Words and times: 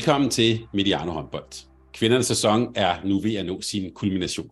Velkommen 0.00 0.30
til 0.30 0.66
Mediano 0.74 1.12
håndbold. 1.12 1.66
Kvindernes 1.92 2.26
sæson 2.26 2.72
er 2.76 3.04
nu 3.04 3.20
ved 3.20 3.34
at 3.34 3.46
nå 3.46 3.60
sin 3.60 3.94
kulmination. 3.94 4.50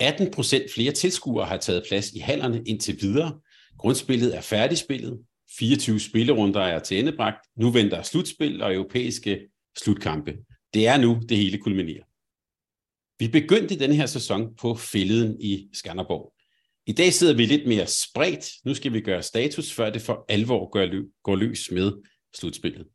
18 0.00 0.30
procent 0.30 0.72
flere 0.74 0.92
tilskuere 0.92 1.46
har 1.46 1.56
taget 1.56 1.84
plads 1.88 2.12
i 2.12 2.18
hallerne 2.18 2.62
indtil 2.66 2.96
videre. 3.00 3.40
Grundspillet 3.78 4.36
er 4.36 4.40
færdigspillet. 4.40 5.18
24 5.58 6.00
spillerunder 6.00 6.60
er 6.60 6.78
til 6.78 6.98
endebragt. 6.98 7.36
Nu 7.56 7.70
venter 7.70 8.02
slutspil 8.02 8.62
og 8.62 8.74
europæiske 8.74 9.40
slutkampe. 9.78 10.36
Det 10.74 10.86
er 10.86 10.96
nu, 10.96 11.20
det 11.28 11.36
hele 11.36 11.58
kulminerer. 11.58 12.04
Vi 13.18 13.28
begyndte 13.28 13.78
den 13.78 13.92
her 13.92 14.06
sæson 14.06 14.54
på 14.60 14.74
fælleden 14.74 15.40
i 15.40 15.68
Skanderborg. 15.72 16.32
I 16.86 16.92
dag 16.92 17.12
sidder 17.12 17.34
vi 17.34 17.46
lidt 17.46 17.66
mere 17.66 17.86
spredt. 17.86 18.50
Nu 18.64 18.74
skal 18.74 18.92
vi 18.92 19.00
gøre 19.00 19.22
status, 19.22 19.72
før 19.72 19.90
det 19.90 20.02
for 20.02 20.24
alvor 20.28 20.70
går 21.22 21.36
løs 21.36 21.70
med 21.70 21.92
slutspillet. 22.34 22.86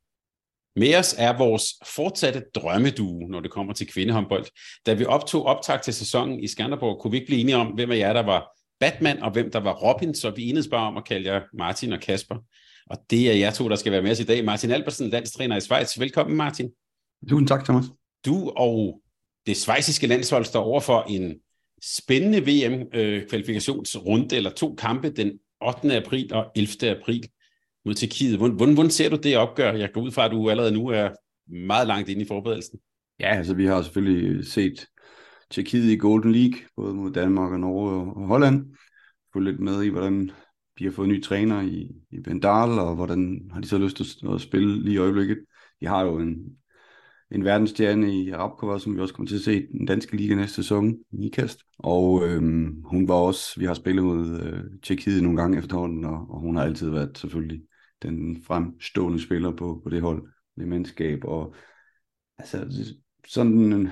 Med 0.76 0.96
os 0.96 1.16
er 1.18 1.38
vores 1.38 1.66
fortsatte 1.96 2.44
drømmedue, 2.56 3.30
når 3.30 3.40
det 3.40 3.52
kommer 3.52 3.74
til 3.74 3.88
kvindehåndbold. 3.88 4.46
Da 4.86 4.94
vi 4.94 5.06
optog 5.06 5.46
optag 5.46 5.82
til 5.82 5.94
sæsonen 5.94 6.40
i 6.40 6.48
Skanderborg, 6.48 7.02
kunne 7.02 7.12
vi 7.12 7.18
ikke 7.18 7.28
blive 7.28 7.42
enige 7.42 7.56
om, 7.56 7.68
hvem 7.68 7.92
af 7.92 7.98
jer, 7.98 8.14
der 8.14 8.24
var 8.24 8.58
Batman, 8.80 9.24
og 9.24 9.32
hvem 9.32 9.52
der 9.52 9.60
var 9.60 9.74
Robin, 9.74 10.16
så 10.16 10.30
vi 10.30 10.50
enedes 10.50 10.68
bare 10.68 10.88
om 10.88 10.98
at 10.98 11.06
kalde 11.06 11.34
jer 11.34 11.42
Martin 11.54 11.94
og 11.94 12.00
Kasper. 12.00 12.36
Og 12.90 12.98
det 13.10 13.32
er 13.32 13.36
jer 13.36 13.52
to, 13.52 13.70
der 13.70 13.76
skal 13.76 13.92
være 13.92 14.02
med 14.02 14.12
os 14.12 14.20
i 14.20 14.24
dag. 14.24 14.46
Martin 14.46 14.72
Albersen, 14.72 15.10
landstræner 15.10 15.58
i 15.58 15.62
Schweiz. 15.62 16.00
Velkommen, 16.00 16.38
Martin. 16.38 16.70
Tusind 17.30 17.48
tak, 17.48 17.64
Thomas. 17.64 17.86
Du 18.26 18.50
og 18.50 19.02
det 19.48 19.58
svejsiske 19.58 20.08
landshold 20.08 20.46
står 20.46 20.64
over 20.64 20.80
for 20.80 21.06
en 21.10 21.36
spændende 21.84 22.40
VM-kvalifikationsrunde, 22.40 24.36
eller 24.36 24.50
to 24.50 24.76
kampe 24.76 25.10
den 25.10 25.32
8. 25.62 25.98
april 25.98 26.34
og 26.34 26.52
11. 26.56 26.90
april 26.90 27.30
mod 27.86 27.94
Tjekkiet. 27.94 28.38
Hvordan, 28.38 28.56
hvordan, 28.56 28.74
hvordan 28.74 28.92
ser 28.92 29.10
du 29.10 29.16
det 29.16 29.38
opgør? 29.38 29.72
Jeg 29.72 29.90
går 29.94 30.02
ud 30.02 30.12
fra, 30.12 30.26
at 30.26 30.32
du 30.32 30.50
allerede 30.50 30.72
nu 30.72 30.88
er 30.88 31.10
meget 31.48 31.88
langt 31.88 32.10
inde 32.10 32.22
i 32.22 32.28
forberedelsen. 32.28 32.80
Ja, 33.20 33.36
altså 33.36 33.54
vi 33.54 33.66
har 33.66 33.82
selvfølgelig 33.82 34.48
set 34.48 34.86
Tjekkiet 35.52 35.92
i 35.92 35.98
Golden 35.98 36.32
League, 36.32 36.60
både 36.76 36.94
mod 36.94 37.12
Danmark 37.12 37.52
og 37.52 37.60
Norge 37.60 38.14
og 38.16 38.28
Holland. 38.28 38.66
Få 39.34 39.40
lidt 39.40 39.60
med 39.60 39.84
i, 39.84 39.90
hvordan 39.90 40.32
de 40.80 40.84
har 40.84 40.92
fået 40.92 41.10
ny 41.10 41.24
træner 41.24 41.62
i, 41.62 41.92
i 42.12 42.20
Bendal, 42.20 42.80
og 42.80 42.96
hvordan 42.96 43.50
har 43.54 43.62
de 43.62 43.68
så 43.68 43.78
lyst 43.78 43.98
til 43.98 44.28
at 44.34 44.42
spille 44.42 44.84
lige 44.84 44.94
i 44.94 44.98
øjeblikket. 44.98 45.38
De 45.82 45.86
har 45.86 46.04
jo 46.04 46.20
en, 46.20 46.36
en 47.32 47.44
verdensstjerne 47.44 48.14
i 48.14 48.34
Rapkova, 48.36 48.80
som 48.80 48.96
vi 48.96 49.02
også 49.02 49.14
kommer 49.14 49.28
til 49.28 49.36
at 49.36 49.42
se 49.42 49.64
i 49.64 49.78
den 49.78 49.86
danske 49.86 50.18
liga 50.18 50.36
næste 50.36 50.56
sæson 50.56 50.96
Nikast. 51.12 51.60
Og 51.80 52.28
øhm, 52.28 52.82
hun 52.86 53.08
var 53.08 53.16
også, 53.16 53.60
vi 53.60 53.66
har 53.66 53.74
spillet 53.74 54.04
mod 54.04 54.42
øh, 54.42 54.64
Tjekkiet 54.84 55.24
nogle 55.24 55.42
gange 55.42 55.58
efterhånden, 55.58 56.06
og, 56.06 56.26
og 56.30 56.40
hun 56.40 56.56
har 56.56 56.64
altid 56.64 56.90
været 56.90 57.18
selvfølgelig 57.18 57.62
den 58.10 58.44
fremstående 58.44 59.22
spiller 59.22 59.56
på, 59.56 59.82
på 59.84 59.90
det 59.90 60.02
hold, 60.02 60.28
det 60.58 60.68
mandskab, 60.68 61.24
og 61.24 61.56
altså 62.38 62.86
sådan 63.28 63.90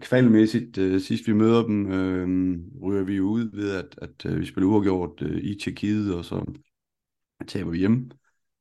kvalmæssigt, 0.00 0.78
øh, 0.78 1.00
sidst 1.00 1.28
vi 1.28 1.32
møder 1.32 1.62
dem, 1.62 1.92
øh, 1.92 2.58
ryger 2.82 3.04
vi 3.04 3.20
ud 3.20 3.50
ved, 3.56 3.74
at, 3.74 3.98
at 4.02 4.26
øh, 4.26 4.40
vi 4.40 4.46
spiller 4.46 4.68
uafgjort 4.68 5.22
øh, 5.22 5.38
i 5.38 5.58
Tjekkiet, 5.58 6.14
og 6.14 6.24
så 6.24 6.44
taber 7.48 7.70
vi 7.70 7.78
hjem. 7.78 8.10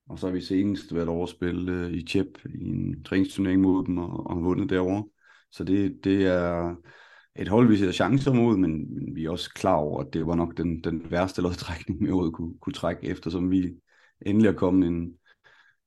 Og 0.09 0.19
så 0.19 0.27
har 0.27 0.33
vi 0.33 0.41
senest 0.41 0.95
været 0.95 1.07
overspil 1.07 1.69
øh, 1.69 1.91
i 1.91 2.05
Tjep 2.05 2.45
i 2.45 2.63
en 2.63 3.03
træningsturnering 3.03 3.61
mod 3.61 3.85
dem, 3.85 3.97
og, 3.97 4.27
og 4.27 4.43
vundet 4.43 4.69
derovre. 4.69 5.05
Så 5.51 5.63
det, 5.63 6.03
det 6.03 6.27
er 6.27 6.75
et 7.35 7.47
hold, 7.47 7.67
vi 7.67 7.77
ser 7.77 7.91
chancer 7.91 8.33
mod, 8.33 8.57
men, 8.57 8.95
men 8.95 9.15
vi 9.15 9.25
er 9.25 9.29
også 9.29 9.53
klar 9.53 9.75
over, 9.75 10.01
at 10.03 10.13
det 10.13 10.27
var 10.27 10.35
nok 10.35 10.57
den, 10.57 10.83
den 10.83 11.11
værste 11.11 11.41
lodtrækning, 11.41 12.01
vi 12.01 12.07
overhovedet 12.07 12.33
kunne, 12.33 12.53
kunne 12.61 12.73
trække, 12.73 13.07
eftersom 13.07 13.51
vi 13.51 13.71
endelig 14.25 14.49
er 14.49 14.53
kommet 14.53 14.87
en, 14.87 15.13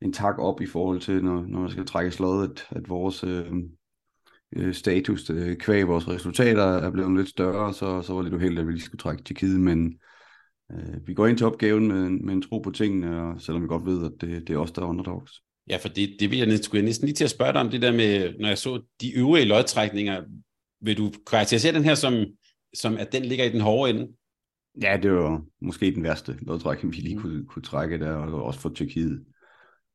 en 0.03 0.13
tak 0.13 0.39
op 0.39 0.61
i 0.61 0.67
forhold 0.67 1.01
til, 1.01 1.25
når, 1.25 1.45
når 1.49 1.61
man 1.61 1.71
skal 1.71 1.87
trække 1.87 2.11
slået, 2.11 2.51
at, 2.51 2.77
at 2.79 2.89
vores 2.89 3.25
øh, 3.25 3.53
øh 4.57 4.75
status 4.75 5.31
øh, 5.31 5.57
kvæg 5.57 5.89
vores 5.89 6.09
resultater 6.09 6.63
er 6.63 6.91
blevet 6.91 7.17
lidt 7.17 7.29
større, 7.29 7.75
så, 7.75 8.03
så 8.03 8.13
var 8.13 8.23
det 8.23 8.31
lidt 8.31 8.35
uheldigt, 8.35 8.61
at 8.61 8.67
vi 8.67 8.73
lige 8.73 8.83
skulle 8.83 8.99
trække 8.99 9.23
Tjekkiet, 9.23 9.61
men 9.61 9.99
øh, 10.73 11.07
vi 11.07 11.15
går 11.15 11.27
ind 11.27 11.39
til 11.39 11.47
opgaven 11.47 11.89
med, 11.89 12.11
med 12.11 12.35
en 12.35 12.43
tro 12.43 12.59
på 12.59 12.71
tingene, 12.71 13.23
og 13.23 13.41
selvom 13.41 13.63
vi 13.63 13.69
godt 13.69 13.87
ved, 13.87 14.05
at 14.05 14.13
det, 14.21 14.49
det 14.49 14.55
er 14.55 14.59
os, 14.59 14.73
der 14.73 14.83
er 14.83 14.87
underdogs. 14.87 15.33
Ja, 15.69 15.77
for 15.77 15.89
det, 15.89 16.17
det 16.21 16.31
vil 16.31 16.39
jeg 16.39 16.47
næsten, 16.47 16.77
jeg 16.77 16.85
næsten 16.85 17.07
lige 17.07 17.15
til 17.15 17.25
at 17.25 17.31
spørge 17.31 17.53
dig 17.53 17.61
om, 17.61 17.71
det 17.71 17.83
der 17.83 17.93
med, 17.93 18.35
når 18.41 18.49
jeg 18.49 18.59
så 18.59 18.83
de 19.01 19.13
øvrige 19.13 19.45
lodtrækninger, 19.45 20.23
vil 20.81 20.97
du 20.99 21.13
karakterisere 21.27 21.73
den 21.73 21.85
her 21.85 21.95
som, 21.95 22.25
som 22.75 22.97
at 22.97 23.13
den 23.13 23.25
ligger 23.25 23.45
i 23.45 23.53
den 23.53 23.61
hårde 23.61 23.91
ende? 23.91 24.09
Ja, 24.83 24.97
det 25.03 25.13
var 25.13 25.43
måske 25.61 25.95
den 25.95 26.03
værste 26.03 26.37
lodtrækning, 26.43 26.95
vi 26.95 27.01
lige 27.01 27.17
mm. 27.17 27.23
kunne, 27.23 27.47
kunne 27.47 27.63
trække 27.63 27.99
der, 27.99 28.13
og 28.15 28.43
også 28.43 28.61
for 28.61 28.69
Tyrkiet. 28.69 29.25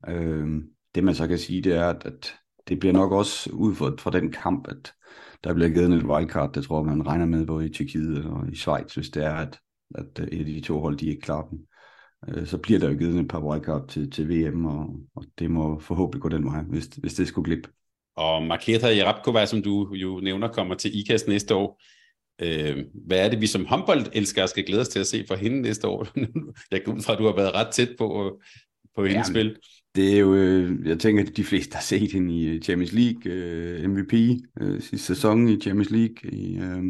Øhm, 0.08 0.62
det 0.94 1.04
man 1.04 1.14
så 1.14 1.28
kan 1.28 1.38
sige, 1.38 1.62
det 1.62 1.72
er, 1.72 1.84
at, 1.84 2.06
at 2.06 2.34
det 2.68 2.80
bliver 2.80 2.92
nok 2.92 3.12
også 3.12 3.50
ud 3.52 3.74
fra, 3.74 3.92
fra 3.98 4.10
den 4.10 4.32
kamp, 4.32 4.68
at 4.68 4.92
der 5.44 5.54
bliver 5.54 5.68
givet 5.68 5.92
et 5.92 6.04
wildcard, 6.04 6.52
det 6.52 6.64
tror 6.64 6.82
man 6.82 7.06
regner 7.06 7.26
med 7.26 7.46
både 7.46 7.66
i 7.66 7.72
Tyrkiet 7.72 8.24
og 8.24 8.52
i 8.52 8.56
Schweiz, 8.56 8.94
hvis 8.94 9.10
det 9.10 9.24
er, 9.24 9.34
at, 9.34 9.58
at 9.94 10.18
et 10.32 10.38
af 10.38 10.44
de 10.44 10.60
to 10.60 10.80
hold, 10.80 10.96
de 10.96 11.06
ikke 11.06 11.20
klarer 11.20 11.48
dem. 11.48 11.58
Øh, 12.28 12.46
så 12.46 12.58
bliver 12.58 12.80
der 12.80 12.90
jo 12.90 12.98
givet 12.98 13.20
et 13.20 13.28
par 13.28 13.40
wildcard 13.40 13.88
til, 13.88 14.10
til 14.10 14.28
VM, 14.28 14.64
og, 14.66 14.96
og 15.14 15.24
det 15.38 15.50
må 15.50 15.78
forhåbentlig 15.78 16.22
gå 16.22 16.28
den 16.28 16.44
vej, 16.44 16.62
hvis, 16.62 16.86
hvis 16.86 17.14
det 17.14 17.28
skulle 17.28 17.44
glippe. 17.44 17.70
Og 18.16 18.42
Marketa 18.42 18.88
Jarabkova, 18.88 19.46
som 19.46 19.62
du 19.62 19.94
jo 19.94 20.20
nævner, 20.20 20.48
kommer 20.48 20.74
til 20.74 20.98
IKAST 20.98 21.28
næste 21.28 21.54
år. 21.54 21.80
Øh, 22.42 22.84
hvad 23.06 23.24
er 23.24 23.28
det, 23.28 23.40
vi 23.40 23.46
som 23.46 23.66
håndboldelskere 23.66 24.48
skal 24.48 24.64
glæde 24.64 24.80
os 24.80 24.88
til 24.88 24.98
at 25.00 25.06
se 25.06 25.24
for 25.28 25.34
hende 25.34 25.60
næste 25.60 25.88
år? 25.88 26.06
jeg 26.72 26.82
går 26.84 26.92
ud 26.92 27.02
fra, 27.02 27.12
at 27.12 27.18
du 27.18 27.24
har 27.24 27.36
været 27.36 27.54
ret 27.54 27.68
tæt 27.72 27.94
på, 27.98 28.40
på 28.96 29.04
hendes 29.04 29.28
ja, 29.28 29.32
spil. 29.32 29.56
Det 29.94 30.14
er 30.14 30.18
jo, 30.18 30.34
øh, 30.34 30.86
jeg 30.86 30.98
tænker, 30.98 31.22
at 31.22 31.36
de 31.36 31.44
fleste 31.44 31.74
har 31.74 31.82
set 31.82 32.12
hende 32.12 32.34
i 32.34 32.60
Champions 32.60 32.92
League, 32.92 33.32
øh, 33.32 33.90
MVP 33.90 34.14
øh, 34.60 34.80
sidste 34.80 35.06
sæson 35.06 35.48
i 35.48 35.60
Champions 35.60 35.90
League 35.90 36.32
i, 36.32 36.58
øh, 36.58 36.82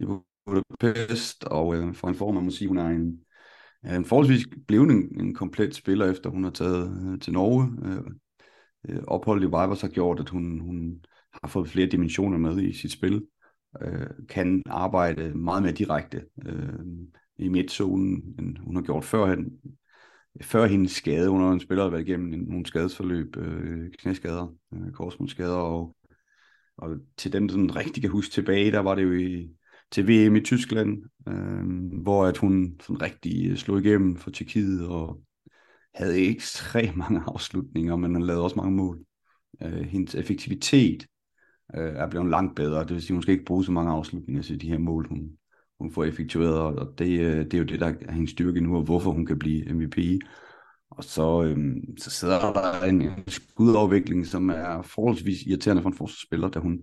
i 0.00 0.04
Budapest, 0.46 1.44
og 1.44 1.76
øh, 1.76 1.94
for 1.94 2.08
en 2.08 2.14
form, 2.14 2.34
man 2.34 2.44
må 2.44 2.50
sige, 2.50 2.68
hun 2.68 2.78
er 2.78 2.86
en, 2.86 3.20
en 3.96 4.04
forholdsvis 4.04 4.46
blevet 4.66 4.90
en, 4.90 5.20
en 5.20 5.34
komplet 5.34 5.74
spiller, 5.74 6.10
efter 6.10 6.30
hun 6.30 6.44
har 6.44 6.50
taget 6.50 7.12
øh, 7.12 7.20
til 7.20 7.32
Norge. 7.32 7.68
Øh, 7.84 8.02
øh 8.88 9.02
opholdet 9.06 9.42
i 9.42 9.46
Vibers 9.46 9.80
har 9.80 9.88
gjort, 9.88 10.20
at 10.20 10.28
hun, 10.28 10.60
hun 10.60 11.00
har 11.42 11.48
fået 11.48 11.68
flere 11.68 11.86
dimensioner 11.86 12.38
med 12.38 12.62
i 12.62 12.72
sit 12.72 12.92
spil 12.92 13.22
øh, 13.82 14.06
kan 14.28 14.62
arbejde 14.66 15.34
meget 15.34 15.62
mere 15.62 15.72
direkte 15.72 16.24
øh, 16.46 16.78
i 17.38 17.48
midtzonen, 17.48 18.34
end 18.38 18.56
hun 18.58 18.76
har 18.76 18.82
gjort 18.82 19.04
før, 19.04 19.36
før 20.42 20.66
hendes 20.66 20.92
skade. 20.92 21.28
Hun 21.28 21.40
har 21.40 21.52
en 21.52 21.60
spiller 21.60 21.90
været 21.90 22.08
igennem 22.08 22.40
nogle 22.48 22.66
skadesforløb, 22.66 23.36
øh, 23.36 23.90
knæskader, 23.98 24.54
øh, 24.74 24.92
korsmålsskader, 24.92 25.56
og, 25.56 25.96
og 26.76 26.96
til 27.16 27.32
dem, 27.32 27.48
der 27.48 27.52
sådan 27.52 27.76
rigtig 27.76 28.02
kan 28.02 28.10
huske 28.10 28.32
tilbage, 28.32 28.72
der 28.72 28.80
var 28.80 28.94
det 28.94 29.02
jo 29.02 29.12
i, 29.12 29.50
til 29.90 30.08
VM 30.08 30.36
i 30.36 30.40
Tyskland, 30.40 31.02
øh, 31.28 32.02
hvor 32.02 32.26
at 32.26 32.36
hun 32.36 32.76
sådan 32.80 33.02
rigtig 33.02 33.50
øh, 33.50 33.56
slog 33.56 33.80
igennem 33.80 34.16
for 34.16 34.30
Tjekkiet, 34.30 34.88
og 34.88 35.20
havde 35.94 36.28
ekstremt 36.28 36.96
mange 37.04 37.20
afslutninger, 37.26 37.96
men 37.96 38.14
hun 38.14 38.22
lavede 38.22 38.44
også 38.44 38.56
mange 38.56 38.76
mål. 38.76 39.04
Øh, 39.62 39.80
hendes 39.80 40.14
effektivitet 40.14 41.06
øh, 41.76 41.94
er 41.94 42.10
blevet 42.10 42.30
langt 42.30 42.56
bedre. 42.56 42.80
Det 42.80 42.90
vil 42.90 43.02
sige, 43.02 43.14
hun 43.14 43.22
skal 43.22 43.32
ikke 43.32 43.44
bruge 43.44 43.64
så 43.64 43.72
mange 43.72 43.92
afslutninger 43.92 44.42
til 44.42 44.60
de 44.60 44.68
her 44.68 44.78
mål, 44.78 45.08
hun, 45.08 45.30
hun 45.78 45.92
får 45.92 46.04
effektueret, 46.04 46.58
og 46.58 46.98
det, 46.98 47.20
øh, 47.20 47.44
det 47.44 47.54
er 47.54 47.58
jo 47.58 47.64
det, 47.64 47.80
der 47.80 47.86
er 47.86 48.12
hendes 48.12 48.30
styrke 48.30 48.60
nu, 48.60 48.76
og 48.76 48.82
hvorfor 48.82 49.10
hun 49.10 49.26
kan 49.26 49.38
blive 49.38 49.72
MVP. 49.74 49.98
Og 50.90 51.04
så, 51.04 51.44
øhm, 51.44 51.96
så 51.98 52.10
sidder 52.10 52.52
der 52.52 52.84
en, 52.84 53.10
skudafvikling, 53.28 54.26
som 54.26 54.50
er 54.50 54.82
forholdsvis 54.82 55.42
irriterende 55.42 55.82
for 55.82 55.88
en 55.88 55.96
forsvarsspiller, 55.96 56.48
da 56.48 56.58
hun 56.58 56.80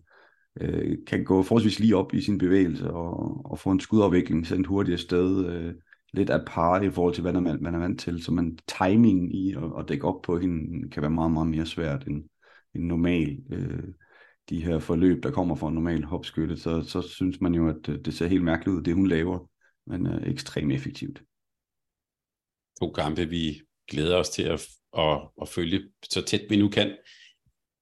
øh, 0.62 0.98
kan 1.08 1.24
gå 1.24 1.44
forholdsvis 1.44 1.80
lige 1.80 1.98
op 1.98 2.14
i 2.14 2.22
sin 2.22 2.38
bevægelse 2.38 2.92
og, 2.92 3.46
og 3.46 3.60
få 3.60 3.72
en 3.72 3.80
skudafvikling 3.80 4.48
sendt 4.48 4.68
hurtigt 4.68 4.94
afsted. 4.94 5.46
Øh, 5.46 5.74
lidt 6.14 6.30
apart 6.30 6.84
i 6.84 6.90
forhold 6.90 7.14
til, 7.14 7.22
hvad 7.22 7.34
man, 7.34 7.58
man 7.62 7.76
er 7.76 7.80
vant 7.80 8.00
til. 8.00 8.24
Så 8.24 8.32
man 8.32 8.58
timing 8.80 9.36
i 9.36 9.54
at, 9.54 9.64
at 9.80 9.90
dække 9.90 10.08
op 10.08 10.22
på 10.22 10.40
hende 10.40 10.90
kan 10.90 11.02
være 11.02 11.12
meget, 11.12 11.32
meget 11.32 11.48
mere 11.48 11.66
svært 11.66 12.08
end, 12.08 12.24
end 12.76 12.84
normal. 12.84 13.38
Øh, 13.52 13.84
de 14.50 14.64
her 14.64 14.80
forløb, 14.80 15.24
der 15.24 15.32
kommer 15.32 15.56
fra 15.56 15.68
en 15.68 15.74
normal 15.74 16.04
hopskytte, 16.04 16.58
så, 16.58 16.82
så 16.82 17.02
synes 17.02 17.42
man 17.42 17.56
jo, 17.56 17.70
at 17.70 17.86
det 18.06 18.14
ser 18.14 18.28
helt 18.28 18.44
mærkeligt 18.44 18.78
ud, 18.78 18.84
det 18.84 18.94
hun 18.94 19.08
laver, 19.08 19.50
men 19.88 20.08
øh, 20.08 20.32
ekstremt 20.32 20.74
effektivt. 20.74 21.22
To 22.80 22.92
kampe, 22.92 23.26
vi 23.26 23.62
glæder 23.92 24.16
os 24.16 24.30
til 24.30 24.44
at, 24.44 24.68
at, 24.98 25.22
at 25.42 25.50
følge 25.50 25.82
så 26.10 26.22
tæt 26.22 26.42
vi 26.50 26.58
nu 26.58 26.70
kan. 26.70 26.98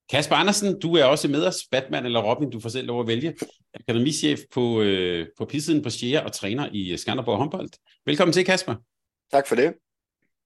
Kasper 0.10 0.36
Andersen, 0.36 0.80
du 0.80 0.96
er 0.96 1.04
også 1.04 1.28
med 1.28 1.46
os, 1.46 1.58
Batman 1.72 2.06
eller 2.06 2.22
Robin, 2.22 2.50
du 2.50 2.60
får 2.60 2.70
selv 2.70 2.88
lov 2.88 3.02
at 3.02 3.08
vælge. 3.08 3.36
Akademichef 3.74 4.40
på, 4.54 4.82
øh, 4.82 5.28
på 5.38 5.46
pissiden 5.46 5.84
på 5.84 5.90
Sjære 5.90 6.24
og 6.24 6.32
træner 6.32 6.70
i 6.72 6.98
Skanderborg 6.98 7.38
håndbold. 7.38 7.70
Velkommen 8.06 8.34
til, 8.34 8.46
Kasper. 8.46 8.76
Tak 9.32 9.48
for 9.48 9.56
det. 9.56 9.74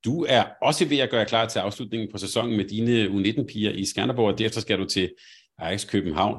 Du 0.05 0.25
er 0.29 0.43
også 0.61 0.85
ved 0.85 0.97
at 0.97 1.09
gøre 1.09 1.25
klar 1.25 1.47
til 1.47 1.59
afslutningen 1.59 2.11
på 2.11 2.17
sæsonen 2.17 2.57
med 2.57 2.65
dine 2.65 3.05
U19-piger 3.05 3.71
i 3.71 3.85
Skanderborg, 3.85 4.31
og 4.31 4.37
derefter 4.37 4.61
skal 4.61 4.79
du 4.79 4.85
til 4.85 5.11
Ajax 5.61 5.87
København. 5.87 6.37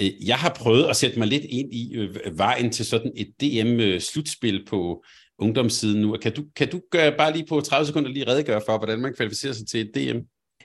Øh, 0.00 0.28
jeg 0.28 0.36
har 0.36 0.54
prøvet 0.54 0.84
at 0.84 0.96
sætte 0.96 1.18
mig 1.18 1.28
lidt 1.28 1.44
ind 1.44 1.74
i 1.74 1.94
øh, 1.96 2.38
vejen 2.38 2.72
til 2.72 2.86
sådan 2.86 3.12
et 3.16 3.28
DM-slutspil 3.40 4.60
øh, 4.60 4.66
på 4.66 5.04
ungdomssiden 5.38 6.00
nu. 6.00 6.16
Kan 6.22 6.34
du, 6.34 6.44
kan 6.56 6.70
du 6.70 6.80
gøre, 6.90 7.16
bare 7.18 7.32
lige 7.32 7.46
på 7.48 7.60
30 7.60 7.86
sekunder 7.86 8.10
lige 8.10 8.28
redegøre 8.28 8.62
for, 8.66 8.78
hvordan 8.78 9.00
man 9.00 9.14
kvalificerer 9.14 9.52
sig 9.52 9.66
til 9.68 9.80
et 9.80 9.94
DM? 9.94 10.18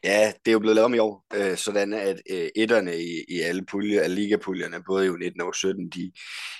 Ja, 0.04 0.32
det 0.46 0.52
er 0.52 0.54
jo 0.54 0.60
blevet 0.60 0.76
lavet 0.76 0.86
om 0.86 0.94
i 0.94 0.98
år, 0.98 1.26
øh, 1.36 1.58
sådan 1.58 1.94
at 1.94 2.22
øh, 2.32 2.50
etterne 2.56 2.98
i, 2.98 3.24
i 3.28 3.40
alle 3.40 3.66
puljer, 3.66 4.02
alle 4.02 4.16
ligapuljerne, 4.16 4.84
både 4.88 5.06
i 5.06 5.10
U19 5.10 5.44
og 5.46 5.54
U17, 5.56 5.90
de, 5.96 6.12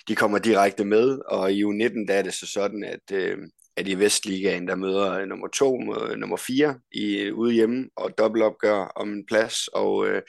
de 0.08 0.16
kommer 0.16 0.40
direkte 0.40 0.86
med, 0.86 1.20
og 1.28 1.54
i 1.54 1.64
U19 1.64 2.06
der 2.08 2.14
er 2.14 2.22
det 2.22 2.34
så 2.34 2.48
sådan, 2.48 2.84
at, 2.84 3.18
øh, 3.18 3.38
at 3.78 3.88
i 3.88 4.00
Vestligaen, 4.00 4.68
der 4.68 4.76
møder 4.76 5.12
øh, 5.12 5.28
nummer 5.28 5.48
to 5.48 5.78
mod 5.78 6.10
øh, 6.12 6.18
nummer 6.18 6.38
fire 6.38 6.80
i, 6.92 7.18
øh, 7.18 7.36
ude 7.36 7.54
hjemme, 7.54 7.90
og 7.96 8.18
dobbeltopgør 8.18 8.92
om 8.96 9.14
en 9.14 9.26
plads, 9.26 9.68
og 9.68 10.08
øh, 10.08 10.22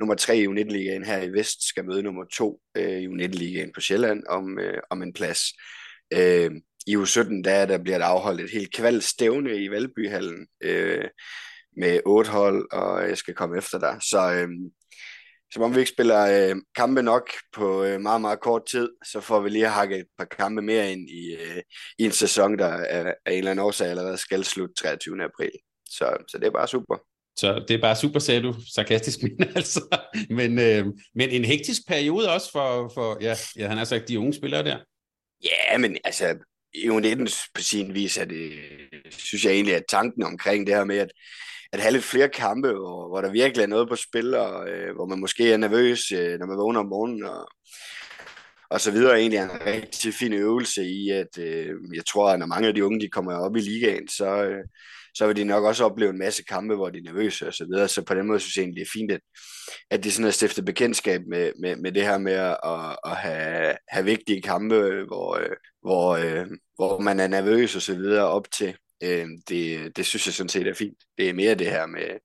nummer 0.00 0.14
tre 0.14 0.38
i 0.38 0.46
U19-ligaen 0.46 1.04
her 1.04 1.22
i 1.22 1.32
Vest 1.32 1.68
skal 1.68 1.84
møde 1.84 2.02
nummer 2.02 2.24
to 2.24 2.60
øh, 2.76 2.98
i 2.98 3.06
U19-ligaen 3.06 3.72
på 3.74 3.80
Sjælland 3.80 4.22
om, 4.28 4.58
øh, 4.58 4.78
om 4.90 5.02
en 5.02 5.12
plads. 5.12 5.40
Øh, 6.12 6.50
I 6.86 6.96
U17, 6.96 7.42
der, 7.44 7.66
der 7.66 7.78
bliver 7.78 7.98
der 7.98 8.04
afholdt 8.04 8.40
et 8.40 8.50
helt 8.50 8.74
kvalstævne 8.74 9.56
i 9.56 9.70
Valbyhallen, 9.70 10.46
øh, 10.62 11.04
med 11.76 12.00
otte 12.06 12.30
hold, 12.30 12.72
og 12.72 13.08
jeg 13.08 13.18
skal 13.18 13.34
komme 13.34 13.58
efter 13.58 13.78
dig. 13.78 13.98
Så 14.00 14.32
øh, 14.32 14.48
som 15.52 15.62
om 15.62 15.74
vi 15.74 15.80
ikke 15.80 15.92
spiller 15.92 16.48
øh, 16.50 16.56
kampe 16.76 17.02
nok 17.02 17.30
på 17.52 17.84
øh, 17.84 18.00
meget, 18.00 18.20
meget 18.20 18.40
kort 18.40 18.62
tid, 18.70 18.88
så 19.12 19.20
får 19.20 19.40
vi 19.40 19.48
lige 19.48 19.68
hakket 19.68 19.98
et 19.98 20.06
par 20.18 20.24
kampe 20.24 20.62
mere 20.62 20.92
ind 20.92 21.10
i, 21.10 21.34
øh, 21.34 21.62
i 21.98 22.04
en 22.04 22.12
sæson, 22.12 22.58
der 22.58 22.66
er, 22.66 23.14
af 23.26 23.32
en 23.32 23.38
eller 23.38 23.50
anden 23.50 23.64
årsag 23.64 23.88
allerede 23.88 24.16
skal 24.16 24.44
slutte 24.44 24.74
23. 24.74 25.24
april. 25.24 25.50
Så, 25.86 26.16
så 26.28 26.38
det 26.38 26.46
er 26.46 26.50
bare 26.50 26.68
super. 26.68 26.96
Så 27.36 27.64
det 27.68 27.74
er 27.76 27.80
bare 27.80 27.96
super, 27.96 28.18
sagde 28.18 28.42
du, 28.42 28.54
sarkastisk, 28.74 29.18
men 29.38 29.52
altså. 29.56 29.98
Men, 30.30 30.58
øh, 30.58 30.86
men 31.14 31.30
en 31.30 31.44
hektisk 31.44 31.82
periode 31.88 32.32
også 32.32 32.52
for, 32.52 32.90
for 32.94 33.18
ja, 33.20 33.36
ja, 33.56 33.68
han 33.68 33.78
har 33.78 33.84
sagt, 33.84 34.08
de 34.08 34.18
unge 34.18 34.34
spillere 34.34 34.64
der. 34.64 34.78
Ja, 35.44 35.78
men 35.78 35.98
altså, 36.04 36.36
i 36.74 36.88
U19 36.88 37.48
på 37.54 37.62
sin 37.62 37.94
vis 37.94 38.18
er 38.18 38.24
det, 38.24 38.52
synes 39.10 39.44
jeg 39.44 39.52
egentlig, 39.52 39.74
at 39.74 39.84
tanken 39.88 40.22
omkring 40.22 40.66
det 40.66 40.74
her 40.74 40.84
med, 40.84 40.98
at 40.98 41.10
at 41.72 41.80
have 41.80 41.92
lidt 41.92 42.04
flere 42.04 42.28
kampe, 42.28 42.72
hvor, 42.72 43.08
hvor 43.08 43.20
der 43.20 43.30
virkelig 43.30 43.62
er 43.62 43.68
noget 43.68 43.88
på 43.88 43.96
spil, 43.96 44.34
og 44.34 44.68
øh, 44.68 44.94
hvor 44.94 45.06
man 45.06 45.20
måske 45.20 45.52
er 45.52 45.56
nervøs, 45.56 46.12
øh, 46.12 46.38
når 46.38 46.46
man 46.46 46.58
vågner 46.58 46.80
om 46.80 46.86
morgenen, 46.86 47.24
og, 47.24 47.48
og 48.70 48.80
så 48.80 48.90
videre. 48.90 49.18
Egentlig 49.20 49.38
er 49.38 49.44
en 49.44 49.66
rigtig 49.66 50.14
fin 50.14 50.32
øvelse 50.32 50.84
i, 50.84 51.10
at 51.10 51.38
øh, 51.38 51.74
jeg 51.94 52.06
tror, 52.06 52.30
at 52.30 52.38
når 52.38 52.46
mange 52.46 52.68
af 52.68 52.74
de 52.74 52.84
unge 52.84 53.00
de 53.00 53.08
kommer 53.08 53.34
op 53.34 53.56
i 53.56 53.60
ligaen, 53.60 54.08
så, 54.08 54.44
øh, 54.44 54.64
så 55.14 55.26
vil 55.26 55.36
de 55.36 55.44
nok 55.44 55.64
også 55.64 55.84
opleve 55.84 56.10
en 56.10 56.18
masse 56.18 56.42
kampe, 56.44 56.74
hvor 56.74 56.90
de 56.90 56.98
er 56.98 57.02
nervøse 57.02 57.46
og 57.46 57.54
så 57.54 57.64
videre. 57.64 57.88
Så 57.88 58.02
på 58.02 58.14
den 58.14 58.26
måde 58.26 58.40
synes 58.40 58.56
jeg 58.56 58.62
egentlig, 58.62 58.80
det 58.80 58.86
er 58.88 58.98
fint, 58.98 59.12
at, 59.12 59.20
at 59.90 60.04
de 60.04 60.12
sådan 60.12 60.24
har 60.24 60.30
stiftet 60.30 60.64
bekendtskab 60.64 61.20
med, 61.28 61.52
med, 61.60 61.76
med 61.76 61.92
det 61.92 62.02
her 62.02 62.18
med 62.18 62.32
at, 62.32 62.56
at 63.04 63.16
have, 63.16 63.76
have 63.88 64.04
vigtige 64.04 64.42
kampe, 64.42 65.04
hvor, 65.06 65.36
øh, 65.36 65.56
hvor, 65.82 66.16
øh, 66.16 66.46
hvor 66.76 67.00
man 67.00 67.20
er 67.20 67.28
nervøs 67.28 67.76
og 67.76 67.82
så 67.82 67.94
videre 67.94 68.28
op 68.28 68.50
til. 68.50 68.76
Øh, 69.02 69.26
det, 69.48 69.96
det 69.96 70.06
synes 70.06 70.26
jeg 70.26 70.34
sådan 70.34 70.48
set 70.48 70.66
er 70.66 70.74
fint. 70.74 70.98
Det 71.18 71.28
er 71.28 71.32
mere 71.32 71.54
det 71.54 71.66
her 71.66 71.86
med, 71.86 72.18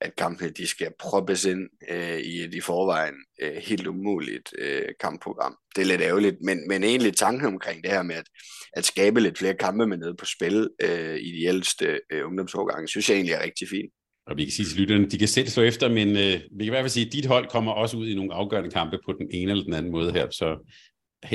at 0.00 0.16
kampene 0.16 0.50
de 0.50 0.66
skal 0.66 0.92
proppes 0.98 1.44
ind 1.44 1.68
øh, 1.90 2.18
i 2.18 2.40
et 2.40 2.54
i 2.54 2.60
forvejen 2.60 3.14
øh, 3.42 3.56
helt 3.56 3.86
umuligt 3.86 4.54
øh, 4.58 4.88
kampprogram. 5.00 5.56
Det 5.76 5.82
er 5.82 5.86
lidt 5.86 6.00
ærgerligt, 6.00 6.36
men, 6.44 6.68
men 6.68 6.84
egentlig 6.84 7.16
tanken 7.16 7.46
omkring 7.46 7.82
det 7.82 7.90
her 7.90 8.02
med 8.02 8.14
at, 8.14 8.26
at 8.72 8.84
skabe 8.84 9.20
lidt 9.20 9.38
flere 9.38 9.54
kampe 9.54 9.86
med 9.86 9.96
nede 9.96 10.14
på 10.18 10.24
spil 10.24 10.68
øh, 10.82 11.16
i 11.16 11.32
de 11.32 11.44
ældste 11.44 12.00
øh, 12.12 12.26
ungdomsårgange, 12.26 12.88
synes 12.88 13.08
jeg 13.08 13.14
egentlig 13.14 13.34
er 13.34 13.42
rigtig 13.42 13.68
fint. 13.68 13.92
Og 14.26 14.36
vi 14.36 14.44
kan 14.44 14.52
sige 14.52 14.66
til 14.66 14.80
lytterne, 14.80 15.10
de 15.10 15.18
kan 15.18 15.28
selv 15.28 15.48
slå 15.48 15.62
efter, 15.62 15.88
men 15.88 16.08
øh, 16.08 16.32
vi 16.32 16.58
kan 16.58 16.66
i 16.66 16.68
hvert 16.68 16.82
fald 16.82 16.90
sige, 16.90 17.06
at 17.06 17.12
dit 17.12 17.26
hold 17.26 17.48
kommer 17.48 17.72
også 17.72 17.96
ud 17.96 18.08
i 18.08 18.14
nogle 18.14 18.34
afgørende 18.34 18.70
kampe 18.70 18.98
på 19.04 19.12
den 19.12 19.28
ene 19.30 19.50
eller 19.50 19.64
den 19.64 19.74
anden 19.74 19.92
måde 19.92 20.12
her, 20.12 20.30
så 20.30 20.72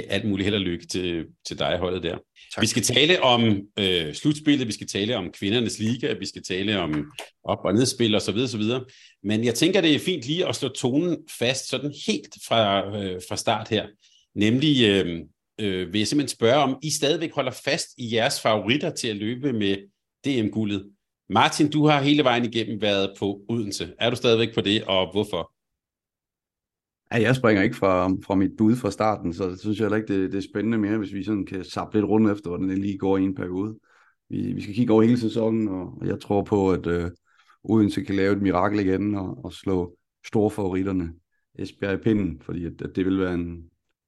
alt 0.09 0.25
muligt 0.25 0.45
held 0.45 0.55
og 0.55 0.61
lykke 0.61 0.87
til, 0.87 1.25
til 1.47 1.59
dig 1.59 1.77
holdet 1.77 2.03
der. 2.03 2.17
Tak. 2.55 2.61
Vi 2.61 2.67
skal 2.67 2.83
tale 2.83 3.23
om 3.23 3.61
øh, 3.79 4.13
slutspillet, 4.13 4.67
vi 4.67 4.71
skal 4.71 4.87
tale 4.87 5.17
om 5.17 5.31
kvindernes 5.31 5.79
liga, 5.79 6.13
vi 6.13 6.25
skal 6.25 6.43
tale 6.43 6.79
om 6.79 7.11
op- 7.43 7.65
og 7.65 7.73
nedspil 7.73 8.15
og 8.15 8.21
så 8.21 8.31
videre, 8.31 8.47
så 8.47 8.57
videre. 8.57 8.85
Men 9.23 9.43
jeg 9.43 9.55
tænker, 9.55 9.81
det 9.81 9.95
er 9.95 9.99
fint 9.99 10.23
lige 10.23 10.47
at 10.47 10.55
slå 10.55 10.69
tonen 10.69 11.17
fast 11.39 11.69
sådan 11.69 11.93
helt 12.07 12.35
fra, 12.47 12.87
øh, 12.97 13.21
fra 13.29 13.37
start 13.37 13.69
her. 13.69 13.87
Nemlig 14.35 14.87
øh, 14.87 15.19
øh, 15.61 15.93
vil 15.93 15.99
jeg 15.99 16.07
simpelthen 16.07 16.35
spørge, 16.35 16.55
om 16.55 16.77
I 16.83 16.91
stadigvæk 16.91 17.33
holder 17.33 17.51
fast 17.51 17.87
i 17.97 18.15
jeres 18.15 18.41
favoritter 18.41 18.89
til 18.89 19.07
at 19.07 19.15
løbe 19.15 19.53
med 19.53 19.77
DM-guldet. 20.25 20.85
Martin, 21.29 21.71
du 21.71 21.87
har 21.87 22.01
hele 22.01 22.23
vejen 22.23 22.45
igennem 22.45 22.81
været 22.81 23.13
på 23.19 23.41
Odense. 23.49 23.93
Er 23.99 24.09
du 24.09 24.15
stadigvæk 24.15 24.53
på 24.55 24.61
det, 24.61 24.83
og 24.83 25.11
hvorfor? 25.11 25.51
Ja, 27.11 27.21
jeg 27.21 27.35
springer 27.35 27.63
ikke 27.63 27.75
fra, 27.75 28.07
fra 28.07 28.35
mit 28.35 28.51
bud 28.57 28.75
fra 28.75 28.91
starten, 28.91 29.33
så 29.33 29.49
det 29.49 29.59
synes 29.59 29.79
jeg 29.79 29.85
heller 29.85 29.97
ikke, 29.97 30.13
det, 30.13 30.31
det 30.31 30.37
er 30.37 30.49
spændende 30.51 30.77
mere, 30.77 30.97
hvis 30.97 31.13
vi 31.13 31.23
sådan 31.23 31.45
kan 31.45 31.63
sappe 31.63 31.97
lidt 31.97 32.09
rundt 32.09 32.31
efter, 32.31 32.49
hvordan 32.49 32.69
det 32.69 32.77
lige 32.77 32.97
går 32.97 33.17
i 33.17 33.23
en 33.23 33.35
periode. 33.35 33.79
Vi, 34.29 34.53
vi 34.53 34.61
skal 34.61 34.75
kigge 34.75 34.93
over 34.93 35.01
hele 35.01 35.19
sæsonen, 35.19 35.67
og, 35.67 35.97
og 36.01 36.07
jeg 36.07 36.19
tror 36.19 36.43
på, 36.43 36.71
at 36.71 36.87
øh, 36.87 37.11
Odense 37.63 38.03
kan 38.03 38.15
lave 38.15 38.35
et 38.35 38.41
mirakel 38.41 38.79
igen 38.79 39.15
og, 39.15 39.45
og 39.45 39.53
slå 39.53 39.97
store 40.25 40.51
favoritterne 40.51 41.13
Esbjerg 41.59 41.99
i 41.99 42.03
pinden, 42.03 42.41
fordi 42.41 42.65
at, 42.65 42.81
at 42.81 42.95
det, 42.95 43.05
vil 43.05 43.19
være 43.19 43.33
en, 43.33 43.63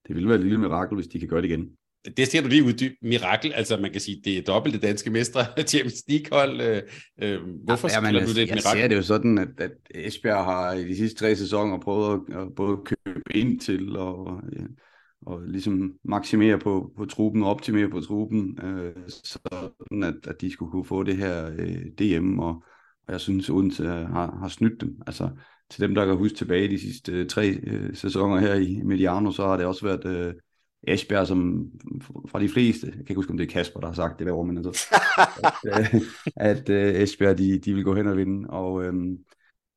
det 0.07 0.15
vil 0.15 0.27
være 0.27 0.35
et 0.37 0.43
lille 0.43 0.57
mirakel, 0.57 0.95
hvis 0.95 1.07
de 1.07 1.19
kan 1.19 1.27
gøre 1.27 1.41
det 1.41 1.49
igen 1.49 1.69
det 2.17 2.27
ser 2.27 2.41
du 2.41 2.47
lige 2.47 2.63
uddybe. 2.63 2.95
Mirakel, 3.01 3.53
altså 3.53 3.77
man 3.77 3.91
kan 3.91 4.01
sige, 4.01 4.21
det 4.25 4.37
er 4.37 4.41
dobbelte 4.41 4.79
danske 4.79 5.09
mestre, 5.09 5.41
Champions 5.67 6.03
League-hold. 6.07 6.61
Øh, 6.61 6.81
øh, 7.21 7.39
hvorfor 7.63 7.89
ja, 7.89 8.05
ja, 8.05 8.11
du 8.11 8.19
det 8.19 8.29
et 8.29 8.35
mirakel? 8.35 8.53
Jeg 8.53 8.61
ser 8.63 8.87
det 8.87 8.95
jo 8.95 9.01
sådan, 9.01 9.37
at, 9.37 9.47
at 9.57 9.71
Esbjerg 9.95 10.45
har 10.45 10.73
i 10.73 10.87
de 10.87 10.97
sidste 10.97 11.19
tre 11.19 11.35
sæsoner 11.35 11.79
prøvet 11.79 12.21
at, 12.29 12.37
at 12.37 12.47
både 12.56 12.77
købe 12.85 13.21
ind 13.31 13.59
til 13.59 13.97
og, 13.97 14.41
ja, 14.59 14.63
og 15.21 15.41
ligesom 15.41 15.94
maksimere 16.03 16.59
på, 16.59 16.91
på 16.97 17.06
truppen 17.06 17.44
og 17.44 17.49
optimere 17.49 17.89
på 17.89 18.01
truppen, 18.01 18.59
øh, 18.63 18.94
sådan 19.07 20.03
at, 20.03 20.15
at 20.27 20.41
de 20.41 20.51
skulle 20.51 20.71
kunne 20.71 20.85
få 20.85 21.03
det 21.03 21.18
her 21.18 21.51
øh, 21.59 21.85
DM, 21.99 22.39
og, 22.39 22.63
og 23.07 23.13
jeg 23.13 23.21
synes, 23.21 23.49
Odense 23.49 23.87
har, 23.87 24.37
har 24.41 24.47
snydt 24.47 24.81
dem. 24.81 25.01
Altså 25.07 25.29
til 25.69 25.81
dem, 25.81 25.95
der 25.95 26.06
kan 26.06 26.15
huske 26.15 26.37
tilbage 26.37 26.69
de 26.69 26.79
sidste 26.79 27.11
øh, 27.11 27.27
tre 27.27 27.49
øh, 27.49 27.95
sæsoner 27.95 28.39
her 28.39 28.53
i 28.53 28.81
Mediano, 28.85 29.31
så 29.31 29.47
har 29.47 29.57
det 29.57 29.65
også 29.65 29.85
været... 29.85 30.06
Øh, 30.06 30.33
Esbjerg, 30.88 31.28
som 31.28 31.71
fra 32.30 32.40
de 32.40 32.50
fleste, 32.50 32.88
jeg 32.88 32.94
kan 32.94 33.02
ikke 33.09 33.16
huske, 33.16 33.31
om 33.31 33.38
det 33.38 33.48
er 33.48 33.52
Kasper, 33.52 33.80
der 33.80 33.88
har 33.88 33.94
sagt 33.94 34.19
det 34.19 34.26
hver 34.26 34.33
år, 34.33 34.44
men 34.44 34.57
altså, 34.57 34.95
at, 35.80 35.90
øh, 35.90 36.02
at 36.36 36.69
uh, 36.69 37.02
Esbjerg, 37.02 37.38
de, 37.38 37.59
de 37.59 37.74
vil 37.74 37.83
gå 37.83 37.95
hen 37.95 38.07
og 38.07 38.18
vinde, 38.18 38.50
og 38.50 38.83
øhm, 38.83 39.18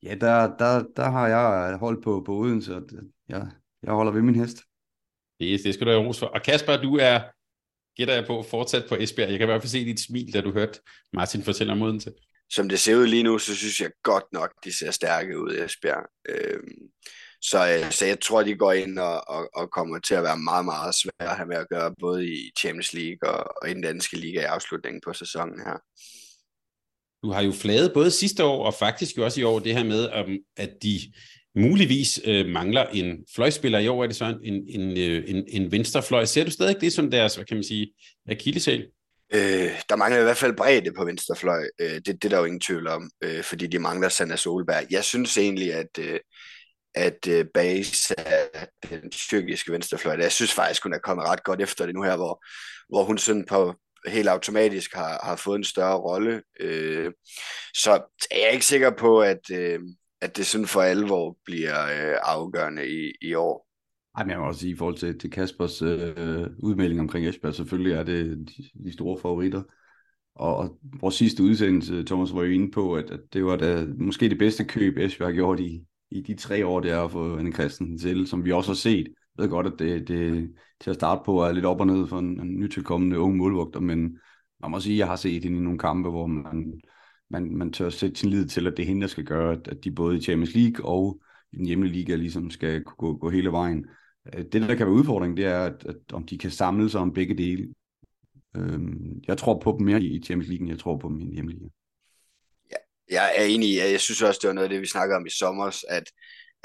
ja, 0.02 0.14
der, 0.14 0.56
der, 0.56 0.84
der 0.96 1.10
har 1.10 1.28
jeg 1.28 1.76
holdt 1.76 2.04
på, 2.04 2.22
på 2.26 2.36
Odense, 2.36 2.76
og 2.76 2.82
jeg, 3.28 3.46
jeg 3.82 3.92
holder 3.92 4.12
ved 4.12 4.22
min 4.22 4.34
hest. 4.34 4.56
Det, 5.40 5.60
det 5.64 5.74
skal 5.74 5.86
du 5.86 5.92
have 5.92 6.06
ros 6.06 6.18
for. 6.18 6.26
Og 6.26 6.42
Kasper, 6.42 6.76
du 6.76 6.96
er, 6.96 7.20
gætter 7.96 8.14
jeg 8.14 8.26
på, 8.26 8.42
fortsat 8.42 8.84
på 8.88 8.94
Esbjerg. 8.94 9.30
Jeg 9.30 9.38
kan 9.38 9.44
i 9.44 9.50
hvert 9.50 9.62
fald 9.62 9.70
se 9.70 9.84
dit 9.84 10.00
smil, 10.00 10.34
da 10.34 10.40
du 10.40 10.52
hørte 10.52 10.80
Martin 11.12 11.42
fortælle 11.42 11.72
om 11.72 11.82
Odense. 11.82 12.12
Som 12.50 12.68
det 12.68 12.80
ser 12.80 12.96
ud 12.96 13.06
lige 13.06 13.22
nu, 13.22 13.38
så 13.38 13.56
synes 13.56 13.80
jeg 13.80 13.90
godt 14.02 14.24
nok, 14.32 14.64
de 14.64 14.78
ser 14.78 14.90
stærke 14.90 15.38
ud, 15.38 15.54
Esbjerg. 15.64 16.06
Øhm, 16.28 16.90
så, 17.42 17.78
øh, 17.78 17.92
så 17.92 18.06
jeg 18.06 18.20
tror, 18.20 18.42
de 18.42 18.54
går 18.54 18.72
ind 18.72 18.98
og, 18.98 19.28
og, 19.28 19.48
og 19.54 19.70
kommer 19.70 19.98
til 19.98 20.14
at 20.14 20.22
være 20.22 20.38
meget, 20.38 20.64
meget 20.64 20.94
svære 20.94 21.30
at 21.30 21.36
have 21.36 21.48
med 21.48 21.56
at 21.56 21.68
gøre, 21.68 21.94
både 22.00 22.28
i 22.28 22.52
Champions 22.58 22.92
League 22.92 23.30
og, 23.30 23.54
og 23.62 23.70
i 23.70 23.74
den 23.74 23.82
danske 23.82 24.16
liga 24.16 24.40
i 24.40 24.44
afslutningen 24.44 25.00
på 25.06 25.12
sæsonen 25.12 25.60
her. 25.66 25.78
Du 27.22 27.30
har 27.30 27.42
jo 27.42 27.52
flaget 27.52 27.92
både 27.92 28.10
sidste 28.10 28.44
år 28.44 28.66
og 28.66 28.74
faktisk 28.74 29.16
jo 29.16 29.24
også 29.24 29.40
i 29.40 29.44
år 29.44 29.58
det 29.58 29.74
her 29.74 29.84
med, 29.84 30.08
at 30.56 30.70
de 30.82 31.00
muligvis 31.56 32.20
øh, 32.24 32.46
mangler 32.46 32.86
en 32.86 33.26
fløjspiller 33.34 33.78
i 33.78 33.88
år. 33.88 34.02
Er 34.02 34.06
det 34.06 34.16
så 34.16 34.38
en, 34.44 34.54
en, 34.68 34.98
øh, 34.98 35.24
en, 35.26 35.44
en 35.48 35.72
venstrefløj? 35.72 36.24
Ser 36.24 36.44
du 36.44 36.50
stadig 36.50 36.80
det 36.80 36.92
som 36.92 37.10
deres, 37.10 37.34
hvad 37.34 37.44
kan 37.44 37.56
man 37.56 37.64
sige, 37.64 37.92
akilleshæl? 38.28 38.86
Øh, 39.34 39.70
der 39.88 39.96
mangler 39.96 40.20
i 40.20 40.22
hvert 40.22 40.36
fald 40.36 40.56
bredde 40.56 40.92
på 40.96 41.04
venstrefløj. 41.04 41.64
Øh, 41.80 41.94
det, 41.94 42.06
det 42.06 42.24
er 42.24 42.28
der 42.28 42.38
jo 42.38 42.44
ingen 42.44 42.60
tvivl 42.60 42.86
om, 42.86 43.10
øh, 43.24 43.42
fordi 43.42 43.66
de 43.66 43.78
mangler 43.78 44.08
Sanna 44.08 44.36
Solberg. 44.36 44.86
Jeg 44.90 45.04
synes 45.04 45.36
egentlig, 45.36 45.72
at, 45.72 45.98
øh, 45.98 46.20
at 46.94 47.28
øh, 47.28 47.46
base 47.54 48.20
af 48.20 48.68
den 48.90 49.10
tyrkiske 49.10 49.72
venstrefløj. 49.72 50.16
Jeg 50.20 50.32
synes 50.32 50.52
faktisk, 50.52 50.82
hun 50.82 50.92
er 50.92 50.98
kommet 50.98 51.26
ret 51.26 51.44
godt 51.44 51.62
efter 51.62 51.86
det 51.86 51.94
nu 51.94 52.02
her, 52.02 52.16
hvor, 52.16 52.44
hvor 52.88 53.04
hun 53.04 53.18
sådan 53.18 53.46
på 53.48 53.74
helt 54.06 54.28
automatisk 54.28 54.94
har, 54.94 55.20
har 55.22 55.36
fået 55.36 55.58
en 55.58 55.64
større 55.64 55.96
rolle. 55.96 56.42
Øh, 56.60 57.12
så 57.74 57.92
er 58.30 58.38
jeg 58.44 58.52
ikke 58.52 58.66
sikker 58.66 58.90
på, 58.90 59.20
at, 59.20 59.50
øh, 59.52 59.80
at 60.20 60.36
det 60.36 60.46
sådan 60.46 60.66
for 60.66 60.82
alvor 60.82 61.36
bliver 61.44 61.82
øh, 61.82 62.18
afgørende 62.22 62.88
i, 62.88 63.12
i 63.22 63.34
år. 63.34 63.68
Ej, 64.16 64.24
men 64.24 64.30
jeg 64.30 64.38
må 64.38 64.46
også 64.46 64.60
sige, 64.60 64.72
i 64.72 64.76
forhold 64.76 64.96
til, 64.96 65.18
til 65.18 65.30
Kaspers 65.30 65.82
øh, 65.82 66.46
udmelding 66.58 67.00
omkring 67.00 67.28
Esbjerg, 67.28 67.54
selvfølgelig 67.54 67.92
er 67.92 68.02
det 68.02 68.48
de, 68.48 68.84
de 68.84 68.92
store 68.92 69.18
favoritter. 69.22 69.62
Og, 70.34 70.56
og 70.56 70.78
vores 71.00 71.14
sidste 71.14 71.42
udsendelse, 71.42 72.04
Thomas 72.04 72.34
var 72.34 72.42
jo 72.42 72.50
inde 72.50 72.70
på, 72.70 72.94
at, 72.94 73.10
at 73.10 73.20
det 73.32 73.44
var 73.44 73.56
da, 73.56 73.86
måske 73.98 74.28
det 74.28 74.38
bedste 74.38 74.64
køb, 74.64 74.98
Esbjerg 74.98 75.28
har 75.28 75.34
gjort 75.34 75.60
i, 75.60 75.84
i 76.12 76.20
de 76.20 76.34
tre 76.34 76.66
år, 76.66 76.80
det 76.80 76.90
er 76.90 77.04
at 77.04 77.10
få 77.10 77.36
Anne 77.36 77.52
Christensen 77.52 77.98
til, 77.98 78.26
som 78.26 78.44
vi 78.44 78.52
også 78.52 78.70
har 78.70 78.76
set. 78.76 79.06
Jeg 79.06 79.42
ved 79.42 79.48
godt, 79.48 79.66
at 79.66 79.72
det, 79.78 80.08
det 80.08 80.50
til 80.80 80.90
at 80.90 80.96
starte 80.96 81.22
på 81.24 81.40
er 81.40 81.52
lidt 81.52 81.64
op 81.64 81.80
og 81.80 81.86
ned 81.86 82.06
for 82.06 82.18
en, 82.18 82.40
en 82.40 82.60
nytilkommende 82.60 83.18
ung 83.18 83.36
målvogter, 83.36 83.80
men 83.80 84.18
man 84.60 84.70
må 84.70 84.80
sige, 84.80 84.94
at 84.94 84.98
jeg 84.98 85.06
har 85.06 85.16
set 85.16 85.44
hende 85.44 85.58
i 85.58 85.60
nogle 85.60 85.78
kampe, 85.78 86.10
hvor 86.10 86.26
man, 86.26 86.80
man, 87.30 87.56
man 87.56 87.72
tør 87.72 87.90
sætte 87.90 88.16
sin 88.16 88.30
lid 88.30 88.46
til, 88.46 88.66
at 88.66 88.76
det 88.76 88.82
er 88.82 88.86
hende, 88.86 89.02
der 89.02 89.06
skal 89.06 89.24
gøre, 89.24 89.52
at, 89.52 89.68
at 89.68 89.84
de 89.84 89.90
både 89.90 90.16
i 90.16 90.20
Champions 90.20 90.54
League 90.54 90.86
og 90.86 91.20
i 91.52 91.56
den 91.56 91.66
hjemlige 91.66 91.92
liga 91.92 92.14
ligesom 92.14 92.50
skal 92.50 92.82
gå, 92.82 93.16
gå 93.16 93.30
hele 93.30 93.52
vejen. 93.52 93.86
Øh, 94.34 94.44
det, 94.44 94.62
der 94.62 94.74
kan 94.74 94.86
være 94.86 94.94
udfordring, 94.94 95.36
det 95.36 95.44
er, 95.44 95.60
at, 95.60 95.86
at 95.86 95.96
om 96.12 96.26
de 96.26 96.38
kan 96.38 96.50
samle 96.50 96.88
sig 96.88 97.00
om 97.00 97.12
begge 97.12 97.34
dele. 97.34 97.74
Øhm, 98.56 99.20
jeg 99.28 99.38
tror 99.38 99.58
på 99.58 99.76
dem 99.78 99.86
mere 99.86 100.02
i 100.02 100.22
Champions 100.22 100.48
League, 100.48 100.62
end 100.62 100.70
jeg 100.70 100.78
tror 100.78 100.96
på 100.96 101.08
dem 101.08 101.20
i 101.20 101.34
hjemlige. 101.34 101.70
Ja, 103.12 103.22
jeg 103.22 103.34
er 103.36 103.44
enig 103.44 103.68
i, 103.68 103.78
jeg 103.78 104.00
synes 104.00 104.22
også, 104.22 104.38
det 104.42 104.48
var 104.48 104.54
noget 104.54 104.64
af 104.64 104.70
det, 104.70 104.80
vi 104.80 104.86
snakkede 104.86 105.16
om 105.16 105.26
i 105.26 105.30
sommer, 105.30 105.84
at, 105.88 106.04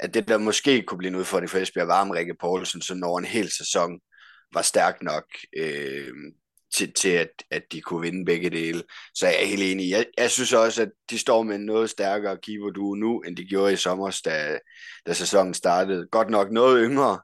at 0.00 0.14
det, 0.14 0.28
der 0.28 0.38
måske 0.38 0.82
kunne 0.82 0.98
blive 0.98 1.08
en 1.08 1.16
udfordring 1.16 1.50
for 1.50 1.58
Esbjerg, 1.58 1.88
var 1.88 2.00
om 2.00 2.10
Rikke 2.10 2.34
Poulsen, 2.40 2.82
så 2.82 2.94
når 2.94 3.18
en 3.18 3.24
hel 3.24 3.50
sæson 3.50 4.00
var 4.52 4.62
stærk 4.62 5.02
nok 5.02 5.24
øh, 5.56 6.14
til, 6.74 6.92
til 6.92 7.08
at, 7.08 7.28
at 7.50 7.62
de 7.72 7.80
kunne 7.80 8.00
vinde 8.00 8.24
begge 8.24 8.50
dele. 8.50 8.82
Så 9.14 9.26
jeg 9.26 9.42
er 9.42 9.46
helt 9.46 9.62
enig. 9.62 9.90
Jeg, 9.90 10.06
jeg 10.18 10.30
synes 10.30 10.52
også, 10.52 10.82
at 10.82 10.90
de 11.10 11.18
står 11.18 11.42
med 11.42 11.54
en 11.56 11.66
noget 11.66 11.90
stærkere 11.90 12.38
keeper 12.42 12.70
du 12.70 12.94
nu, 12.94 13.20
end 13.20 13.36
de 13.36 13.44
gjorde 13.44 13.72
i 13.72 13.76
sommer, 13.76 14.20
da, 14.24 14.58
da 15.06 15.12
sæsonen 15.12 15.54
startede. 15.54 16.08
Godt 16.10 16.30
nok 16.30 16.50
noget 16.50 16.84
yngre, 16.90 17.20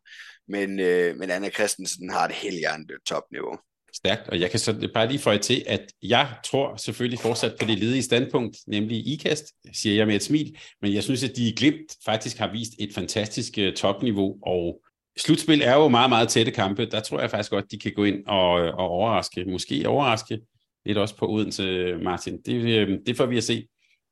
men, 0.48 0.80
øh, 0.80 1.16
men 1.16 1.30
Anna 1.30 1.50
Christensen 1.50 2.10
har 2.10 2.24
et 2.24 2.32
helt 2.32 2.58
hjernet 2.58 2.90
topniveau. 3.06 3.58
Stærkt, 3.96 4.28
og 4.28 4.40
jeg 4.40 4.50
kan 4.50 4.60
så 4.60 4.88
bare 4.94 5.08
lige 5.08 5.18
få 5.18 5.36
til, 5.36 5.62
at 5.66 5.80
jeg 6.02 6.28
tror 6.44 6.76
selvfølgelig 6.76 7.18
fortsat 7.18 7.56
på 7.60 7.66
det 7.66 7.78
ledige 7.78 8.02
standpunkt, 8.02 8.56
nemlig 8.66 9.06
IKAST, 9.06 9.44
siger 9.72 9.96
jeg 9.96 10.06
med 10.06 10.14
et 10.14 10.22
smil, 10.22 10.56
men 10.82 10.94
jeg 10.94 11.02
synes, 11.02 11.24
at 11.24 11.36
de 11.36 11.48
i 11.48 11.54
glimt 11.56 11.96
faktisk 12.04 12.38
har 12.38 12.52
vist 12.52 12.72
et 12.78 12.94
fantastisk 12.94 13.58
øh, 13.58 13.74
topniveau, 13.74 14.36
og 14.42 14.80
slutspil 15.18 15.62
er 15.62 15.74
jo 15.74 15.88
meget, 15.88 16.10
meget 16.10 16.28
tætte 16.28 16.52
kampe. 16.52 16.86
Der 16.86 17.00
tror 17.00 17.20
jeg 17.20 17.30
faktisk 17.30 17.50
godt, 17.50 17.70
de 17.70 17.78
kan 17.78 17.92
gå 17.96 18.04
ind 18.04 18.26
og, 18.26 18.60
øh, 18.60 18.74
og 18.74 18.88
overraske, 18.88 19.44
måske 19.44 19.88
overraske 19.88 20.40
lidt 20.86 20.98
også 20.98 21.16
på 21.16 21.30
Odense, 21.30 21.62
øh, 21.62 22.00
Martin. 22.00 22.42
Det, 22.46 23.00
det 23.06 23.16
får 23.16 23.26
vi 23.26 23.36
at 23.36 23.44
se, 23.44 23.66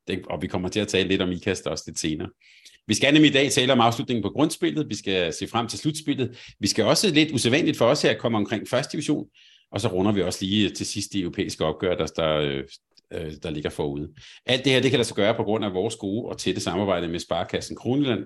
det, 0.08 0.22
og 0.26 0.42
vi 0.42 0.46
kommer 0.46 0.68
til 0.68 0.80
at 0.80 0.88
tale 0.88 1.08
lidt 1.08 1.22
om 1.22 1.32
IKAST 1.32 1.66
også 1.66 1.84
lidt 1.86 1.98
senere. 1.98 2.28
Vi 2.86 2.94
skal 2.94 3.14
nemlig 3.14 3.30
i 3.30 3.32
dag 3.32 3.50
tale 3.50 3.72
om 3.72 3.80
afslutningen 3.80 4.22
på 4.22 4.28
grundspillet, 4.28 4.88
vi 4.88 4.94
skal 4.94 5.32
se 5.32 5.46
frem 5.46 5.68
til 5.68 5.78
slutspillet. 5.78 6.54
Vi 6.60 6.66
skal 6.66 6.84
også 6.84 7.10
lidt 7.10 7.32
usædvanligt 7.32 7.78
for 7.78 7.86
os 7.86 8.02
her 8.02 8.18
komme 8.18 8.38
omkring 8.38 8.68
første 8.68 8.92
division, 8.92 9.26
og 9.72 9.80
så 9.80 9.88
runder 9.88 10.12
vi 10.12 10.22
også 10.22 10.44
lige 10.44 10.70
til 10.70 10.86
sidst 10.86 11.12
de 11.12 11.20
europæiske 11.20 11.64
opgør, 11.64 11.96
der, 11.96 12.06
der, 12.06 12.36
øh, 12.36 12.64
øh, 13.12 13.32
der 13.42 13.50
ligger 13.50 13.70
forude. 13.70 14.08
Alt 14.46 14.64
det 14.64 14.72
her, 14.72 14.80
det 14.80 14.90
kan 14.90 14.98
lade 14.98 15.08
sig 15.08 15.16
gøre 15.16 15.34
på 15.34 15.42
grund 15.42 15.64
af 15.64 15.74
vores 15.74 15.96
gode 15.96 16.28
og 16.28 16.38
tætte 16.38 16.60
samarbejde 16.60 17.08
med 17.08 17.18
Sparkassen 17.18 17.76
Kroneland. 17.76 18.24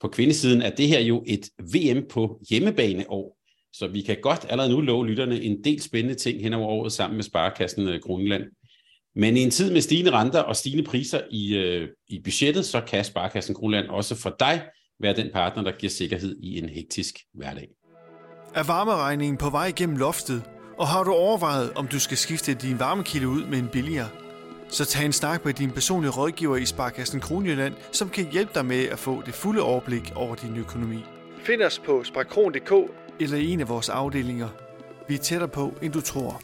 På 0.00 0.08
kvindesiden 0.08 0.62
er 0.62 0.70
det 0.70 0.88
her 0.88 1.00
jo 1.00 1.24
et 1.26 1.48
VM 1.74 2.08
på 2.10 2.40
hjemmebane 2.50 3.10
år, 3.10 3.38
så 3.72 3.86
vi 3.86 4.02
kan 4.02 4.16
godt 4.22 4.46
allerede 4.48 4.72
nu 4.72 4.80
love 4.80 5.06
lytterne 5.06 5.40
en 5.40 5.64
del 5.64 5.82
spændende 5.82 6.14
ting 6.14 6.42
hen 6.42 6.52
over 6.52 6.68
året 6.68 6.92
sammen 6.92 7.16
med 7.16 7.24
Sparkassen 7.24 7.88
øh, 7.88 8.00
Kroneland. 8.00 8.44
Men 9.16 9.36
i 9.36 9.40
en 9.40 9.50
tid 9.50 9.72
med 9.72 9.80
stigende 9.80 10.10
renter 10.10 10.40
og 10.40 10.56
stigende 10.56 10.84
priser 10.84 11.20
i, 11.30 11.56
øh, 11.56 11.88
i 12.08 12.20
budgettet, 12.24 12.64
så 12.64 12.80
kan 12.80 13.04
Sparkassen 13.04 13.54
Kroneland 13.54 13.88
også 13.88 14.14
for 14.14 14.36
dig 14.40 14.62
være 15.00 15.16
den 15.16 15.30
partner, 15.32 15.62
der 15.62 15.72
giver 15.72 15.90
sikkerhed 15.90 16.36
i 16.42 16.58
en 16.58 16.68
hektisk 16.68 17.14
hverdag. 17.34 17.68
Er 18.54 18.62
varmeregningen 18.62 19.36
på 19.36 19.50
vej 19.50 19.72
gennem 19.76 19.96
loftet, 19.96 20.42
og 20.78 20.88
har 20.88 21.04
du 21.04 21.12
overvejet, 21.12 21.72
om 21.72 21.88
du 21.88 22.00
skal 22.00 22.16
skifte 22.16 22.54
din 22.54 22.78
varmekilde 22.78 23.28
ud 23.28 23.44
med 23.44 23.58
en 23.58 23.68
billigere? 23.68 24.08
Så 24.68 24.84
tag 24.84 25.04
en 25.04 25.12
snak 25.12 25.44
med 25.44 25.54
din 25.54 25.70
personlige 25.70 26.12
rådgiver 26.12 26.56
i 26.56 26.64
Sparkassen 26.64 27.20
Kronjylland, 27.20 27.74
som 27.92 28.08
kan 28.08 28.26
hjælpe 28.32 28.52
dig 28.54 28.66
med 28.66 28.84
at 28.88 28.98
få 28.98 29.22
det 29.26 29.34
fulde 29.34 29.62
overblik 29.62 30.12
over 30.14 30.34
din 30.34 30.56
økonomi. 30.56 31.04
Find 31.38 31.62
os 31.62 31.78
på 31.78 32.04
sparkron.dk 32.04 32.72
eller 33.20 33.36
i 33.36 33.50
en 33.50 33.60
af 33.60 33.68
vores 33.68 33.88
afdelinger. 33.88 34.48
Vi 35.08 35.14
er 35.14 35.18
tættere 35.18 35.48
på, 35.48 35.74
end 35.82 35.92
du 35.92 36.00
tror. 36.00 36.42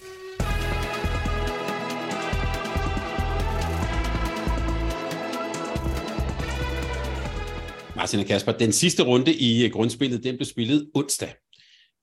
Martin 7.96 8.20
og 8.20 8.26
Kasper, 8.26 8.52
den 8.52 8.72
sidste 8.72 9.02
runde 9.02 9.34
i 9.34 9.64
øh, 9.64 9.72
grundspillet, 9.72 10.24
den 10.24 10.36
blev 10.36 10.46
spillet 10.46 10.90
onsdag. 10.94 11.32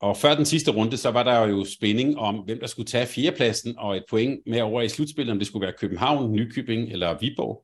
Og 0.01 0.18
før 0.18 0.36
den 0.36 0.46
sidste 0.46 0.72
runde, 0.72 0.98
så 0.98 1.12
var 1.12 1.24
der 1.24 1.48
jo 1.48 1.66
spænding 1.66 2.18
om, 2.18 2.36
hvem 2.36 2.60
der 2.60 2.68
skulle 2.68 2.86
tage 2.86 3.06
fjerdepladsen 3.06 3.75
og 3.77 3.98
et 3.98 4.04
point 4.10 4.39
med 4.46 4.62
over 4.62 4.82
i 4.82 4.89
slutspillet, 4.89 5.32
om 5.32 5.39
det 5.39 5.48
skulle 5.48 5.63
være 5.63 5.75
København, 5.80 6.32
Nykøbing 6.32 6.92
eller 6.92 7.18
Viborg. 7.20 7.63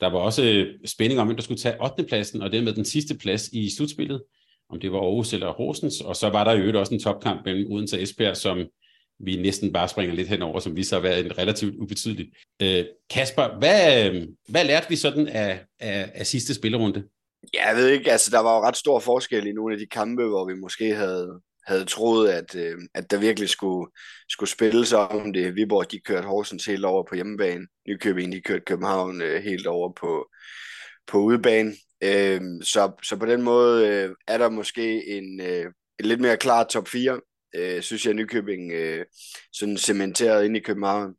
Der 0.00 0.10
var 0.10 0.18
også 0.18 0.44
øh, 0.44 0.78
spænding 0.86 1.20
om, 1.20 1.26
hvem 1.26 1.36
der 1.36 1.42
skulle 1.42 1.60
tage 1.60 1.82
8. 1.84 2.04
pladsen, 2.04 2.42
og 2.42 2.52
dermed 2.52 2.72
den 2.72 2.84
sidste 2.84 3.18
plads 3.18 3.48
i 3.48 3.76
slutspillet, 3.76 4.22
om 4.70 4.80
det 4.80 4.92
var 4.92 4.98
Aarhus 4.98 5.32
eller 5.32 5.52
Horsens. 5.52 6.00
Og 6.00 6.16
så 6.16 6.28
var 6.28 6.44
der 6.44 6.52
jo 6.52 6.78
også 6.78 6.94
en 6.94 7.00
topkamp 7.00 7.40
mellem 7.44 7.72
Odense 7.72 7.96
og 7.96 8.02
Esbjerg, 8.02 8.36
som 8.36 8.66
vi 9.20 9.36
næsten 9.36 9.72
bare 9.72 9.88
springer 9.88 10.14
lidt 10.14 10.28
henover, 10.28 10.60
som 10.60 10.76
vi 10.76 10.82
så 10.82 10.94
har 10.94 11.02
været 11.02 11.26
en 11.26 11.38
relativt 11.38 11.74
ubetydelig. 11.74 12.32
Øh, 12.62 12.84
Kasper, 13.10 13.58
hvad, 13.58 14.10
øh, 14.10 14.28
hvad 14.48 14.64
lærte 14.64 14.86
vi 14.88 14.96
sådan 14.96 15.28
af, 15.28 15.64
af, 15.80 16.10
af 16.14 16.26
sidste 16.26 16.54
spillerunde? 16.54 17.04
Ja, 17.54 17.68
jeg 17.68 17.76
ved 17.76 17.88
ikke, 17.88 18.12
altså 18.12 18.30
der 18.30 18.38
var 18.38 18.56
jo 18.56 18.62
ret 18.62 18.76
stor 18.76 19.00
forskel 19.00 19.46
i 19.46 19.52
nogle 19.52 19.74
af 19.74 19.78
de 19.78 19.86
kampe, 19.86 20.24
hvor 20.24 20.44
vi 20.44 20.54
måske 20.54 20.94
havde, 20.94 21.40
havde 21.66 21.84
troet, 21.84 22.28
at, 22.28 22.54
øh, 22.54 22.78
at 22.94 23.10
der 23.10 23.18
virkelig 23.18 23.48
skulle, 23.48 23.90
skulle 24.28 24.50
spilles 24.50 24.92
om 24.92 25.32
det. 25.32 25.54
Viborg, 25.54 25.90
de 25.90 26.00
kørte 26.00 26.26
Horsens 26.26 26.66
helt 26.66 26.84
over 26.84 27.04
på 27.08 27.14
hjemmebane. 27.14 27.66
Nykøbing, 27.88 28.32
de 28.32 28.40
kørte 28.40 28.64
København 28.66 29.22
øh, 29.22 29.42
helt 29.42 29.66
over 29.66 29.92
på, 29.92 30.28
på 31.06 31.18
udebane. 31.18 31.72
Øh, 32.02 32.40
så, 32.62 32.92
så 33.02 33.16
på 33.16 33.26
den 33.26 33.42
måde 33.42 33.88
øh, 33.88 34.10
er 34.26 34.38
der 34.38 34.48
måske 34.48 35.06
en, 35.08 35.40
øh, 35.40 35.64
en 35.98 36.04
lidt 36.04 36.20
mere 36.20 36.36
klar 36.36 36.64
top 36.64 36.88
4, 36.88 37.20
øh, 37.54 37.82
synes 37.82 38.06
jeg, 38.06 38.14
Nykøbing 38.14 38.72
øh, 38.72 39.04
sådan 39.52 39.78
cementeret 39.78 40.44
ind 40.44 40.56
i 40.56 40.60
København 40.60 41.14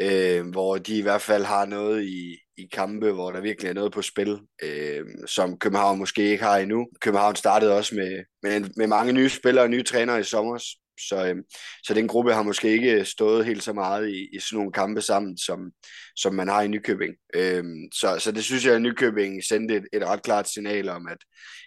øh, 0.00 0.46
hvor 0.46 0.78
de 0.78 0.98
i 0.98 1.02
hvert 1.02 1.22
fald 1.22 1.44
har 1.44 1.66
noget 1.66 2.04
i, 2.04 2.36
i 2.56 2.68
kampe, 2.72 3.12
hvor 3.12 3.32
der 3.32 3.40
virkelig 3.40 3.68
er 3.68 3.74
noget 3.74 3.92
på 3.92 4.02
spil, 4.02 4.38
øh, 4.62 5.06
som 5.26 5.58
København 5.58 5.98
måske 5.98 6.30
ikke 6.30 6.44
har 6.44 6.56
endnu. 6.56 6.86
København 7.00 7.36
startede 7.36 7.76
også 7.76 7.94
med, 7.94 8.24
med, 8.42 8.70
med 8.76 8.86
mange 8.86 9.12
nye 9.12 9.28
spillere 9.28 9.64
og 9.64 9.70
nye 9.70 9.82
trænere 9.82 10.20
i 10.20 10.24
sommer, 10.24 10.58
så, 11.08 11.26
øh, 11.26 11.36
så 11.84 11.94
den 11.94 12.08
gruppe 12.08 12.34
har 12.34 12.42
måske 12.42 12.68
ikke 12.68 13.04
stået 13.04 13.46
helt 13.46 13.62
så 13.62 13.72
meget 13.72 14.08
i, 14.08 14.28
i 14.36 14.38
sådan 14.40 14.56
nogle 14.56 14.72
kampe 14.72 15.00
sammen, 15.00 15.38
som, 15.38 15.70
som 16.16 16.34
man 16.34 16.48
har 16.48 16.62
i 16.62 16.68
Nykøbing. 16.68 17.14
Øh, 17.34 17.64
så, 17.94 18.16
så 18.18 18.32
det 18.32 18.44
synes 18.44 18.66
jeg, 18.66 18.74
at 18.74 18.82
Nykøbing 18.82 19.44
sendte 19.44 19.76
et, 19.76 19.84
et 19.92 20.04
ret 20.04 20.22
klart 20.22 20.48
signal 20.48 20.88
om, 20.88 21.08
at, 21.08 21.18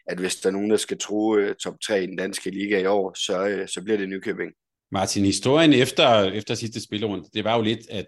at 0.07 0.19
hvis 0.19 0.35
der 0.35 0.49
er 0.49 0.53
nogen, 0.53 0.69
der 0.69 0.77
skal 0.77 0.97
true 0.97 1.41
øh, 1.41 1.55
top 1.55 1.75
3 1.87 2.03
i 2.03 2.07
den 2.07 2.17
danske 2.17 2.49
liga 2.49 2.79
i 2.79 2.85
år, 2.85 3.13
så, 3.25 3.47
øh, 3.47 3.67
så 3.67 3.81
bliver 3.83 3.97
det 3.97 4.09
Nykøbing. 4.09 4.51
Martin, 4.91 5.25
historien 5.25 5.73
efter, 5.73 6.23
efter 6.23 6.55
sidste 6.55 6.83
spillerunde, 6.83 7.29
det 7.33 7.43
var 7.43 7.55
jo 7.55 7.61
lidt, 7.61 7.89
at 7.89 8.07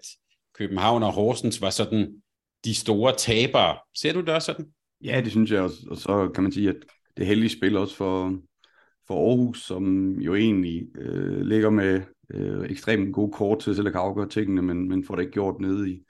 København 0.54 1.02
og 1.02 1.12
Horsens 1.12 1.60
var 1.60 1.70
sådan 1.70 2.22
de 2.64 2.74
store 2.74 3.14
tabere. 3.18 3.76
Ser 3.96 4.12
du 4.12 4.20
det 4.20 4.28
også 4.28 4.46
sådan? 4.46 4.66
Ja, 5.04 5.20
det 5.20 5.30
synes 5.30 5.50
jeg 5.50 5.60
også. 5.60 5.76
Og 5.90 5.96
så 5.96 6.30
kan 6.34 6.42
man 6.42 6.52
sige, 6.52 6.68
at 6.68 6.76
det 7.16 7.26
heldige 7.26 7.56
spil 7.56 7.76
også 7.76 7.96
for, 7.96 8.38
for 9.06 9.30
Aarhus, 9.30 9.62
som 9.62 10.12
jo 10.20 10.34
egentlig 10.34 10.86
øh, 10.98 11.40
ligger 11.40 11.70
med 11.70 12.02
øh, 12.30 12.70
ekstremt 12.70 13.14
gode 13.14 13.32
kort 13.32 13.58
til 13.58 13.76
selv 13.76 13.88
at 13.88 13.94
afgøre 13.94 14.28
tingene, 14.28 14.62
men, 14.62 14.88
men 14.88 15.04
får 15.04 15.14
det 15.14 15.22
ikke 15.22 15.32
gjort 15.32 15.60
nede 15.60 15.90
i, 15.90 16.02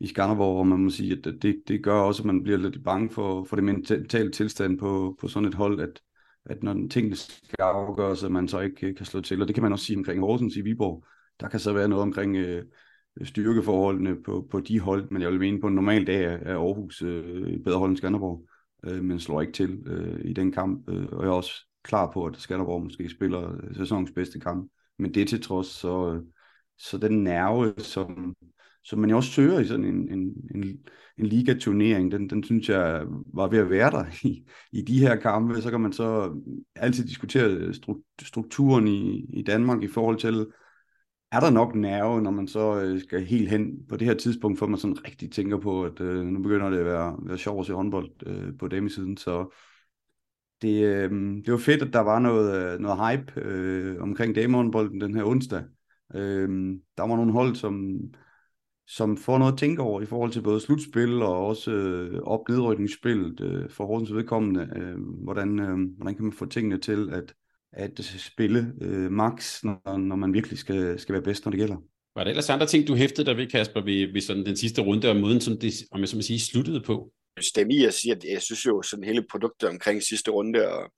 i 0.00 0.06
Skanderborg, 0.06 0.54
hvor 0.54 0.62
man 0.62 0.78
må 0.78 0.90
sige, 0.90 1.12
at 1.12 1.42
det, 1.42 1.62
det 1.68 1.84
gør 1.84 2.00
også, 2.00 2.22
at 2.22 2.26
man 2.26 2.42
bliver 2.42 2.58
lidt 2.58 2.84
bange 2.84 3.10
for, 3.10 3.44
for 3.44 3.56
det 3.56 3.64
mentale 3.64 4.30
tilstand 4.30 4.78
på, 4.78 5.16
på 5.20 5.28
sådan 5.28 5.48
et 5.48 5.54
hold, 5.54 5.80
at, 5.80 6.00
at 6.48 6.62
når 6.62 6.88
tingene 6.90 7.16
skal 7.16 7.60
afgøres, 7.60 8.24
at 8.24 8.32
man 8.32 8.48
så 8.48 8.60
ikke 8.60 8.86
øh, 8.86 8.96
kan 8.96 9.06
slå 9.06 9.20
til. 9.20 9.42
Og 9.42 9.48
det 9.48 9.54
kan 9.54 9.62
man 9.62 9.72
også 9.72 9.84
sige 9.84 9.96
omkring 9.96 10.20
Horsens 10.20 10.56
i 10.56 10.60
Viborg. 10.60 11.04
Der 11.40 11.48
kan 11.48 11.60
så 11.60 11.72
være 11.72 11.88
noget 11.88 12.02
omkring 12.02 12.36
øh, 12.36 12.64
styrkeforholdene 13.22 14.22
på, 14.22 14.46
på 14.50 14.60
de 14.60 14.80
hold, 14.80 15.10
men 15.10 15.22
jeg 15.22 15.30
vil 15.30 15.38
mene, 15.38 15.60
på 15.60 15.66
en 15.66 15.74
normal 15.74 16.06
dag 16.06 16.24
er 16.24 16.56
Aarhus 16.56 17.02
øh, 17.02 17.58
bedre 17.64 17.78
hold 17.78 17.90
end 17.90 17.96
Skanderborg, 17.96 18.48
øh, 18.84 19.04
men 19.04 19.20
slår 19.20 19.40
ikke 19.40 19.52
til 19.52 19.82
øh, 19.86 20.20
i 20.24 20.32
den 20.32 20.52
kamp, 20.52 20.88
øh, 20.88 21.06
og 21.12 21.22
jeg 21.24 21.30
er 21.30 21.34
også 21.34 21.52
klar 21.82 22.10
på, 22.12 22.24
at 22.24 22.36
Skanderborg 22.36 22.82
måske 22.82 23.08
spiller 23.08 23.52
øh, 23.52 23.76
sæsonens 23.76 24.12
bedste 24.14 24.40
kamp, 24.40 24.70
men 24.98 25.14
det 25.14 25.28
til 25.28 25.42
trods, 25.42 25.66
så, 25.66 26.12
øh, 26.14 26.22
så 26.78 26.98
den 26.98 27.24
nerve, 27.24 27.74
som, 27.78 28.34
som 28.84 28.98
man 28.98 29.10
jo 29.10 29.16
også 29.16 29.30
søger 29.30 29.60
i 29.60 29.66
sådan 29.66 29.84
en, 29.84 30.12
en, 30.12 30.32
en, 30.54 30.78
en 31.18 31.26
ligaturnering, 31.26 32.12
den, 32.12 32.30
den 32.30 32.44
synes 32.44 32.68
jeg 32.68 33.04
var 33.34 33.48
ved 33.48 33.58
at 33.58 33.70
være 33.70 33.90
der 33.90 34.04
i, 34.28 34.44
i 34.72 34.82
de 34.82 35.00
her 35.00 35.16
kampe. 35.16 35.62
Så 35.62 35.70
kan 35.70 35.80
man 35.80 35.92
så 35.92 36.36
altid 36.76 37.04
diskutere 37.04 37.74
strukturen 38.22 38.88
i, 38.88 39.26
i 39.32 39.42
Danmark 39.42 39.82
i 39.82 39.88
forhold 39.88 40.16
til, 40.18 40.46
er 41.32 41.40
der 41.40 41.50
nok 41.50 41.74
nerve, 41.74 42.22
når 42.22 42.30
man 42.30 42.48
så 42.48 42.80
øh, 42.80 43.00
skal 43.00 43.24
helt 43.24 43.50
hen 43.50 43.86
på 43.88 43.96
det 43.96 44.06
her 44.06 44.14
tidspunkt, 44.14 44.58
for 44.58 44.66
man 44.66 44.78
sådan 44.78 45.04
rigtig 45.06 45.32
tænker 45.32 45.58
på, 45.58 45.84
at 45.84 46.00
øh, 46.00 46.26
nu 46.26 46.42
begynder 46.42 46.70
det 46.70 46.78
at 46.78 46.84
være, 46.84 47.16
være 47.22 47.38
sjovt 47.38 47.60
at 47.60 47.66
se 47.66 47.72
håndbold 47.72 48.10
øh, 48.26 48.58
på 48.58 48.68
damesiden, 48.68 49.16
så 49.16 49.54
det, 50.62 50.84
øh, 50.84 51.10
det 51.44 51.52
var 51.52 51.58
fedt, 51.58 51.82
at 51.82 51.92
der 51.92 52.00
var 52.00 52.18
noget, 52.18 52.74
øh, 52.74 52.80
noget 52.80 52.98
hype 53.08 53.40
øh, 53.40 54.02
omkring 54.02 54.34
damehåndbolden 54.34 55.00
den 55.00 55.14
her 55.14 55.24
onsdag. 55.24 55.62
Øh, 56.14 56.48
der 56.96 57.08
var 57.08 57.16
nogle 57.16 57.32
hold, 57.32 57.56
som, 57.56 58.00
som 58.86 59.16
får 59.16 59.38
noget 59.38 59.52
at 59.52 59.58
tænke 59.58 59.82
over 59.82 60.00
i 60.00 60.06
forhold 60.06 60.32
til 60.32 60.42
både 60.42 60.60
slutspil 60.60 61.22
og 61.22 61.46
også 61.46 61.70
øh, 61.70 62.20
op-nedrykningsspillet 62.22 63.40
øh, 63.40 63.70
for 63.70 63.86
Horsens 63.86 64.14
vedkommende. 64.14 64.68
Øh, 64.76 64.96
hvordan, 65.24 65.58
øh, 65.58 65.78
hvordan 65.96 66.14
kan 66.14 66.24
man 66.24 66.32
få 66.32 66.46
tingene 66.46 66.78
til 66.78 67.10
at, 67.12 67.34
at 67.72 68.04
spille 68.04 68.72
øh, 68.80 69.10
max, 69.12 69.64
når, 69.64 69.96
når 69.96 70.16
man 70.16 70.34
virkelig 70.34 70.58
skal, 70.58 70.98
skal 71.00 71.12
være 71.12 71.22
bedst, 71.22 71.44
når 71.44 71.50
det 71.50 71.60
gælder. 71.60 71.76
Var 72.16 72.24
der 72.24 72.30
ellers 72.30 72.50
andre 72.50 72.66
ting, 72.66 72.88
du 72.88 72.94
hæftede 72.94 73.26
dig 73.26 73.36
ved, 73.36 73.46
Kasper, 73.46 73.80
ved, 73.84 74.12
ved 74.12 74.20
sådan 74.20 74.46
den 74.46 74.56
sidste 74.56 74.82
runde, 74.82 75.10
og 75.10 75.16
måden, 75.16 75.40
som 75.40 75.58
det, 75.58 75.72
om 75.90 76.00
jeg 76.00 76.08
så 76.08 76.16
må 76.16 76.22
sige, 76.22 76.40
sluttede 76.40 76.80
på? 76.80 77.12
Stemme 77.40 77.74
i 77.74 77.84
at 77.84 77.94
sige, 77.94 78.12
at 78.12 78.24
jeg 78.32 78.42
synes 78.42 78.66
jo, 78.66 78.82
sådan 78.82 79.04
hele 79.04 79.24
produktet 79.30 79.68
omkring 79.68 80.02
sidste 80.02 80.30
runde, 80.30 80.68
og, 80.68 80.92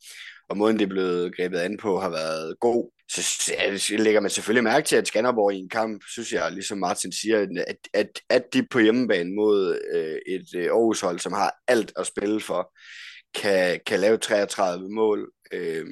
og 0.51 0.57
måden 0.57 0.79
det 0.79 0.85
er 0.85 0.89
blevet 0.89 1.37
grebet 1.37 1.59
an 1.59 1.77
på, 1.77 2.01
har 2.01 2.11
været 2.11 2.55
god. 2.61 2.91
Så 3.09 3.53
ja, 3.59 3.97
lægger 3.97 4.21
man 4.21 4.31
selvfølgelig 4.31 4.65
mærke 4.65 4.87
til, 4.87 4.97
at 4.97 5.09
Skanderborg 5.09 5.55
i 5.55 5.59
en 5.59 5.69
kamp, 5.69 6.03
synes 6.09 6.33
jeg, 6.33 6.53
ligesom 6.53 6.79
Martin 6.79 7.13
siger, 7.13 7.47
at, 7.67 7.77
at, 7.95 8.21
at 8.29 8.43
de 8.53 8.67
på 8.71 8.79
hjemmebane 8.79 9.35
mod 9.35 9.81
øh, 9.95 10.35
et 10.35 10.47
øh, 10.57 10.65
Aarhus-hold, 10.65 11.19
som 11.19 11.33
har 11.33 11.55
alt 11.69 11.93
at 11.97 12.07
spille 12.07 12.41
for, 12.41 12.73
kan, 13.35 13.81
kan 13.87 14.01
lave 14.01 14.17
33 14.17 14.89
mål. 14.89 15.31
Øh, 15.53 15.87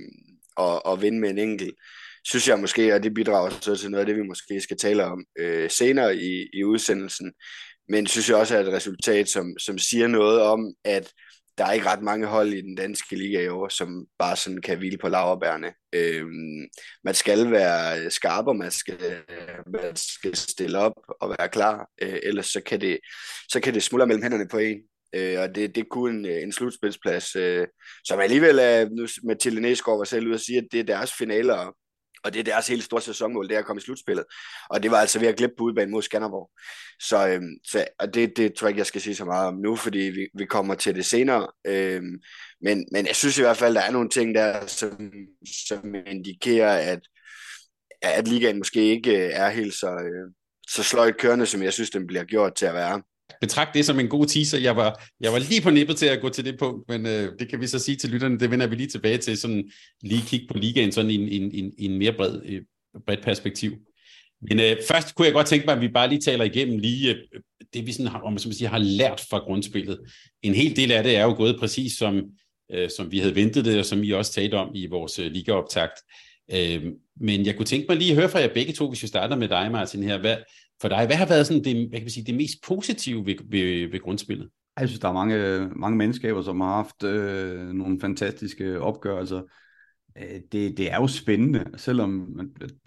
og, 0.56 0.86
og 0.86 1.02
vinde 1.02 1.20
med 1.20 1.30
en 1.30 1.38
enkelt, 1.38 1.74
synes 2.24 2.48
jeg 2.48 2.58
måske, 2.58 2.94
og 2.94 3.02
det 3.02 3.14
bidrager 3.14 3.50
så 3.50 3.76
til 3.76 3.90
noget 3.90 4.00
af 4.00 4.06
det, 4.06 4.16
vi 4.16 4.22
måske 4.22 4.60
skal 4.60 4.76
tale 4.76 5.04
om 5.04 5.24
øh, 5.38 5.70
senere 5.70 6.16
i, 6.16 6.48
i 6.52 6.64
udsendelsen. 6.64 7.32
Men 7.88 8.06
synes 8.06 8.28
jeg 8.28 8.36
også 8.36 8.56
er 8.56 8.60
et 8.60 8.72
resultat, 8.72 9.28
som, 9.28 9.58
som 9.58 9.78
siger 9.78 10.06
noget 10.06 10.40
om, 10.42 10.74
at 10.84 11.12
der 11.58 11.66
er 11.66 11.72
ikke 11.72 11.86
ret 11.86 12.02
mange 12.02 12.26
hold 12.26 12.52
i 12.52 12.60
den 12.60 12.74
danske 12.74 13.16
liga 13.16 13.40
i 13.40 13.48
år, 13.48 13.68
som 13.68 14.06
bare 14.18 14.36
sådan 14.36 14.62
kan 14.62 14.78
hvile 14.78 14.98
på 14.98 15.08
laverbærene. 15.08 15.72
Øhm, 15.92 16.68
man 17.04 17.14
skal 17.14 17.50
være 17.50 18.10
skarp, 18.10 18.46
og 18.46 18.56
man 18.56 18.70
skal, 18.70 19.22
man 19.66 19.96
skal 19.96 20.36
stille 20.36 20.78
op 20.78 20.92
og 21.20 21.34
være 21.38 21.48
klar, 21.48 21.88
øh, 22.02 22.18
ellers 22.22 22.46
så 22.46 22.60
kan, 22.60 22.80
det, 22.80 22.98
så 23.48 23.60
kan 23.60 23.74
det 23.74 23.82
smuldre 23.82 24.06
mellem 24.06 24.22
hænderne 24.22 24.48
på 24.48 24.58
en. 24.58 24.78
Øh, 25.14 25.40
og 25.40 25.54
det, 25.54 25.74
det 25.74 25.88
kunne 25.88 26.28
øh, 26.28 26.36
en, 26.36 26.42
en 26.42 26.52
slutspilsplads, 26.52 27.36
øh, 27.36 27.66
som 28.04 28.20
alligevel 28.20 28.58
er, 28.58 28.88
nu 28.88 29.06
Mathilde 29.24 29.60
Næsgaard 29.60 29.98
var 29.98 30.04
selv 30.04 30.26
ude 30.26 30.34
og 30.34 30.40
sige, 30.40 30.58
at 30.58 30.66
det 30.72 30.80
er 30.80 30.84
deres 30.84 31.12
finaler, 31.12 31.72
og 32.24 32.32
det 32.32 32.40
er 32.40 32.44
deres 32.44 32.68
helt 32.68 32.84
store 32.84 33.00
sæsonmål, 33.02 33.48
det 33.48 33.54
er 33.54 33.58
at 33.58 33.64
komme 33.64 33.80
i 33.80 33.82
slutspillet. 33.82 34.24
Og 34.70 34.82
det 34.82 34.90
var 34.90 34.96
altså 34.96 35.18
ved 35.18 35.28
at 35.28 35.36
glippe 35.36 35.54
på 35.58 35.64
udbanen 35.64 35.90
mod 35.90 36.02
Skanderborg. 36.02 36.50
Så, 37.00 37.28
øhm, 37.28 37.58
så 37.64 37.84
og 37.98 38.14
det, 38.14 38.36
det 38.36 38.54
tror 38.54 38.66
jeg 38.66 38.70
ikke, 38.70 38.78
jeg 38.78 38.86
skal 38.86 39.00
sige 39.00 39.16
så 39.16 39.24
meget 39.24 39.46
om 39.46 39.54
nu, 39.54 39.76
fordi 39.76 39.98
vi, 39.98 40.28
vi 40.34 40.44
kommer 40.44 40.74
til 40.74 40.94
det 40.94 41.06
senere. 41.06 41.46
Øhm, 41.66 42.20
men, 42.60 42.86
men 42.92 43.06
jeg 43.06 43.16
synes 43.16 43.38
i 43.38 43.42
hvert 43.42 43.56
fald, 43.56 43.74
der 43.74 43.80
er 43.80 43.90
nogle 43.90 44.08
ting 44.08 44.34
der, 44.34 44.66
som, 44.66 45.12
som 45.66 45.94
indikerer, 46.06 46.92
at, 46.92 47.00
at 48.02 48.28
ligaen 48.28 48.58
måske 48.58 48.80
ikke 48.80 49.26
øh, 49.26 49.30
er 49.32 49.48
helt 49.48 49.74
så, 49.74 49.90
øh, 49.90 50.32
så 50.68 50.82
sløjt 50.82 51.16
kørende, 51.16 51.46
som 51.46 51.62
jeg 51.62 51.72
synes, 51.72 51.90
den 51.90 52.06
bliver 52.06 52.24
gjort 52.24 52.54
til 52.54 52.66
at 52.66 52.74
være 52.74 53.02
betragt 53.40 53.74
det 53.74 53.86
som 53.86 54.00
en 54.00 54.08
god 54.08 54.26
teaser. 54.26 54.58
Jeg 54.58 54.76
var, 54.76 55.04
jeg 55.20 55.32
var 55.32 55.38
lige 55.38 55.60
på 55.60 55.70
nippet 55.70 55.96
til 55.96 56.06
at 56.06 56.20
gå 56.20 56.28
til 56.28 56.44
det 56.44 56.58
punkt, 56.58 56.88
men 56.88 57.06
øh, 57.06 57.32
det 57.38 57.48
kan 57.48 57.60
vi 57.60 57.66
så 57.66 57.78
sige 57.78 57.96
til 57.96 58.10
lytterne, 58.10 58.38
det 58.38 58.50
vender 58.50 58.66
vi 58.66 58.74
lige 58.74 58.88
tilbage 58.88 59.18
til, 59.18 59.38
sådan 59.38 59.70
lige 60.02 60.22
kigge 60.26 60.46
på 60.50 60.58
ligaen 60.58 60.92
sådan 60.92 61.10
i 61.10 61.14
en, 61.14 61.28
en, 61.28 61.50
en, 61.54 61.72
en 61.78 61.98
mere 61.98 62.12
bred, 62.12 62.40
øh, 62.44 62.62
bredt 63.06 63.22
perspektiv. 63.22 63.72
Men 64.42 64.60
øh, 64.60 64.76
først 64.88 65.14
kunne 65.14 65.26
jeg 65.26 65.34
godt 65.34 65.46
tænke 65.46 65.66
mig, 65.66 65.74
at 65.74 65.80
vi 65.80 65.88
bare 65.88 66.08
lige 66.08 66.20
taler 66.20 66.44
igennem 66.44 66.78
lige 66.78 67.14
øh, 67.14 67.40
det, 67.74 67.86
vi 67.86 67.92
sådan 67.92 68.06
har, 68.06 68.20
om 68.20 68.38
som 68.38 68.52
siger, 68.52 68.68
har 68.68 68.78
lært 68.78 69.24
fra 69.30 69.38
grundspillet. 69.38 69.98
En 70.42 70.54
hel 70.54 70.76
del 70.76 70.92
af 70.92 71.02
det 71.02 71.16
er 71.16 71.22
jo 71.22 71.34
gået 71.34 71.56
præcis 71.60 71.92
som, 71.92 72.22
øh, 72.72 72.90
som 72.96 73.12
vi 73.12 73.18
havde 73.18 73.34
ventet 73.34 73.64
det, 73.64 73.78
og 73.78 73.84
som 73.84 74.02
I 74.02 74.10
også 74.10 74.32
talte 74.32 74.54
om 74.54 74.70
i 74.74 74.86
vores 74.86 75.18
øh, 75.18 75.30
ligaoptakt. 75.30 76.00
Øh, 76.52 76.84
men 77.20 77.46
jeg 77.46 77.56
kunne 77.56 77.66
tænke 77.66 77.86
mig 77.88 77.96
lige 77.96 78.10
at 78.10 78.16
høre 78.16 78.28
fra 78.28 78.38
jer 78.38 78.54
begge 78.54 78.72
to, 78.72 78.88
hvis 78.88 79.02
vi 79.02 79.08
starter 79.08 79.36
med 79.36 79.48
dig, 79.48 79.72
Martin, 79.72 80.02
her. 80.02 80.18
Hvad, 80.18 80.36
for 80.80 80.88
dig. 80.88 81.06
Hvad 81.06 81.16
har 81.16 81.26
været 81.26 81.46
sådan 81.46 81.64
det, 81.64 81.88
hvad 81.88 81.98
kan 81.98 82.06
vi 82.06 82.10
sige, 82.10 82.26
det 82.26 82.34
mest 82.34 82.62
positive 82.66 83.26
ved, 83.26 83.34
ved, 83.50 83.90
ved 83.90 84.00
grundspillet? 84.00 84.48
Jeg 84.80 84.88
synes, 84.88 85.00
der 85.00 85.08
er 85.08 85.12
mange, 85.12 85.68
mange 85.76 85.96
mennesker, 85.96 86.42
som 86.42 86.60
har 86.60 86.74
haft 86.74 87.04
øh, 87.04 87.68
nogle 87.68 88.00
fantastiske 88.00 88.80
opgørelser. 88.80 89.42
Øh, 90.18 90.40
det, 90.52 90.78
det 90.78 90.92
er 90.92 90.96
jo 90.96 91.06
spændende, 91.06 91.64
selvom 91.76 92.40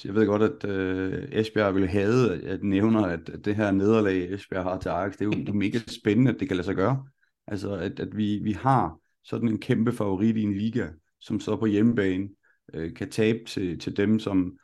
jeg 0.05 0.15
ved 0.15 0.25
godt, 0.25 0.41
at 0.41 0.69
øh, 0.69 1.27
Esbjerg 1.31 1.75
ville 1.75 1.87
have, 1.87 2.43
at 2.43 2.63
nævner, 2.63 3.05
at, 3.05 3.29
at 3.29 3.45
det 3.45 3.55
her 3.55 3.71
nederlag, 3.71 4.33
Esbjerg 4.33 4.63
har 4.63 4.79
til 4.79 4.89
Ajax, 4.89 5.13
det 5.13 5.21
er 5.21 5.25
jo 5.25 5.31
det 5.31 5.49
er 5.49 5.53
mega 5.53 5.79
spændende, 5.87 6.31
at 6.31 6.39
det 6.39 6.47
kan 6.47 6.57
lade 6.57 6.65
sig 6.65 6.75
gøre. 6.75 7.05
Altså, 7.47 7.73
at, 7.73 7.99
at 7.99 8.17
vi, 8.17 8.39
vi 8.43 8.51
har 8.51 8.97
sådan 9.23 9.47
en 9.47 9.59
kæmpe 9.59 9.91
favorit 9.91 10.37
i 10.37 10.43
en 10.43 10.53
liga, 10.53 10.87
som 11.19 11.39
så 11.39 11.55
på 11.55 11.65
hjemmebane 11.65 12.29
øh, 12.73 12.93
kan 12.93 13.09
tabe 13.09 13.39
til, 13.47 13.79
til 13.79 13.97
dem, 13.97 14.19
som 14.19 14.57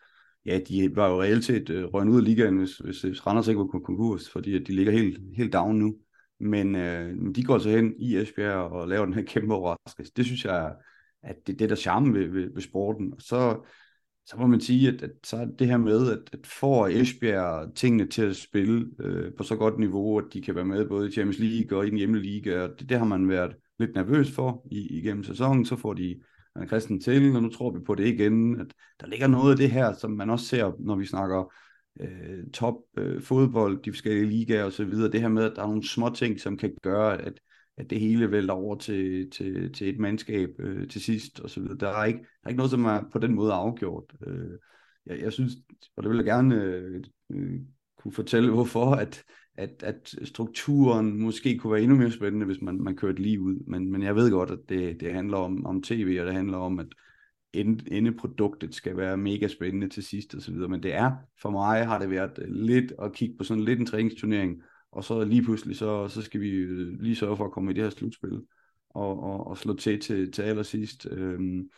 ja, 0.48 0.60
de 0.60 0.96
var 0.96 1.10
jo 1.10 1.22
reelt 1.22 1.46
set 1.46 1.70
øh, 1.70 1.86
røgnet 1.86 2.14
ud 2.14 2.18
af 2.18 2.26
ligaen, 2.26 2.58
hvis, 2.58 2.78
hvis, 2.78 3.02
hvis 3.02 3.28
Randers 3.28 3.48
ikke 3.48 3.60
var 3.60 3.66
konkurs, 3.66 4.30
fordi 4.30 4.56
at 4.56 4.68
de 4.68 4.76
ligger 4.76 4.92
helt, 4.92 5.20
helt 5.36 5.54
down 5.54 5.76
nu. 5.76 5.96
Men 6.40 6.76
øh, 6.76 7.36
de 7.36 7.44
går 7.44 7.58
så 7.58 7.70
hen 7.70 7.94
i 8.00 8.18
Esbjerg 8.18 8.72
og 8.72 8.88
laver 8.88 9.06
den 9.06 9.14
her 9.14 9.24
kæmpe 9.24 9.54
overraskelse. 9.54 10.14
Det 10.18 10.26
synes 10.26 10.46
jeg, 10.46 10.76
at 11.24 11.36
det, 11.48 11.54
er 11.54 11.58
det 11.58 11.70
der 11.70 11.76
charme 11.76 12.14
ved, 12.14 12.28
ved, 12.28 12.54
ved 12.54 12.62
sporten. 12.62 13.14
Og 13.14 13.22
så, 13.22 13.68
så 14.26 14.38
må 14.38 14.48
man 14.48 14.62
sige, 14.62 14.88
at, 14.88 15.02
at 15.02 15.12
så 15.24 15.38
er 15.38 15.46
det 15.46 15.68
her 15.68 15.78
med, 15.78 16.12
at, 16.12 16.20
at 16.34 16.48
får 16.48 16.88
Esbjerg 16.88 17.76
tingene 17.76 18.08
til 18.08 18.22
at 18.22 18.36
spille 18.36 18.88
øh, 19.00 19.34
på 19.38 19.44
så 19.44 19.56
godt 19.56 19.80
niveau, 19.80 20.18
at 20.18 20.26
de 20.34 20.42
kan 20.42 20.56
være 20.56 20.66
med 20.66 20.88
både 20.88 21.08
i 21.08 21.12
Champions 21.12 21.40
League 21.40 21.78
og 21.78 21.88
i 21.88 21.90
den 21.90 21.98
hjemlige 21.98 22.24
liga, 22.24 22.62
og 22.62 22.70
det, 22.80 22.90
det 22.90 22.98
har 22.98 23.06
man 23.06 23.30
været 23.30 23.56
lidt 23.80 23.96
nervøs 23.96 24.32
for 24.32 24.68
i, 24.72 24.98
igennem 24.98 25.24
sæsonen, 25.24 25.66
så 25.66 25.76
får 25.76 25.94
de 25.94 26.20
Anna 26.58 26.68
kristen 26.68 27.00
til, 27.00 27.36
og 27.36 27.44
nu 27.44 27.50
tror 27.50 27.72
vi 27.72 27.80
på 27.80 27.96
det 27.96 28.08
igen, 28.08 28.60
at 28.60 28.68
der 29.00 29.08
ligger 29.08 29.28
noget 29.28 29.52
af 29.52 29.58
det 29.58 29.72
her, 29.72 29.94
som 29.94 30.12
man 30.12 30.30
også 30.30 30.46
ser, 30.46 30.72
når 30.80 30.96
vi 30.96 31.06
snakker 31.06 31.54
øh, 32.00 32.52
top 32.54 32.76
øh, 32.98 33.22
fodbold, 33.22 33.84
de 33.84 33.92
forskellige 33.92 34.26
ligaer 34.26 34.64
og 34.64 34.72
så 34.72 34.86
videre, 34.86 35.12
det 35.12 35.22
her 35.22 35.28
med, 35.28 35.44
at 35.44 35.54
der 35.56 35.62
er 35.62 35.68
nogle 35.68 35.88
små 35.88 36.10
ting, 36.10 36.40
som 36.40 36.58
kan 36.58 36.74
gøre, 36.84 37.22
at, 37.22 37.40
at 37.78 37.90
det 37.90 38.00
hele 38.00 38.32
vælter 38.32 38.54
over 38.54 38.76
til, 38.76 39.30
til, 39.30 39.74
til 39.74 39.90
et 39.90 40.00
mandskab 40.00 40.50
øh, 40.60 40.90
til 40.90 41.02
sidst 41.02 41.40
og 41.40 41.50
så 41.50 41.60
videre. 41.60 41.78
Der 41.78 41.90
er, 41.90 42.06
ikke, 42.06 42.20
der 42.20 42.26
er 42.44 42.50
ikke 42.50 42.58
noget, 42.58 42.72
som 42.72 42.86
er 42.86 43.02
på 43.12 43.20
den 43.20 43.36
måde 43.36 43.54
afgjort. 43.54 44.14
Øh, 44.28 44.60
jeg, 45.06 45.22
jeg 45.22 45.34
synes, 45.34 45.54
og 45.96 46.04
det 46.04 46.10
vil 46.10 46.18
jeg 46.18 46.26
gerne 46.26 46.56
øh, 46.56 47.04
øh 47.32 47.60
kunne 47.98 48.14
fortælle, 48.14 48.52
hvorfor, 48.52 48.92
at, 48.92 49.24
at, 49.58 49.84
at 49.84 50.16
strukturen 50.24 51.22
måske 51.22 51.58
kunne 51.58 51.74
være 51.74 51.82
endnu 51.82 51.98
mere 51.98 52.12
spændende, 52.12 52.46
hvis 52.46 52.62
man, 52.62 52.82
man 52.82 52.96
kørte 52.96 53.22
lige 53.22 53.42
ud. 53.42 53.56
Men, 53.68 53.92
men 53.92 54.04
jeg 54.04 54.16
ved 54.16 54.32
godt, 54.32 54.52
at 54.52 54.60
det, 54.70 55.00
det 55.00 55.14
handler 55.14 55.38
om, 55.38 55.66
om 55.66 55.82
tv, 55.82 56.18
og 56.20 56.26
det 56.26 56.34
handler 56.34 56.58
om, 56.58 56.80
at 56.80 56.88
endeproduktet 57.92 58.76
skal 58.76 58.98
være 58.98 59.18
mega 59.18 59.48
spændende 59.48 59.90
til 59.90 60.04
sidst 60.04 60.36
og 60.36 60.42
så 60.42 60.52
videre. 60.52 60.70
Men 60.70 60.84
det 60.84 60.94
er, 60.94 61.12
for 61.42 61.50
mig 61.50 61.86
har 61.86 62.00
det 62.00 62.10
været 62.10 62.40
lidt 62.48 62.94
at 63.02 63.14
kigge 63.14 63.36
på 63.38 63.44
sådan 63.44 63.64
lidt 63.64 63.80
en 63.80 63.86
træningsturnering, 63.86 64.62
og 64.92 65.04
så 65.04 65.24
lige 65.24 65.44
pludselig, 65.44 65.76
så, 65.76 66.08
så 66.08 66.22
skal 66.22 66.42
vi 66.42 66.66
lige 67.00 67.16
sørge 67.16 67.38
for 67.38 67.46
at 67.46 67.52
komme 67.52 67.72
i 67.72 67.74
det 67.74 67.84
her 67.84 67.90
slutspil, 67.90 68.42
og, 68.90 69.24
og, 69.24 69.48
og 69.48 69.58
slå 69.58 69.74
til 69.74 70.00
til, 70.00 70.32
til 70.32 70.42
allersidst. 70.42 71.08
Øhm, 71.12 71.70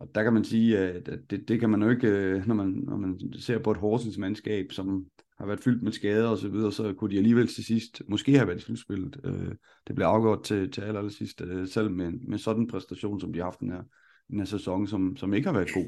og 0.00 0.08
der 0.14 0.22
kan 0.22 0.32
man 0.32 0.44
sige, 0.44 0.78
at 0.78 1.06
det, 1.30 1.48
det 1.48 1.60
kan 1.60 1.70
man 1.70 1.82
jo 1.82 1.90
ikke, 1.90 2.08
øh, 2.08 2.46
når 2.46 2.54
man, 2.54 2.68
når 2.68 2.96
man 2.96 3.20
ser 3.38 3.58
på 3.58 3.70
et 3.70 3.76
Horsens 3.76 4.18
mandskab, 4.18 4.72
som 4.72 5.06
har 5.38 5.46
været 5.46 5.60
fyldt 5.60 5.82
med 5.82 5.92
skader 5.92 6.28
og 6.28 6.38
så 6.38 6.48
videre, 6.48 6.72
så 6.72 6.92
kunne 6.92 7.10
de 7.10 7.16
alligevel 7.16 7.48
til 7.48 7.64
sidst 7.64 8.02
måske 8.08 8.36
have 8.36 8.46
været 8.46 8.58
i 8.58 8.62
slutspillet. 8.62 9.20
Øh, 9.24 9.54
det 9.86 9.94
blev 9.94 10.06
afgjort 10.06 10.42
til, 10.42 10.70
til 10.70 10.80
aller, 10.80 10.98
aller 10.98 11.12
sidst, 11.12 11.40
øh, 11.40 11.68
selv 11.68 11.90
med, 11.90 12.12
med 12.12 12.38
sådan 12.38 12.62
en 12.62 12.68
præstation, 12.68 13.20
som 13.20 13.32
de 13.32 13.38
har 13.38 13.46
haft 13.46 13.60
den 13.60 13.70
her, 13.70 13.82
den 14.30 14.38
her 14.38 14.44
sæson, 14.44 14.86
som, 14.86 15.16
som 15.16 15.34
ikke 15.34 15.48
har 15.48 15.54
været 15.54 15.74
god. 15.74 15.86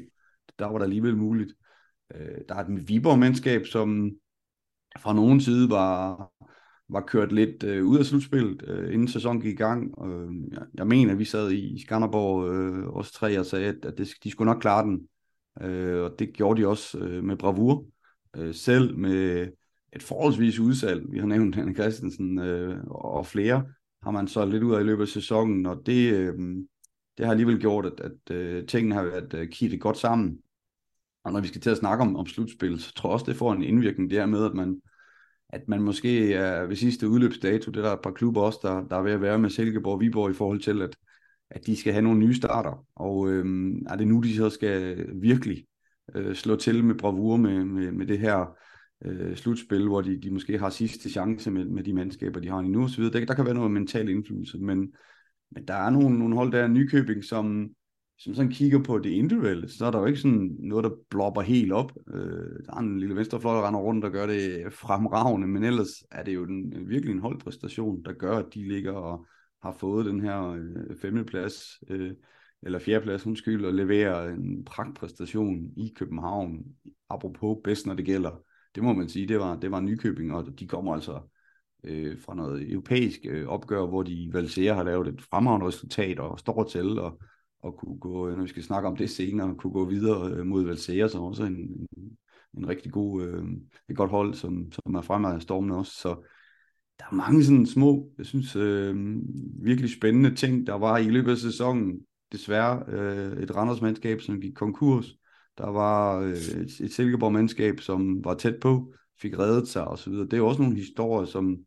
Der 0.59 0.65
var 0.65 0.77
der 0.77 0.85
alligevel 0.85 1.17
muligt. 1.17 1.53
Øh, 2.15 2.37
der 2.49 2.55
er 2.55 2.65
et 2.65 2.89
Viborg-mandskab, 2.89 3.65
som 3.65 4.11
fra 4.99 5.13
nogen 5.13 5.41
side 5.41 5.69
var, 5.69 6.31
var 6.89 7.01
kørt 7.01 7.31
lidt 7.31 7.63
øh, 7.63 7.85
ud 7.85 7.97
af 7.97 8.05
slutspillet, 8.05 8.63
øh, 8.67 8.93
inden 8.93 9.07
sæsonen 9.07 9.41
gik 9.41 9.53
i 9.53 9.55
gang. 9.55 10.05
Øh, 10.05 10.51
jeg, 10.51 10.61
jeg 10.73 10.87
mener, 10.87 11.11
at 11.11 11.19
vi 11.19 11.25
sad 11.25 11.51
i 11.51 11.81
Skanderborg, 11.81 12.51
øh, 12.53 12.87
os 12.87 13.11
tre, 13.11 13.39
og 13.39 13.45
sagde, 13.45 13.67
at, 13.67 13.85
at 13.85 13.97
det, 13.97 14.09
de 14.23 14.31
skulle 14.31 14.51
nok 14.51 14.61
klare 14.61 14.83
den. 14.83 15.07
Øh, 15.61 16.03
og 16.03 16.19
det 16.19 16.33
gjorde 16.33 16.61
de 16.61 16.67
også 16.67 16.99
øh, 16.99 17.23
med 17.23 17.37
bravur 17.37 17.85
øh, 18.37 18.55
selv 18.55 18.97
med 18.97 19.47
et 19.93 20.03
forholdsvis 20.03 20.59
udsalg. 20.59 21.11
Vi 21.11 21.19
har 21.19 21.27
nævnt 21.27 21.55
Henrik 21.55 21.75
Christensen 21.75 22.39
øh, 22.39 22.77
og 22.87 23.25
flere 23.25 23.65
har 24.03 24.11
man 24.11 24.27
så 24.27 24.45
lidt 24.45 24.63
ud 24.63 24.75
af 24.75 24.81
i 24.81 24.83
løbet 24.83 25.01
af 25.01 25.07
sæsonen, 25.07 25.65
og 25.65 25.81
det, 25.85 26.13
øh, 26.13 26.37
det 27.17 27.25
har 27.25 27.31
alligevel 27.31 27.59
gjort, 27.59 27.85
at, 27.85 27.99
at 27.99 28.35
øh, 28.35 28.65
tingene 28.65 28.95
har 28.95 29.03
været 29.03 29.33
øh, 29.33 29.49
kittet 29.49 29.81
godt 29.81 29.97
sammen. 29.97 30.39
Og 31.23 31.33
når 31.33 31.39
vi 31.39 31.47
skal 31.47 31.61
til 31.61 31.69
at 31.69 31.77
snakke 31.77 32.01
om, 32.01 32.15
om 32.15 32.25
slutspil, 32.25 32.79
så 32.79 32.93
tror 32.93 33.09
jeg 33.09 33.13
også, 33.13 33.25
det 33.25 33.35
får 33.35 33.53
en 33.53 33.63
indvirkning 33.63 34.11
der 34.11 34.25
med, 34.25 34.45
at 34.45 34.53
man, 34.53 34.81
at 35.49 35.67
man 35.67 35.81
måske 35.81 36.33
er 36.33 36.65
ved 36.65 36.75
sidste 36.75 37.09
udløbsdato, 37.09 37.71
det 37.71 37.77
er 37.77 37.81
der 37.81 37.93
et 37.93 38.01
par 38.03 38.11
klubber 38.11 38.41
også, 38.41 38.59
der, 38.63 38.87
der 38.87 38.95
er 38.95 39.01
ved 39.01 39.11
at 39.11 39.21
være 39.21 39.39
med 39.39 39.49
Silkeborg 39.49 39.93
og 39.93 39.99
Viborg 39.99 40.31
i 40.31 40.33
forhold 40.33 40.61
til, 40.61 40.81
at, 40.81 40.95
at 41.49 41.65
de 41.65 41.75
skal 41.75 41.93
have 41.93 42.03
nogle 42.03 42.19
nye 42.19 42.33
starter. 42.33 42.85
Og 42.95 43.29
øh, 43.29 43.71
er 43.87 43.95
det 43.95 44.07
nu, 44.07 44.19
de 44.19 44.35
så 44.35 44.49
skal 44.49 45.05
virkelig 45.21 45.65
øh, 46.15 46.35
slå 46.35 46.55
til 46.55 46.83
med 46.83 46.95
bravur 46.95 47.37
med, 47.37 47.65
med, 47.65 47.91
med 47.91 48.07
det 48.07 48.19
her 48.19 48.57
øh, 49.05 49.35
slutspil, 49.35 49.87
hvor 49.87 50.01
de, 50.01 50.21
de 50.21 50.31
måske 50.31 50.57
har 50.57 50.69
sidste 50.69 51.09
chance 51.09 51.51
med, 51.51 51.65
med 51.65 51.83
de 51.83 51.93
mandskaber, 51.93 52.39
de 52.39 52.49
har 52.49 52.61
lige 52.61 52.71
nu 52.71 52.83
osv. 52.83 53.03
Der, 53.03 53.25
der 53.25 53.33
kan 53.33 53.45
være 53.45 53.53
noget 53.53 53.71
mental 53.71 54.09
indflydelse, 54.09 54.57
men, 54.57 54.93
men 55.51 55.67
der 55.67 55.73
er 55.73 55.89
nogle, 55.89 56.19
nogle 56.19 56.35
hold 56.35 56.51
der 56.51 56.65
i 56.65 56.67
Nykøbing, 56.67 57.23
som, 57.23 57.69
som 58.17 58.33
sådan 58.33 58.51
kigger 58.51 58.83
på 58.83 58.99
det 58.99 59.09
individuelle, 59.09 59.69
så 59.69 59.85
er 59.85 59.91
der 59.91 59.99
jo 59.99 60.05
ikke 60.05 60.19
sådan 60.19 60.55
noget, 60.59 60.83
der 60.83 60.91
blopper 61.09 61.41
helt 61.41 61.71
op. 61.71 61.91
Øh, 62.13 62.65
der 62.65 62.73
er 62.73 62.79
en 62.79 62.99
lille 62.99 63.15
venstrefløj, 63.15 63.55
der 63.55 63.67
render 63.67 63.79
rundt, 63.79 64.05
og 64.05 64.11
gør 64.11 64.27
det 64.27 64.73
fremragende, 64.73 65.47
men 65.47 65.63
ellers 65.63 66.03
er 66.11 66.23
det 66.23 66.35
jo 66.35 66.45
den, 66.45 66.89
virkelig 66.89 67.13
en 67.13 67.21
holdpræstation, 67.21 68.03
der 68.03 68.13
gør, 68.13 68.37
at 68.37 68.53
de 68.53 68.67
ligger 68.67 68.91
og 68.91 69.25
har 69.63 69.71
fået 69.71 70.05
den 70.05 70.21
her 70.21 70.49
øh, 70.49 70.97
femteplads, 71.01 71.83
øh, 71.89 72.11
eller 72.63 72.79
fjerdeplads, 72.79 73.25
undskyld, 73.25 73.65
og 73.65 73.73
leverer 73.73 74.29
en 74.29 74.65
pragtpræstation 74.65 75.71
i 75.77 75.93
København, 75.95 76.63
apropos 77.09 77.57
bedst, 77.63 77.85
når 77.85 77.93
det 77.93 78.05
gælder. 78.05 78.41
Det 78.75 78.83
må 78.83 78.93
man 78.93 79.09
sige, 79.09 79.27
det 79.27 79.39
var, 79.39 79.55
det 79.55 79.71
var 79.71 79.79
Nykøbing, 79.79 80.33
og 80.33 80.59
de 80.59 80.67
kommer 80.67 80.93
altså 80.93 81.19
øh, 81.83 82.19
fra 82.21 82.35
noget 82.35 82.71
europæisk 82.71 83.19
øh, 83.25 83.47
opgør, 83.47 83.85
hvor 83.85 84.03
de 84.03 84.13
i 84.13 84.31
har 84.65 84.83
lavet 84.83 85.07
et 85.07 85.21
fremragende 85.21 85.67
resultat 85.67 86.19
og 86.19 86.39
står 86.39 86.63
til, 86.63 86.99
og 86.99 87.21
og 87.61 87.77
kunne 87.77 87.99
gå, 87.99 88.29
øh, 88.29 88.35
når 88.35 88.43
vi 88.43 88.49
skal 88.49 88.63
snakke 88.63 88.87
om 88.87 88.95
det 88.95 89.09
senere, 89.09 89.55
kunne 89.55 89.73
gå 89.73 89.85
videre 89.85 90.31
øh, 90.31 90.45
mod 90.45 90.65
Valsea, 90.65 91.07
som 91.07 91.21
også 91.21 91.43
en, 91.43 91.87
en, 91.97 92.17
en 92.57 92.67
rigtig 92.67 92.91
god, 92.91 93.23
øh, 93.23 93.43
et 93.89 93.95
godt 93.95 94.11
hold, 94.11 94.33
som, 94.33 94.71
som 94.71 94.95
er 94.95 95.01
fremad 95.01 95.35
af 95.35 95.41
stormen 95.41 95.71
også. 95.71 95.91
Så 95.91 96.09
der 96.99 97.05
er 97.11 97.15
mange 97.15 97.43
sådan 97.43 97.65
små, 97.65 98.11
jeg 98.17 98.25
synes, 98.25 98.55
øh, 98.55 98.95
virkelig 99.63 99.91
spændende 99.93 100.35
ting, 100.35 100.67
der 100.67 100.73
var 100.73 100.97
i 100.97 101.09
løbet 101.09 101.31
af 101.31 101.37
sæsonen. 101.37 101.99
Desværre 102.31 102.83
øh, 102.87 103.43
et 103.43 103.55
Randers-mandskab, 103.55 104.21
som 104.21 104.41
gik 104.41 104.53
konkurs. 104.53 105.15
Der 105.57 105.69
var 105.69 106.19
øh, 106.19 106.31
et, 106.31 106.79
et 106.79 106.93
Silkeborg-mandskab, 106.93 107.79
som 107.79 108.23
var 108.23 108.33
tæt 108.33 108.55
på, 108.61 108.93
fik 109.21 109.39
reddet 109.39 109.67
sig 109.67 109.87
osv. 109.87 110.13
Det 110.13 110.33
er 110.33 110.41
også 110.41 110.61
nogle 110.61 110.77
historier, 110.77 111.25
som, 111.25 111.57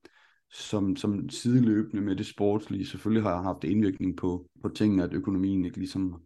som, 0.51 0.97
som 0.97 1.29
sideløbende 1.29 2.03
med 2.03 2.17
det 2.17 2.27
sportslige 2.27 2.87
selvfølgelig 2.87 3.23
har 3.23 3.43
haft 3.43 3.65
indvirkning 3.65 4.17
på, 4.17 4.47
på 4.63 4.69
tingene, 4.69 5.05
at 5.05 5.13
økonomien 5.13 5.65
ikke 5.65 5.79
ligesom 5.79 6.23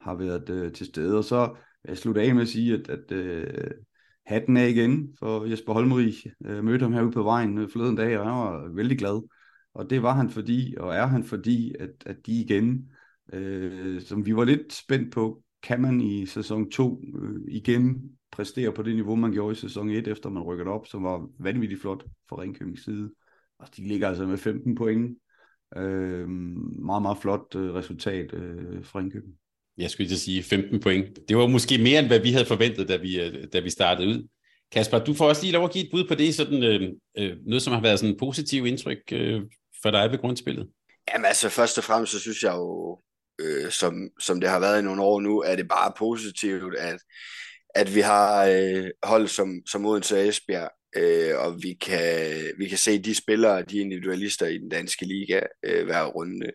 har 0.00 0.14
været 0.14 0.50
øh, 0.50 0.72
til 0.72 0.86
stede. 0.86 1.18
Og 1.18 1.24
så 1.24 1.42
øh, 1.44 1.56
jeg 1.88 1.98
slutter 1.98 2.22
af 2.22 2.34
med 2.34 2.42
at 2.42 2.48
sige, 2.48 2.74
at, 2.74 2.88
at 2.88 3.12
øh, 3.12 3.70
hatten 4.26 4.56
er 4.56 4.66
igen 4.66 5.16
for 5.18 5.44
Jesper 5.44 5.72
Holmeri. 5.72 6.24
Jeg 6.40 6.64
mødte 6.64 6.82
ham 6.82 6.92
herude 6.92 7.12
på 7.12 7.22
vejen 7.22 7.58
øh, 7.58 7.68
forleden 7.70 7.96
dag, 7.96 8.18
og 8.18 8.24
han 8.24 8.34
var 8.34 8.74
vældig 8.74 8.98
glad. 8.98 9.28
Og 9.74 9.90
det 9.90 10.02
var 10.02 10.14
han 10.14 10.30
fordi, 10.30 10.74
og 10.78 10.94
er 10.94 11.06
han 11.06 11.24
fordi, 11.24 11.74
at, 11.80 11.90
at 12.06 12.26
de 12.26 12.32
igen, 12.32 12.90
øh, 13.32 14.02
som 14.02 14.26
vi 14.26 14.36
var 14.36 14.44
lidt 14.44 14.72
spændt 14.72 15.12
på, 15.12 15.42
kan 15.62 15.80
man 15.80 16.00
i 16.00 16.26
sæson 16.26 16.70
2 16.70 17.02
øh, 17.22 17.40
igen 17.48 18.10
præstere 18.32 18.72
på 18.72 18.82
det 18.82 18.94
niveau, 18.94 19.14
man 19.16 19.32
gjorde 19.32 19.52
i 19.52 19.56
sæson 19.56 19.90
1, 19.90 20.08
efter 20.08 20.30
man 20.30 20.42
rykkede 20.42 20.68
op, 20.68 20.86
som 20.86 21.04
var 21.04 21.28
vanvittigt 21.38 21.80
flot 21.80 22.04
for 22.28 22.42
Ringkøbings 22.42 22.84
side. 22.84 23.10
Og 23.58 23.68
de 23.76 23.88
ligger 23.88 24.08
altså 24.08 24.26
med 24.26 24.38
15 24.38 24.74
point. 24.74 25.18
Øh, 25.76 26.28
meget, 26.28 27.02
meget 27.02 27.18
flot 27.22 27.54
øh, 27.56 27.74
resultat 27.74 28.34
øh, 28.34 28.84
fra 28.84 28.98
Ringkøbing. 28.98 29.34
Jeg 29.78 29.90
skulle 29.90 30.04
ikke 30.04 30.16
sige 30.16 30.42
15 30.42 30.80
point. 30.80 31.18
Det 31.28 31.36
var 31.36 31.46
måske 31.46 31.78
mere, 31.78 31.98
end 31.98 32.06
hvad 32.06 32.20
vi 32.20 32.32
havde 32.32 32.46
forventet, 32.46 32.88
da 32.88 32.96
vi, 32.96 33.20
øh, 33.20 33.46
da 33.52 33.60
vi 33.60 33.70
startede 33.70 34.08
ud. 34.08 34.28
Kasper, 34.72 34.98
du 34.98 35.14
får 35.14 35.28
også 35.28 35.42
lige 35.42 35.52
lov 35.52 35.64
at 35.64 35.72
give 35.72 35.84
et 35.84 35.90
bud 35.90 36.08
på 36.08 36.14
det, 36.14 36.34
sådan, 36.34 36.62
øh, 36.62 36.88
øh, 37.18 37.36
noget 37.46 37.62
som 37.62 37.72
har 37.72 37.80
været 37.80 37.98
sådan 37.98 38.12
en 38.12 38.18
positiv 38.18 38.66
indtryk 38.66 39.02
øh, 39.12 39.42
for 39.82 39.90
dig 39.90 40.10
ved 40.10 40.18
grundspillet. 40.18 40.68
Jamen 41.12 41.24
altså, 41.24 41.48
først 41.48 41.78
og 41.78 41.84
fremmest, 41.84 42.12
så 42.12 42.20
synes 42.20 42.42
jeg 42.42 42.52
jo, 42.52 43.00
øh, 43.40 43.70
som, 43.70 43.94
som 44.20 44.40
det 44.40 44.50
har 44.50 44.60
været 44.60 44.78
i 44.78 44.84
nogle 44.84 45.02
år 45.02 45.20
nu, 45.20 45.40
er 45.40 45.56
det 45.56 45.68
bare 45.68 45.92
positivt, 45.98 46.76
at, 46.78 46.98
at 47.74 47.94
vi 47.94 48.00
har 48.00 48.46
øh, 48.46 48.90
hold 49.02 49.28
som, 49.28 49.62
som 49.66 49.86
Odense 49.86 50.16
og 50.16 50.28
Esbjerg, 50.28 50.70
øh, 50.96 51.38
og 51.38 51.62
vi 51.62 51.76
kan, 51.80 52.26
vi 52.58 52.68
kan 52.68 52.78
se 52.78 52.98
de 52.98 53.14
spillere, 53.14 53.62
de 53.62 53.78
individualister 53.78 54.46
i 54.46 54.58
den 54.58 54.68
danske 54.68 55.06
liga 55.06 55.40
øh, 55.64 55.84
hver 55.84 56.04
runde. 56.04 56.50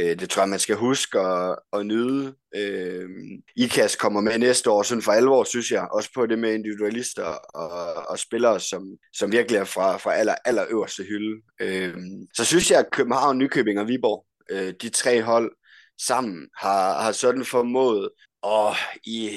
Øh, 0.00 0.18
det 0.18 0.30
tror 0.30 0.42
jeg, 0.42 0.48
man 0.48 0.58
skal 0.58 0.76
huske 0.76 1.18
at, 1.20 1.56
at 1.72 1.86
nyde. 1.86 2.34
Øh, 2.56 3.08
IKAS 3.56 3.96
kommer 3.96 4.20
med 4.20 4.38
næste 4.38 4.70
år, 4.70 4.82
sådan 4.82 5.02
for 5.02 5.12
alvor, 5.12 5.44
synes 5.44 5.70
jeg, 5.70 5.88
også 5.92 6.10
på 6.14 6.26
det 6.26 6.38
med 6.38 6.54
individualister 6.54 7.24
og, 7.54 7.94
og 8.08 8.18
spillere, 8.18 8.60
som, 8.60 8.82
som 9.12 9.32
virkelig 9.32 9.58
er 9.58 9.64
fra, 9.64 9.96
fra 9.96 10.14
aller, 10.14 10.34
aller 10.44 10.64
øverste 10.70 11.02
hylde. 11.02 11.42
Øh, 11.60 11.94
så 12.34 12.44
synes 12.44 12.70
jeg, 12.70 12.78
at 12.78 12.90
København, 12.92 13.38
Nykøbing 13.38 13.80
og 13.80 13.88
Viborg, 13.88 14.26
øh, 14.50 14.74
de 14.82 14.88
tre 14.88 15.22
hold, 15.22 15.52
sammen 16.00 16.48
har, 16.58 17.02
har 17.02 17.12
sådan 17.12 17.44
formået 17.44 18.10
og 18.44 18.74
i 19.04 19.30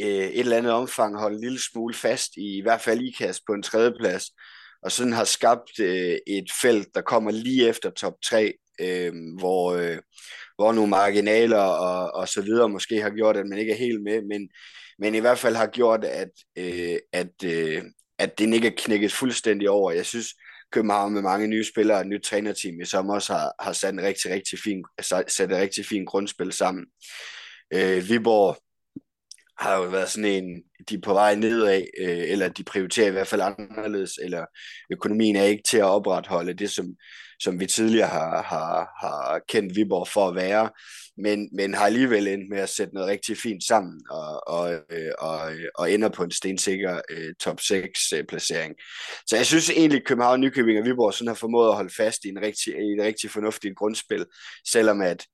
øh, 0.00 0.06
et 0.06 0.40
eller 0.40 0.56
andet 0.56 0.72
omfang 0.72 1.18
holde 1.18 1.34
en 1.34 1.40
lille 1.40 1.60
smule 1.60 1.94
fast 1.94 2.36
i 2.36 2.58
i 2.58 2.62
hvert 2.62 2.80
fald 2.80 3.00
IKAS 3.00 3.40
på 3.46 3.52
en 3.52 3.62
tredjeplads, 3.62 4.24
og 4.82 4.92
sådan 4.92 5.12
har 5.12 5.24
skabt 5.24 5.80
øh, 5.80 6.16
et 6.26 6.52
felt, 6.62 6.88
der 6.94 7.00
kommer 7.00 7.30
lige 7.30 7.68
efter 7.68 7.90
top 7.90 8.14
3, 8.24 8.52
øh, 8.80 9.12
hvor, 9.38 9.72
øh, 9.72 9.98
hvor 10.56 10.72
nogle 10.72 10.90
marginaler 10.90 11.58
og, 11.58 12.14
og 12.14 12.28
så 12.28 12.42
videre 12.42 12.68
måske 12.68 13.02
har 13.02 13.10
gjort, 13.10 13.36
at 13.36 13.46
man 13.46 13.58
ikke 13.58 13.72
er 13.72 13.76
helt 13.76 14.02
med, 14.02 14.22
men, 14.22 14.48
men 14.98 15.14
i 15.14 15.18
hvert 15.18 15.38
fald 15.38 15.56
har 15.56 15.66
gjort, 15.66 16.04
at, 16.04 16.30
øh, 16.58 16.98
at, 17.12 17.44
øh, 17.44 17.82
at 18.18 18.38
det 18.38 18.54
ikke 18.54 18.68
er 18.68 18.76
knækket 18.76 19.12
fuldstændig 19.12 19.70
over. 19.70 19.90
Jeg 19.90 20.06
synes, 20.06 20.28
København 20.74 21.12
med 21.12 21.22
mange 21.22 21.46
nye 21.46 21.64
spillere 21.64 21.96
og 21.96 22.00
et 22.00 22.06
nyt 22.08 22.22
trænerteam, 22.22 22.84
som 22.84 23.08
også 23.08 23.32
har, 23.32 23.52
har 23.60 23.72
sat, 23.72 23.94
en 23.94 24.02
rigtig, 24.02 24.30
rigtig 24.30 24.58
fin, 24.58 24.84
sat 25.28 25.50
et 25.50 25.56
rigtig 25.56 25.86
fint 25.86 26.08
grundspil 26.08 26.52
sammen. 26.52 26.86
Øh, 27.74 28.08
Viborg 28.08 28.56
har 29.58 29.76
jo 29.76 29.82
været 29.82 30.10
sådan 30.10 30.30
en, 30.30 30.62
de 30.88 30.94
er 30.94 31.00
på 31.04 31.12
vej 31.12 31.34
nedad, 31.34 31.82
øh, 32.00 32.30
eller 32.30 32.48
de 32.48 32.64
prioriterer 32.64 33.08
i 33.08 33.10
hvert 33.10 33.26
fald 33.26 33.40
anderledes, 33.40 34.12
eller 34.22 34.46
økonomien 34.92 35.36
er 35.36 35.44
ikke 35.44 35.62
til 35.70 35.78
at 35.78 35.84
opretholde 35.84 36.54
det, 36.54 36.70
som, 36.70 36.86
som 37.44 37.60
vi 37.60 37.66
tidligere 37.66 38.08
har, 38.08 38.42
har, 38.42 38.88
har 39.00 39.40
kendt 39.48 39.76
Viborg 39.76 40.08
for 40.08 40.28
at 40.28 40.34
være, 40.34 40.70
men, 41.16 41.48
men 41.52 41.74
har 41.74 41.86
alligevel 41.86 42.28
endt 42.28 42.50
med 42.50 42.58
at 42.58 42.68
sætte 42.68 42.94
noget 42.94 43.08
rigtig 43.08 43.36
fint 43.36 43.64
sammen, 43.64 44.00
og, 44.10 44.48
og, 44.48 44.72
øh, 44.72 45.12
og, 45.18 45.40
og 45.74 45.92
ender 45.92 46.08
på 46.08 46.24
en 46.24 46.30
stensikker 46.30 47.00
øh, 47.10 47.34
top 47.40 47.60
6 47.60 48.12
øh, 48.12 48.24
placering. 48.24 48.74
Så 49.26 49.36
jeg 49.36 49.46
synes 49.46 49.70
egentlig, 49.70 50.00
at 50.00 50.06
København, 50.06 50.40
Nykøbing 50.40 50.78
og 50.78 50.84
Viborg 50.84 51.14
sådan 51.14 51.28
har 51.28 51.34
formået 51.34 51.68
at 51.68 51.74
holde 51.74 51.94
fast 51.96 52.24
i 52.24 52.28
en 52.28 52.42
rigtig, 52.42 52.74
i 52.74 52.92
et 52.98 53.02
rigtig 53.02 53.30
fornuftigt 53.30 53.76
grundspil, 53.76 54.26
selvom 54.66 55.00
at 55.00 55.26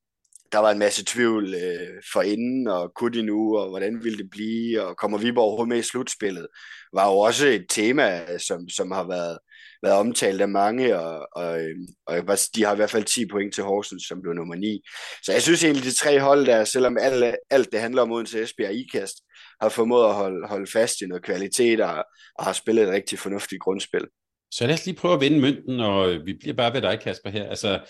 der 0.53 0.59
var 0.59 0.71
en 0.71 0.79
masse 0.79 1.05
tvivl 1.05 1.55
øh, 1.55 2.03
for 2.13 2.23
inden, 2.23 2.69
og 2.69 2.93
kunne 2.95 3.19
de 3.19 3.23
nu, 3.23 3.59
og 3.59 3.69
hvordan 3.69 4.05
ville 4.05 4.19
det 4.19 4.31
blive, 4.31 4.83
og 4.83 4.97
kommer 4.97 5.19
Viborg 5.19 5.45
overhovedet 5.45 5.69
med 5.69 5.79
i 5.79 5.83
slutspillet, 5.83 6.47
var 6.93 7.07
jo 7.07 7.19
også 7.19 7.47
et 7.47 7.67
tema, 7.69 8.39
som, 8.39 8.69
som 8.69 8.91
har 8.91 9.09
været, 9.09 9.39
været 9.83 9.97
omtalt 9.97 10.41
af 10.41 10.49
mange, 10.49 10.99
og, 10.99 11.29
og, 11.33 11.61
øhm, 11.63 11.87
og 12.07 12.39
de 12.55 12.65
har 12.65 12.73
i 12.73 12.77
hvert 12.77 12.91
fald 12.91 13.05
10 13.05 13.27
point 13.27 13.55
til 13.55 13.65
Horsens, 13.65 14.03
som 14.09 14.23
blev 14.23 14.35
nummer 14.35 14.55
9. 14.55 14.81
Så 15.23 15.33
jeg 15.33 15.43
synes 15.43 15.65
egentlig, 15.65 15.85
de 15.85 15.95
tre 15.95 16.21
hold 16.21 16.47
der, 16.47 16.65
selvom 16.65 16.99
alt, 17.01 17.35
alt 17.51 17.73
det 17.73 17.81
handler 17.81 18.03
om 18.03 18.13
Odense 18.13 18.43
Esbjerg 18.43 18.69
og 18.69 18.75
IKAST, 18.75 19.17
har 19.61 19.69
formået 19.69 20.09
at 20.09 20.15
holde, 20.15 20.49
holde 20.49 20.71
fast 20.71 21.01
i 21.01 21.07
noget 21.07 21.25
kvalitet, 21.25 21.81
og, 21.81 22.05
og 22.39 22.45
har 22.45 22.53
spillet 22.53 22.85
et 22.85 22.91
rigtig 22.91 23.19
fornuftigt 23.19 23.63
grundspil. 23.63 24.07
Så 24.53 24.67
lad 24.67 24.75
os 24.75 24.87
lige 24.87 24.97
prøve 24.97 25.15
at 25.15 25.21
vende 25.21 25.41
mønten, 25.41 25.81
og 25.81 26.13
øh, 26.13 26.27
vi 26.27 26.35
bliver 26.41 26.55
bare 26.55 26.75
ved 26.75 26.83
dig, 26.83 27.01
Kasper, 27.01 27.31
her. 27.31 27.49
Altså 27.49 27.81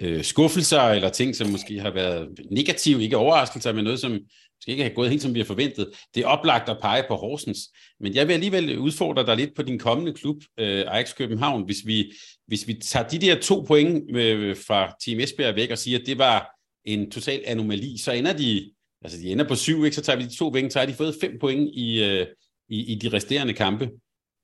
øh, 0.00 0.24
skuffelser 0.24 0.80
eller 0.80 1.08
ting, 1.08 1.36
som 1.36 1.48
måske 1.48 1.80
har 1.80 1.90
været 1.90 2.28
negative, 2.50 3.02
ikke 3.02 3.16
overraskelser, 3.16 3.72
men 3.72 3.84
noget, 3.84 4.00
som 4.00 4.18
måske 4.60 4.70
ikke 4.70 4.82
have 4.82 4.94
gået 4.94 5.10
helt, 5.10 5.22
som 5.22 5.34
vi 5.34 5.38
har 5.38 5.46
forventet. 5.46 5.88
Det 6.14 6.22
er 6.22 6.26
oplagt 6.26 6.68
at 6.68 6.78
pege 6.82 7.04
på 7.08 7.16
Horsens, 7.16 7.58
men 8.00 8.14
jeg 8.14 8.28
vil 8.28 8.34
alligevel 8.34 8.78
udfordre 8.78 9.26
dig 9.26 9.36
lidt 9.36 9.54
på 9.56 9.62
din 9.62 9.78
kommende 9.78 10.12
klub, 10.12 10.36
øh, 10.58 10.84
Ajax 10.86 11.14
København, 11.16 11.64
hvis 11.64 11.86
vi, 11.86 12.12
hvis 12.46 12.66
vi 12.66 12.74
tager 12.74 13.08
de 13.08 13.18
der 13.18 13.40
to 13.40 13.60
point 13.60 14.16
øh, 14.16 14.56
fra 14.56 14.94
Team 15.04 15.20
Esbjerg 15.20 15.56
væk 15.56 15.70
og 15.70 15.78
siger, 15.78 15.98
at 15.98 16.06
det 16.06 16.18
var 16.18 16.50
en 16.84 17.10
total 17.10 17.42
anomali, 17.46 17.98
så 17.98 18.12
ender 18.12 18.32
de, 18.32 18.72
altså 19.02 19.18
de 19.18 19.32
ender 19.32 19.48
på 19.48 19.54
syv, 19.54 19.84
ikke? 19.84 19.96
så 19.96 20.02
tager 20.02 20.16
vi 20.16 20.24
de 20.24 20.36
to 20.36 20.48
point, 20.48 20.72
så 20.72 20.78
har 20.78 20.86
de 20.86 20.94
fået 20.94 21.16
fem 21.20 21.38
point 21.40 21.70
i, 21.74 22.04
øh, 22.04 22.26
i, 22.68 22.92
i 22.92 22.94
de 22.94 23.08
resterende 23.08 23.52
kampe. 23.52 23.90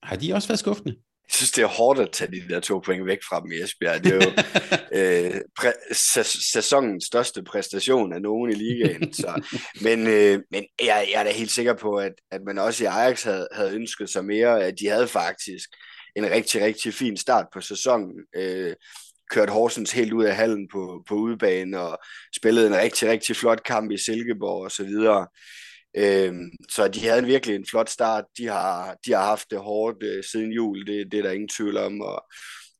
Har 0.02 0.16
de 0.16 0.34
også 0.34 0.48
været 0.48 0.58
skuffende? 0.58 0.96
Jeg 1.28 1.34
synes, 1.34 1.52
det 1.52 1.62
er 1.62 1.66
hårdt 1.66 2.00
at 2.00 2.10
tage 2.12 2.32
de 2.32 2.48
der 2.48 2.60
to 2.60 2.78
point 2.78 3.06
væk 3.06 3.18
fra 3.28 3.40
dem 3.40 3.52
i 3.52 3.62
Esbjerg. 3.62 4.04
Det 4.04 4.12
er 4.12 4.26
jo 4.26 4.32
øh, 4.98 5.40
præ- 5.60 5.92
sæsonens 6.52 7.04
største 7.04 7.42
præstation 7.42 8.12
af 8.12 8.22
nogen 8.22 8.50
i 8.50 8.54
ligaen. 8.54 9.12
Så. 9.12 9.42
Men, 9.80 10.06
øh, 10.06 10.40
men 10.50 10.64
jeg, 10.80 11.08
jeg 11.12 11.20
er 11.20 11.24
da 11.24 11.30
helt 11.30 11.50
sikker 11.50 11.74
på, 11.74 11.96
at, 11.96 12.12
at 12.30 12.40
man 12.46 12.58
også 12.58 12.84
i 12.84 12.86
Ajax 12.86 13.22
havde, 13.22 13.48
havde 13.52 13.74
ønsket 13.74 14.10
sig 14.10 14.24
mere. 14.24 14.64
At 14.64 14.74
de 14.80 14.88
havde 14.88 15.08
faktisk 15.08 15.68
en 16.16 16.30
rigtig, 16.30 16.62
rigtig 16.62 16.94
fin 16.94 17.16
start 17.16 17.46
på 17.52 17.60
sæsonen. 17.60 18.12
Øh, 18.36 18.74
kørt 19.30 19.50
Horsens 19.50 19.92
helt 19.92 20.12
ud 20.12 20.24
af 20.24 20.36
hallen 20.36 20.68
på, 20.72 21.04
på 21.08 21.14
udebane 21.14 21.80
og 21.80 21.98
spillede 22.36 22.66
en 22.66 22.76
rigtig, 22.76 23.08
rigtig 23.08 23.36
flot 23.36 23.62
kamp 23.62 23.90
i 23.90 23.98
Silkeborg 23.98 24.64
og 24.64 24.70
så 24.70 24.84
videre. 24.84 25.26
Øhm, 25.98 26.50
så 26.70 26.88
de 26.88 27.06
havde 27.06 27.18
en 27.18 27.26
virkelig 27.26 27.56
en 27.56 27.66
flot 27.70 27.88
start. 27.88 28.24
De 28.38 28.46
har, 28.46 28.96
de 29.06 29.12
har 29.12 29.24
haft 29.24 29.50
det 29.50 29.58
hårdt 29.58 30.02
øh, 30.02 30.24
siden 30.24 30.52
jul, 30.52 30.86
det, 30.86 31.12
det 31.12 31.18
er 31.18 31.22
der 31.22 31.32
ingen 31.32 31.48
tvivl 31.48 31.76
om. 31.76 32.00
Og, 32.00 32.24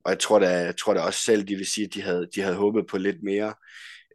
og 0.05 0.11
jeg 0.11 0.19
tror 0.19 0.39
da, 0.39 0.49
jeg 0.49 0.77
tror 0.77 0.95
da 0.95 1.01
også 1.01 1.21
selv, 1.21 1.45
de 1.45 1.57
vil 1.57 1.67
sige, 1.67 1.85
at 1.85 1.95
de 1.95 2.03
havde, 2.03 2.29
de 2.35 2.41
havde 2.41 2.57
håbet 2.57 2.87
på 2.87 2.99
lidt 2.99 3.23
mere. 3.23 3.55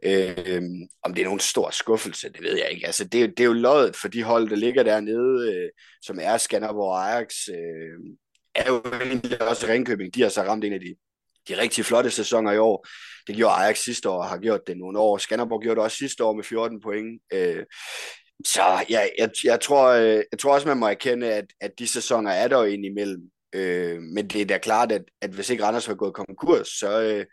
Øhm, 0.04 0.88
om 1.02 1.14
det 1.14 1.20
er 1.20 1.24
nogen 1.24 1.40
stor 1.40 1.70
skuffelse, 1.70 2.28
det 2.28 2.42
ved 2.42 2.56
jeg 2.56 2.70
ikke. 2.70 2.86
Altså, 2.86 3.04
det, 3.04 3.30
det 3.30 3.40
er 3.40 3.44
jo 3.44 3.52
løjet 3.52 3.96
for 3.96 4.08
de 4.08 4.22
hold, 4.22 4.50
der 4.50 4.56
ligger 4.56 4.82
dernede, 4.82 5.54
øh, 5.54 5.70
som 6.02 6.18
er 6.22 6.36
Skanderborg 6.36 6.98
Ajax, 6.98 7.34
øh, 7.48 8.16
er 8.54 8.72
jo 8.72 8.82
egentlig 9.00 9.42
også 9.42 9.66
Ringkøbing. 9.66 10.14
De 10.14 10.22
har 10.22 10.28
så 10.28 10.42
ramt 10.42 10.64
en 10.64 10.72
af 10.72 10.80
de, 10.80 10.94
de 11.48 11.60
rigtig 11.60 11.84
flotte 11.84 12.10
sæsoner 12.10 12.52
i 12.52 12.58
år. 12.58 12.86
Det 13.26 13.36
gjorde 13.36 13.54
Ajax 13.54 13.78
sidste 13.78 14.08
år, 14.08 14.18
og 14.22 14.28
har 14.28 14.38
gjort 14.38 14.66
det 14.66 14.76
nogle 14.76 14.98
år. 14.98 15.18
Skanderborg 15.18 15.62
gjorde 15.62 15.76
det 15.76 15.84
også 15.84 15.96
sidste 15.96 16.24
år 16.24 16.32
med 16.32 16.44
14 16.44 16.80
point. 16.80 17.22
Øh, 17.32 17.64
så 18.44 18.62
ja, 18.90 19.00
jeg, 19.18 19.30
jeg, 19.44 19.60
tror, 19.60 19.88
øh, 19.88 20.22
jeg 20.32 20.38
tror 20.38 20.54
også, 20.54 20.68
man 20.68 20.78
må 20.78 20.86
erkende, 20.86 21.32
at, 21.32 21.44
at 21.60 21.78
de 21.78 21.86
sæsoner 21.86 22.30
er 22.30 22.48
der 22.48 22.58
jo 22.58 22.64
indimellem. 22.64 23.22
Øh, 23.54 24.02
men 24.02 24.28
det 24.28 24.40
er 24.40 24.46
da 24.46 24.58
klart, 24.58 24.92
at, 24.92 25.04
at 25.20 25.30
hvis 25.30 25.50
ikke 25.50 25.64
Randers 25.64 25.88
var 25.88 25.94
gået 25.94 26.14
konkurs, 26.14 26.68
så, 26.68 27.02
øh, 27.02 27.24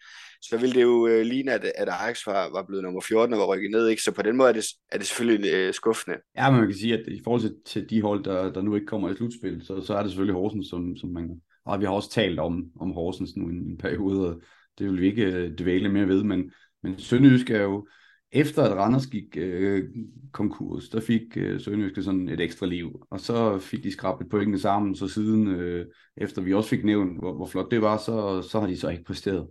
så 0.42 0.58
ville 0.58 0.76
det 0.76 0.82
jo 0.82 1.08
øh, 1.08 1.22
ligne, 1.22 1.52
at, 1.52 1.64
at 1.64 1.90
Ajax 1.90 2.28
var, 2.28 2.50
var 2.52 2.66
blevet 2.68 2.84
nummer 2.84 3.02
14 3.02 3.34
og 3.34 3.40
var 3.40 3.46
rykket 3.46 3.72
ned. 3.72 3.88
Ikke? 3.88 4.02
Så 4.02 4.12
på 4.12 4.22
den 4.22 4.38
måde 4.38 4.50
er 4.50 4.54
det, 4.54 4.66
er 4.92 4.98
det 4.98 5.08
selvfølgelig 5.08 5.52
øh, 5.54 5.74
skuffende. 5.74 6.18
Ja, 6.38 6.50
men 6.50 6.60
man 6.60 6.70
kan 6.70 6.78
sige, 6.78 6.94
at 6.94 7.08
i 7.08 7.22
forhold 7.24 7.42
til, 7.42 7.56
til 7.66 7.90
de 7.90 8.02
hold, 8.02 8.24
der, 8.24 8.54
der 8.54 8.62
nu 8.62 8.76
ikke 8.76 8.88
kommer 8.88 9.10
i 9.10 9.16
slutspil, 9.16 9.62
så, 9.66 9.82
så 9.82 9.94
er 9.94 10.02
det 10.02 10.12
selvfølgelig 10.12 10.36
Horsens, 10.36 10.68
som, 10.68 10.96
som 10.98 11.10
man... 11.10 11.42
Og 11.66 11.80
vi 11.80 11.86
har 11.86 11.92
også 11.92 12.12
talt 12.12 12.40
om, 12.40 12.64
om 12.80 12.92
Horsens 12.92 13.36
nu 13.36 13.50
i 13.50 13.54
en, 13.54 13.62
en 13.62 13.78
periode, 13.78 14.30
og 14.30 14.42
det 14.78 14.88
vil 14.88 15.02
vi 15.02 15.08
ikke 15.08 15.24
øh, 15.24 15.52
dvæle 15.58 15.90
mere 15.90 16.08
ved, 16.08 16.24
men, 16.24 16.52
men 16.84 17.00
Sønderjysk 17.00 17.50
er 17.50 17.62
jo, 17.62 17.88
efter 18.32 18.64
at 18.64 18.78
Randers 18.78 19.08
gik 19.08 19.38
øh, 19.38 19.90
konkurs, 20.32 20.90
der 20.90 21.02
fik 21.02 21.38
øh, 21.38 21.62
Sønderjyske 21.62 22.04
sådan 22.04 22.30
et 22.30 22.40
ekstra 22.40 22.66
liv, 22.66 23.06
og 23.10 23.20
så 23.20 23.60
fik 23.60 23.84
de 23.84 23.92
skrabet 23.92 24.30
pointene 24.30 24.60
sammen, 24.60 24.96
så 24.96 25.08
siden, 25.08 25.48
øh, 25.48 25.86
efter 26.18 26.42
vi 26.42 26.54
også 26.54 26.70
fik 26.70 26.86
nævnt, 26.86 27.20
hvor, 27.20 27.34
hvor 27.34 27.46
flot 27.46 27.72
det 27.72 27.82
var, 27.82 27.98
så, 27.98 28.42
så 28.42 28.60
har 28.60 28.68
de 28.68 28.78
så 28.78 28.90
ikke 28.90 29.04
præsteret. 29.04 29.48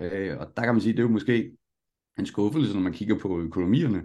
Øh, 0.00 0.36
og 0.38 0.52
der 0.56 0.62
kan 0.62 0.74
man 0.74 0.80
sige, 0.80 0.92
det 0.92 0.98
er 0.98 1.02
jo 1.02 1.08
måske 1.08 1.52
en 2.18 2.26
skuffelse, 2.26 2.74
når 2.74 2.80
man 2.80 2.92
kigger 2.92 3.18
på 3.18 3.40
økonomierne. 3.40 4.02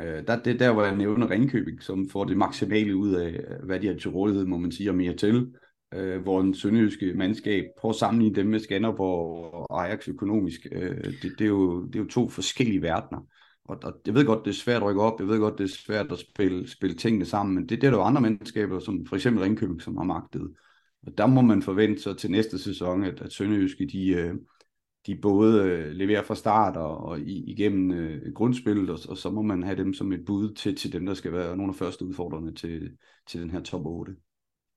Øh, 0.00 0.26
der, 0.26 0.42
det 0.42 0.54
er 0.54 0.58
der, 0.58 0.72
hvor 0.72 0.84
jeg 0.84 0.96
nævner 0.96 1.30
Ringkøbing, 1.30 1.82
som 1.82 2.08
får 2.10 2.24
det 2.24 2.36
maksimale 2.36 2.96
ud 2.96 3.14
af, 3.14 3.40
hvad 3.64 3.80
de 3.80 3.86
har 3.86 3.94
til 3.94 4.10
rådighed, 4.10 4.44
må 4.44 4.58
man 4.58 4.72
sige, 4.72 4.90
og 4.90 4.96
mere 4.96 5.14
til. 5.14 5.52
Øh, 5.94 6.22
hvor 6.22 6.40
en 6.40 6.54
sønderjyske 6.54 7.14
mandskab, 7.14 7.64
prøver 7.78 7.92
at 7.92 7.98
sammenligne 7.98 8.36
dem 8.36 8.46
med 8.46 8.60
Skanderborg 8.60 9.54
og 9.70 9.84
Ajax 9.86 10.08
økonomisk. 10.08 10.66
Øh, 10.72 11.04
det, 11.04 11.22
det, 11.22 11.40
er 11.40 11.48
jo, 11.48 11.86
det 11.86 11.96
er 11.96 12.00
jo 12.00 12.08
to 12.08 12.28
forskellige 12.28 12.82
verdener. 12.82 13.26
Og, 13.68 13.78
og 13.82 14.00
jeg 14.06 14.14
ved 14.14 14.26
godt, 14.26 14.44
det 14.44 14.50
er 14.50 14.54
svært 14.54 14.82
at 14.82 14.82
rykke 14.82 15.02
op, 15.02 15.20
jeg 15.20 15.28
ved 15.28 15.38
godt, 15.38 15.58
det 15.58 15.64
er 15.64 15.76
svært 15.76 16.12
at 16.12 16.18
spille, 16.18 16.68
spille 16.68 16.96
tingene 16.96 17.24
sammen, 17.24 17.54
men 17.54 17.68
det, 17.68 17.80
det 17.80 17.86
er 17.86 17.90
der 17.90 17.98
jo 17.98 18.04
andre 18.04 18.20
mandskaber, 18.20 18.78
som 18.78 19.06
for 19.06 19.16
eksempel 19.16 19.42
Ringkøbing, 19.42 19.82
som 19.82 19.96
har 19.96 20.04
magtet. 20.04 20.50
Og 21.06 21.18
der 21.18 21.26
må 21.26 21.40
man 21.40 21.62
forvente 21.62 22.02
sig 22.02 22.16
til 22.18 22.30
næste 22.30 22.58
sæson, 22.58 23.04
at, 23.04 23.20
at 23.20 23.32
Sønderjyske, 23.32 23.86
de, 23.92 24.08
øh, 24.08 24.34
de 25.06 25.16
både 25.16 25.62
øh, 25.62 25.90
leverer 25.92 26.22
fra 26.22 26.34
start 26.34 26.76
og, 26.76 26.98
og 26.98 27.20
igennem 27.20 27.92
øh, 27.92 28.32
grundspillet, 28.34 28.90
og, 28.90 28.98
og 29.08 29.16
så 29.16 29.30
må 29.30 29.42
man 29.42 29.62
have 29.62 29.76
dem 29.76 29.94
som 29.94 30.12
et 30.12 30.24
bud 30.26 30.54
til, 30.54 30.76
til 30.76 30.92
dem, 30.92 31.06
der 31.06 31.14
skal 31.14 31.32
være 31.32 31.56
nogle 31.56 31.70
af 31.70 31.76
første 31.76 32.04
udfordrende 32.04 32.54
til, 32.54 32.90
til 33.26 33.40
den 33.40 33.50
her 33.50 33.60
top 33.60 33.86
8. 33.86 34.12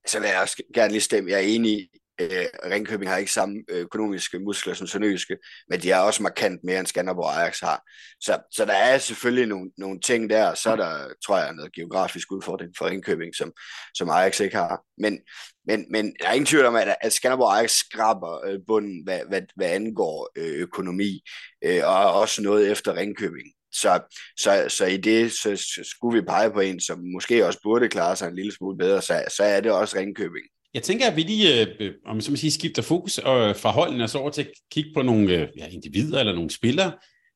Så 0.08 0.20
vil 0.20 0.28
jeg 0.28 0.42
også 0.42 0.64
gerne 0.74 0.92
lige 0.92 1.02
stemme, 1.02 1.30
jeg 1.30 1.38
er 1.38 1.48
enig 1.48 1.90
Øh, 2.22 2.46
Ringkøbing 2.72 3.12
har 3.12 3.18
ikke 3.18 3.32
samme 3.32 3.64
økonomiske 3.70 4.40
muskler 4.40 4.74
som 4.74 4.88
Sønderjyske, 4.88 5.38
men 5.70 5.82
de 5.82 5.92
er 5.92 6.00
også 6.00 6.24
markant 6.24 6.64
mere 6.64 6.80
end 6.80 6.88
Skanderborg 6.88 7.26
og 7.26 7.42
Ajax 7.42 7.60
har. 7.60 7.82
Så, 8.22 8.40
så 8.52 8.66
der 8.66 8.74
er 8.74 8.98
selvfølgelig 8.98 9.48
nogle, 9.48 9.72
nogle 9.78 10.00
ting 10.00 10.30
der, 10.30 10.54
så 10.54 10.72
er 10.72 10.76
der, 10.76 11.08
tror 11.26 11.38
jeg, 11.38 11.54
noget 11.54 11.74
geografisk 11.74 12.32
udfordring 12.32 12.72
for 12.78 12.86
Ringkøbing, 12.86 13.36
som, 13.36 13.52
som 13.94 14.10
Ajax 14.10 14.40
ikke 14.40 14.56
har. 14.56 14.82
Men, 14.98 15.20
men, 15.68 15.86
men 15.92 16.16
der 16.22 16.28
er 16.28 16.34
ingen 16.34 16.46
tvivl 16.46 16.66
om, 16.66 16.76
at, 16.76 16.96
at 17.02 17.14
Skanderborg 17.14 17.48
og 17.48 17.58
Ajax 17.58 17.72
skraber 17.72 18.46
øh, 18.46 18.60
bunden, 18.68 19.04
hvad, 19.04 19.20
hvad, 19.30 19.42
hvad 19.56 19.70
angår 19.70 20.32
øh, 20.36 20.56
økonomi, 20.56 21.22
øh, 21.66 21.82
og 21.84 22.14
også 22.14 22.42
noget 22.42 22.72
efter 22.72 22.96
Ringkøbing. 22.96 23.48
Så, 23.74 24.00
så, 24.40 24.66
så 24.70 24.86
i 24.86 24.98
det 24.98 25.32
så 25.32 25.84
skulle 25.84 26.20
vi 26.20 26.26
pege 26.26 26.52
på 26.52 26.60
en, 26.60 26.80
som 26.80 27.00
måske 27.14 27.46
også 27.46 27.60
burde 27.64 27.90
klare 27.90 28.16
sig 28.16 28.28
en 28.28 28.36
lille 28.36 28.52
smule 28.52 28.78
bedre, 28.78 29.02
så, 29.02 29.24
så 29.38 29.44
er 29.44 29.62
det 29.62 29.72
også 29.72 29.98
Ringkøbing. 29.98 30.46
Jeg 30.74 30.84
tænker, 30.84 31.08
at 31.08 31.16
vi 31.16 31.22
lige, 31.22 31.68
øh, 31.80 31.94
om 32.06 32.22
så 32.22 32.32
man 32.32 32.38
siger, 32.38 32.52
skifter 32.52 32.82
fokus 32.82 33.18
øh, 33.18 33.56
fra 33.56 33.72
holdene 33.72 34.04
og 34.04 34.10
så 34.10 34.18
over 34.18 34.30
til 34.30 34.42
at 34.42 34.52
kigge 34.72 34.92
på 34.96 35.02
nogle 35.02 35.34
øh, 35.34 35.48
ja, 35.58 35.68
individer 35.68 36.20
eller 36.20 36.34
nogle 36.34 36.50
spillere. 36.50 36.92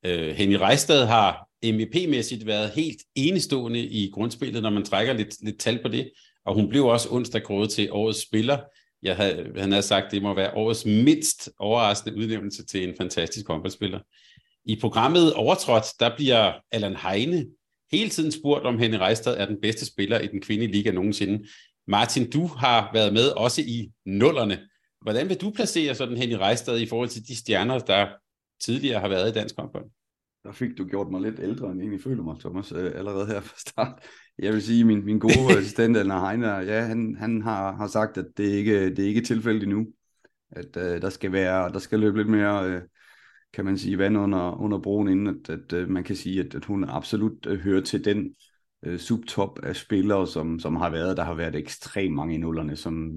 Øh, 0.06 0.36
Henrik 0.36 0.62
Reistad 0.62 1.06
har 1.06 1.48
MVP-mæssigt 1.64 2.46
været 2.46 2.72
helt 2.72 3.02
enestående 3.16 3.80
i 3.80 4.12
grundspillet, 4.12 4.64
når 4.64 4.70
man 4.70 4.86
trækker 4.86 5.14
lidt, 5.14 5.44
lidt 5.44 5.60
tal 5.60 5.82
på 5.82 5.88
det. 5.88 6.12
Og 6.46 6.56
hun 6.56 6.70
blev 6.70 6.86
også 6.86 7.10
onsdag 7.12 7.44
kåret 7.44 7.70
til 7.70 7.92
årets 7.92 8.22
spiller. 8.22 8.58
Jeg 9.04 9.16
havde, 9.16 9.52
han 9.58 9.72
havde 9.72 9.84
sagt, 9.84 10.06
at 10.06 10.12
det 10.12 10.22
må 10.22 10.34
være 10.34 10.54
årets 10.54 10.86
mindst 10.86 11.50
overraskende 11.60 12.18
udnævnelse 12.18 12.66
til 12.66 12.90
en 12.90 12.96
fantastisk 12.98 13.48
håndboldspiller. 13.48 14.00
I 14.66 14.78
programmet 14.82 15.34
Overtrådt, 15.34 15.86
der 16.00 16.16
bliver 16.16 16.54
Allan 16.72 16.96
Heine 16.96 17.46
hele 17.92 18.10
tiden 18.10 18.32
spurgt, 18.32 18.66
om 18.66 18.80
Henrik 18.80 19.02
Reistad 19.02 19.38
er 19.38 19.46
den 19.46 19.62
bedste 19.62 19.86
spiller 19.86 20.20
i 20.20 20.28
den 20.28 20.42
kvindelige 20.42 20.72
liga 20.72 20.92
nogensinde. 20.92 21.48
Martin, 21.88 22.30
du 22.30 22.48
har 22.48 22.90
været 22.94 23.14
med 23.14 23.28
også 23.38 23.62
i 23.62 23.92
nullerne. 24.06 24.60
Hvordan 25.02 25.30
vil 25.30 25.42
du 25.42 25.50
placere 25.50 25.96
sådan 25.96 26.18
hen 26.18 26.30
i 26.30 26.36
Rejstad 26.36 26.80
i 26.80 26.86
forhold 26.86 27.10
til 27.10 27.28
de 27.28 27.36
stjerner, 27.36 27.80
der 27.80 28.08
tidligere 28.62 29.00
har 29.00 29.08
været 29.08 29.30
i 29.30 29.34
dansk 29.34 29.56
håndbold? 29.60 29.86
Der 30.44 30.52
fik 30.52 30.78
du 30.78 30.86
gjort 30.86 31.12
mig 31.12 31.22
lidt 31.22 31.40
ældre, 31.40 31.68
end 31.68 31.76
jeg 31.76 31.84
egentlig 31.84 32.04
føler 32.04 32.24
mig, 32.24 32.40
Thomas, 32.40 32.72
øh, 32.72 32.92
allerede 32.96 33.28
her 33.28 33.42
fra 33.42 33.56
start. 33.58 34.00
Jeg 34.40 34.54
vil 34.54 34.62
sige, 34.62 34.84
min, 34.84 35.06
min 35.06 35.20
gode 35.20 35.52
assistent, 35.58 35.98
Anna 35.98 36.30
Heiner, 36.30 36.60
ja, 36.60 36.82
han, 36.82 37.16
han 37.20 37.42
har, 37.42 37.76
har 37.76 37.88
sagt, 37.88 38.18
at 38.18 38.26
det 38.38 38.44
ikke 38.44 38.90
det 38.90 39.00
er 39.00 39.08
ikke 39.08 39.22
tilfældigt 39.22 39.64
endnu. 39.64 39.88
At 40.52 40.78
uh, 40.78 41.02
der 41.02 41.10
skal 41.10 41.32
være, 41.32 41.70
der 41.70 41.80
skal 41.80 42.00
løbe 42.00 42.18
lidt 42.18 42.30
mere, 42.30 42.76
uh, 42.76 42.82
kan 43.54 43.66
man 43.66 43.78
sige, 43.78 43.98
vand 43.98 44.18
under, 44.18 44.62
under 44.62 44.80
broen, 44.80 45.08
inden 45.08 45.28
at, 45.28 45.50
at 45.50 45.84
uh, 45.84 45.90
man 45.90 46.04
kan 46.04 46.16
sige, 46.16 46.40
at, 46.40 46.56
at 46.56 46.66
hun 46.66 46.84
absolut 46.84 47.46
uh, 47.46 47.58
hører 47.58 47.82
til 47.82 48.06
den 48.06 48.36
øh, 48.86 49.00
subtop 49.00 49.60
af 49.64 49.76
spillere, 49.76 50.28
som, 50.28 50.60
som 50.60 50.76
har 50.76 50.90
været. 50.90 51.18
Der 51.18 51.24
har 51.24 51.34
været 51.34 51.56
ekstremt 51.56 52.16
mange 52.16 52.36
i 52.36 52.38
nullerne, 52.38 52.76
som, 52.76 53.12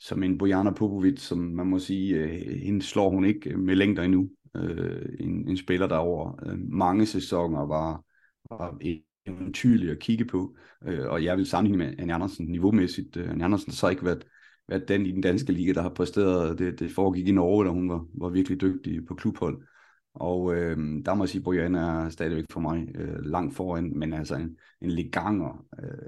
som 0.00 0.22
en 0.22 0.38
Bojana 0.38 0.70
Popovic, 0.70 1.20
som 1.20 1.38
man 1.38 1.66
må 1.66 1.78
sige, 1.78 2.14
øh, 2.14 2.30
hende 2.62 2.82
slår 2.82 3.10
hun 3.10 3.24
ikke 3.24 3.50
øh, 3.50 3.58
med 3.58 3.76
længder 3.76 4.02
endnu. 4.02 4.30
Øh, 4.56 5.08
en, 5.20 5.48
en 5.48 5.56
spiller, 5.56 5.86
der 5.86 5.96
over 5.96 6.46
øh, 6.46 6.58
mange 6.58 7.06
sæsoner 7.06 7.66
var, 7.66 8.04
var 8.50 8.78
eventyrlig 9.26 9.90
at 9.90 9.98
kigge 9.98 10.24
på. 10.24 10.56
Øh, 10.86 11.08
og 11.08 11.24
jeg 11.24 11.36
vil 11.36 11.46
sammenligne 11.46 11.84
med 11.84 11.94
Anne 11.98 12.14
Andersen 12.14 12.46
niveaumæssigt. 12.46 13.16
Øh, 13.16 13.30
Anne 13.30 13.44
Andersen 13.44 13.70
har 13.70 13.76
så 13.76 13.88
ikke 13.88 14.04
været, 14.04 14.26
været 14.68 14.88
den 14.88 15.06
i 15.06 15.12
den 15.12 15.20
danske 15.20 15.52
liga, 15.52 15.72
der 15.72 15.82
har 15.82 15.94
præsteret. 15.94 16.58
Det, 16.58 16.80
det 16.80 16.90
foregik 16.90 17.28
i 17.28 17.32
Norge, 17.32 17.64
da 17.64 17.70
hun 17.70 17.88
var, 17.88 18.06
var 18.14 18.28
virkelig 18.28 18.60
dygtig 18.60 19.06
på 19.06 19.14
klubhold. 19.14 19.62
Og 20.14 20.54
øh, 20.54 20.76
der 21.04 21.14
må 21.14 21.24
jeg 21.24 21.28
sige, 21.28 21.40
at 21.40 21.44
Brian 21.44 21.74
er 21.74 22.08
stadigvæk 22.08 22.44
for 22.50 22.60
mig 22.60 22.88
øh, 22.94 23.24
langt 23.24 23.56
foran, 23.56 23.92
men 23.98 24.12
altså 24.12 24.34
en, 24.34 24.56
en 24.80 24.90
leganger, 24.90 25.64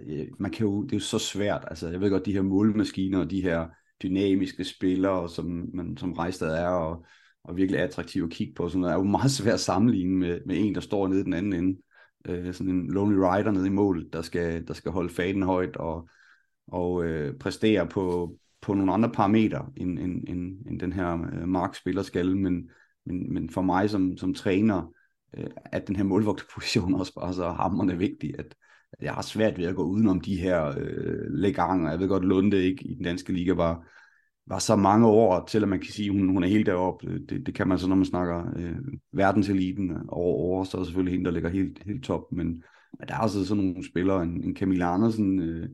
øh, 0.06 0.26
man 0.38 0.50
kan 0.50 0.66
jo, 0.66 0.82
det 0.82 0.92
er 0.92 0.96
jo 0.96 1.00
så 1.00 1.18
svært, 1.18 1.64
altså 1.70 1.88
jeg 1.88 2.00
ved 2.00 2.10
godt, 2.10 2.26
de 2.26 2.32
her 2.32 2.42
målmaskiner 2.42 3.18
og 3.18 3.30
de 3.30 3.42
her 3.42 3.68
dynamiske 4.02 4.64
spillere, 4.64 5.28
som, 5.28 5.70
man, 5.74 5.96
som 5.96 6.12
Rejstad 6.12 6.54
er, 6.54 6.68
og, 6.68 7.04
og 7.44 7.56
virkelig 7.56 7.80
attraktive 7.80 8.24
at 8.24 8.30
kigge 8.30 8.54
på, 8.54 8.68
sådan 8.68 8.80
noget, 8.80 8.92
er 8.92 8.98
jo 8.98 9.04
meget 9.04 9.30
svært 9.30 9.54
at 9.54 9.60
sammenligne 9.60 10.18
med, 10.18 10.40
med 10.46 10.56
en, 10.58 10.74
der 10.74 10.80
står 10.80 11.08
nede 11.08 11.24
den 11.24 11.32
anden 11.32 11.52
ende. 11.52 11.80
Øh, 12.28 12.54
sådan 12.54 12.72
en 12.72 12.90
lonely 12.90 13.16
rider 13.16 13.50
nede 13.50 13.66
i 13.66 13.70
mål, 13.70 14.08
der 14.12 14.22
skal, 14.22 14.66
der 14.68 14.74
skal 14.74 14.92
holde 14.92 15.14
faden 15.14 15.42
højt 15.42 15.76
og, 15.76 16.08
og 16.66 17.04
øh, 17.04 17.38
præstere 17.38 17.86
på, 17.86 18.36
på 18.60 18.74
nogle 18.74 18.92
andre 18.92 19.10
parametre, 19.10 19.66
end, 19.76 19.98
end, 19.98 20.28
end, 20.28 20.66
end 20.66 20.80
den 20.80 20.92
her 20.92 21.12
øh, 21.12 21.48
markspiller 21.48 22.02
skal, 22.02 22.36
men 22.36 22.70
men, 23.06 23.34
men 23.34 23.50
for 23.50 23.62
mig 23.62 23.90
som, 23.90 24.16
som 24.16 24.34
træner, 24.34 24.92
øh, 25.36 25.46
at 25.64 25.88
den 25.88 25.96
her 25.96 26.04
målvogterposition 26.04 26.94
også 27.00 27.14
bare 27.14 27.34
så 27.34 27.50
hammerne 27.50 27.98
vigtig, 27.98 28.34
at, 28.38 28.54
at 28.92 29.02
jeg 29.02 29.14
har 29.14 29.22
svært 29.22 29.58
ved 29.58 29.64
at 29.64 29.76
gå 29.76 29.84
udenom 29.84 30.20
de 30.20 30.40
her 30.40 30.74
øh, 30.78 31.26
leganger. 31.30 31.90
Jeg 31.90 32.00
ved 32.00 32.08
godt, 32.08 32.24
Lunde 32.24 32.62
ikke 32.62 32.84
i 32.84 32.94
den 32.94 33.04
danske 33.04 33.32
liga 33.32 33.52
var, 33.52 33.88
var 34.46 34.58
så 34.58 34.76
mange 34.76 35.06
år 35.06 35.46
til, 35.46 35.62
at 35.62 35.68
man 35.68 35.80
kan 35.80 35.92
sige, 35.92 36.10
at 36.10 36.16
hun, 36.16 36.28
hun 36.28 36.44
er 36.44 36.48
helt 36.48 36.66
deroppe. 36.66 37.06
Øh, 37.06 37.20
det, 37.28 37.46
det 37.46 37.54
kan 37.54 37.68
man 37.68 37.78
så, 37.78 37.88
når 37.88 37.96
man 37.96 38.04
snakker 38.04 38.44
øh, 38.56 38.76
verdenseliten 39.12 39.90
over 40.08 40.36
over, 40.36 40.64
så 40.64 40.76
er 40.76 40.78
der 40.78 40.84
selvfølgelig 40.84 41.12
hende, 41.12 41.24
der 41.24 41.30
ligger 41.30 41.50
helt, 41.50 41.82
helt 41.86 42.04
top. 42.04 42.32
Men, 42.32 42.46
men 42.98 43.08
der 43.08 43.14
er 43.14 43.20
også 43.20 43.44
sådan 43.44 43.64
nogle 43.64 43.88
spillere, 43.88 44.22
en, 44.22 44.44
en 44.44 44.56
Camilla 44.56 44.94
Andersen, 44.94 45.40
øh, 45.40 45.68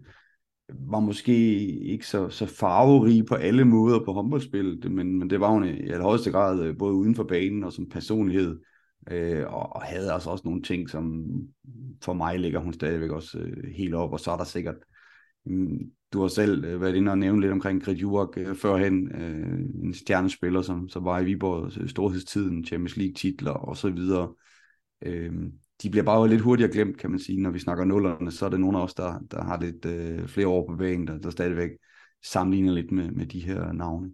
var 0.69 1.01
måske 1.01 1.57
ikke 1.79 2.07
så, 2.07 2.29
så 2.29 2.47
farverig 2.47 3.27
på 3.27 3.35
alle 3.35 3.65
måder 3.65 4.05
på 4.05 4.13
håndboldspillet, 4.13 4.93
men, 4.93 5.19
men 5.19 5.31
det 5.31 5.41
var 5.41 5.51
hun 5.51 5.65
i 5.65 5.89
allerhøjeste 5.89 6.31
grad 6.31 6.63
øh, 6.63 6.79
både 6.79 6.95
uden 6.95 7.15
for 7.15 7.25
banen 7.25 7.65
og 7.65 7.73
som 7.73 7.89
personlighed, 7.89 8.61
øh, 9.11 9.45
og, 9.47 9.77
og 9.77 9.83
havde 9.83 10.13
altså 10.13 10.31
også 10.31 10.43
nogle 10.45 10.63
ting, 10.63 10.91
som 10.91 11.25
for 12.03 12.13
mig 12.13 12.39
ligger 12.39 12.61
hun 12.61 12.73
stadigvæk 12.73 13.11
også 13.11 13.39
øh, 13.39 13.71
helt 13.77 13.95
op, 13.95 14.13
og 14.13 14.21
så 14.21 14.31
er 14.31 14.37
der 14.37 14.45
sikkert, 14.45 14.77
øh, 15.49 15.69
du 16.13 16.21
har 16.21 16.29
selv 16.29 16.65
øh, 16.65 16.81
været 16.81 16.95
inde 16.95 17.11
og 17.11 17.19
nævne 17.19 17.41
lidt 17.41 17.53
omkring 17.53 17.85
Grit 17.85 18.03
Jurek 18.03 18.29
øh, 18.37 18.57
førhen, 18.57 19.13
øh, 19.15 19.59
en 19.85 19.95
stjernespiller, 19.95 20.63
som, 20.63 20.89
som 20.89 21.05
var 21.05 21.21
i 21.21 21.25
Viborg 21.25 21.81
øh, 21.81 21.89
storhedstiden, 21.89 22.65
Champions 22.65 22.97
League 22.97 23.15
titler 23.15 23.53
og 23.53 23.77
så 23.77 23.91
videre. 23.91 24.35
Øh, 25.03 25.33
de 25.83 25.91
bliver 25.91 26.05
bare 26.05 26.29
lidt 26.29 26.41
hurtigere 26.41 26.73
glemt, 26.73 26.99
kan 26.99 27.11
man 27.11 27.21
sige. 27.21 27.43
Når 27.43 27.51
vi 27.51 27.59
snakker 27.59 27.85
nullerne, 27.85 28.33
så 28.33 28.45
er 28.45 28.49
det 28.49 28.61
nogle 28.61 28.79
af 28.79 28.83
os, 28.83 28.95
der, 28.95 29.19
der 29.31 29.45
har 29.45 29.61
lidt 29.61 29.85
øh, 29.85 30.29
flere 30.29 30.49
år 30.49 30.67
på 30.67 30.77
vægen, 30.79 31.07
der, 31.07 31.19
der 31.19 31.31
stadigvæk 31.31 31.71
sammenligner 32.25 32.73
lidt 32.73 32.93
med, 32.93 33.11
med 33.11 33.27
de 33.27 33.41
her 33.41 33.73
navne. 33.73 34.11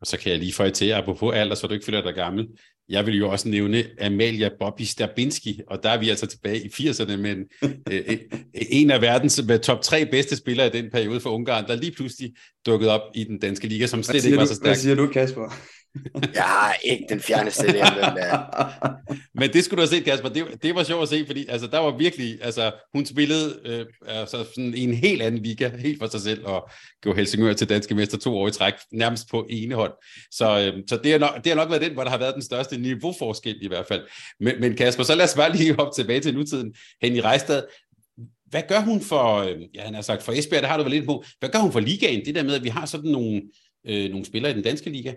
Og 0.00 0.06
så 0.06 0.18
kan 0.18 0.32
jeg 0.32 0.38
lige 0.38 0.52
få 0.52 0.70
til, 0.70 0.90
apropos 0.90 1.34
alder, 1.34 1.54
så 1.54 1.66
du 1.66 1.74
ikke 1.74 1.86
føler 1.86 2.02
dig 2.02 2.14
gammel. 2.14 2.48
Jeg 2.88 3.06
vil 3.06 3.18
jo 3.18 3.30
også 3.30 3.48
nævne 3.48 3.84
Amalia 4.00 4.50
Bobby 4.60 4.82
Stabinski, 4.82 5.60
og 5.66 5.82
der 5.82 5.90
er 5.90 5.98
vi 5.98 6.08
altså 6.08 6.26
tilbage 6.26 6.64
i 6.64 6.68
80'erne, 6.68 7.16
men 7.16 7.38
øh, 7.92 8.18
en 8.54 8.90
af 8.90 9.02
verdens 9.02 9.40
top 9.62 9.82
tre 9.82 10.06
bedste 10.06 10.36
spillere 10.36 10.66
i 10.66 10.82
den 10.82 10.90
periode 10.90 11.20
for 11.20 11.30
Ungarn, 11.30 11.66
der 11.66 11.76
lige 11.76 11.92
pludselig 11.92 12.32
dukkede 12.66 12.90
op 12.90 13.00
i 13.14 13.24
den 13.24 13.38
danske 13.38 13.68
liga, 13.68 13.86
som 13.86 14.02
slet 14.02 14.24
ikke 14.24 14.38
var 14.38 14.44
så 14.44 14.54
stærk. 14.54 14.66
Hvad 14.66 14.76
siger 14.76 14.94
du, 14.94 15.06
Kasper? 15.06 15.54
Jeg 16.34 16.42
har 16.42 16.76
ikke 16.84 17.04
den 17.08 17.20
fjerneste 17.20 17.66
idé 17.66 17.94
hvem 17.94 18.14
det 18.14 18.24
er. 18.24 18.70
Men 19.40 19.52
det 19.52 19.64
skulle 19.64 19.82
du 19.82 19.88
have 19.88 19.96
set, 19.96 20.04
Kasper. 20.04 20.28
Det, 20.28 20.62
det 20.62 20.74
var 20.74 20.84
sjovt 20.84 21.02
at 21.02 21.08
se, 21.08 21.26
fordi 21.26 21.46
altså, 21.48 21.66
der 21.66 21.78
var 21.78 21.96
virkelig, 21.96 22.38
altså, 22.42 22.72
hun 22.94 23.06
spillede 23.06 23.60
øh, 23.64 23.86
altså, 24.06 24.44
sådan 24.44 24.74
en 24.74 24.94
helt 24.94 25.22
anden 25.22 25.42
liga, 25.42 25.68
helt 25.76 25.98
for 25.98 26.08
sig 26.08 26.20
selv, 26.20 26.46
og 26.46 26.70
gjorde 27.02 27.16
Helsingør 27.16 27.52
til 27.52 27.68
danske 27.68 27.94
mester 27.94 28.18
to 28.18 28.36
år 28.36 28.48
i 28.48 28.50
træk, 28.50 28.74
nærmest 28.92 29.28
på 29.30 29.46
ene 29.50 29.74
hånd. 29.74 29.92
Så, 30.30 30.58
øh, 30.60 30.82
så 30.88 30.96
det, 30.96 31.12
har 31.12 31.18
nok, 31.18 31.44
det 31.44 31.46
har 31.46 31.56
nok 31.56 31.70
været 31.70 31.82
den, 31.82 31.92
hvor 31.92 32.04
der 32.04 32.10
har 32.10 32.18
været 32.18 32.34
den 32.34 32.42
største 32.42 32.78
niveauforskel 32.78 33.58
i 33.62 33.68
hvert 33.68 33.86
fald. 33.86 34.02
Men, 34.40 34.60
men 34.60 34.76
Kasper, 34.76 35.02
så 35.02 35.14
lad 35.14 35.24
os 35.24 35.34
bare 35.34 35.56
lige 35.56 35.74
hoppe 35.74 36.02
tilbage 36.02 36.20
til 36.20 36.34
nutiden. 36.34 36.74
Henny 37.02 37.18
Rejstad, 37.18 37.62
hvad 38.50 38.62
gør 38.68 38.80
hun 38.80 39.00
for, 39.00 39.36
øhm, 39.36 39.62
ja, 39.74 39.82
han 39.82 39.94
har 39.94 40.02
sagt 40.02 40.22
for 40.22 40.32
Esbjerg, 40.32 40.62
det 40.62 40.70
har 40.70 40.76
du 40.76 40.82
vel 40.82 40.92
lidt 40.92 41.06
på, 41.06 41.24
hvad 41.38 41.48
gør 41.48 41.58
hun 41.58 41.72
for 41.72 41.80
ligaen? 41.80 42.24
Det 42.24 42.34
der 42.34 42.42
med, 42.42 42.54
at 42.54 42.64
vi 42.64 42.68
har 42.68 42.86
sådan 42.86 43.10
nogle, 43.10 43.42
øh, 43.86 44.10
nogle 44.10 44.24
spillere 44.24 44.52
i 44.52 44.54
den 44.54 44.62
danske 44.62 44.90
liga? 44.90 45.14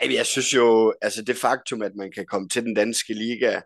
Jeg 0.00 0.26
synes 0.26 0.54
jo, 0.54 0.94
altså 1.02 1.22
det 1.22 1.36
faktum, 1.36 1.82
at 1.82 1.92
man 1.96 2.12
kan 2.12 2.26
komme 2.26 2.48
til 2.48 2.62
den 2.62 2.74
danske 2.74 3.14
liga, 3.14 3.60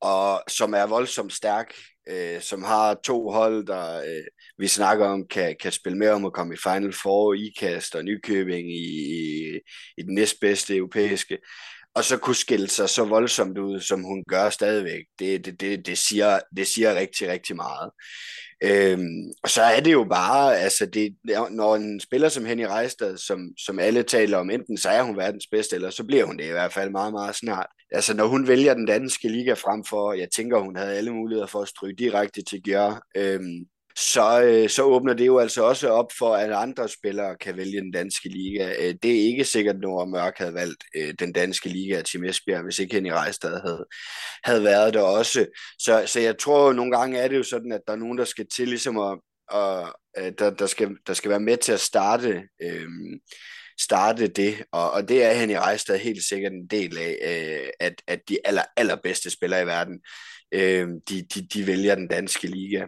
og 0.00 0.42
som 0.48 0.74
er 0.74 0.86
voldsomt 0.86 1.32
stærk, 1.32 1.74
øh, 2.08 2.40
som 2.40 2.62
har 2.62 2.94
to 3.04 3.30
hold, 3.30 3.66
der 3.66 3.98
øh, 3.98 4.24
vi 4.58 4.68
snakker 4.68 5.06
om, 5.06 5.26
kan, 5.28 5.56
kan 5.60 5.72
spille 5.72 5.98
med 5.98 6.08
om 6.08 6.24
at 6.24 6.32
komme 6.32 6.54
i 6.54 6.58
Final 6.62 6.92
Four, 7.02 7.34
IKAST 7.34 7.94
og 7.94 8.04
Nykøbing 8.04 8.72
i, 8.72 8.84
i, 8.84 9.60
i 9.98 10.02
den 10.02 10.14
næstbedste 10.14 10.76
europæiske, 10.76 11.38
og 11.94 12.04
så 12.04 12.16
kunne 12.18 12.36
skille 12.36 12.68
sig 12.68 12.88
så 12.88 13.04
voldsomt 13.04 13.58
ud, 13.58 13.80
som 13.80 14.02
hun 14.02 14.24
gør 14.28 14.50
stadigvæk, 14.50 15.04
det, 15.18 15.44
det, 15.44 15.60
det, 15.60 15.86
det, 15.86 15.98
siger, 15.98 16.40
det 16.56 16.66
siger 16.66 16.94
rigtig, 16.94 17.28
rigtig 17.28 17.56
meget. 17.56 17.90
Øhm, 18.62 19.32
og 19.42 19.50
så 19.50 19.62
er 19.62 19.80
det 19.80 19.92
jo 19.92 20.04
bare, 20.04 20.58
altså 20.58 20.86
det, 20.86 21.16
når 21.50 21.76
en 21.76 22.00
spiller 22.00 22.28
som 22.28 22.44
Henny 22.44 22.64
Reistad, 22.64 23.16
som, 23.16 23.38
som 23.58 23.78
alle 23.78 24.02
taler 24.02 24.38
om, 24.38 24.50
enten 24.50 24.78
så 24.78 24.88
er 24.88 25.02
hun 25.02 25.16
verdens 25.16 25.46
bedste, 25.50 25.76
eller 25.76 25.90
så 25.90 26.04
bliver 26.04 26.24
hun 26.24 26.36
det 26.36 26.44
i 26.44 26.50
hvert 26.50 26.72
fald 26.72 26.90
meget, 26.90 27.12
meget 27.12 27.34
snart. 27.34 27.66
Altså 27.92 28.16
når 28.16 28.26
hun 28.26 28.48
vælger 28.48 28.74
den 28.74 28.86
danske 28.86 29.28
liga 29.28 29.52
frem 29.52 29.84
for, 29.84 30.12
jeg 30.12 30.28
tænker, 30.36 30.58
hun 30.58 30.76
havde 30.76 30.96
alle 30.96 31.14
muligheder 31.14 31.46
for 31.46 31.62
at 31.62 31.68
stryge 31.68 31.96
direkte 31.96 32.42
til 32.42 32.62
Gjør, 32.62 33.06
øhm, 33.16 33.66
så, 33.98 34.42
øh, 34.42 34.68
så 34.68 34.82
åbner 34.82 35.14
det 35.14 35.26
jo 35.26 35.38
altså 35.38 35.62
også 35.62 35.88
op 35.88 36.12
for, 36.18 36.34
at 36.34 36.52
andre 36.52 36.88
spillere 36.88 37.36
kan 37.36 37.56
vælge 37.56 37.80
den 37.80 37.90
danske 37.90 38.28
liga. 38.28 38.72
Øh, 38.78 38.94
det 39.02 39.10
er 39.10 39.26
ikke 39.26 39.44
sikkert, 39.44 39.74
at 39.74 39.80
Nora 39.80 40.04
Mørk 40.04 40.38
havde 40.38 40.54
valgt 40.54 40.84
øh, 40.96 41.14
den 41.18 41.32
danske 41.32 41.68
liga 41.68 42.02
til 42.02 42.24
Esbjerg, 42.24 42.62
hvis 42.62 42.78
ikke 42.78 42.94
Henning 42.94 43.14
Rejstad 43.14 43.60
havde, 43.60 43.86
havde 44.44 44.64
været 44.64 44.94
der 44.94 45.00
også. 45.00 45.46
Så, 45.78 46.04
så 46.06 46.20
jeg 46.20 46.38
tror, 46.38 46.70
at 46.70 46.76
nogle 46.76 46.98
gange 46.98 47.18
er 47.18 47.28
det 47.28 47.36
jo 47.36 47.42
sådan, 47.42 47.72
at 47.72 47.80
der 47.86 47.92
er 47.92 47.96
nogen, 47.96 48.18
der 48.18 48.24
skal 48.24 48.46
til 48.56 48.68
ligesom 48.68 48.98
at, 48.98 49.18
og, 49.48 49.94
der, 50.38 50.50
der, 50.50 50.66
skal, 50.66 50.90
der 51.06 51.14
skal 51.14 51.30
være 51.30 51.40
med 51.40 51.56
til 51.56 51.72
at 51.72 51.80
starte, 51.80 52.42
øh, 52.62 52.88
starte 53.80 54.26
det, 54.26 54.64
og, 54.72 54.90
og 54.90 55.08
det 55.08 55.24
er 55.24 55.32
Henning 55.32 55.58
Rejstad 55.58 55.98
helt 55.98 56.24
sikkert 56.24 56.52
en 56.52 56.66
del 56.66 56.98
af, 56.98 57.16
øh, 57.22 57.68
at, 57.80 58.02
at 58.06 58.20
de 58.28 58.38
aller, 58.44 58.62
allerbedste 58.76 59.30
spillere 59.30 59.62
i 59.62 59.66
verden, 59.66 60.00
øh, 60.52 60.88
de, 61.08 61.22
de, 61.34 61.46
de 61.54 61.66
vælger 61.66 61.94
den 61.94 62.08
danske 62.08 62.46
liga. 62.46 62.86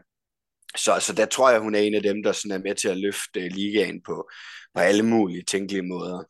Så, 0.76 0.98
så 1.00 1.12
der 1.12 1.26
tror 1.26 1.50
jeg, 1.50 1.60
hun 1.60 1.74
er 1.74 1.78
en 1.78 1.94
af 1.94 2.02
dem, 2.02 2.22
der 2.22 2.32
sådan 2.32 2.50
er 2.50 2.64
med 2.68 2.74
til 2.74 2.88
at 2.88 2.98
løfte 2.98 3.48
ligaen 3.48 4.00
på, 4.06 4.30
på 4.74 4.80
alle 4.80 5.02
mulige 5.02 5.42
tænkelige 5.42 5.82
måder. 5.82 6.24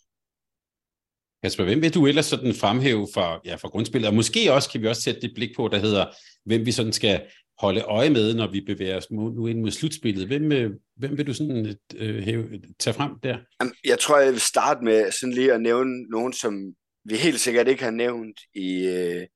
Kasper, 1.42 1.64
hvem 1.64 1.83
vil 1.83 1.94
du 1.94 2.07
ellers 2.07 2.27
sådan 2.27 2.55
fremhæve 2.55 3.09
fra, 3.14 3.40
ja, 3.44 3.55
fra 3.55 3.68
grundspillet? 3.68 4.09
Og 4.09 4.14
måske 4.14 4.53
også 4.53 4.70
kan 4.70 4.83
vi 4.83 4.87
også 4.87 5.03
sætte 5.03 5.20
det 5.20 5.33
blik 5.35 5.51
på, 5.57 5.68
der 5.68 5.79
hedder, 5.79 6.07
hvem 6.44 6.66
vi 6.66 6.72
sådan 6.72 6.92
skal 6.92 7.22
holde 7.59 7.81
øje 7.81 8.11
med, 8.11 8.35
når 8.35 8.46
vi 8.51 8.61
bevæger 8.61 8.96
os 8.96 9.11
nu 9.11 9.46
ind 9.46 9.61
mod 9.61 9.70
slutspillet. 9.70 10.27
Hvem, 10.27 10.53
øh, 10.53 10.70
hvem 10.96 11.18
vil 11.18 11.27
du 11.27 11.35
sådan 11.35 11.77
øh, 11.96 12.22
hæve, 12.22 12.61
tage 12.79 12.94
frem 12.94 13.12
der? 13.22 13.38
Jeg 13.85 13.98
tror, 13.98 14.18
jeg 14.18 14.33
vil 14.33 14.40
starte 14.40 14.85
med 14.85 15.12
sådan 15.12 15.33
lige 15.33 15.53
at 15.53 15.61
nævne 15.61 16.03
nogen, 16.11 16.33
som 16.33 16.74
vi 17.05 17.16
helt 17.16 17.40
sikkert 17.40 17.68
ikke 17.68 17.83
har 17.83 17.90
nævnt 17.90 18.40
i, 18.55 18.87
øh, 18.87 19.27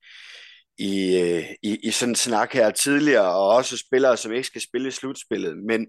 i, 0.78 1.18
øh, 1.18 1.44
i, 1.62 1.78
i 1.82 1.90
sådan 1.90 2.12
en 2.12 2.16
snak 2.16 2.52
her 2.52 2.70
tidligere, 2.70 3.34
og 3.34 3.48
også 3.48 3.76
spillere, 3.76 4.16
som 4.16 4.32
ikke 4.32 4.46
skal 4.46 4.60
spille 4.60 4.88
i 4.88 4.90
slutspillet. 4.90 5.58
Men, 5.58 5.86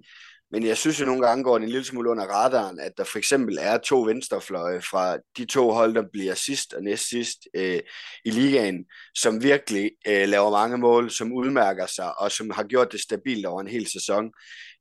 men 0.52 0.65
jeg 0.65 0.78
synes 0.78 1.00
jo 1.00 1.06
nogle 1.06 1.28
gange 1.28 1.43
går 1.43 1.58
det 1.58 1.63
en 1.63 1.69
lille 1.69 1.86
smule 1.86 2.10
under 2.10 2.26
radaren, 2.26 2.80
at 2.80 2.91
der 2.98 3.04
for 3.04 3.17
eksempel 3.17 3.58
er 3.62 3.78
to 3.78 4.02
venstrefløje 4.02 4.82
fra 4.82 5.17
de 5.38 5.46
to 5.46 5.72
hold, 5.72 5.96
der 5.96 6.04
bliver 6.13 6.34
sidst 6.34 6.74
og 6.74 6.84
næst 6.84 7.10
sidst 7.10 7.38
øh, 7.56 7.80
i 8.26 8.32
ligaen, 8.32 8.86
som 9.15 9.43
virkelig 9.43 9.91
øh, 10.08 10.28
laver 10.28 10.52
mange 10.52 10.78
mål, 10.78 11.12
som 11.12 11.34
udmærker 11.34 11.86
sig, 11.86 12.19
og 12.19 12.32
som 12.32 12.50
har 12.50 12.63
gjort 12.63 12.91
det 12.91 13.02
stabilt 13.02 13.46
over 13.46 13.62
en 13.62 13.67
hel 13.67 13.88
sæson. 13.91 14.32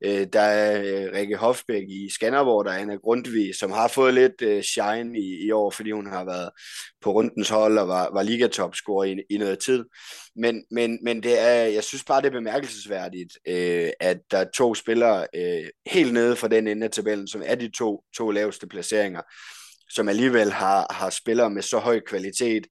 Øh, 0.04 0.26
der 0.32 0.40
er 0.40 0.80
øh, 0.80 1.12
Rikke 1.12 1.36
Hofbæk 1.36 1.82
i 1.88 2.10
Skanderborg, 2.10 2.64
der 2.64 2.72
er 2.72 2.78
Anna 2.78 2.94
Grundtvig, 2.94 3.54
som 3.54 3.70
har 3.70 3.88
fået 3.88 4.14
lidt 4.14 4.42
øh, 4.42 4.62
shine 4.62 5.18
i, 5.18 5.46
i 5.46 5.50
år, 5.50 5.70
fordi 5.70 5.90
hun 5.90 6.06
har 6.06 6.24
været 6.24 6.50
på 7.02 7.12
rundens 7.12 7.48
hold 7.48 7.78
og 7.78 7.88
var, 7.88 8.10
var 8.12 8.22
ligatopscorer 8.22 9.04
i, 9.04 9.22
i 9.30 9.38
noget 9.38 9.58
tid. 9.58 9.84
Men, 10.36 10.64
men, 10.70 10.98
men 11.04 11.22
det 11.22 11.40
er, 11.40 11.52
jeg 11.52 11.84
synes 11.84 12.04
bare, 12.04 12.20
det 12.20 12.26
er 12.26 12.30
bemærkelsesværdigt, 12.30 13.38
øh, 13.48 13.90
at 14.00 14.18
der 14.30 14.38
er 14.38 14.50
to 14.54 14.74
spillere 14.74 15.26
øh, 15.34 15.64
helt 15.86 16.12
nede 16.12 16.36
for 16.36 16.48
den 16.48 16.68
ende 16.68 16.84
af 16.84 16.90
tabellen, 16.90 17.28
som 17.28 17.42
er 17.44 17.54
de 17.54 17.70
to, 17.70 18.04
to 18.16 18.30
laveste 18.30 18.66
placeringer, 18.66 19.20
som 19.90 20.08
alligevel 20.08 20.52
har, 20.52 20.86
har 20.90 21.10
spillere 21.10 21.50
med 21.50 21.62
så 21.62 21.78
høj 21.78 22.00
kvalitet, 22.00 22.66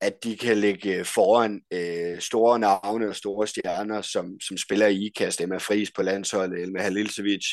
at 0.00 0.24
de 0.24 0.36
kan 0.36 0.56
ligge 0.56 0.94
øh, 0.94 1.04
foran 1.04 1.60
øh, 1.72 2.20
store 2.20 2.58
navne 2.58 3.08
og 3.08 3.16
store 3.16 3.46
stjerner, 3.46 4.02
som, 4.02 4.40
som 4.40 4.56
spiller 4.56 4.86
i 4.86 5.06
IKAST, 5.06 5.40
Emma 5.40 5.56
Friis 5.56 5.90
på 5.96 6.02
landsholdet, 6.02 6.62
Elma 6.62 6.82
Halilsevic, 6.82 7.46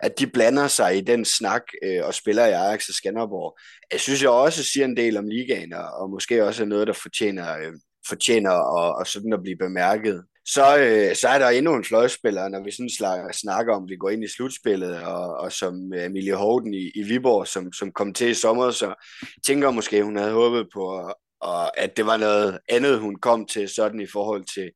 at 0.00 0.18
de 0.18 0.26
blander 0.26 0.68
sig 0.68 0.98
i 0.98 1.00
den 1.00 1.24
snak 1.24 1.62
øh, 1.84 2.04
og 2.04 2.14
spiller 2.14 2.46
i 2.46 2.52
Ajax 2.52 2.88
og 2.88 2.94
Skanderborg. 2.94 3.58
Jeg 3.92 4.00
synes 4.00 4.22
jeg 4.22 4.30
også 4.30 4.64
siger 4.64 4.84
en 4.84 4.96
del 4.96 5.16
om 5.16 5.28
ligaen, 5.28 5.72
og, 5.72 5.86
og 6.00 6.10
måske 6.10 6.44
også 6.44 6.62
er 6.62 6.66
noget, 6.66 6.86
der 6.86 6.92
fortjener, 6.92 7.58
øh, 7.58 7.72
fortjener 8.08 8.50
og, 8.50 8.94
og 8.94 9.06
sådan 9.06 9.32
at 9.32 9.42
blive 9.42 9.56
bemærket. 9.56 10.24
Så, 10.46 10.78
øh, 10.78 11.16
så 11.16 11.28
er 11.28 11.38
der 11.38 11.48
endnu 11.48 11.74
en 11.74 11.84
fløjspiller, 11.84 12.48
når 12.48 12.64
vi 12.64 12.70
sådan 12.70 13.32
snakker 13.32 13.74
om, 13.74 13.82
at 13.82 13.90
vi 13.90 13.96
går 13.96 14.10
ind 14.10 14.24
i 14.24 14.34
slutspillet, 14.36 15.02
og, 15.02 15.36
og 15.36 15.52
som 15.52 15.92
Emilie 15.92 16.34
Holden 16.34 16.74
i, 16.74 16.90
i 16.94 17.02
Viborg, 17.02 17.46
som, 17.46 17.72
som 17.72 17.92
kom 17.92 18.14
til 18.14 18.28
i 18.28 18.34
sommer, 18.34 18.70
så 18.70 18.94
tænker 19.46 19.70
måske, 19.70 20.02
hun 20.02 20.16
havde 20.16 20.32
håbet 20.32 20.66
på 20.74 20.98
at, 20.98 21.14
og 21.44 21.78
at 21.78 21.96
det 21.96 22.06
var 22.06 22.16
noget 22.16 22.58
andet, 22.68 22.98
hun 22.98 23.16
kom 23.16 23.46
til, 23.46 23.68
sådan 23.68 24.00
i 24.00 24.06
forhold 24.06 24.44
til 24.54 24.70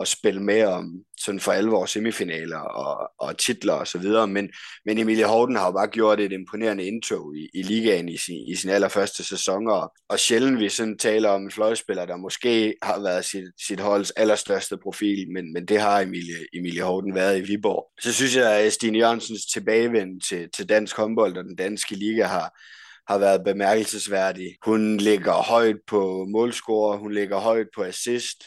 at 0.00 0.08
spille 0.08 0.42
med 0.42 0.64
om 0.64 1.04
sådan 1.20 1.40
for 1.40 1.52
alvor 1.52 1.86
semifinaler 1.86 2.58
og, 2.58 3.10
og 3.18 3.38
titler 3.38 3.72
og 3.72 3.86
så 3.86 3.98
videre, 3.98 4.26
men, 4.26 4.48
men 4.84 4.98
Emilie 4.98 5.26
Horten 5.26 5.56
har 5.56 5.66
jo 5.66 5.72
bare 5.72 5.88
gjort 5.88 6.20
et 6.20 6.32
imponerende 6.32 6.84
indtog 6.84 7.36
i, 7.36 7.48
i 7.54 7.62
ligaen 7.62 8.08
i 8.08 8.16
sin, 8.16 8.48
i 8.48 8.56
sin 8.56 8.70
allerførste 8.70 9.24
sæson, 9.24 9.68
og, 9.68 9.92
og 10.08 10.18
sjældent 10.18 10.58
vi 10.58 10.68
sådan 10.68 10.98
taler 10.98 11.28
om 11.28 11.42
en 11.42 11.50
fløjspiller, 11.50 12.06
der 12.06 12.16
måske 12.16 12.74
har 12.82 13.00
været 13.02 13.24
sit, 13.24 13.44
sit 13.66 13.80
holds 13.80 14.10
allerstørste 14.10 14.76
profil, 14.82 15.30
men, 15.32 15.52
men 15.52 15.66
det 15.66 15.80
har 15.80 16.00
Emilie, 16.00 16.36
Emilie 16.54 16.82
Horten 16.82 17.14
været 17.14 17.38
i 17.38 17.42
Viborg. 17.42 17.86
Så 18.00 18.12
synes 18.12 18.36
jeg, 18.36 18.52
at 18.52 18.72
Stine 18.72 18.98
Jørgensens 18.98 19.46
tilbagevend 19.52 20.20
til, 20.20 20.48
til 20.56 20.68
dansk 20.68 20.96
håndbold 20.96 21.36
og 21.36 21.44
den 21.44 21.56
danske 21.56 21.94
liga 21.94 22.24
har, 22.24 22.60
har 23.10 23.18
været 23.18 23.44
bemærkelsesværdig. 23.44 24.56
Hun 24.64 24.96
ligger 24.96 25.32
højt 25.32 25.76
på 25.86 26.26
målscore, 26.28 26.98
hun 26.98 27.12
ligger 27.12 27.38
højt 27.38 27.66
på 27.74 27.82
assist. 27.82 28.44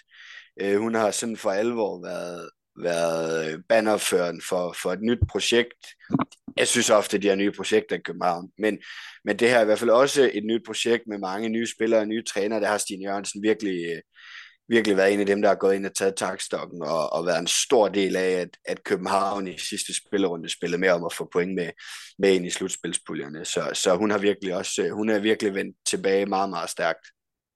Øh, 0.62 0.78
hun 0.78 0.96
har 0.96 1.12
sådan 1.12 1.38
for 1.38 1.52
alvor 1.52 2.02
været, 2.02 2.50
været 2.84 3.64
bannerføren 3.70 4.42
for, 4.42 4.76
for 4.82 4.94
et 4.94 5.02
nyt 5.02 5.20
projekt. 5.30 5.86
Jeg 6.58 6.68
synes 6.68 6.90
ofte, 6.90 7.18
de 7.18 7.28
har 7.28 7.36
nye 7.36 7.52
projekter 7.52 7.96
i 7.96 8.00
København, 8.06 8.50
men, 8.58 8.78
men 9.26 9.40
det 9.40 9.50
her 9.50 9.58
er 9.58 9.62
i 9.62 9.66
hvert 9.66 9.80
fald 9.80 9.90
også 9.90 10.32
et 10.34 10.46
nyt 10.46 10.62
projekt 10.66 11.04
med 11.08 11.18
mange 11.18 11.50
nye 11.50 11.68
spillere 11.68 12.02
og 12.02 12.08
nye 12.08 12.24
trænere. 12.24 12.60
Det 12.60 12.68
har 12.68 12.78
Stine 12.78 13.04
Jørgensen 13.04 13.44
virkelig, 13.44 13.86
øh, 13.86 14.02
virkelig 14.74 14.98
været 14.98 15.14
en 15.14 15.20
af 15.20 15.26
dem, 15.26 15.42
der 15.42 15.50
har 15.50 15.56
gået 15.56 15.76
ind 15.76 15.86
og 15.86 15.96
taget 15.96 16.16
takstokken 16.16 16.82
og, 16.82 17.14
og 17.14 17.26
været 17.26 17.40
en 17.40 17.48
stor 17.48 17.88
del 17.88 18.16
af, 18.16 18.30
at, 18.30 18.50
at 18.66 18.84
København 18.84 19.48
i 19.48 19.58
sidste 19.58 19.94
spillerunde 19.96 20.50
spillede 20.50 20.82
med 20.82 20.90
om 20.90 21.06
at 21.06 21.14
få 21.14 21.30
point 21.34 21.56
med, 21.56 21.70
med 22.20 22.36
ind 22.36 22.46
i 22.46 22.50
slutspilspuljerne. 22.50 23.46
Så, 23.46 23.62
så 23.74 23.96
hun 23.96 24.12
har 24.12 24.18
virkelig 24.18 24.56
også, 24.56 24.84
øh, 24.84 24.92
hun 24.92 25.10
er 25.10 25.20
virkelig 25.20 25.54
vendt 25.54 25.78
tilbage 25.86 26.26
meget, 26.26 26.50
meget 26.50 26.70
stærkt. 26.70 27.06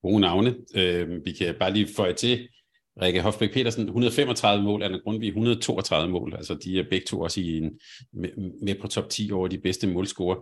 Gode 0.02 0.20
navne. 0.20 0.56
Øh, 0.76 1.26
vi 1.26 1.32
kan 1.32 1.56
bare 1.60 1.74
lige 1.74 1.94
få 1.96 2.12
til, 2.12 2.48
Rikke 3.02 3.22
Hofbæk 3.22 3.54
Petersen, 3.54 3.86
135 3.86 4.64
mål, 4.64 4.84
Anna 4.84 4.98
Grundvig 4.98 5.28
132 5.28 6.12
mål, 6.12 6.34
altså 6.38 6.54
de 6.54 6.80
er 6.80 6.84
begge 6.90 7.06
to 7.06 7.22
også 7.22 7.42
i 7.42 7.58
en, 7.58 7.80
med, 8.14 8.30
med 8.64 8.76
på 8.82 8.88
top 8.88 9.10
10 9.10 9.32
over 9.32 9.48
de 9.48 9.58
bedste 9.58 9.88
målscorer. 9.88 10.36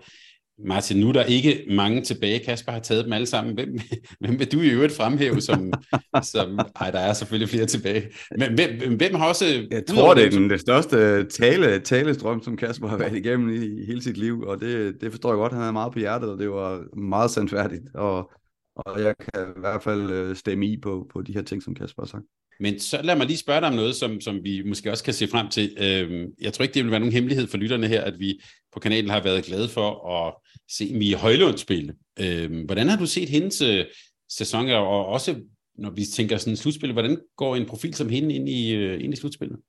Martin, 0.60 0.98
nu 0.98 1.10
er 1.10 1.14
der 1.14 1.24
ikke 1.24 1.66
mange 1.70 2.02
tilbage. 2.02 2.40
Kasper 2.40 2.72
har 2.72 2.80
taget 2.80 3.06
dem 3.06 3.14
alle 3.14 3.28
sammen. 3.28 3.54
Hvem, 3.54 3.80
hvem 4.20 4.40
vil 4.40 4.52
du 4.52 4.62
i 4.62 4.70
øvrigt 4.70 4.94
fremhæve 4.94 5.42
som... 5.42 5.74
som 6.34 6.60
ej, 6.76 6.92
der 6.92 7.00
er 7.00 7.14
selvfølgelig 7.14 7.50
flere 7.50 7.66
tilbage. 7.66 8.08
Men 8.38 8.54
hvem, 8.54 8.98
hvem 8.98 9.16
har 9.16 9.28
også... 9.28 9.68
Jeg 9.72 9.86
tror, 9.86 10.14
det 10.14 10.26
er 10.26 10.30
den 10.30 10.50
det 10.50 10.62
største 10.62 11.24
tale, 11.24 11.80
talestrøm, 11.80 12.44
som 12.44 12.58
Kasper 12.58 12.88
har 12.88 12.98
været 12.98 13.16
igennem 13.16 13.50
i 13.50 13.86
hele 13.86 14.04
sit 14.04 14.18
liv, 14.18 14.42
og 14.42 14.62
det, 14.62 15.02
det 15.02 15.12
forstår 15.12 15.30
jeg 15.30 15.38
godt. 15.38 15.54
Han 15.54 15.62
er 15.62 15.72
meget 15.72 15.94
på 15.94 16.00
hjertet, 16.00 16.30
og 16.30 16.40
det 16.40 16.50
var 16.50 16.98
meget 16.98 17.32
sandfærdigt. 17.32 17.84
Og 17.94 18.32
og 18.76 19.02
jeg 19.02 19.16
kan 19.18 19.44
i 19.58 19.60
hvert 19.60 19.84
fald 19.84 20.12
øh, 20.12 20.36
stemme 20.36 20.68
i 20.68 20.78
på, 20.78 21.08
på 21.14 21.22
de 21.22 21.34
her 21.34 21.42
ting, 21.42 21.64
som 21.64 21.76
Kasper 21.76 22.02
har 22.02 22.08
sagt. 22.08 22.24
Men 22.60 22.80
så 22.80 23.02
lad 23.04 23.16
mig 23.16 23.28
lige 23.28 23.38
spørge 23.38 23.62
dig 23.62 23.68
om 23.68 23.76
noget, 23.76 23.96
som, 23.96 24.22
som 24.22 24.44
vi 24.44 24.64
måske 24.66 24.92
også 24.92 25.04
kan 25.04 25.14
se 25.14 25.28
frem 25.28 25.50
til. 25.50 25.78
Øhm, 25.80 26.32
jeg 26.42 26.54
tror 26.54 26.64
ikke, 26.64 26.74
det 26.74 26.84
vil 26.84 26.92
være 26.92 27.00
nogen 27.00 27.14
hemmelighed 27.14 27.48
for 27.48 27.58
lytterne 27.58 27.88
her, 27.88 28.02
at 28.02 28.20
vi 28.20 28.42
på 28.74 28.80
kanalen 28.80 29.10
har 29.10 29.24
været 29.24 29.46
glade 29.46 29.70
for 29.70 30.10
at 30.10 30.34
se 30.70 30.94
Mie 30.94 31.16
Højlund 31.16 31.58
spille. 31.58 31.94
Øhm, 32.20 32.66
hvordan 32.66 32.88
har 32.88 32.98
du 32.98 33.06
set 33.06 33.30
hendes 33.30 33.62
øh, 33.62 33.86
sæson, 34.30 34.70
og 34.70 35.06
også 35.06 35.36
når 35.78 35.90
vi 35.90 36.04
tænker 36.06 36.38
sådan 36.38 36.58
slutspil, 36.58 36.94
hvordan 36.94 37.18
går 37.38 37.56
en 37.56 37.66
profil 37.66 37.94
som 37.94 38.10
hende 38.10 38.36
ind 38.36 38.50
i, 38.50 38.76
øh, 38.76 39.04
ind 39.04 39.14
i 39.14 39.18
slutspillet? 39.18 39.60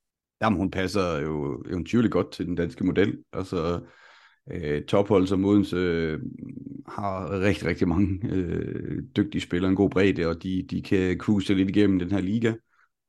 Jamen, 0.43 0.59
hun 0.59 0.71
passer 0.71 1.19
jo 1.19 1.65
eventyrligt 1.71 2.13
godt 2.13 2.33
til 2.33 2.47
den 2.47 2.55
danske 2.55 2.85
model. 2.85 3.17
Altså, 3.33 3.81
øh, 4.53 4.85
tophold 4.85 5.27
som 5.27 5.45
Odense 5.45 5.77
øh, 5.77 6.21
har 6.89 7.41
rigtig, 7.41 7.67
rigtig 7.67 7.89
mange 7.89 8.19
øh, 8.31 9.03
dygtige 9.17 9.43
spillere, 9.43 9.71
en 9.71 9.77
god 9.77 9.91
bredde, 9.91 10.27
og 10.27 10.43
de, 10.43 10.67
de 10.71 10.83
kan 10.83 11.19
cruise 11.19 11.55
lidt 11.55 11.69
igennem 11.69 11.99
den 11.99 12.11
her 12.11 12.21
liga 12.21 12.53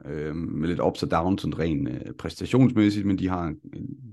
øh, 0.06 0.36
med 0.36 0.68
lidt 0.68 0.80
ups 0.80 1.04
og 1.04 1.12
downs, 1.12 1.42
sådan 1.42 1.60
rent 1.60 1.90
øh, 1.90 2.14
præstationsmæssigt, 2.20 3.06
men 3.06 3.20
de 3.20 3.30
har 3.30 3.54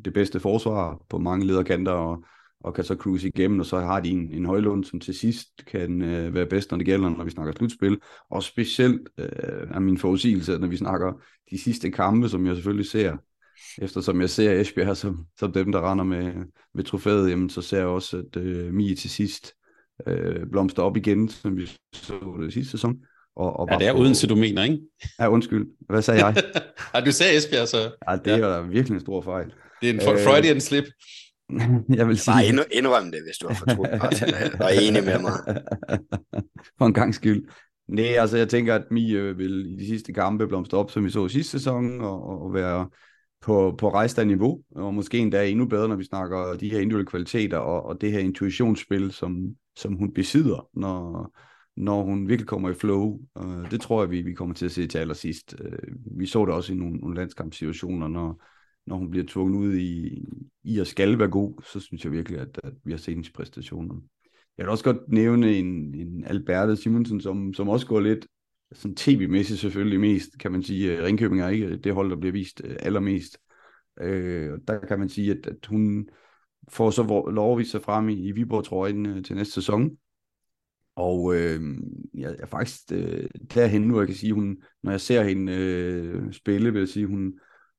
det 0.04 0.12
bedste 0.12 0.40
forsvar 0.40 1.02
på 1.08 1.18
mange 1.18 1.46
lederkanter, 1.46 1.92
og, 1.92 2.24
og 2.64 2.74
kan 2.74 2.84
så 2.84 2.94
cruise 2.94 3.28
igennem, 3.28 3.60
og 3.60 3.66
så 3.66 3.80
har 3.80 4.00
de 4.00 4.10
en, 4.10 4.32
en 4.32 4.46
højlund, 4.46 4.84
som 4.84 5.00
til 5.00 5.14
sidst 5.14 5.48
kan 5.66 6.02
øh, 6.02 6.34
være 6.34 6.46
bedst, 6.46 6.70
når 6.70 6.78
det 6.78 6.86
gælder, 6.86 7.08
når 7.08 7.24
vi 7.24 7.30
snakker 7.30 7.52
slutspil, 7.56 7.98
og 8.30 8.42
specielt 8.42 9.08
øh, 9.18 9.68
er 9.74 9.78
min 9.78 9.98
forudsigelse, 9.98 10.58
når 10.58 10.68
vi 10.68 10.76
snakker 10.76 11.12
de 11.50 11.62
sidste 11.62 11.90
kampe, 11.90 12.28
som 12.28 12.46
jeg 12.46 12.54
selvfølgelig 12.54 12.90
ser, 12.90 13.16
eftersom 13.82 14.20
jeg 14.20 14.30
ser 14.30 14.60
Esbjerg 14.60 14.96
som, 14.96 15.26
som 15.38 15.52
dem, 15.52 15.72
der 15.72 15.90
render 15.90 16.04
med, 16.04 16.32
med 16.74 16.84
trofæet, 16.84 17.30
jamen, 17.30 17.50
så 17.50 17.62
ser 17.62 17.78
jeg 17.78 17.86
også, 17.86 18.16
at 18.16 18.42
øh, 18.42 18.74
Mie 18.74 18.94
til 18.94 19.10
sidst 19.10 19.52
øh, 20.06 20.46
blomster 20.50 20.82
op 20.82 20.96
igen, 20.96 21.28
som 21.28 21.56
vi 21.56 21.66
så 21.92 22.38
det 22.40 22.52
sidste 22.52 22.70
sæson. 22.70 22.96
Og, 23.36 23.60
og 23.60 23.68
ja, 23.70 23.78
det 23.78 23.86
er 23.86 23.92
uden 23.92 24.14
så 24.14 24.26
du 24.26 24.36
mener, 24.36 24.62
ikke? 24.62 24.78
Ja, 25.18 25.28
undskyld. 25.28 25.66
Hvad 25.88 26.02
sagde 26.02 26.26
jeg? 26.26 26.42
ja, 26.94 27.00
du 27.00 27.12
sagde 27.12 27.36
Esbjerg, 27.36 27.68
så. 27.68 27.78
Ja, 28.10 28.16
det 28.16 28.32
er 28.32 28.54
ja. 28.54 28.60
virkelig 28.60 28.94
en 28.94 29.00
stor 29.00 29.22
fejl. 29.22 29.52
Det 29.80 29.90
er 29.90 29.94
en 29.94 30.00
øh, 30.00 30.24
Freudian 30.24 30.60
slip. 30.60 30.84
jeg 31.98 32.08
vil 32.08 32.18
sige... 32.18 32.32
Bare 32.32 32.46
endnu, 32.46 32.62
indrøm 32.72 33.04
det, 33.04 33.20
hvis 33.26 33.38
du 33.38 33.48
har 33.48 33.54
fortrudt 33.54 33.88
og 34.60 34.66
er 34.66 34.80
enig 34.80 35.04
med 35.04 35.18
mig. 35.18 35.62
For 36.78 36.86
en 36.86 36.94
gang 36.94 37.14
skyld. 37.14 37.44
Nej, 37.88 38.04
altså 38.04 38.36
jeg 38.36 38.48
tænker, 38.48 38.74
at 38.74 38.84
Mie 38.90 39.36
vil 39.36 39.72
i 39.72 39.76
de 39.76 39.86
sidste 39.86 40.12
kampe 40.12 40.48
blomstre 40.48 40.78
op, 40.78 40.90
som 40.90 41.04
vi 41.04 41.10
så 41.10 41.28
sidste 41.28 41.50
sæson, 41.50 42.00
og, 42.00 42.42
og 42.42 42.54
være 42.54 42.88
på, 43.40 43.74
på 43.78 43.88
rejst 43.88 44.26
niveau, 44.26 44.60
og 44.76 44.94
måske 44.94 45.18
endda 45.18 45.48
endnu 45.48 45.66
bedre, 45.66 45.88
når 45.88 45.96
vi 45.96 46.04
snakker 46.04 46.54
de 46.54 46.70
her 46.70 46.78
individuelle 46.78 47.06
kvaliteter, 47.06 47.58
og, 47.58 47.86
og 47.86 48.00
det 48.00 48.12
her 48.12 48.18
intuitionsspil, 48.18 49.12
som, 49.12 49.56
som 49.76 49.94
hun 49.94 50.12
besidder, 50.12 50.68
når, 50.74 51.32
når 51.76 52.02
hun 52.02 52.28
virkelig 52.28 52.48
kommer 52.48 52.70
i 52.70 52.74
flow. 52.74 53.18
Uh, 53.34 53.70
det 53.70 53.80
tror 53.80 54.02
jeg, 54.02 54.10
vi, 54.10 54.22
vi 54.22 54.32
kommer 54.32 54.54
til 54.54 54.66
at 54.66 54.72
se 54.72 54.86
til 54.86 54.98
allersidst. 54.98 55.54
Uh, 55.60 56.18
vi 56.18 56.26
så 56.26 56.44
det 56.44 56.54
også 56.54 56.72
i 56.72 56.76
nogle, 56.76 56.96
nogle 56.96 57.16
landskampssituationer, 57.16 58.08
når, 58.08 58.42
når 58.86 58.96
hun 58.96 59.10
bliver 59.10 59.26
tvunget 59.28 59.58
ud 59.58 59.74
i, 59.74 60.22
i 60.64 60.78
at 60.78 60.86
skal 60.86 61.18
være 61.18 61.28
god, 61.28 61.62
så 61.72 61.80
synes 61.80 62.04
jeg 62.04 62.12
virkelig, 62.12 62.40
at, 62.40 62.60
at 62.64 62.72
vi 62.84 62.90
har 62.90 62.98
set 62.98 63.14
hendes 63.14 63.30
præstationer. 63.30 63.94
Jeg 64.58 64.64
vil 64.64 64.70
også 64.70 64.84
godt 64.84 65.08
nævne 65.08 65.56
en, 65.56 65.94
en 65.94 66.24
Alberte 66.24 66.76
Simonsen, 66.76 67.20
som, 67.20 67.54
som 67.54 67.68
også 67.68 67.86
går 67.86 68.00
lidt 68.00 68.26
sådan 68.72 68.96
tv-mæssigt 68.96 69.60
selvfølgelig 69.60 70.00
mest, 70.00 70.38
kan 70.38 70.52
man 70.52 70.62
sige. 70.62 71.04
Ringkøbing 71.04 71.40
er 71.40 71.48
ikke 71.48 71.76
det 71.76 71.94
hold, 71.94 72.10
der 72.10 72.16
bliver 72.16 72.32
vist 72.32 72.62
øh, 72.64 72.76
allermest. 72.80 73.38
Øh, 74.00 74.58
der 74.68 74.78
kan 74.78 74.98
man 74.98 75.08
sige, 75.08 75.30
at, 75.30 75.46
at 75.46 75.66
hun 75.66 76.08
får 76.68 76.90
så 76.90 77.02
lov 77.30 77.52
at 77.52 77.58
vise 77.58 77.70
sig 77.70 77.82
frem 77.82 78.08
i, 78.08 78.28
i 78.28 78.32
Viborg-trøjen 78.32 79.06
jeg, 79.06 79.24
til 79.24 79.36
næste 79.36 79.52
sæson. 79.52 79.90
Og 80.96 81.34
øh, 81.36 81.60
jeg 82.14 82.36
er 82.38 82.46
faktisk 82.46 82.80
øh, 82.92 83.28
derhen 83.54 83.82
nu, 83.82 83.98
jeg 83.98 84.06
kan 84.06 84.16
sige, 84.16 84.32
hun, 84.32 84.56
når 84.82 84.90
jeg 84.90 85.00
ser 85.00 85.22
hende 85.22 85.52
øh, 85.52 86.32
spille, 86.32 86.72
vil 86.72 86.78
jeg 86.78 86.88
sige, 86.88 87.06
hun, 87.06 87.34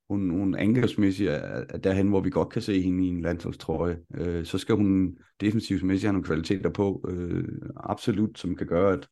hun, 0.09 0.29
hun 0.29 0.55
angrebsmæssigt 0.55 1.29
er, 1.29 1.63
er 1.69 1.77
derhen, 1.77 2.07
hvor 2.07 2.21
vi 2.21 2.29
godt 2.29 2.49
kan 2.49 2.61
se 2.61 2.81
hende 2.81 3.05
i 3.05 3.07
en 3.07 3.21
landsholdstrøje. 3.21 3.99
Øh, 4.15 4.45
så 4.45 4.57
skal 4.57 4.75
hun 4.75 5.17
defensivsmæssigt 5.41 6.07
have 6.07 6.13
nogle 6.13 6.25
kvaliteter 6.25 6.69
på, 6.69 7.05
øh, 7.09 7.43
absolut, 7.77 8.39
som 8.39 8.55
kan 8.55 8.67
gøre, 8.67 8.93
at, 8.93 9.07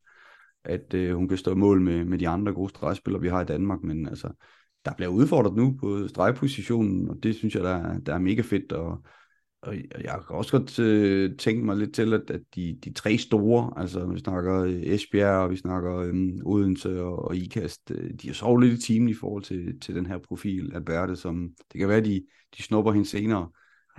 at 0.64 0.94
øh, 0.94 1.16
hun 1.16 1.28
kan 1.28 1.38
stå 1.38 1.56
mål 1.56 1.82
med, 1.82 2.06
med 2.06 2.20
de 2.20 2.28
andre 2.28 2.54
gode 2.54 2.70
stregspillere, 2.70 3.22
vi 3.22 3.30
har 3.30 3.42
i 3.42 3.46
Danmark. 3.46 3.84
Men 3.84 4.08
altså, 4.08 4.30
der 4.86 4.94
bliver 4.94 5.10
udfordret 5.10 5.56
nu 5.56 5.78
på 5.80 6.08
stregpositionen, 6.08 7.10
og 7.10 7.18
det 7.24 7.36
synes 7.36 7.56
jeg, 7.56 7.64
der, 7.64 8.00
der 8.00 8.14
er 8.14 8.20
mega 8.20 8.42
fedt. 8.42 8.72
Og, 8.72 9.04
og 9.64 9.76
jeg 9.76 10.20
kan 10.28 10.36
også 10.36 10.52
godt 10.52 10.80
øh, 10.80 11.38
tænke 11.38 11.66
mig 11.66 11.78
lidt 11.78 11.94
til, 11.94 12.14
at, 12.14 12.22
at 12.30 12.42
de, 12.56 12.78
de 12.84 12.94
tre 12.94 13.18
store, 13.18 13.74
altså 13.78 14.06
vi 14.06 14.20
snakker 14.20 14.62
øh, 14.62 14.82
Esbjerg, 14.84 15.44
og 15.44 15.52
vi 15.52 15.58
snakker 15.58 15.98
øh, 15.98 16.14
Odense 16.46 17.02
og, 17.02 17.26
og 17.26 17.36
IKAST, 17.36 17.92
øh, 17.92 18.12
de 18.22 18.30
er 18.30 18.34
så 18.34 18.58
lidt 18.58 18.74
i 18.74 18.82
timen 18.82 19.10
i 19.10 19.14
forhold 19.14 19.44
til, 19.44 19.80
til 19.80 19.96
den 19.96 20.06
her 20.06 20.18
profil 20.18 20.72
af 20.76 20.86
Berte, 20.86 21.16
som 21.16 21.50
det 21.72 21.80
kan 21.80 21.90
være, 21.90 22.02
de, 22.02 22.24
de 22.58 22.64
snupper 22.64 22.92
hende 22.92 23.08
senere. 23.10 23.50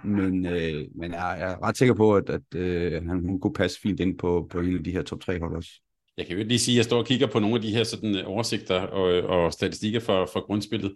Men, 0.05 0.47
øh, 0.47 0.85
men 0.95 1.13
jeg 1.13 1.41
er 1.41 1.63
ret 1.63 1.77
sikker 1.77 1.95
på, 1.95 2.17
at, 2.17 2.31
at 2.31 2.55
øh, 2.55 2.93
han 2.93 3.21
hun 3.21 3.41
kunne 3.41 3.53
passe 3.53 3.81
fint 3.81 4.01
ind 4.01 4.19
på, 4.19 4.47
på 4.51 4.59
en 4.61 4.79
af 4.79 4.85
de 4.85 4.93
her 4.93 5.03
top 5.03 5.21
tre 5.21 5.41
hold 5.41 5.57
også. 5.57 5.71
Jeg 6.17 6.27
kan 6.27 6.39
jo 6.39 6.45
lige 6.45 6.59
sige, 6.59 6.75
at 6.75 6.77
jeg 6.77 6.85
står 6.85 6.99
og 6.99 7.07
kigger 7.07 7.27
på 7.27 7.39
nogle 7.39 7.57
af 7.57 7.63
de 7.63 7.71
her 7.71 7.85
sådan, 7.85 8.17
øh, 8.17 8.23
oversigter 8.27 8.81
og, 8.81 9.13
øh, 9.13 9.25
og 9.25 9.53
statistikker 9.53 10.01
for, 10.01 10.29
for 10.33 10.47
grundspillet. 10.47 10.95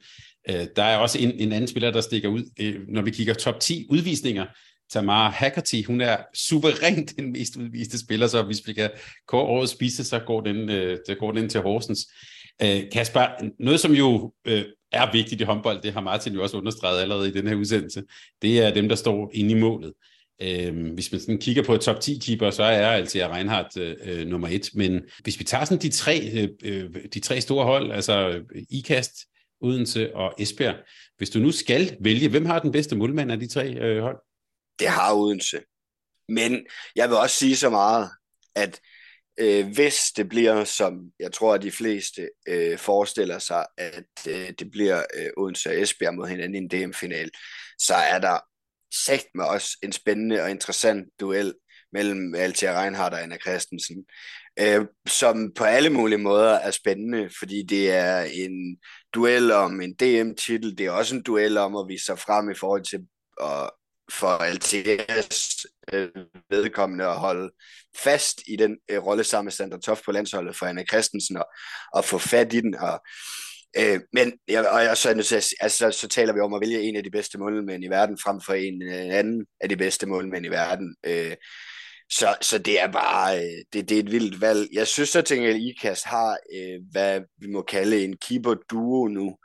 Øh, 0.51 0.66
der 0.76 0.82
er 0.82 0.96
også 0.96 1.18
en, 1.18 1.30
en 1.30 1.53
anden 1.53 1.68
spiller, 1.68 1.90
der 1.90 2.01
stikker 2.01 2.28
ud, 2.28 2.42
øh, 2.61 2.80
når 2.88 3.03
vi 3.03 3.11
kigger 3.11 3.34
top 3.34 3.61
10 3.61 3.86
udvisninger. 3.90 4.46
Tamara 4.90 5.30
Hackerty, 5.30 5.82
hun 5.86 6.01
er 6.01 6.16
suverænt 6.34 7.16
den 7.16 7.32
mest 7.32 7.57
udviste 7.57 7.99
spiller, 7.99 8.26
så 8.26 8.42
hvis 8.42 8.66
vi 8.66 8.72
kan 8.72 8.90
kåre 9.26 9.42
året 9.44 9.68
spise, 9.68 10.05
så 10.05 10.18
går 10.18 10.40
den, 10.40 10.70
øh, 10.70 10.99
der 11.07 11.14
går 11.14 11.32
den 11.32 11.49
til 11.49 11.61
Horsens. 11.61 12.09
Øh, 12.62 12.82
Kasper, 12.92 13.26
noget 13.59 13.80
som 13.80 13.92
jo 13.92 14.32
øh, 14.44 14.64
er 14.92 15.12
vigtigt 15.12 15.40
i 15.40 15.44
håndbold, 15.44 15.82
det 15.82 15.92
har 15.92 16.01
Martin 16.01 16.32
jo 16.32 16.42
også 16.42 16.57
understreget 16.57 17.01
allerede 17.01 17.28
i 17.28 17.32
den 17.32 17.46
her 17.46 17.55
udsendelse, 17.55 18.03
det 18.42 18.61
er 18.61 18.74
dem, 18.74 18.88
der 18.88 18.96
står 18.96 19.30
inde 19.34 19.51
i 19.51 19.61
målet. 19.61 19.92
Øh, 20.42 20.92
hvis 20.94 21.12
man 21.12 21.20
sådan 21.20 21.38
kigger 21.38 21.62
på 21.62 21.76
top 21.76 22.01
10 22.01 22.18
keeper, 22.26 22.51
så 22.51 22.62
er 22.62 22.86
altså 22.86 23.28
Reinhardt 23.32 23.76
øh, 23.76 23.96
øh, 24.05 24.26
nummer 24.26 24.49
et. 24.49 24.70
Men 24.74 25.01
hvis 25.22 25.38
vi 25.38 25.44
tager 25.44 25.64
sådan 25.64 25.82
de 25.82 25.88
tre, 25.88 26.30
øh, 26.32 26.49
øh 26.62 26.90
de 27.14 27.20
tre 27.20 27.40
store 27.40 27.64
hold, 27.64 27.92
altså 27.92 28.28
øh, 28.28 28.62
IKAST, 28.70 29.14
Odense 29.61 30.17
og 30.17 30.35
Esbjerg. 30.39 30.77
Hvis 31.17 31.31
du 31.31 31.39
nu 31.39 31.53
skal 31.53 31.97
vælge, 32.01 32.29
hvem 32.29 32.47
har 32.47 32.59
den 32.59 32.73
bedste 32.73 32.97
målmand 32.97 33.33
af 33.33 33.41
de 33.41 33.49
tre 33.49 33.75
øh, 33.75 34.03
hold? 34.03 34.19
Det 34.79 34.89
har 34.89 35.15
Odense. 35.15 35.61
Men 36.29 36.67
jeg 36.97 37.09
vil 37.09 37.17
også 37.17 37.37
sige 37.37 37.57
så 37.57 37.71
meget, 37.71 38.11
at 38.55 38.81
øh, 39.41 39.67
hvis 39.75 39.97
det 40.17 40.29
bliver, 40.29 40.65
som 40.65 41.11
jeg 41.21 41.33
tror, 41.33 41.55
at 41.55 41.63
de 41.63 41.71
fleste 41.71 42.29
øh, 42.49 42.79
forestiller 42.79 43.39
sig, 43.39 43.67
at 43.79 44.27
øh, 44.29 44.51
det 44.59 44.71
bliver 44.71 45.03
øh, 45.15 45.31
Odense 45.37 45.69
og 45.69 45.81
Esbjerg 45.81 46.15
mod 46.15 46.29
hinanden 46.29 46.55
i 46.55 46.59
en 46.59 46.69
DM-final, 46.69 47.31
så 47.79 47.95
er 47.95 48.19
der 48.19 48.39
sagt 49.07 49.27
med 49.35 49.45
også 49.45 49.79
en 49.83 49.93
spændende 49.93 50.43
og 50.43 50.51
interessant 50.51 51.09
duel 51.21 51.55
mellem 51.93 52.35
Altia 52.35 52.83
Reinhardt 52.83 53.15
og 53.15 53.23
Anna 53.23 53.39
Christensen, 53.39 54.05
øh, 54.61 54.87
som 55.07 55.53
på 55.57 55.65
alle 55.65 55.91
mulige 55.91 56.19
måder 56.19 56.53
er 56.53 56.71
spændende, 56.71 57.31
fordi 57.39 57.63
det 57.63 57.91
er 57.91 58.21
en 58.21 58.79
duel 59.15 59.53
om 59.53 59.81
en 59.81 59.95
DM-titel, 59.95 60.79
det 60.79 60.87
er 60.87 60.91
også 60.91 61.15
en 61.15 61.23
duel 61.23 61.59
om 61.59 61.77
at 61.77 61.89
vise 61.89 62.05
sig 62.05 62.19
frem 62.19 62.51
i 62.51 62.55
forhold 62.55 62.85
til 62.85 63.01
at 63.43 63.71
for 64.13 64.27
Altias 64.27 65.67
øh, 65.93 66.09
vedkommende 66.51 67.05
at 67.05 67.19
holde 67.19 67.51
fast 67.97 68.41
i 68.47 68.57
den 68.57 68.77
øh, 68.91 69.05
rolle 69.05 69.25
sammen 69.25 69.47
med 69.47 69.53
Sander 69.53 69.79
Toft 69.79 70.05
på 70.05 70.13
landsholdet 70.13 70.57
for 70.57 70.67
Anna 70.67 70.85
Christensen 70.85 71.37
og, 71.37 71.47
og 71.93 72.05
få 72.05 72.19
fat 72.19 72.53
i 72.53 72.61
den 72.61 72.75
og 72.75 73.01
Øh, 73.77 74.01
men 74.13 74.33
jeg, 74.49 74.69
og 74.69 74.83
jeg, 74.85 74.97
så, 74.97 75.55
altså, 75.61 75.91
så 75.91 76.09
taler 76.09 76.33
vi 76.33 76.41
om 76.41 76.55
at 76.55 76.61
vælge 76.61 76.83
en 76.83 76.97
af 76.97 77.05
de 77.05 77.11
bedste 77.11 77.39
målmænd 77.39 77.85
i 77.85 77.89
verden 77.89 78.19
frem 78.25 78.41
for 78.41 78.55
en 78.55 78.83
øh, 78.83 79.19
anden 79.19 79.47
af 79.61 79.69
de 79.69 79.77
bedste 79.77 80.07
målmænd 80.07 80.47
i 80.47 80.49
verden. 80.49 80.97
Øh, 81.07 81.37
så, 82.11 82.37
så 82.41 82.59
det 82.59 82.81
er 82.81 82.93
bare 82.93 83.39
øh, 83.39 83.65
det, 83.73 83.89
det 83.89 83.97
er 83.97 84.03
et 84.03 84.13
vildt 84.13 84.41
valg. 84.41 84.69
Jeg 84.73 84.87
synes 84.87 85.09
så, 85.09 85.19
at 85.19 85.57
IKAST 85.61 86.05
har, 86.05 86.39
øh, 86.57 86.81
hvad 86.91 87.21
vi 87.39 87.47
må 87.47 87.63
kalde 87.63 88.05
en 88.05 88.17
keeper-duo 88.17 89.09
nu, 89.09 89.37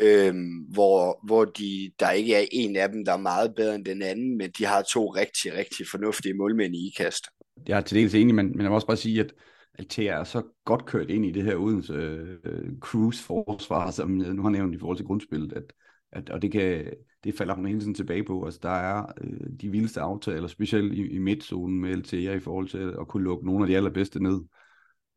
øh, 0.00 0.34
hvor, 0.72 1.26
hvor 1.26 1.44
de, 1.44 1.90
der 2.00 2.10
ikke 2.10 2.34
er 2.34 2.44
en 2.52 2.76
af 2.76 2.88
dem, 2.88 3.04
der 3.04 3.12
er 3.12 3.16
meget 3.16 3.54
bedre 3.54 3.74
end 3.74 3.84
den 3.84 4.02
anden, 4.02 4.38
men 4.38 4.50
de 4.58 4.64
har 4.64 4.82
to 4.82 5.06
rigtig, 5.06 5.54
rigtig 5.54 5.86
fornuftige 5.90 6.34
målmænd 6.34 6.74
i 6.74 6.86
IKAST. 6.86 7.26
Jeg 7.68 7.76
er 7.76 7.80
til 7.80 7.96
dels 7.96 8.14
enig, 8.14 8.34
men, 8.34 8.46
men 8.46 8.60
jeg 8.60 8.68
må 8.70 8.74
også 8.74 8.86
bare 8.86 8.96
sige, 8.96 9.20
at 9.20 9.32
Altea 9.78 10.20
er 10.20 10.24
så 10.24 10.42
godt 10.64 10.86
kørt 10.86 11.10
ind 11.10 11.26
i 11.26 11.30
det 11.30 11.44
her 11.44 11.56
Odense 11.56 11.92
øh, 11.92 12.28
øh 12.44 12.78
cruise-forsvar, 12.80 13.90
som 13.90 14.20
jeg 14.20 14.34
nu 14.34 14.42
har 14.42 14.50
nævnt 14.50 14.74
i 14.74 14.78
forhold 14.78 14.96
til 14.96 15.06
grundspillet, 15.06 15.52
at, 15.52 15.64
at, 16.12 16.30
og 16.30 16.42
det, 16.42 16.52
kan, 16.52 16.92
det 17.24 17.34
falder 17.34 17.54
hun 17.54 17.66
hele 17.66 17.80
tiden 17.80 17.94
tilbage 17.94 18.24
på. 18.24 18.44
Altså, 18.44 18.60
der 18.62 18.70
er 18.70 19.06
øh, 19.20 19.50
de 19.60 19.70
vildeste 19.70 20.00
aftaler, 20.00 20.48
specielt 20.48 20.94
i, 20.94 21.06
i 21.06 21.18
midtzonen 21.18 21.80
med 21.80 21.90
Altea 21.90 22.34
i 22.34 22.40
forhold 22.40 22.68
til 22.68 22.94
at 23.00 23.08
kunne 23.08 23.24
lukke 23.24 23.46
nogle 23.46 23.64
af 23.64 23.68
de 23.68 23.76
allerbedste 23.76 24.22
ned. 24.22 24.40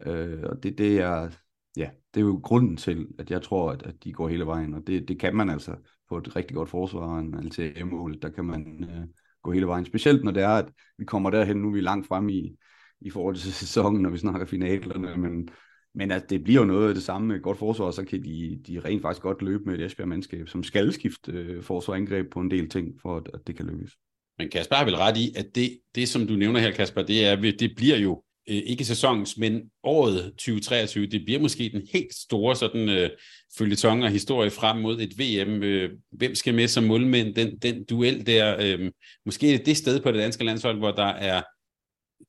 Øh, 0.06 0.40
og 0.44 0.64
det, 0.64 0.78
det, 0.78 1.00
er, 1.00 1.30
ja, 1.78 1.90
det 2.14 2.20
er 2.20 2.26
jo 2.26 2.40
grunden 2.44 2.78
til, 2.78 3.08
at 3.20 3.32
jeg 3.32 3.42
tror, 3.42 3.72
at, 3.72 3.84
at 3.84 3.96
de 4.04 4.14
går 4.14 4.28
hele 4.28 4.46
vejen, 4.46 4.74
og 4.74 4.88
det, 4.88 5.08
det 5.08 5.20
kan 5.20 5.36
man 5.36 5.50
altså 5.50 5.76
på 6.10 6.18
et 6.18 6.36
rigtig 6.36 6.56
godt 6.56 6.70
forsvar, 6.70 7.20
en 7.20 7.36
Altea-mål, 7.36 8.22
der 8.22 8.30
kan 8.30 8.46
man 8.46 8.84
øh, 8.84 9.08
gå 9.44 9.52
hele 9.52 9.68
vejen. 9.68 9.86
Specielt 9.86 10.24
når 10.24 10.32
det 10.32 10.44
er, 10.44 10.50
at 10.50 10.72
vi 10.98 11.06
kommer 11.06 11.30
derhen, 11.30 11.58
nu 11.58 11.68
er 11.68 11.74
vi 11.74 11.82
langt 11.82 12.08
frem 12.08 12.30
i, 12.30 12.56
i 13.02 13.10
forhold 13.10 13.36
til 13.36 13.54
sæsonen, 13.54 14.02
når 14.02 14.10
vi 14.10 14.18
snakker 14.18 14.46
finalerne, 14.46 15.18
men, 15.18 15.50
men 15.96 16.12
at 16.12 16.30
det 16.30 16.44
bliver 16.44 16.66
noget 16.66 16.88
af 16.88 16.94
det 16.94 17.04
samme 17.04 17.28
med 17.28 17.42
godt 17.42 17.58
forsvar, 17.58 17.92
så 17.92 18.06
kan 18.06 18.24
de, 18.24 18.60
de 18.68 18.80
rent 18.80 19.02
faktisk 19.02 19.22
godt 19.22 19.42
løbe 19.42 19.64
med 19.66 19.80
et 19.80 19.86
Esbjerg-mandskab, 19.86 20.48
som 20.48 20.64
skal 20.64 20.94
skifte 20.94 21.32
øh, 21.32 21.64
forsvarangreb 21.64 22.32
på 22.32 22.40
en 22.40 22.52
del 22.52 22.70
ting, 22.70 23.02
for 23.02 23.18
at, 23.18 23.30
at 23.34 23.48
det 23.48 23.56
kan 23.56 23.66
lykkes. 23.66 23.98
Men 24.38 24.50
Kasper 24.50 24.76
har 24.76 24.86
vel 24.86 24.96
ret 24.96 25.18
i, 25.18 25.34
at 25.36 25.56
det, 25.56 25.80
det 25.96 26.10
som 26.10 26.28
du 26.28 26.34
nævner 26.34 26.60
her, 26.60 26.72
Kasper, 26.72 27.02
det, 27.02 27.26
er, 27.26 27.36
det 27.36 27.74
bliver 27.76 27.98
jo 27.98 28.24
øh, 28.50 28.56
ikke 28.56 28.86
sæsons, 28.86 29.38
men 29.38 29.62
året 29.84 30.24
2023, 30.24 31.08
det 31.08 31.26
bliver 31.26 31.40
måske 31.40 31.70
den 31.74 31.88
helt 31.94 32.14
store 32.14 32.56
sådan 32.56 32.90
øh, 32.90 33.10
følgetong 33.58 34.04
og 34.04 34.10
historie 34.10 34.52
frem 34.52 34.78
mod 34.78 35.02
et 35.02 35.20
VM. 35.20 35.64
Øh, 35.64 35.90
hvem 36.12 36.36
skal 36.36 36.54
med 36.54 36.68
som 36.68 36.84
målmænd? 36.84 37.36
Den, 37.36 37.58
den 37.58 37.84
duel 37.84 38.26
der, 38.26 38.56
øh, 38.60 38.92
måske 39.26 39.54
er 39.54 39.58
det 39.58 39.66
det 39.66 39.78
sted 39.78 40.00
på 40.02 40.12
det 40.12 40.20
danske 40.20 40.44
landshold, 40.44 40.78
hvor 40.78 40.92
der 40.92 41.08
er 41.08 41.42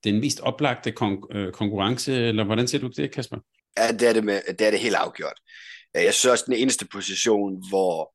den 0.03 0.19
mest 0.19 0.39
oplagte 0.39 0.93
kon- 1.01 1.37
øh, 1.37 1.51
konkurrence, 1.51 2.27
eller 2.27 2.43
hvordan 2.43 2.67
ser 2.67 2.79
du 2.79 2.87
det, 2.87 3.11
Kasper? 3.11 3.37
Ja, 3.77 3.91
det 3.91 4.09
er 4.09 4.13
det, 4.13 4.23
med, 4.23 4.41
det 4.59 4.67
er 4.67 4.71
det 4.71 4.79
helt 4.79 4.95
afgjort. 4.95 5.39
Øh, 5.97 6.03
jeg 6.03 6.13
synes 6.13 6.31
også, 6.31 6.43
den 6.47 6.53
eneste 6.53 6.87
position, 6.87 7.69
hvor 7.69 8.13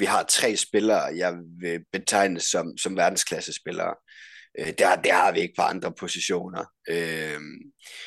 vi 0.00 0.04
har 0.04 0.22
tre 0.22 0.56
spillere, 0.56 1.02
jeg 1.16 1.34
vil 1.60 1.80
betegne 1.92 2.40
som, 2.40 2.78
som 2.78 2.96
verdensklassespillere. 2.96 3.94
Øh, 4.58 4.72
der, 4.78 4.96
der 4.96 5.14
har 5.14 5.32
vi 5.32 5.40
ikke 5.40 5.54
på 5.56 5.62
andre 5.62 5.92
positioner. 5.92 6.64
Øh, 6.88 7.40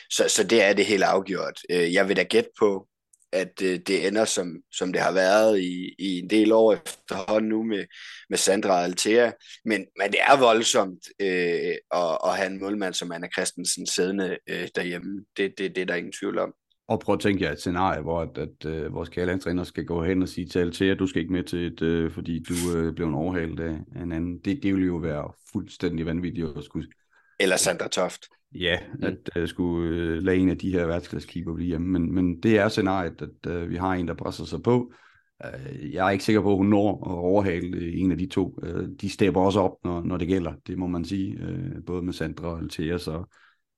så, 0.09 0.27
så 0.27 0.43
det 0.43 0.63
er 0.63 0.73
det 0.73 0.86
helt 0.86 1.03
afgjort. 1.03 1.59
Øh, 1.69 1.93
jeg 1.93 2.07
vil 2.07 2.17
da 2.17 2.23
gætte 2.23 2.49
på, 2.59 2.88
at 3.32 3.61
øh, 3.63 3.80
det 3.88 4.07
ender 4.07 4.25
som, 4.25 4.57
som 4.71 4.93
det 4.93 5.01
har 5.01 5.11
været 5.11 5.59
i, 5.59 5.95
i 5.99 6.19
en 6.19 6.30
del 6.30 6.51
år 6.51 6.73
efterhånden 6.73 7.49
nu 7.49 7.63
med, 7.63 7.86
med 8.30 8.38
Sandra 8.38 8.69
og 8.69 8.84
Altea. 8.84 9.32
Men, 9.65 9.86
men 9.99 10.11
det 10.11 10.19
er 10.21 10.39
voldsomt 10.39 11.09
øh, 11.21 11.75
at, 11.91 12.17
at 12.25 12.38
have 12.38 12.47
en 12.47 12.59
målmand 12.59 12.93
som 12.93 13.11
Anna 13.11 13.27
Christensen 13.38 13.88
siddende 13.88 14.38
øh, 14.49 14.67
derhjemme. 14.75 15.25
Det, 15.38 15.53
det, 15.57 15.75
det 15.75 15.82
er 15.82 15.86
der 15.86 15.95
ingen 15.95 16.13
tvivl 16.13 16.39
om. 16.39 16.53
Og 16.88 16.99
prøv 16.99 17.13
at 17.13 17.19
tænke 17.19 17.43
jer 17.43 17.51
et 17.51 17.59
scenarie, 17.59 18.01
hvor 18.01 18.21
at, 18.21 18.38
at, 18.38 18.65
uh, 18.65 18.93
vores 18.93 19.09
kære 19.09 19.25
landstræner 19.25 19.63
skal 19.63 19.86
gå 19.86 20.03
hen 20.03 20.21
og 20.21 20.30
sige 20.30 20.47
til 20.47 20.59
Altea, 20.59 20.93
du 20.93 21.07
skal 21.07 21.21
ikke 21.21 21.34
med 21.34 21.43
til 21.43 21.73
et, 21.73 21.82
uh, 21.82 22.11
fordi 22.11 22.43
du 22.49 22.53
uh, 22.77 22.95
blev 22.95 23.07
en 23.07 23.13
overhalet 23.13 23.59
af 23.59 24.01
en 24.01 24.11
anden. 24.11 24.39
Det, 24.39 24.63
det 24.63 24.73
ville 24.73 24.88
jo 24.88 24.95
være 24.95 25.32
fuldstændig 25.51 26.05
vanvittigt 26.05 26.47
at 26.57 26.63
skulle... 26.63 26.88
Eller 27.39 27.57
Sandra 27.57 27.88
Toft. 27.88 28.25
Ja, 28.54 28.80
mm. 28.93 29.04
at 29.04 29.41
uh, 29.41 29.47
skulle 29.47 30.18
uh, 30.18 30.24
lade 30.24 30.38
en 30.38 30.50
af 30.50 30.58
de 30.58 30.72
her 30.72 30.86
værtsklaskeeper 30.86 31.54
blive 31.54 31.68
hjemme. 31.68 31.88
Men, 31.88 32.16
men 32.16 32.43
det 32.43 32.58
er 32.58 32.70
scenariet, 32.70 33.22
at 33.22 33.52
uh, 33.52 33.70
vi 33.70 33.76
har 33.76 33.93
en, 33.93 34.08
der 34.08 34.14
presser 34.14 34.45
sig 34.45 34.64
på. 34.64 34.93
Uh, 35.45 35.93
jeg 35.93 36.08
er 36.08 36.12
ikke 36.12 36.24
sikker 36.24 36.41
på, 36.41 36.52
at 36.52 36.58
hun 36.58 36.66
når 36.66 37.12
at 37.12 37.18
overhale 37.18 37.93
en 37.93 38.12
af 38.12 38.18
de 38.18 38.28
to. 38.28 38.60
Uh, 38.64 38.86
de 39.02 39.10
stepper 39.10 39.41
også 39.41 39.60
op, 39.60 39.78
når, 39.84 40.02
når 40.04 40.18
det 40.18 40.28
gælder. 40.28 40.54
Det 40.68 40.78
må 40.78 40.88
man 40.88 41.06
sige. 41.06 41.38
Uh, 41.41 41.84
både 41.86 42.02
med 42.02 42.14
Sandra 42.14 42.47
og 42.47 42.60
Altea. 42.60 42.97
Så, 42.97 43.24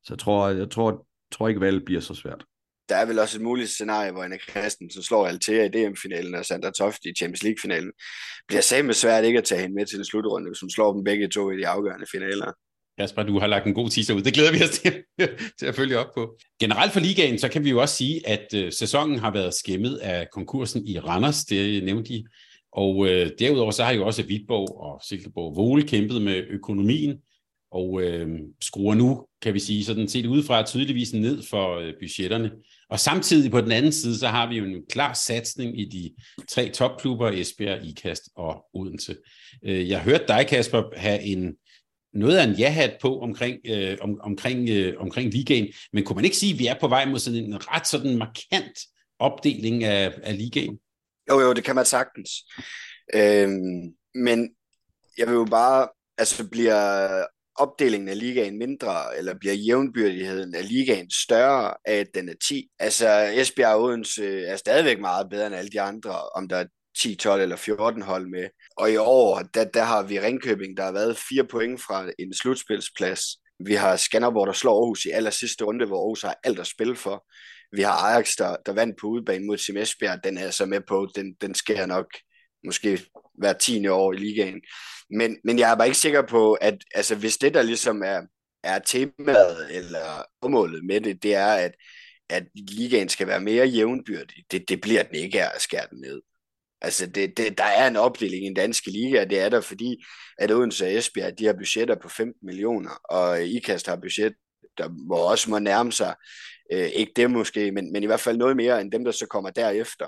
så 0.04 0.14
jeg 0.14 0.20
tror, 0.20 0.50
jeg 0.50 0.70
tror, 0.70 1.08
tror 1.32 1.48
ikke, 1.48 1.62
valget 1.62 1.86
bliver 1.86 2.02
så 2.02 2.14
svært 2.14 2.46
der 2.92 2.98
er 2.98 3.06
vel 3.06 3.20
også 3.20 3.38
et 3.38 3.44
muligt 3.44 3.70
scenarie, 3.70 4.12
hvor 4.12 4.24
Anna 4.24 4.38
Christensen 4.38 5.04
slår 5.04 5.28
Altea 5.28 5.66
i 5.66 5.70
DM-finalen, 5.70 6.36
og 6.36 6.46
Sandra 6.46 6.72
Toft 6.72 7.06
i 7.06 7.14
Champions 7.18 7.44
League-finalen. 7.44 7.92
Bliver 8.48 8.62
sammen 8.62 8.94
svært 8.94 9.24
ikke 9.26 9.38
at 9.38 9.44
tage 9.44 9.62
hende 9.62 9.76
med 9.76 9.86
til 9.86 10.00
en 10.00 10.06
slutrunde, 10.06 10.50
hvis 10.50 10.60
hun 10.60 10.70
slår 10.70 10.94
dem 10.94 11.04
begge 11.04 11.28
to 11.28 11.52
i 11.52 11.58
de 11.58 11.68
afgørende 11.68 12.06
finaler. 12.12 12.52
Kasper, 13.02 13.24
du 13.24 13.40
har 13.40 13.48
lagt 13.48 13.68
en 13.68 13.74
god 13.74 13.90
teaser 13.90 14.14
ud. 14.14 14.22
Det 14.22 14.34
glæder 14.34 14.52
vi 14.52 14.64
os 14.64 14.80
til, 14.80 14.94
til 15.60 15.66
at 15.66 15.76
følge 15.76 16.00
op 16.00 16.14
på. 16.16 16.38
Generelt 16.60 16.94
for 16.94 17.00
ligaen, 17.00 17.40
så 17.40 17.50
kan 17.50 17.64
vi 17.64 17.70
jo 17.70 17.82
også 17.82 17.96
sige, 17.96 18.28
at 18.28 18.48
øh, 18.56 18.72
sæsonen 18.72 19.20
har 19.20 19.32
været 19.32 19.54
skæmmet 19.54 19.96
af 19.96 20.28
konkursen 20.34 20.88
i 20.88 21.00
Randers, 21.00 21.44
det 21.44 21.84
nævnte 21.84 22.14
I. 22.14 22.26
Og 22.74 23.08
øh, 23.08 23.32
derudover 23.40 23.72
så 23.72 23.84
har 23.84 23.92
jo 23.92 24.06
også 24.06 24.24
Vitborg 24.24 24.82
og 24.82 25.02
Silkeborg 25.08 25.56
Vole 25.56 25.84
kæmpet 25.84 26.22
med 26.22 26.44
økonomien, 26.50 27.18
og 27.72 28.02
øh, 28.02 28.30
skruer 28.62 28.96
nu, 28.96 29.26
kan 29.42 29.54
vi 29.54 29.60
sige, 29.60 29.86
sådan 29.86 30.08
set 30.08 30.26
udefra 30.26 30.64
tydeligvis 30.64 31.14
ned 31.14 31.44
for 31.50 31.78
øh, 31.78 31.94
budgetterne. 32.02 32.52
Og 32.90 33.00
samtidig 33.00 33.52
på 33.52 33.62
den 33.62 33.72
anden 33.72 33.92
side, 33.92 34.18
så 34.18 34.28
har 34.28 34.50
vi 34.50 34.58
jo 34.58 34.66
en 34.66 34.82
klar 34.90 35.14
satsning 35.14 35.80
i 35.80 35.86
de 35.86 36.12
tre 36.50 36.70
topklubber, 36.70 37.30
Esbjerg, 37.30 37.86
IKAST 37.86 38.24
og 38.36 38.66
Odense. 38.74 39.16
Øh, 39.66 39.90
jeg 39.90 40.02
hørte 40.02 40.24
dig, 40.28 40.48
Kasper, 40.48 40.84
have 40.96 41.22
en 41.22 41.54
noget 42.14 42.38
af 42.38 42.44
en 42.44 42.54
ja-hat 42.54 42.98
på 43.02 43.20
omkring, 43.20 43.58
øh, 43.66 43.98
om, 44.02 44.22
omkring, 44.22 44.70
øh, 44.70 45.02
omkring 45.02 45.34
ligaen, 45.34 45.68
men 45.94 46.04
kunne 46.04 46.16
man 46.16 46.26
ikke 46.26 46.38
sige, 46.38 46.54
at 46.54 46.60
vi 46.60 46.68
er 46.68 46.80
på 46.80 46.88
vej 46.88 47.06
mod 47.06 47.20
sådan 47.20 47.40
en 47.40 47.68
ret 47.72 47.88
sådan 47.88 48.18
markant 48.18 48.80
opdeling 49.20 49.84
af, 49.84 50.14
af 50.24 50.38
ligaen? 50.38 50.80
Jo, 51.30 51.40
jo, 51.40 51.54
det 51.54 51.64
kan 51.64 51.76
man 51.76 51.86
sagtens. 51.86 52.30
Øhm, 53.14 53.96
men 54.16 54.50
jeg 55.18 55.28
vil 55.28 55.34
jo 55.34 55.46
bare, 55.46 55.88
altså 56.18 56.50
bliver 56.50 57.26
opdelingen 57.56 58.10
af 58.10 58.20
ligaen 58.20 58.58
mindre, 58.58 59.18
eller 59.18 59.34
bliver 59.40 59.54
jævnbyrdigheden 59.54 60.56
af 60.56 60.70
ligaen 60.70 61.12
større 61.12 61.74
af, 61.86 61.96
at 61.96 62.08
den 62.14 62.30
er 62.30 62.34
10? 62.48 62.70
Altså, 62.80 63.32
Esbjerg 63.36 63.76
og 63.76 63.82
Odense 63.82 64.22
øh, 64.22 64.44
er 64.44 64.56
stadigvæk 64.56 65.00
meget 65.00 65.30
bedre 65.30 65.48
end 65.48 65.56
alle 65.56 65.72
de 65.72 65.82
andre, 65.82 66.30
om 66.30 66.48
der 66.48 66.58
er 66.58 66.66
10, 67.00 67.16
12 67.16 67.42
eller 67.42 67.56
14 67.56 68.02
hold 68.02 68.28
med. 68.28 68.50
Og 68.78 68.92
i 68.92 68.98
år, 68.98 69.40
der, 69.54 69.64
der 69.64 69.84
har 69.84 70.04
vi 70.04 70.20
Ringkøbing, 70.20 70.78
der 70.78 70.84
har 70.84 70.92
været 70.92 71.18
fire 71.18 71.44
point 71.44 71.82
fra 71.82 72.12
en 72.20 72.34
slutspilsplads. 72.34 73.22
Vi 73.66 73.74
har 73.74 73.96
Skanderborg, 73.96 74.48
der 74.48 74.54
slår 74.54 74.82
Aarhus 74.82 75.06
i 75.06 75.10
aller 75.10 75.30
sidste 75.30 75.64
runde, 75.64 75.86
hvor 75.86 75.98
Aarhus 75.98 76.22
har 76.22 76.40
alt 76.44 76.60
at 76.60 76.68
spille 76.68 76.96
for. 76.96 77.26
Vi 77.76 77.82
har 77.82 77.92
Ajax, 77.92 78.32
der, 78.38 78.56
der 78.66 78.74
vandt 78.74 78.98
på 79.02 79.08
udebane 79.08 79.46
mod 79.46 79.58
Sim 79.58 79.78
Esbjerg. 79.78 80.24
Den 80.24 80.38
er 80.38 80.52
så 80.52 80.66
med 80.66 80.82
på, 80.88 81.08
den, 81.16 81.34
den 81.42 81.56
sker 81.56 81.86
nok 81.86 82.06
måske 82.66 83.02
hver 83.38 83.54
tiende 83.54 83.92
år 83.92 84.14
i 84.14 84.18
ligaen. 84.18 84.62
Men, 85.10 85.38
men 85.44 85.60
jeg 85.60 85.72
er 85.72 85.76
bare 85.76 85.88
ikke 85.88 85.98
sikker 85.98 86.22
på, 86.22 86.54
at 86.54 86.78
altså, 86.96 87.16
hvis 87.16 87.38
det 87.38 87.54
der 87.54 87.62
ligesom 87.62 88.04
er, 88.04 88.22
er 88.64 88.80
temaet 88.80 89.76
eller 89.76 90.26
formålet 90.44 90.84
med 90.86 91.02
det, 91.02 91.24
det 91.24 91.36
er, 91.36 91.54
at, 91.54 91.72
at 92.30 92.44
ligaen 92.56 93.10
skal 93.10 93.28
være 93.28 93.42
mere 93.42 93.66
jævnbyrdig. 93.66 94.44
Det, 94.52 94.70
det 94.70 94.82
bliver 94.82 95.04
den 95.04 95.16
ikke 95.16 95.44
af 95.44 95.52
at 95.56 95.62
skære 95.62 95.88
den 95.92 96.02
ned. 96.02 96.22
Altså, 96.82 97.06
det, 97.06 97.38
det, 97.38 97.58
der 97.58 97.64
er 97.64 97.88
en 97.88 97.96
opdeling 97.96 98.44
i 98.44 98.48
den 98.48 98.56
danske 98.56 98.92
liga, 98.92 99.26
det 99.26 99.40
er 99.40 99.50
der, 99.50 99.62
fordi 99.62 100.04
at 100.38 100.52
Odense 100.52 100.86
og 100.86 100.94
Esbjerg, 100.94 101.40
de 101.40 101.46
har 101.46 101.54
budgetter 101.54 101.96
på 102.02 102.10
15 102.10 102.34
millioner, 102.46 102.92
og 103.04 103.44
IKAST 103.44 103.88
har 103.88 103.96
budget, 103.96 104.34
der 104.78 104.90
må 105.08 105.16
også 105.16 105.50
må 105.50 105.60
nærme 105.60 105.92
sig, 105.92 106.16
øh, 106.74 106.88
ikke 106.88 107.12
det 107.16 107.32
måske, 107.32 107.72
men, 107.72 107.92
men 107.92 108.04
i 108.04 108.06
hvert 108.06 108.20
fald 108.20 108.38
noget 108.38 108.56
mere 108.58 108.82
end 108.82 108.92
dem, 108.92 109.04
der 109.04 109.12
så 109.12 109.26
kommer 109.26 109.50
derefter. 109.50 110.08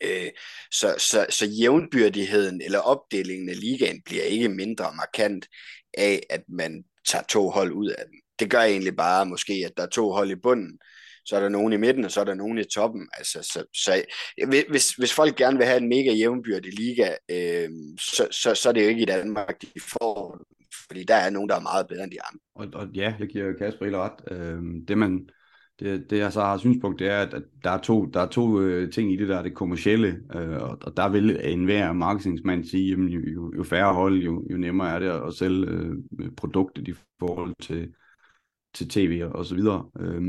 Øh, 0.00 0.30
så, 0.70 0.94
så, 0.98 1.26
så 1.30 1.46
jævnbyrdigheden 1.46 2.60
eller 2.60 2.78
opdelingen 2.78 3.48
af 3.48 3.60
ligaen 3.60 4.02
bliver 4.02 4.22
ikke 4.22 4.48
mindre 4.48 4.92
markant 4.96 5.46
af, 5.94 6.22
at 6.30 6.42
man 6.48 6.84
tager 7.08 7.24
to 7.28 7.50
hold 7.50 7.72
ud 7.72 7.88
af 7.88 8.04
den. 8.06 8.20
Det 8.38 8.50
gør 8.50 8.60
egentlig 8.60 8.96
bare 8.96 9.26
måske, 9.26 9.52
at 9.52 9.72
der 9.76 9.82
er 9.82 9.86
to 9.86 10.10
hold 10.10 10.30
i 10.30 10.36
bunden, 10.42 10.78
så 11.26 11.36
er 11.36 11.40
der 11.40 11.48
nogen 11.48 11.72
i 11.72 11.76
midten, 11.76 12.04
og 12.04 12.10
så 12.10 12.20
er 12.20 12.24
der 12.24 12.34
nogen 12.34 12.58
i 12.58 12.64
toppen. 12.64 13.08
Altså, 13.12 13.38
så, 13.42 13.64
så, 13.74 14.02
hvis, 14.68 14.90
hvis 14.90 15.12
folk 15.12 15.36
gerne 15.36 15.56
vil 15.56 15.66
have 15.66 15.80
en 15.80 15.88
mega 15.88 16.12
jævnbyrdig 16.12 16.72
liga, 16.72 17.08
øh, 17.30 17.68
så, 18.00 18.28
så, 18.30 18.54
så 18.54 18.68
er 18.68 18.72
det 18.72 18.82
jo 18.82 18.88
ikke 18.88 19.02
i 19.02 19.12
Danmark, 19.14 19.60
de 19.62 19.80
får 19.80 20.40
fordi 20.86 21.04
der 21.04 21.14
er 21.14 21.30
nogen, 21.30 21.48
der 21.48 21.56
er 21.56 21.60
meget 21.60 21.86
bedre 21.86 22.04
end 22.04 22.12
de 22.12 22.22
andre. 22.22 22.40
Og, 22.54 22.80
og 22.80 22.88
ja, 22.94 23.14
jeg 23.18 23.28
giver 23.28 23.52
Kasper 23.52 23.84
helt 23.84 23.96
ret. 23.96 24.12
Øh, 24.30 24.62
det, 24.88 24.98
man, 24.98 25.28
det, 25.80 26.10
det 26.10 26.18
jeg 26.18 26.32
så 26.32 26.40
har 26.40 26.58
synspunkt, 26.58 26.98
det 26.98 27.08
er, 27.08 27.18
at, 27.18 27.42
der 27.64 27.70
er 27.70 27.80
to, 27.80 28.04
der 28.04 28.20
er 28.20 28.26
to 28.26 28.60
øh, 28.60 28.92
ting 28.92 29.12
i 29.12 29.16
det 29.16 29.28
der, 29.28 29.42
det 29.42 29.54
kommercielle, 29.54 30.20
øh, 30.34 30.62
og, 30.62 30.78
og 30.82 30.96
der 30.96 31.08
vil 31.08 31.40
enhver 31.52 31.92
marketingsmand 31.92 32.64
sige, 32.64 32.90
jamen, 32.90 33.08
jo, 33.08 33.20
jo, 33.34 33.52
jo 33.56 33.62
færre 33.62 33.94
hold, 33.94 34.22
jo, 34.22 34.44
jo 34.50 34.56
nemmere 34.56 34.94
er 34.94 34.98
det 34.98 35.26
at 35.26 35.34
sælge 35.34 35.66
øh, 35.66 36.30
produktet 36.36 36.88
i 36.88 36.94
forhold 37.18 37.54
til, 37.62 37.92
til 38.74 38.88
tv 38.88 39.22
og 39.30 39.46
så 39.46 39.54
videre. 39.54 39.90
Øh, 40.00 40.22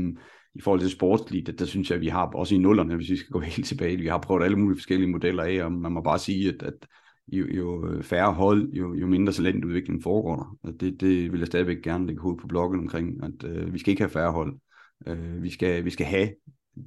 i 0.54 0.60
forhold 0.60 0.80
til 0.80 0.90
sportsligt, 0.90 1.46
der, 1.46 1.52
der 1.52 1.64
synes 1.64 1.90
jeg, 1.90 1.96
at 1.96 2.00
vi 2.00 2.08
har 2.08 2.26
også 2.26 2.54
i 2.54 2.58
nullerne, 2.58 2.96
hvis 2.96 3.10
vi 3.10 3.16
skal 3.16 3.30
gå 3.30 3.40
helt 3.56 3.66
tilbage, 3.66 3.96
vi 3.96 4.06
har 4.06 4.18
prøvet 4.18 4.44
alle 4.44 4.58
mulige 4.58 4.78
forskellige 4.78 5.10
modeller 5.10 5.42
af, 5.42 5.64
og 5.64 5.72
man 5.72 5.92
må 5.92 6.00
bare 6.00 6.18
sige, 6.18 6.48
at, 6.48 6.62
at 6.62 6.86
jo, 7.32 7.46
jo 7.46 7.98
færre 8.02 8.32
hold, 8.32 8.72
jo, 8.72 8.94
jo 8.94 9.06
mindre 9.06 9.32
talentudvikling 9.32 10.02
foregår 10.02 10.36
der. 10.36 10.58
Og 10.62 10.80
det, 10.80 11.00
det 11.00 11.32
vil 11.32 11.38
jeg 11.38 11.46
stadigvæk 11.46 11.82
gerne 11.82 12.06
lægge 12.06 12.22
hovedet 12.22 12.40
på 12.40 12.46
bloggen 12.46 12.80
omkring, 12.80 13.24
at 13.24 13.44
øh, 13.44 13.72
vi 13.72 13.78
skal 13.78 13.90
ikke 13.90 14.02
have 14.02 14.10
færre 14.10 14.32
hold. 14.32 14.58
Øh, 15.06 15.42
vi, 15.42 15.50
skal, 15.50 15.84
vi 15.84 15.90
skal 15.90 16.06
have 16.06 16.28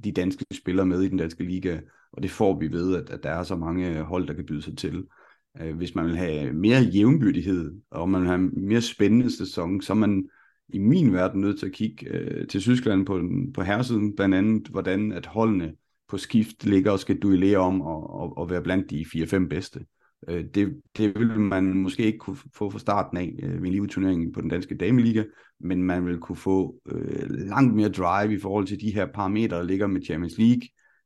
de 0.04 0.12
danske 0.12 0.44
spillere 0.52 0.86
med 0.86 1.02
i 1.02 1.08
den 1.08 1.18
danske 1.18 1.44
liga, 1.44 1.80
og 2.12 2.22
det 2.22 2.30
får 2.30 2.58
vi 2.58 2.72
ved, 2.72 2.96
at, 2.96 3.10
at 3.10 3.22
der 3.22 3.30
er 3.30 3.42
så 3.42 3.56
mange 3.56 4.02
hold, 4.02 4.26
der 4.26 4.34
kan 4.34 4.46
byde 4.46 4.62
sig 4.62 4.76
til. 4.76 5.04
Øh, 5.60 5.76
hvis 5.76 5.94
man 5.94 6.04
vil 6.04 6.16
have 6.16 6.52
mere 6.52 6.80
jævnbyrdighed, 6.80 7.74
og 7.90 8.08
man 8.08 8.20
vil 8.20 8.28
have 8.28 8.40
en 8.40 8.68
mere 8.68 8.80
spændende 8.80 9.36
sæson, 9.36 9.80
så 9.80 9.92
er 9.92 9.96
man 9.96 10.28
i 10.72 10.78
min 10.78 11.12
verden 11.12 11.40
nødt 11.40 11.58
til 11.58 11.66
at 11.66 11.72
kigge 11.72 12.06
øh, 12.08 12.48
til 12.48 12.60
Tyskland 12.60 13.06
på, 13.06 13.22
på 13.54 13.62
herresiden, 13.62 14.16
blandt 14.16 14.34
andet, 14.34 14.68
hvordan 14.68 15.12
at 15.12 15.26
holdene 15.26 15.74
på 16.08 16.18
skift 16.18 16.64
ligger 16.64 16.90
og 16.90 16.98
skal 16.98 17.18
duellere 17.18 17.58
om 17.58 17.80
og, 17.80 18.10
og, 18.10 18.38
og 18.38 18.50
være 18.50 18.62
blandt 18.62 18.90
de 18.90 19.04
4-5 19.14 19.48
bedste. 19.48 19.84
Øh, 20.28 20.44
det, 20.54 20.80
det 20.96 21.18
vil 21.18 21.40
man 21.40 21.64
måske 21.64 22.04
ikke 22.04 22.18
kunne 22.18 22.36
få 22.54 22.70
fra 22.70 22.78
starten 22.78 23.16
af 23.16 23.34
øh, 23.42 23.62
ved 23.62 23.70
en 24.04 24.32
på 24.32 24.40
den 24.40 24.50
danske 24.50 24.76
dameliga, 24.76 25.24
men 25.60 25.82
man 25.82 26.06
vil 26.06 26.18
kunne 26.18 26.36
få 26.36 26.80
øh, 26.86 27.30
langt 27.30 27.74
mere 27.74 27.88
drive 27.88 28.34
i 28.34 28.38
forhold 28.38 28.66
til 28.66 28.80
de 28.80 28.94
her 28.94 29.06
parametre, 29.06 29.56
der 29.56 29.62
ligger 29.62 29.86
med 29.86 30.02
Champions 30.02 30.38
League 30.38 30.62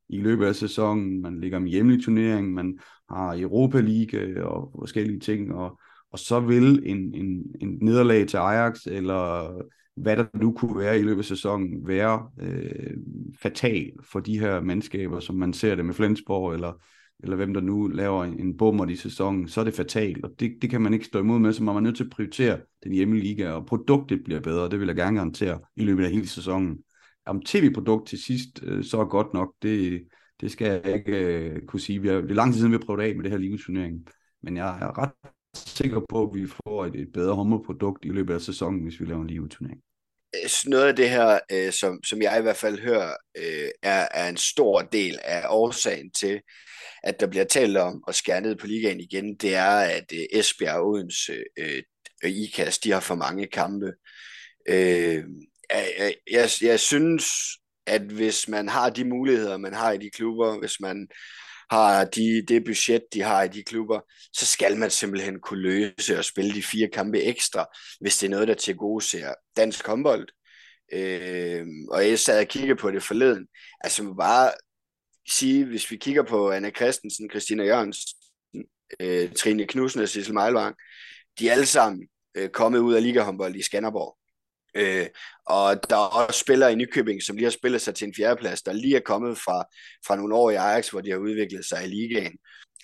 i 0.09 0.17
løbet 0.17 0.45
af 0.45 0.55
sæsonen. 0.55 1.21
Man 1.21 1.39
ligger 1.39 1.59
med 1.59 1.69
hjemlig 1.69 2.03
turnering, 2.03 2.53
man 2.53 2.79
har 3.09 3.39
Europa 3.39 3.79
League 3.79 4.19
øh, 4.19 4.45
og 4.45 4.71
forskellige 4.79 5.19
ting, 5.19 5.53
og, 5.53 5.79
og 6.17 6.21
så 6.21 6.39
vil 6.39 6.81
en, 6.85 7.13
en, 7.13 7.43
en 7.61 7.77
nederlag 7.81 8.27
til 8.27 8.37
Ajax 8.37 8.87
eller 8.87 9.51
hvad 9.95 10.17
der 10.17 10.25
nu 10.33 10.53
kunne 10.53 10.79
være 10.79 10.99
i 10.99 11.01
løbet 11.01 11.19
af 11.19 11.25
sæsonen, 11.25 11.87
være 11.87 12.29
øh, 12.41 12.93
fatal 13.41 13.91
for 14.11 14.19
de 14.19 14.39
her 14.39 14.61
mandskaber, 14.61 15.19
som 15.19 15.35
man 15.35 15.53
ser 15.53 15.75
det 15.75 15.85
med 15.85 15.93
Flensborg, 15.93 16.53
eller, 16.53 16.81
eller 17.19 17.35
hvem 17.35 17.53
der 17.53 17.61
nu 17.61 17.87
laver 17.87 18.23
en, 18.23 18.39
en 18.39 18.57
bummer 18.57 18.85
i 18.85 18.95
sæsonen, 18.95 19.47
så 19.47 19.59
er 19.59 19.65
det 19.65 19.73
fatalt, 19.73 20.25
og 20.25 20.31
det, 20.39 20.57
det 20.61 20.69
kan 20.69 20.81
man 20.81 20.93
ikke 20.93 21.05
stå 21.05 21.19
imod 21.19 21.39
med, 21.39 21.53
så 21.53 21.63
man 21.63 21.75
er 21.75 21.79
nødt 21.79 21.95
til 21.95 22.03
at 22.03 22.09
prioritere 22.09 22.59
den 22.83 22.93
hjemmeliga, 22.93 23.51
og 23.51 23.65
produktet 23.65 24.23
bliver 24.23 24.39
bedre, 24.39 24.69
det 24.69 24.79
vil 24.79 24.87
jeg 24.87 24.95
gerne 24.95 25.17
garantere 25.17 25.59
i 25.75 25.83
løbet 25.83 26.03
af 26.03 26.11
hele 26.11 26.27
sæsonen. 26.27 26.77
Om 27.25 27.41
tv-produkt 27.41 28.07
til 28.07 28.23
sidst 28.23 28.63
øh, 28.63 28.83
så 28.83 29.01
er 29.01 29.05
godt 29.05 29.33
nok, 29.33 29.53
det, 29.61 30.03
det 30.41 30.51
skal 30.51 30.67
jeg 30.67 30.95
ikke 30.95 31.11
øh, 31.11 31.61
kunne 31.67 31.79
sige. 31.79 32.01
Vi 32.01 32.07
har, 32.07 32.15
det 32.15 32.31
er 32.31 32.35
lang 32.35 32.51
tid 32.51 32.59
siden, 32.59 32.71
vi 32.71 32.77
har 32.77 32.85
prøvet 32.85 33.01
af 33.01 33.15
med 33.15 33.23
det 33.23 33.31
her 33.31 33.39
liveturnering, 33.39 34.05
men 34.43 34.57
jeg 34.57 34.79
er 34.81 34.99
ret 34.99 35.11
sikker 35.65 36.01
på, 36.09 36.23
at 36.23 36.29
vi 36.33 36.47
får 36.47 36.85
et, 36.85 36.95
et 36.95 37.13
bedre 37.13 37.35
hummerprodukt 37.35 38.05
i 38.05 38.09
løbet 38.09 38.33
af 38.33 38.41
sæsonen, 38.41 38.83
hvis 38.83 38.99
vi 38.99 39.05
laver 39.05 39.21
en 39.21 39.27
liveturnering. 39.27 39.81
Øh, 40.35 40.49
noget 40.65 40.87
af 40.87 40.95
det 40.95 41.09
her, 41.09 41.39
øh, 41.51 41.73
som, 41.73 42.03
som 42.03 42.21
jeg 42.21 42.39
i 42.39 42.41
hvert 42.41 42.57
fald 42.57 42.79
hører, 42.79 43.13
øh, 43.37 43.69
er, 43.83 44.07
er 44.11 44.29
en 44.29 44.37
stor 44.37 44.81
del 44.81 45.19
af 45.23 45.45
årsagen 45.49 46.11
til, 46.11 46.41
at 47.03 47.19
der 47.19 47.27
bliver 47.27 47.45
talt 47.45 47.77
om 47.77 48.03
at 48.07 48.15
skære 48.15 48.41
ned 48.41 48.55
på 48.55 48.67
ligaen 48.67 48.99
igen, 48.99 49.35
det 49.35 49.55
er, 49.55 49.77
at 49.79 50.05
øh, 50.13 50.25
Esbjerg 50.31 50.75
og 50.75 50.87
Odense 50.87 51.43
øh, 51.59 51.83
og 52.23 52.29
IKAS, 52.29 52.79
de 52.79 52.91
har 52.91 52.99
for 52.99 53.15
mange 53.15 53.47
kampe. 53.47 53.93
Øh, 54.69 55.23
jeg, 55.69 56.15
jeg, 56.31 56.49
jeg 56.61 56.79
synes, 56.79 57.25
at 57.85 58.01
hvis 58.01 58.47
man 58.47 58.69
har 58.69 58.89
de 58.89 59.05
muligheder, 59.05 59.57
man 59.57 59.73
har 59.73 59.91
i 59.91 59.97
de 59.97 60.09
klubber, 60.09 60.59
hvis 60.59 60.79
man 60.79 61.07
har 61.69 62.05
de, 62.05 62.45
det 62.47 62.65
budget, 62.65 63.03
de 63.13 63.21
har 63.21 63.43
i 63.43 63.47
de 63.47 63.63
klubber, 63.63 63.99
så 64.33 64.45
skal 64.45 64.77
man 64.77 64.89
simpelthen 64.89 65.39
kunne 65.39 65.61
løse 65.61 66.17
og 66.17 66.25
spille 66.25 66.53
de 66.53 66.63
fire 66.63 66.89
kampe 66.93 67.21
ekstra, 67.23 67.65
hvis 68.01 68.17
det 68.17 68.27
er 68.27 68.31
noget, 68.31 68.47
der 68.47 68.53
til 68.53 68.75
gode 68.75 69.05
ser 69.05 69.33
dansk 69.57 69.87
håndbold. 69.87 70.27
Øh, 70.93 71.65
og 71.91 72.07
jeg 72.09 72.19
sad 72.19 72.39
og 72.41 72.47
kiggede 72.47 72.75
på 72.75 72.91
det 72.91 73.03
forleden. 73.03 73.47
Altså 73.81 74.03
man 74.03 74.17
bare 74.17 74.51
sige, 75.29 75.65
hvis 75.65 75.91
vi 75.91 75.97
kigger 75.97 76.23
på 76.23 76.51
Anna 76.51 76.71
Christensen, 76.71 77.29
Christina 77.29 77.63
Jørgensen, 77.63 78.19
øh, 78.99 79.33
Trine 79.33 79.67
Knudsen 79.67 80.01
og 80.01 80.09
Sissel 80.09 80.33
Meilvang, 80.33 80.75
de 81.39 81.49
er 81.49 81.51
alle 81.51 81.65
sammen 81.65 82.07
øh, 82.35 82.49
kommet 82.49 82.79
ud 82.79 82.93
af 82.93 83.03
ligahåndbold 83.03 83.55
i 83.55 83.61
Skanderborg. 83.61 84.17
Øh, 84.75 85.05
og 85.45 85.89
der 85.89 85.95
er 85.95 86.25
også 86.27 86.39
spillere 86.39 86.71
i 86.71 86.75
Nykøbing, 86.75 87.23
som 87.23 87.35
lige 87.35 87.45
har 87.45 87.51
spillet 87.51 87.81
sig 87.81 87.95
til 87.95 88.07
en 88.07 88.13
fjerdeplads, 88.17 88.61
der 88.61 88.73
lige 88.73 88.95
er 88.95 89.01
kommet 89.05 89.37
fra, 89.37 89.63
fra 90.07 90.15
nogle 90.15 90.35
år 90.35 90.49
i 90.51 90.55
Ajax, 90.55 90.89
hvor 90.89 91.01
de 91.01 91.11
har 91.11 91.17
udviklet 91.17 91.65
sig 91.65 91.85
i 91.85 91.87
ligaen. 91.87 92.37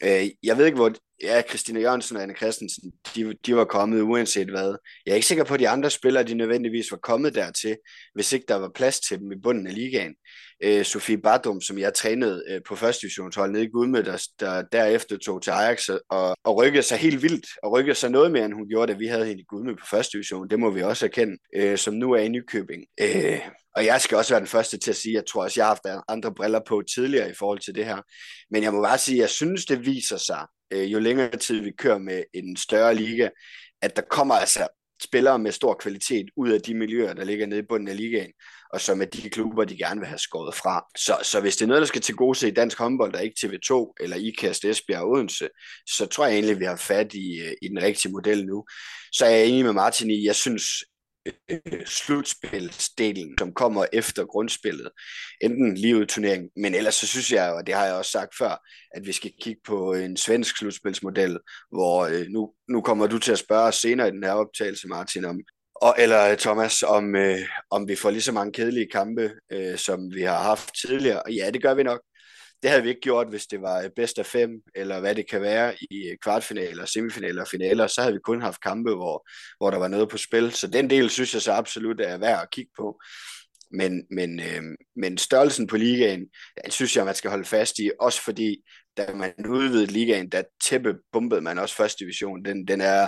Øh, 0.04 0.30
jeg 0.44 0.58
ved 0.58 0.66
ikke, 0.66 0.76
hvor 0.76 0.94
ja, 1.24 1.42
Christina 1.50 1.80
Jørgensen 1.80 2.18
og 2.18 2.24
Anne 2.24 2.36
Christensen, 2.36 2.92
de, 3.16 3.34
de 3.46 3.56
var 3.56 3.66
kommet 3.66 4.02
uanset 4.02 4.50
hvad. 4.50 4.76
Jeg 5.06 5.12
er 5.12 5.16
ikke 5.16 5.28
sikker 5.28 5.44
på, 5.44 5.54
at 5.54 5.60
de 5.60 5.70
andre 5.70 5.90
spillere, 5.90 6.24
de 6.24 6.36
nødvendigvis 6.36 6.92
var 6.92 6.98
kommet 6.98 7.36
dertil, 7.36 7.78
hvis 8.14 8.34
ikke 8.34 8.46
der 8.48 8.56
var 8.56 8.72
plads 8.76 9.00
til 9.00 9.20
dem 9.20 9.32
i 9.32 9.42
bunden 9.44 9.68
af 9.68 9.74
ligaen. 9.74 10.16
Øh, 10.64 10.86
Sofie 10.86 11.18
Bardum, 11.18 11.62
som 11.62 11.78
jeg 11.78 11.94
trænede 11.94 12.44
øh, 12.50 12.62
på 12.68 12.76
første 12.76 13.02
divisionshold 13.02 13.52
nede 13.52 13.64
i 13.64 13.68
Gudme, 13.68 14.02
der, 14.02 14.28
der 14.40 14.62
derefter 14.62 15.18
tog 15.18 15.42
til 15.42 15.52
Ajax 15.52 15.90
og, 16.10 16.36
og 16.44 16.58
rykkede 16.58 16.84
sig 16.84 16.98
helt 16.98 17.22
vildt, 17.22 17.46
og 17.64 17.72
rykkede 17.72 17.96
sig 17.96 18.12
noget 18.12 18.32
mere, 18.32 18.46
end 18.46 18.54
hun 18.54 18.70
gjorde, 18.70 18.94
da 18.94 18.98
vi 18.98 19.08
havde 19.08 19.26
hende 19.26 19.42
i 19.42 19.46
Gudme 19.46 19.76
på 19.76 19.86
første 19.86 20.18
division. 20.18 20.50
Det 20.50 20.60
må 20.60 20.70
vi 20.70 20.82
også 20.82 21.06
erkende, 21.06 21.38
øh, 21.56 21.78
som 21.78 21.94
nu 21.94 22.12
er 22.12 22.20
i 22.20 22.28
Nykøbing. 22.28 22.86
Øh, 23.02 23.40
og 23.76 23.86
jeg 23.86 24.02
skal 24.02 24.18
også 24.18 24.34
være 24.34 24.40
den 24.40 24.48
første 24.48 24.78
til 24.78 24.92
at 24.92 24.98
sige, 24.98 25.12
at 25.12 25.16
jeg 25.16 25.24
tror 25.26 25.44
også, 25.44 25.60
jeg 25.60 25.66
har 25.66 25.80
haft 25.86 26.04
andre 26.08 26.34
briller 26.34 26.60
på 26.68 26.84
tidligere 26.96 27.30
i 27.30 27.34
forhold 27.34 27.60
til 27.60 27.76
det 27.76 27.86
her. 27.86 28.02
Men 28.52 28.64
jeg 28.64 28.74
må 28.74 28.82
bare 28.82 28.98
sige, 28.98 29.18
at 29.18 29.22
jeg 29.22 29.30
synes, 29.30 29.66
det 29.66 29.86
viser 29.86 30.18
sig, 30.18 30.46
øh, 30.74 30.94
jo 30.94 31.00
længere 31.00 31.38
tid 31.38 31.62
vi 31.62 31.72
kører 31.78 31.98
med 31.98 32.24
en 32.34 32.58
større 32.58 32.96
liga, 32.96 33.30
at 33.82 33.96
der 33.96 34.02
kommer 34.02 34.36
altså 34.36 34.68
spillere 35.04 35.40
med 35.40 35.52
stor 35.52 35.74
kvalitet 35.74 36.26
ud 36.38 36.50
af 36.50 36.62
de 36.62 36.74
miljøer, 36.76 37.14
der 37.14 37.24
ligger 37.24 37.46
nede 37.46 37.60
i 37.60 37.66
bunden 37.70 37.88
af 37.88 37.98
ligaen, 37.98 38.32
og 38.74 38.82
som 38.82 39.02
er 39.02 39.06
de 39.06 39.30
klubber, 39.30 39.66
de 39.66 39.78
gerne 39.78 40.00
vil 40.00 40.08
have 40.08 40.20
skåret 40.20 40.56
fra. 40.56 40.86
Så, 40.98 41.18
så 41.24 41.42
hvis 41.42 41.56
det 41.56 41.66
er 41.66 41.68
noget, 41.68 41.82
der 41.82 41.88
skal 41.88 42.02
til 42.02 42.16
gode 42.16 42.38
se 42.38 42.48
i 42.48 42.52
dansk 42.52 42.80
håndbold, 42.80 43.14
der 43.14 43.20
ikke 43.20 43.46
TV2 43.46 43.94
eller 44.00 44.16
IKAST 44.16 44.66
Esbjerg 44.66 45.02
og 45.02 45.10
Odense, 45.10 45.50
så 45.90 46.06
tror 46.06 46.26
jeg 46.26 46.34
egentlig, 46.34 46.60
vi 46.60 46.66
har 46.66 46.76
fat 46.76 47.14
i, 47.14 47.40
øh, 47.40 47.54
i 47.62 47.68
den 47.68 47.82
rigtige 47.82 48.12
model 48.12 48.46
nu. 48.46 48.66
Så 49.12 49.26
er 49.26 49.30
jeg 49.30 49.48
enig 49.48 49.66
med 49.66 49.74
Martin 49.74 50.12
i, 50.12 50.26
jeg 50.26 50.36
synes, 50.36 50.64
øh, 51.26 51.86
slutspilsdelen, 51.86 53.38
som 53.40 53.54
kommer 53.54 53.86
efter 53.94 54.26
grundspillet. 54.26 54.90
Enten 55.42 55.78
livet 55.78 56.10
turnering, 56.10 56.50
men 56.58 56.76
ellers 56.76 56.96
så 56.96 57.08
synes 57.08 57.32
jeg, 57.32 57.54
og 57.54 57.68
det 57.68 57.76
har 57.76 57.86
jeg 57.86 57.96
også 57.96 58.12
sagt 58.12 58.38
før, 58.38 58.68
at 58.96 59.06
vi 59.06 59.12
skal 59.12 59.32
kigge 59.42 59.62
på 59.66 59.94
en 59.94 60.18
svensk 60.18 60.58
slutspilsmodel, 60.58 61.40
hvor 61.72 62.06
øh, 62.06 62.26
nu, 62.30 62.54
nu 62.70 62.82
kommer 62.82 63.08
du 63.08 63.20
til 63.20 63.32
at 63.32 63.40
spørge 63.40 63.72
senere 63.72 64.08
i 64.08 64.12
den 64.12 64.24
her 64.24 64.32
optagelse, 64.32 64.88
Martin, 64.88 65.26
om, 65.26 65.40
og, 65.84 65.96
eller 65.98 66.32
øh, 66.32 66.38
Thomas, 66.38 66.84
om, 66.84 67.16
øh, 67.16 67.40
om 67.70 67.88
vi 67.88 67.96
får 67.96 68.10
lige 68.12 68.22
så 68.22 68.32
mange 68.32 68.54
kedelige 68.54 68.90
kampe, 68.92 69.32
øh, 69.52 69.78
som 69.78 70.14
vi 70.14 70.22
har 70.22 70.38
haft 70.38 70.72
tidligere. 70.82 71.22
Ja, 71.32 71.50
det 71.52 71.62
gør 71.62 71.74
vi 71.74 71.84
nok. 71.84 72.02
Det 72.62 72.70
havde 72.70 72.84
vi 72.84 72.90
ikke 72.90 73.02
gjort, 73.02 73.30
hvis 73.30 73.46
det 73.46 73.62
var 73.62 73.82
øh, 73.82 73.90
bedst 73.96 74.20
af 74.20 74.26
fem, 74.26 74.50
eller 74.76 75.00
hvad 75.00 75.16
det 75.16 75.30
kan 75.30 75.42
være 75.42 75.76
i 75.92 76.10
øh, 76.10 76.18
kvartfinaler, 76.24 76.86
semifinaler 76.86 77.42
og 77.42 77.48
finaler. 77.48 77.88
Så 77.88 78.02
havde 78.02 78.14
vi 78.14 78.20
kun 78.24 78.42
haft 78.42 78.62
kampe, 78.62 78.96
hvor, 78.96 79.28
hvor 79.58 79.72
der 79.72 79.78
var 79.78 79.88
noget 79.88 80.10
på 80.10 80.18
spil. 80.18 80.52
Så 80.52 80.68
den 80.68 80.90
del 80.90 81.10
synes 81.10 81.34
jeg 81.34 81.42
så 81.42 81.52
absolut 81.52 82.02
er 82.02 82.18
værd 82.18 82.42
at 82.42 82.52
kigge 82.52 82.72
på. 82.78 83.02
Men, 83.72 84.06
men, 84.12 84.40
øh, 84.40 84.64
men 84.96 85.18
størrelsen 85.18 85.68
på 85.68 85.78
ligaen, 85.78 86.26
den 86.64 86.72
synes 86.72 86.96
jeg, 86.96 87.06
man 87.06 87.16
skal 87.16 87.30
holde 87.30 87.46
fast 87.46 87.80
i. 87.80 87.92
Også 88.00 88.22
fordi, 88.22 88.58
da 88.98 89.14
man 89.14 89.34
udvidede 89.50 89.86
ligaen, 89.86 90.30
der 90.30 90.44
tæppe 90.64 90.94
bumpede 91.12 91.42
man 91.42 91.60
også 91.60 91.76
første 91.76 92.04
division. 92.04 92.46
Den, 92.46 92.68
den 92.68 92.82
er 92.82 93.08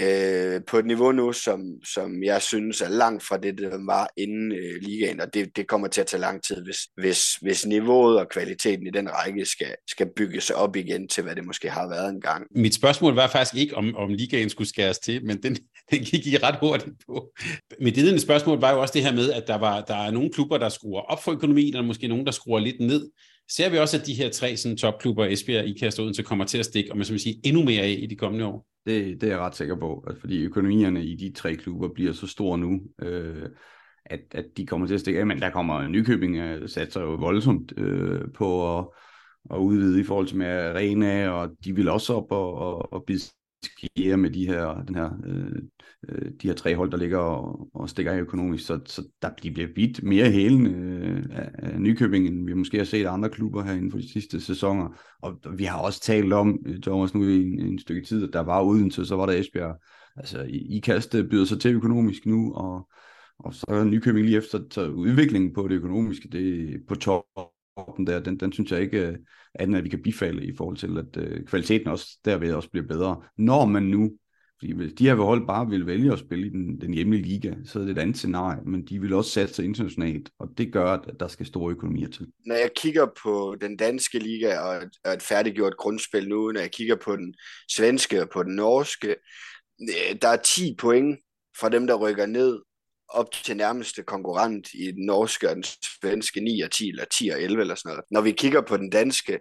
øh, 0.00 0.60
på 0.66 0.78
et 0.78 0.86
niveau 0.86 1.12
nu, 1.12 1.32
som, 1.32 1.60
som 1.84 2.22
jeg 2.22 2.42
synes 2.42 2.80
er 2.80 2.88
langt 2.88 3.22
fra 3.22 3.36
det, 3.36 3.58
der 3.58 3.78
var 3.86 4.08
inden 4.16 4.52
øh, 4.52 4.82
ligaen, 4.82 5.20
og 5.20 5.34
det, 5.34 5.56
det 5.56 5.66
kommer 5.66 5.88
til 5.88 6.00
at 6.00 6.06
tage 6.06 6.20
lang 6.20 6.42
tid, 6.42 6.64
hvis, 6.64 6.78
hvis, 6.96 7.34
hvis 7.34 7.66
niveauet 7.66 8.18
og 8.18 8.28
kvaliteten 8.28 8.86
i 8.86 8.90
den 8.90 9.08
række 9.10 9.44
skal, 9.44 9.74
skal 9.88 10.06
bygges 10.16 10.50
op 10.50 10.76
igen 10.76 11.08
til, 11.08 11.22
hvad 11.22 11.36
det 11.36 11.44
måske 11.46 11.70
har 11.70 11.88
været 11.88 12.10
engang. 12.10 12.46
Mit 12.50 12.74
spørgsmål 12.74 13.14
var 13.14 13.28
faktisk 13.28 13.62
ikke, 13.62 13.76
om, 13.76 13.96
om 13.96 14.08
ligaen 14.08 14.50
skulle 14.50 14.68
skæres 14.68 14.98
til, 14.98 15.24
men 15.24 15.42
den, 15.42 15.56
den 15.90 16.04
gik 16.04 16.26
I 16.26 16.36
ret 16.36 16.58
hurtigt 16.60 16.94
på. 17.06 17.32
Mit 17.80 17.96
ledende 17.96 18.20
spørgsmål 18.20 18.60
var 18.60 18.72
jo 18.72 18.80
også 18.80 18.92
det 18.94 19.02
her 19.02 19.12
med, 19.12 19.32
at 19.32 19.46
der, 19.46 19.58
var, 19.58 19.80
der 19.80 19.96
er 19.96 20.10
nogle 20.10 20.30
klubber, 20.30 20.58
der 20.58 20.68
skruer 20.68 21.00
op 21.00 21.24
for 21.24 21.32
økonomien, 21.32 21.76
og 21.76 21.84
måske 21.84 22.08
nogen, 22.08 22.26
der 22.26 22.32
skruer 22.32 22.60
lidt 22.60 22.80
ned. 22.80 23.10
Ser 23.50 23.68
vi 23.68 23.78
også, 23.78 23.96
at 23.96 24.06
de 24.06 24.14
her 24.14 24.30
tre 24.30 24.56
sådan, 24.56 24.76
topklubber, 24.76 25.26
Esbjerg, 25.26 25.66
IKAST 25.66 25.98
og 25.98 26.04
Odense, 26.04 26.22
kommer 26.22 26.44
til 26.44 26.58
at 26.58 26.64
stikke, 26.64 26.90
og 26.90 26.96
man 26.96 27.06
så 27.06 27.18
sige, 27.18 27.40
endnu 27.44 27.62
mere 27.62 27.82
af 27.82 27.98
i 28.02 28.06
de 28.06 28.16
kommende 28.16 28.46
år? 28.46 28.71
Det, 28.86 29.20
det 29.20 29.22
er 29.22 29.32
jeg 29.32 29.38
ret 29.38 29.56
sikker 29.56 29.76
på, 29.76 30.04
altså, 30.06 30.20
fordi 30.20 30.44
økonomierne 30.44 31.04
i 31.04 31.16
de 31.16 31.32
tre 31.32 31.54
klubber 31.56 31.88
bliver 31.88 32.12
så 32.12 32.26
store 32.26 32.58
nu, 32.58 32.80
øh, 33.02 33.48
at, 34.06 34.20
at 34.30 34.46
de 34.56 34.66
kommer 34.66 34.86
til 34.86 34.94
at 34.94 35.00
stikke 35.00 35.20
af, 35.20 35.26
men 35.26 35.40
der 35.40 35.50
kommer 35.50 35.88
Nykøbing 35.88 36.36
øh, 36.36 36.68
satser 36.68 37.00
jo 37.00 37.14
voldsomt 37.14 37.72
øh, 37.76 38.20
på 38.34 38.78
at, 38.78 38.86
at 39.50 39.56
udvide 39.56 40.00
i 40.00 40.04
forhold 40.04 40.26
til 40.26 40.36
med 40.36 40.46
arena, 40.46 41.28
og 41.28 41.50
de 41.64 41.74
vil 41.74 41.88
også 41.88 42.14
op 42.14 42.32
og, 42.32 42.54
og, 42.54 42.92
og 42.92 43.04
bide 43.06 43.20
skære 43.64 44.16
med 44.16 44.30
de 44.30 44.46
her, 44.46 44.84
den 44.86 44.94
her, 44.94 45.10
øh, 45.26 45.62
øh, 46.08 46.32
de 46.42 46.48
her 46.48 46.54
tre 46.54 46.76
hold, 46.76 46.90
der 46.90 46.96
ligger 46.96 47.18
og, 47.18 47.68
og 47.74 47.90
stikker 47.90 48.12
af 48.12 48.20
økonomisk, 48.20 48.66
så, 48.66 48.80
så 48.86 49.02
der, 49.22 49.30
de 49.42 49.50
bliver 49.50 49.68
vidt 49.76 50.02
mere 50.02 50.30
hælende 50.30 50.70
øh, 50.70 51.24
af, 51.30 51.50
af 51.54 51.80
Nykøbing, 51.80 52.26
end 52.26 52.46
vi 52.46 52.54
måske 52.54 52.76
har 52.76 52.84
set 52.84 53.06
andre 53.06 53.28
klubber 53.28 53.62
her 53.62 53.72
inden 53.72 53.90
for 53.90 53.98
de 53.98 54.12
sidste 54.12 54.40
sæsoner. 54.40 54.98
Og 55.22 55.38
vi 55.56 55.64
har 55.64 55.78
også 55.78 56.00
talt 56.00 56.32
om, 56.32 56.58
øh, 56.66 56.80
Thomas, 56.80 57.14
nu 57.14 57.28
i 57.28 57.42
en, 57.42 57.60
en 57.60 57.78
stykke 57.78 58.06
tid, 58.06 58.24
at 58.24 58.32
der 58.32 58.40
var 58.40 58.62
Odense, 58.62 59.06
så 59.06 59.16
var 59.16 59.26
der 59.26 59.32
Esbjerg. 59.32 59.76
Altså, 60.16 60.46
IKAST 60.50 61.14
øh, 61.14 61.28
byder 61.30 61.44
sig 61.44 61.60
til 61.60 61.74
økonomisk 61.74 62.26
nu, 62.26 62.52
og, 62.54 62.88
og 63.38 63.54
så 63.54 63.66
er 63.68 63.84
Nykøbing 63.84 64.26
lige 64.26 64.38
efter, 64.38 64.60
så 64.70 64.88
udviklingen 64.88 65.54
på 65.54 65.68
det 65.68 65.74
økonomiske, 65.74 66.28
det 66.28 66.74
er 66.74 66.78
på 66.88 66.94
top 66.94 67.24
kroppen 67.76 68.06
der, 68.06 68.20
den, 68.20 68.40
den 68.40 68.52
synes 68.52 68.72
jeg 68.72 68.80
ikke, 68.80 69.06
øh, 69.06 69.16
at, 69.54 69.74
at 69.74 69.84
vi 69.84 69.88
kan 69.88 70.02
bifalde 70.02 70.46
i 70.46 70.56
forhold 70.56 70.76
til, 70.76 70.98
at 70.98 71.16
uh, 71.16 71.44
kvaliteten 71.46 71.88
også 71.88 72.18
derved 72.24 72.52
også 72.52 72.70
bliver 72.70 72.86
bedre. 72.86 73.22
Når 73.38 73.66
man 73.66 73.82
nu, 73.82 74.12
fordi 74.58 74.72
hvis 74.72 74.92
de 74.92 75.04
her 75.04 75.14
hold 75.14 75.46
bare 75.46 75.68
vil 75.68 75.86
vælge 75.86 76.12
at 76.12 76.18
spille 76.18 76.46
i 76.46 76.50
den, 76.50 76.80
den 76.80 76.94
hjemlige 76.94 77.22
liga, 77.22 77.54
så 77.64 77.78
er 77.78 77.82
det 77.82 77.90
et 77.90 77.98
andet 77.98 78.16
scenarie, 78.16 78.62
men 78.64 78.86
de 78.86 79.00
vil 79.00 79.14
også 79.14 79.30
satse 79.30 79.64
internationalt, 79.64 80.30
og 80.38 80.48
det 80.58 80.72
gør, 80.72 80.92
at 80.92 81.20
der 81.20 81.28
skal 81.28 81.46
store 81.46 81.70
økonomier 81.70 82.08
til. 82.08 82.26
Når 82.46 82.54
jeg 82.54 82.70
kigger 82.76 83.06
på 83.22 83.56
den 83.60 83.76
danske 83.76 84.18
liga 84.18 84.58
og 84.58 84.76
et, 84.76 84.90
og 85.04 85.12
et 85.12 85.22
færdiggjort 85.22 85.76
grundspil 85.76 86.28
nu, 86.28 86.50
når 86.50 86.60
jeg 86.60 86.70
kigger 86.70 86.96
på 86.96 87.16
den 87.16 87.34
svenske 87.70 88.22
og 88.22 88.28
på 88.32 88.42
den 88.42 88.54
norske, 88.54 89.16
øh, 89.80 90.16
der 90.22 90.28
er 90.28 90.36
10 90.36 90.74
point 90.78 91.18
fra 91.60 91.68
dem, 91.68 91.86
der 91.86 91.94
rykker 91.94 92.26
ned, 92.26 92.60
op 93.14 93.32
til 93.32 93.56
nærmeste 93.56 94.02
konkurrent 94.02 94.68
i 94.74 94.92
den 94.92 95.06
norske 95.06 95.48
og 95.48 95.54
den 95.54 95.64
svenske 95.64 96.40
9 96.40 96.60
og 96.60 96.70
10 96.70 96.88
eller 96.88 97.04
10 97.04 97.28
og 97.28 97.42
11 97.42 97.60
eller 97.60 97.74
sådan 97.74 97.88
noget. 97.90 98.04
Når 98.10 98.20
vi 98.20 98.32
kigger 98.32 98.60
på 98.60 98.76
den 98.76 98.90
danske, 98.90 99.38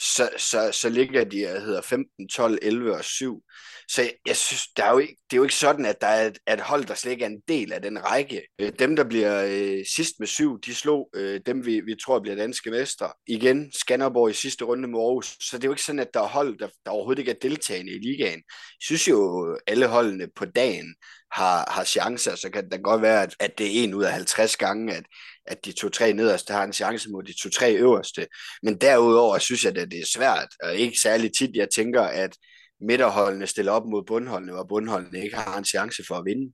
så, 0.00 0.30
så, 0.36 0.70
så 0.72 0.88
ligger 0.88 1.24
de, 1.24 1.40
jeg 1.40 1.62
hedder 1.62 1.80
15, 1.80 2.28
12, 2.28 2.58
11 2.62 2.96
og 2.96 3.04
7. 3.04 3.42
Så 3.88 4.02
jeg, 4.02 4.12
jeg 4.26 4.36
synes, 4.36 4.66
der 4.76 4.84
er 4.84 4.92
jo 4.92 4.98
ikke, 4.98 5.16
det 5.30 5.36
er 5.36 5.36
jo 5.36 5.42
ikke 5.42 5.54
sådan, 5.54 5.86
at 5.86 6.00
der 6.00 6.06
er 6.06 6.26
et, 6.26 6.38
at 6.46 6.60
hold, 6.60 6.84
der 6.84 6.94
slet 6.94 7.12
ikke 7.12 7.24
er 7.24 7.28
en 7.28 7.40
del 7.48 7.72
af 7.72 7.82
den 7.82 8.04
række. 8.04 8.42
Øh, 8.58 8.72
dem, 8.78 8.96
der 8.96 9.04
bliver 9.04 9.44
øh, 9.44 9.84
sidst 9.94 10.14
med 10.18 10.26
7, 10.26 10.60
de 10.60 10.74
slog 10.74 11.10
øh, 11.14 11.40
dem, 11.46 11.66
vi, 11.66 11.80
vi 11.80 11.94
tror 12.04 12.20
bliver 12.20 12.36
danske 12.36 12.70
mestre. 12.70 13.12
Igen, 13.26 13.72
Skanderborg 13.72 14.30
i 14.30 14.32
sidste 14.32 14.64
runde 14.64 14.88
med 14.88 14.98
Aarhus. 14.98 15.36
Så 15.40 15.56
det 15.56 15.64
er 15.64 15.68
jo 15.68 15.72
ikke 15.72 15.82
sådan, 15.82 15.98
at 15.98 16.14
der 16.14 16.20
er 16.20 16.28
hold, 16.28 16.58
der, 16.58 16.68
der 16.84 16.90
overhovedet 16.90 17.20
ikke 17.20 17.30
er 17.30 17.38
deltagende 17.42 17.92
i 17.92 17.98
ligaen. 17.98 18.42
Jeg 18.48 18.82
synes 18.82 19.08
jo, 19.08 19.58
alle 19.66 19.86
holdene 19.86 20.28
på 20.36 20.44
dagen 20.44 20.94
har, 21.34 21.70
har 21.70 21.84
chancer, 21.84 22.34
så 22.34 22.50
kan 22.50 22.70
det 22.70 22.82
godt 22.82 23.02
være, 23.02 23.22
at, 23.22 23.34
at 23.40 23.58
det 23.58 23.66
er 23.66 23.84
en 23.84 23.94
ud 23.94 24.04
af 24.04 24.12
50 24.12 24.56
gange, 24.56 24.94
at, 24.94 25.04
at 25.46 25.64
de 25.64 25.72
to-tre 25.72 26.12
nederste 26.12 26.52
har 26.52 26.64
en 26.64 26.72
chance 26.72 27.10
mod 27.10 27.22
de 27.22 27.42
to-tre 27.42 27.74
øverste. 27.74 28.26
Men 28.62 28.76
derudover 28.76 29.38
synes 29.38 29.64
jeg, 29.64 29.78
at 29.78 29.90
det 29.90 30.00
er 30.00 30.06
svært, 30.14 30.48
og 30.62 30.74
ikke 30.74 31.00
særlig 31.00 31.30
tit, 31.38 31.50
jeg 31.54 31.68
tænker, 31.74 32.02
at 32.02 32.36
midterholdene 32.80 33.46
stiller 33.46 33.72
op 33.72 33.86
mod 33.86 34.04
bundholdene, 34.06 34.58
og 34.58 34.68
bundholdene 34.68 35.24
ikke 35.24 35.36
har 35.36 35.58
en 35.58 35.64
chance 35.64 36.04
for 36.08 36.14
at 36.14 36.24
vinde. 36.24 36.52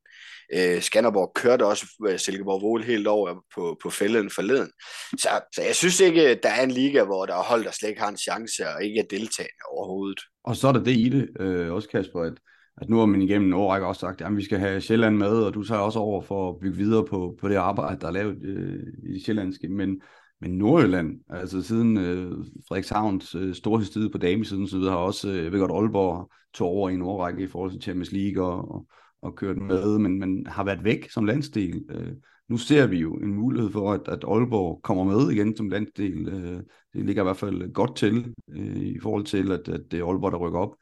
Øh, 0.55 0.83
Skanderborg 0.83 1.33
kørte 1.35 1.67
også 1.67 1.87
øh, 2.09 2.19
Silkeborg 2.19 2.63
Vål 2.63 2.83
helt 2.83 3.07
over 3.07 3.45
på, 3.55 3.79
på 3.83 3.91
fælden 3.91 4.31
forleden. 4.31 4.71
Så, 5.19 5.29
så 5.55 5.63
jeg 5.63 5.77
synes 5.77 6.01
ikke, 6.01 6.35
der 6.43 6.49
er 6.49 6.63
en 6.63 6.71
liga, 6.71 7.05
hvor 7.05 7.27
der 7.27 7.35
er 7.35 7.43
hold, 7.43 7.65
der 7.65 7.71
slet 7.71 7.89
ikke 7.89 8.01
har 8.01 8.09
en 8.09 8.17
chance 8.17 8.69
og 8.69 8.85
ikke 8.85 9.01
er 9.01 9.05
deltagende 9.11 9.65
overhovedet. 9.73 10.21
Og 10.45 10.57
så 10.57 10.69
er 10.69 10.73
der 10.73 10.85
det 10.85 10.97
i 10.97 11.09
det, 11.09 11.29
øh, 11.41 11.73
også 11.73 11.89
Kasper, 11.89 12.21
at, 12.21 12.35
at 12.81 12.89
nu 12.89 12.99
har 12.99 13.07
man 13.07 13.23
igennem 13.23 13.49
en 13.49 13.53
årrække 13.53 13.87
også 13.87 14.01
sagt, 14.01 14.21
at 14.21 14.37
vi 14.37 14.45
skal 14.45 14.59
have 14.59 14.81
Sjælland 14.81 15.17
med, 15.17 15.43
og 15.43 15.55
du 15.55 15.65
tager 15.65 15.81
også 15.81 15.99
over 15.99 16.23
for 16.23 16.51
at 16.51 16.61
bygge 16.61 16.77
videre 16.77 17.05
på, 17.05 17.37
på 17.41 17.49
det 17.49 17.55
arbejde, 17.55 18.01
der 18.01 18.07
er 18.07 18.13
lavet 18.13 18.39
øh, 18.43 18.83
i 19.03 19.21
Sjællandske. 19.21 19.69
Men, 19.69 20.01
men 20.41 20.51
Nordjylland, 20.51 21.21
altså 21.29 21.63
siden 21.63 21.97
øh, 21.97 22.33
Frederikshavns 22.69 23.35
øh, 23.35 23.55
storhedstid 23.55 24.09
på 24.09 24.19
damesiden, 24.19 24.69
så 24.69 24.79
videre, 24.79 24.93
har 24.93 24.99
også, 24.99 25.29
øh, 25.29 25.45
jeg 25.45 25.53
ved 25.53 25.61
godt, 25.61 25.73
Aalborg 25.73 26.31
tog 26.55 26.69
over 26.69 26.91
i 26.91 26.95
en 26.95 27.03
årrække 27.03 27.43
i 27.43 27.47
forhold 27.47 27.71
til 27.71 27.83
Champions 27.83 28.13
League 28.13 28.45
og, 28.45 28.75
og, 28.75 28.87
og 29.23 29.35
kørt 29.35 29.57
med, 29.57 29.99
men, 29.99 30.19
men 30.19 30.47
har 30.47 30.65
været 30.65 30.85
væk 30.85 31.11
som 31.11 31.25
landsdel. 31.25 31.85
Øh, 31.91 32.13
nu 32.49 32.57
ser 32.57 32.87
vi 32.87 32.99
jo 32.99 33.15
en 33.15 33.35
mulighed 33.35 33.71
for, 33.71 33.93
at, 33.93 34.09
at 34.09 34.25
Aalborg 34.25 34.81
kommer 34.83 35.05
med 35.05 35.31
igen 35.31 35.57
som 35.57 35.69
landsdel. 35.69 36.29
Øh, 36.29 36.63
det 36.93 37.07
ligger 37.07 37.23
i 37.23 37.25
hvert 37.25 37.37
fald 37.37 37.73
godt 37.73 37.97
til 37.97 38.35
øh, 38.53 38.77
i 38.77 38.99
forhold 39.03 39.25
til, 39.25 39.53
at, 39.53 39.69
at 39.69 39.81
det 39.91 40.01
er 40.01 40.07
Aalborg, 40.07 40.33
der 40.33 40.39
rykker 40.39 40.59
op. 40.59 40.75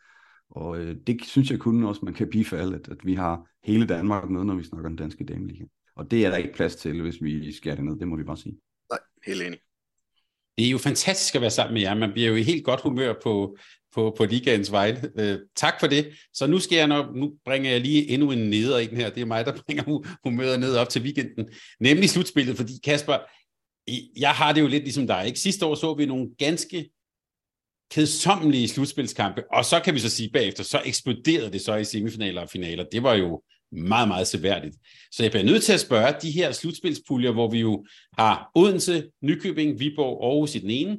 Og 0.50 0.78
øh, 0.78 0.96
det 1.06 1.24
synes 1.24 1.50
jeg 1.50 1.58
kun 1.58 1.84
også, 1.84 2.00
man 2.04 2.14
kan 2.14 2.30
bifalde, 2.30 2.74
at, 2.74 2.88
at 2.88 2.98
vi 3.04 3.14
har 3.14 3.48
hele 3.64 3.86
Danmark 3.86 4.30
med, 4.30 4.44
når 4.44 4.54
vi 4.54 4.64
snakker 4.64 4.88
den 4.88 4.98
danske 4.98 5.24
dameliga. 5.24 5.64
Og 5.96 6.10
det 6.10 6.26
er 6.26 6.30
der 6.30 6.36
ikke 6.36 6.54
plads 6.54 6.76
til, 6.76 7.02
hvis 7.02 7.22
vi 7.22 7.52
skærer 7.52 7.74
det 7.74 7.84
ned, 7.84 7.98
det 7.98 8.08
må 8.08 8.16
vi 8.16 8.24
bare 8.24 8.36
sige. 8.36 8.56
Nej, 8.90 8.98
helt 9.26 9.42
enig. 9.42 9.58
Det 10.58 10.66
er 10.66 10.70
jo 10.70 10.78
fantastisk 10.78 11.34
at 11.34 11.40
være 11.40 11.50
sammen 11.50 11.74
med 11.74 11.82
jer. 11.82 11.94
Man 11.94 12.12
bliver 12.12 12.28
jo 12.28 12.34
i 12.34 12.42
helt 12.42 12.64
godt 12.64 12.80
humør 12.80 13.14
på, 13.22 13.56
på, 13.94 14.14
på 14.18 14.24
ligaens 14.24 14.72
vej. 14.72 15.00
Øh, 15.18 15.38
tak 15.56 15.74
for 15.80 15.86
det. 15.86 16.08
Så 16.32 16.46
nu 16.46 16.58
skal 16.58 16.76
jeg 16.76 16.86
nok, 16.86 17.16
nu 17.16 17.32
bringer 17.44 17.70
jeg 17.70 17.80
lige 17.80 18.08
endnu 18.08 18.30
en 18.30 18.50
neder 18.50 18.78
ind 18.78 18.90
her. 18.90 19.10
Det 19.10 19.20
er 19.20 19.26
mig, 19.26 19.46
der 19.46 19.56
bringer 19.66 20.16
humøret 20.24 20.60
ned 20.60 20.76
op 20.76 20.88
til 20.88 21.02
weekenden. 21.02 21.48
Nemlig 21.80 22.10
slutspillet, 22.10 22.56
fordi 22.56 22.72
Kasper, 22.84 23.18
jeg 24.16 24.30
har 24.30 24.52
det 24.52 24.60
jo 24.60 24.66
lidt 24.66 24.82
ligesom 24.82 25.06
dig. 25.06 25.26
Ikke? 25.26 25.40
Sidste 25.40 25.66
år 25.66 25.74
så 25.74 25.94
vi 25.94 26.06
nogle 26.06 26.30
ganske 26.38 26.90
kedsommelige 27.90 28.68
slutspilskampe, 28.68 29.42
og 29.52 29.64
så 29.64 29.80
kan 29.80 29.94
vi 29.94 29.98
så 29.98 30.10
sige 30.10 30.30
bagefter, 30.32 30.64
så 30.64 30.82
eksploderede 30.84 31.52
det 31.52 31.60
så 31.60 31.76
i 31.76 31.84
semifinaler 31.84 32.42
og 32.42 32.48
finaler. 32.50 32.84
Det 32.92 33.02
var 33.02 33.14
jo 33.14 33.42
meget, 33.72 34.08
meget 34.08 34.26
seværdigt. 34.26 34.76
Så 35.12 35.22
jeg 35.22 35.30
bliver 35.30 35.44
nødt 35.44 35.62
til 35.62 35.72
at 35.72 35.80
spørge, 35.80 36.14
de 36.22 36.30
her 36.30 36.52
slutspilspuljer, 36.52 37.32
hvor 37.32 37.50
vi 37.50 37.60
jo 37.60 37.86
har 38.18 38.50
Odense, 38.54 39.04
Nykøbing, 39.22 39.80
Viborg, 39.80 40.24
Aarhus 40.24 40.54
i 40.54 40.58
den 40.58 40.70
ene, 40.70 40.98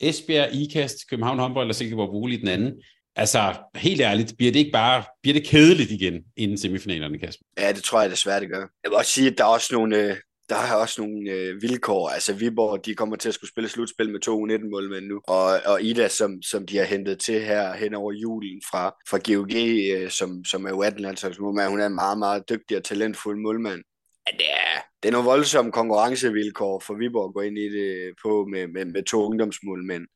Esbjerg, 0.00 0.54
Ikast, 0.54 1.10
København 1.10 1.38
håndbold 1.38 1.68
og 1.68 1.74
Silkeborg 1.74 2.12
Vole 2.12 2.34
i 2.34 2.40
den 2.40 2.48
anden. 2.48 2.82
Altså, 3.16 3.54
helt 3.76 4.00
ærligt, 4.00 4.34
bliver 4.36 4.52
det 4.52 4.58
ikke 4.58 4.70
bare 4.70 5.04
bliver 5.22 5.34
det 5.34 5.46
kedeligt 5.46 5.90
igen 5.90 6.22
inden 6.36 6.58
semifinalerne, 6.58 7.18
Kasper? 7.18 7.44
Ja, 7.58 7.72
det 7.72 7.82
tror 7.82 8.00
jeg 8.00 8.10
desværre, 8.10 8.40
det 8.40 8.48
gør. 8.48 8.60
Jeg 8.84 8.90
vil 8.90 8.96
også 8.96 9.12
sige, 9.12 9.30
at 9.30 9.38
der 9.38 9.44
er 9.44 9.48
også 9.48 9.74
nogle, 9.74 9.96
øh, 9.96 10.16
der 10.48 10.56
er 10.56 10.74
også 10.74 11.02
nogle 11.02 11.30
øh, 11.30 11.62
vilkår. 11.62 12.08
Altså 12.08 12.32
Viborg, 12.32 12.84
de 12.86 12.94
kommer 12.94 13.16
til 13.16 13.28
at 13.28 13.34
skulle 13.34 13.50
spille 13.50 13.68
slutspil 13.68 14.10
med 14.10 14.20
to 14.20 14.44
19 14.44 14.70
målmænd 14.70 15.06
nu. 15.06 15.20
Og, 15.26 15.60
og 15.66 15.82
Ida, 15.82 16.08
som, 16.08 16.42
som 16.42 16.66
de 16.66 16.76
har 16.76 16.84
hentet 16.84 17.20
til 17.20 17.40
her 17.40 17.74
hen 17.74 17.94
over 17.94 18.12
julen 18.12 18.62
fra, 18.70 18.94
fra 19.08 19.18
GOG, 19.18 19.54
øh, 20.02 20.10
som, 20.10 20.44
som 20.44 20.64
er 20.64 20.70
jo 20.70 20.82
18 20.82 21.00
landsholdsmålmand, 21.00 21.70
hun 21.70 21.80
er 21.80 21.86
en 21.86 21.94
meget, 21.94 22.18
meget 22.18 22.48
dygtig 22.48 22.76
og 22.76 22.84
talentfuld 22.84 23.40
målmand. 23.40 23.82
Ja, 24.26 24.36
det 24.36 24.50
er, 24.50 24.80
det 25.02 25.08
er 25.08 25.12
nogle 25.12 25.28
voldsomme 25.28 25.72
konkurrencevilkår 25.72 26.80
for 26.80 26.94
Viborg 26.94 27.28
at 27.28 27.34
gå 27.34 27.40
ind 27.40 27.58
i 27.58 27.68
det 27.68 27.94
øh, 27.94 28.14
på 28.22 28.46
med, 28.50 28.66
med, 28.66 28.84
med 28.84 29.02
to 29.02 29.24
ungdomsmålmænd. 29.24 30.06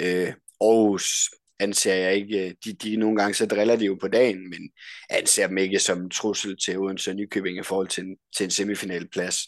Øh, 0.00 0.32
Aarhus 0.60 1.30
anser 1.60 1.94
jeg 1.94 2.14
ikke, 2.14 2.46
øh, 2.46 2.54
de, 2.64 2.72
de 2.72 2.96
nogle 2.96 3.16
gange 3.16 3.34
så 3.34 3.46
driller 3.46 3.76
de 3.76 3.84
jo 3.84 3.98
på 4.00 4.08
dagen, 4.08 4.50
men 4.50 4.70
anser 5.10 5.46
dem 5.46 5.58
ikke 5.58 5.78
som 5.78 6.02
en 6.02 6.10
trussel 6.10 6.56
til 6.56 6.78
Odense 6.78 7.10
og 7.10 7.16
Nykøbing 7.16 7.58
i 7.58 7.62
forhold 7.62 7.88
til 7.88 8.04
en, 8.04 8.16
til 8.36 8.44
en 8.44 8.50
semifinalplads. 8.50 9.38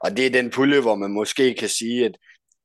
Og 0.00 0.16
det 0.16 0.26
er 0.26 0.30
den 0.30 0.50
pulje, 0.50 0.80
hvor 0.80 0.94
man 0.94 1.10
måske 1.10 1.54
kan 1.54 1.68
sige, 1.68 2.04
at 2.04 2.18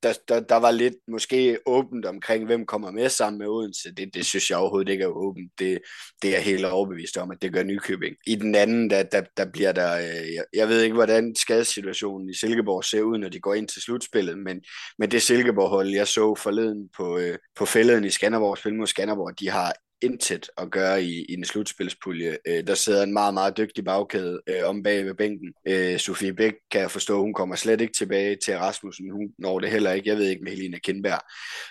der, 0.03 0.13
der, 0.27 0.39
der 0.39 0.55
var 0.55 0.71
lidt 0.71 0.95
måske 1.07 1.59
åbent 1.65 2.05
omkring, 2.05 2.45
hvem 2.45 2.65
kommer 2.65 2.91
med 2.91 3.09
sammen 3.09 3.37
med 3.39 3.47
Odense. 3.47 3.93
Det, 3.93 4.13
det 4.13 4.25
synes 4.25 4.49
jeg 4.49 4.57
overhovedet 4.57 4.91
ikke 4.91 5.03
er 5.03 5.07
åbent. 5.07 5.51
Det, 5.59 5.79
det 6.21 6.27
er 6.27 6.33
jeg 6.33 6.43
helt 6.43 6.65
overbevist 6.65 7.17
om, 7.17 7.31
at 7.31 7.41
det 7.41 7.53
gør 7.53 7.63
Nykøbing. 7.63 8.15
I 8.27 8.35
den 8.35 8.55
anden, 8.55 8.89
der, 8.89 9.03
der, 9.03 9.21
der 9.37 9.45
bliver 9.45 9.71
der... 9.71 9.97
Øh, 9.97 10.33
jeg, 10.33 10.43
jeg 10.53 10.69
ved 10.69 10.81
ikke, 10.81 10.93
hvordan 10.93 11.35
skadessituationen 11.35 12.29
i 12.29 12.33
Silkeborg 12.33 12.83
ser 12.83 13.01
ud, 13.01 13.17
når 13.17 13.29
de 13.29 13.39
går 13.39 13.53
ind 13.53 13.67
til 13.67 13.81
slutspillet, 13.81 14.37
men, 14.37 14.61
men 14.99 15.11
det 15.11 15.21
Silkeborg-hold, 15.21 15.89
jeg 15.89 16.07
så 16.07 16.35
forleden 16.35 16.89
på, 16.97 17.17
øh, 17.17 17.37
på 17.55 17.65
fælleden 17.65 18.05
i 18.05 18.09
Skanderborg, 18.09 18.57
spil 18.57 18.75
mod 18.75 18.87
Skanderborg, 18.87 19.39
de 19.39 19.49
har 19.49 19.73
intet 20.01 20.49
at 20.57 20.71
gøre 20.71 21.03
i, 21.03 21.25
i 21.29 21.33
en 21.33 21.45
slutspilspulje. 21.45 22.37
Øh, 22.47 22.67
der 22.67 22.75
sidder 22.75 23.03
en 23.03 23.13
meget, 23.13 23.33
meget 23.33 23.57
dygtig 23.57 23.85
bagkæde 23.85 24.41
øh, 24.47 24.69
om 24.69 24.83
bag 24.83 25.05
ved 25.05 25.13
bænken. 25.13 25.53
Øh, 25.67 25.99
Sofie 25.99 26.33
Bæk 26.33 26.53
kan 26.71 26.81
jeg 26.81 26.91
forstå, 26.91 27.21
hun 27.21 27.33
kommer 27.33 27.55
slet 27.55 27.81
ikke 27.81 27.93
tilbage 27.97 28.37
til 28.45 28.57
Rasmussen. 28.57 29.11
Hun 29.11 29.29
når 29.39 29.59
det 29.59 29.71
heller 29.71 29.91
ikke. 29.91 30.09
Jeg 30.09 30.17
ved 30.17 30.25
ikke 30.25 30.43
med 30.43 30.51
Helena 30.51 30.77
Kindberg. 30.79 31.19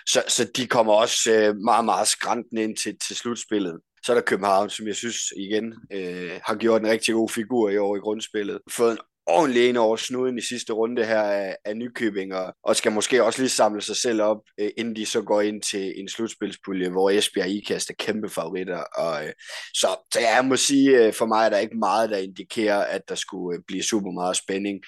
Så, 0.05 0.23
så 0.27 0.51
de 0.57 0.67
kommer 0.67 0.93
også 0.93 1.31
øh, 1.31 1.55
meget, 1.55 1.85
meget 1.85 2.07
skræntende 2.07 2.63
ind 2.63 2.77
til, 2.77 2.97
til 3.07 3.15
slutspillet. 3.15 3.79
Så 4.03 4.11
er 4.11 4.15
der 4.15 4.21
København, 4.21 4.69
som 4.69 4.87
jeg 4.87 4.95
synes 4.95 5.17
igen 5.37 5.73
øh, 5.93 6.39
har 6.43 6.55
gjort 6.55 6.81
en 6.81 6.87
rigtig 6.87 7.13
god 7.13 7.29
figur 7.29 7.69
i 7.69 7.77
år 7.77 7.95
i 7.95 7.99
grundspillet. 7.99 8.59
Fået 8.71 8.91
en 8.91 8.97
ordentligt 9.27 9.65
ind 9.69 9.77
over 9.77 9.95
snuden 9.95 10.37
i 10.37 10.41
sidste 10.41 10.73
runde 10.73 11.05
her 11.05 11.21
af, 11.21 11.55
af 11.65 11.77
Nykøbing, 11.77 12.35
og, 12.35 12.53
og 12.63 12.75
skal 12.75 12.91
måske 12.91 13.23
også 13.23 13.41
lige 13.41 13.49
samle 13.49 13.81
sig 13.81 13.95
selv 13.95 14.21
op, 14.21 14.37
øh, 14.59 14.69
inden 14.77 14.95
de 14.95 15.05
så 15.05 15.21
går 15.21 15.41
ind 15.41 15.61
til 15.61 15.99
en 15.99 16.09
slutspilspulje, 16.09 16.89
hvor 16.89 17.09
Esbjerg 17.09 17.45
og 17.45 17.51
IKAST 17.51 17.89
er 17.89 17.93
kæmpe 17.99 18.29
favoritter. 18.29 18.79
Og, 18.79 19.25
øh, 19.25 19.33
så, 19.73 19.87
så 20.13 20.19
jeg 20.19 20.45
må 20.45 20.55
sige, 20.55 21.05
øh, 21.05 21.13
for 21.13 21.25
mig 21.25 21.45
er 21.45 21.49
der 21.49 21.57
ikke 21.57 21.77
meget, 21.77 22.09
der 22.09 22.17
indikerer, 22.17 22.85
at 22.85 23.01
der 23.09 23.15
skulle 23.15 23.57
øh, 23.57 23.63
blive 23.67 23.83
super 23.83 24.11
meget 24.11 24.37
spænding 24.37 24.79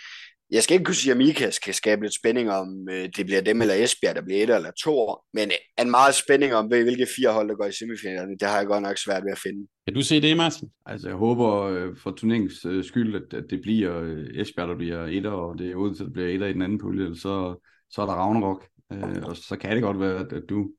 jeg 0.52 0.64
skal 0.64 0.74
ikke 0.74 0.86
kunne 0.86 0.96
sige, 0.96 1.14
om 1.14 1.22
IKAS 1.22 1.60
kan 1.60 1.74
skabe 1.74 2.02
lidt 2.02 2.14
spænding 2.14 2.52
om, 2.52 2.88
øh, 2.92 3.10
det 3.18 3.26
bliver 3.26 3.42
dem 3.42 3.62
eller 3.62 3.74
Esbjerg, 3.74 4.16
der 4.16 4.22
bliver 4.22 4.44
et 4.44 4.56
eller 4.56 4.72
to, 4.84 5.18
men 5.34 5.52
en 5.82 5.92
meget 5.92 6.16
spænding 6.16 6.54
om, 6.54 6.68
hvilke 6.68 7.08
fire 7.16 7.34
hold, 7.34 7.50
der 7.50 7.56
går 7.56 7.66
i 7.66 7.72
semifinalerne, 7.72 8.38
det 8.40 8.48
har 8.48 8.58
jeg 8.58 8.68
godt 8.68 8.84
nok 8.84 8.98
svært 8.98 9.24
ved 9.24 9.32
at 9.32 9.40
finde. 9.40 9.68
Kan 9.88 9.96
du 9.96 10.02
se 10.02 10.22
det, 10.22 10.38
Martin? 10.38 10.70
Altså, 10.86 11.08
jeg 11.08 11.18
håber 11.18 11.64
øh, 11.64 11.98
for 12.04 12.12
turneringens 12.12 12.66
øh, 12.66 12.84
skyld, 12.84 13.16
at, 13.16 13.38
at 13.40 13.46
det 13.50 13.62
bliver 13.62 14.02
øh, 14.02 14.42
Esbjerg, 14.42 14.68
der 14.68 14.76
bliver 14.76 15.06
etter, 15.06 15.32
og 15.32 15.60
det 15.60 15.72
er 15.72 15.76
Odense, 15.76 16.04
der 16.04 16.10
bliver 16.10 16.28
etter 16.28 16.48
i 16.48 16.54
den 16.54 16.62
anden 16.62 16.80
pulje, 16.80 17.16
så, 17.16 17.56
så 17.90 18.02
er 18.02 18.06
der 18.06 18.14
Ragnarok, 18.14 18.68
øh, 18.94 19.24
og 19.24 19.38
så 19.38 19.58
kan 19.62 19.76
det 19.76 19.84
godt 19.84 20.00
være, 20.00 20.20
at, 20.20 20.34
at 20.34 20.44
du 20.50 20.72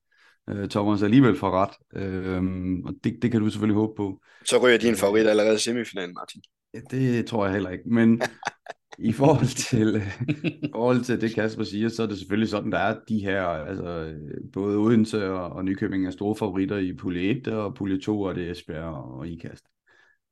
øh, 0.50 0.68
Thomas 0.68 1.02
alligevel 1.02 1.36
får 1.36 1.50
ret, 1.50 2.02
øh, 2.02 2.42
og 2.84 2.94
det, 3.04 3.18
det 3.22 3.30
kan 3.30 3.40
du 3.40 3.50
selvfølgelig 3.50 3.80
håbe 3.80 3.92
på. 3.96 4.20
Så 4.44 4.58
ryger 4.58 4.78
din 4.78 4.96
favorit 4.96 5.26
allerede 5.26 5.54
i 5.54 5.58
semifinalen, 5.58 6.14
Martin. 6.14 6.42
Det 6.90 7.26
tror 7.26 7.44
jeg 7.44 7.52
heller 7.52 7.70
ikke, 7.70 7.84
men 7.86 8.22
I 9.00 9.12
forhold 9.12 9.56
til, 9.56 10.02
i 10.66 10.70
forhold 10.72 11.04
til 11.04 11.20
det, 11.20 11.34
Kasper 11.34 11.64
siger, 11.64 11.88
så 11.88 12.02
er 12.02 12.06
det 12.06 12.18
selvfølgelig 12.18 12.48
sådan, 12.48 12.72
der 12.72 12.78
er 12.78 12.98
de 13.08 13.18
her, 13.18 13.42
altså 13.42 14.14
både 14.52 14.76
Odense 14.76 15.30
og, 15.30 15.50
og 15.50 15.64
Nykøbing 15.64 16.06
er 16.06 16.10
store 16.10 16.36
favoritter 16.36 16.76
i 16.76 16.92
pulje 16.92 17.30
1, 17.30 17.48
og 17.48 17.74
pulje 17.74 18.00
2 18.00 18.22
er 18.22 18.32
det 18.32 18.50
Esbjerg 18.50 18.94
og 18.94 19.28
IKAST. 19.28 19.64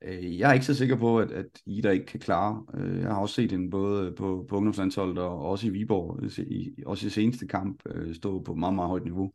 Øh, 0.02 0.38
jeg 0.38 0.50
er 0.50 0.54
ikke 0.54 0.66
så 0.66 0.74
sikker 0.74 0.96
på, 0.96 1.18
at, 1.18 1.30
at 1.30 1.46
Ida 1.66 1.90
ikke 1.90 2.06
kan 2.06 2.20
klare. 2.20 2.64
Øh, 2.74 2.98
jeg 2.98 3.08
har 3.08 3.20
også 3.20 3.34
set 3.34 3.52
hende 3.52 3.70
både 3.70 4.12
på, 4.12 4.46
på 4.48 4.56
ungdomslandsholdet 4.56 5.18
og 5.18 5.38
også 5.38 5.66
i 5.66 5.70
Viborg, 5.70 6.38
i, 6.38 6.74
også 6.86 7.06
i 7.06 7.10
seneste 7.10 7.46
kamp, 7.46 7.82
øh, 7.86 8.14
stå 8.14 8.42
på 8.42 8.54
meget, 8.54 8.74
meget 8.74 8.88
højt 8.88 9.04
niveau. 9.04 9.32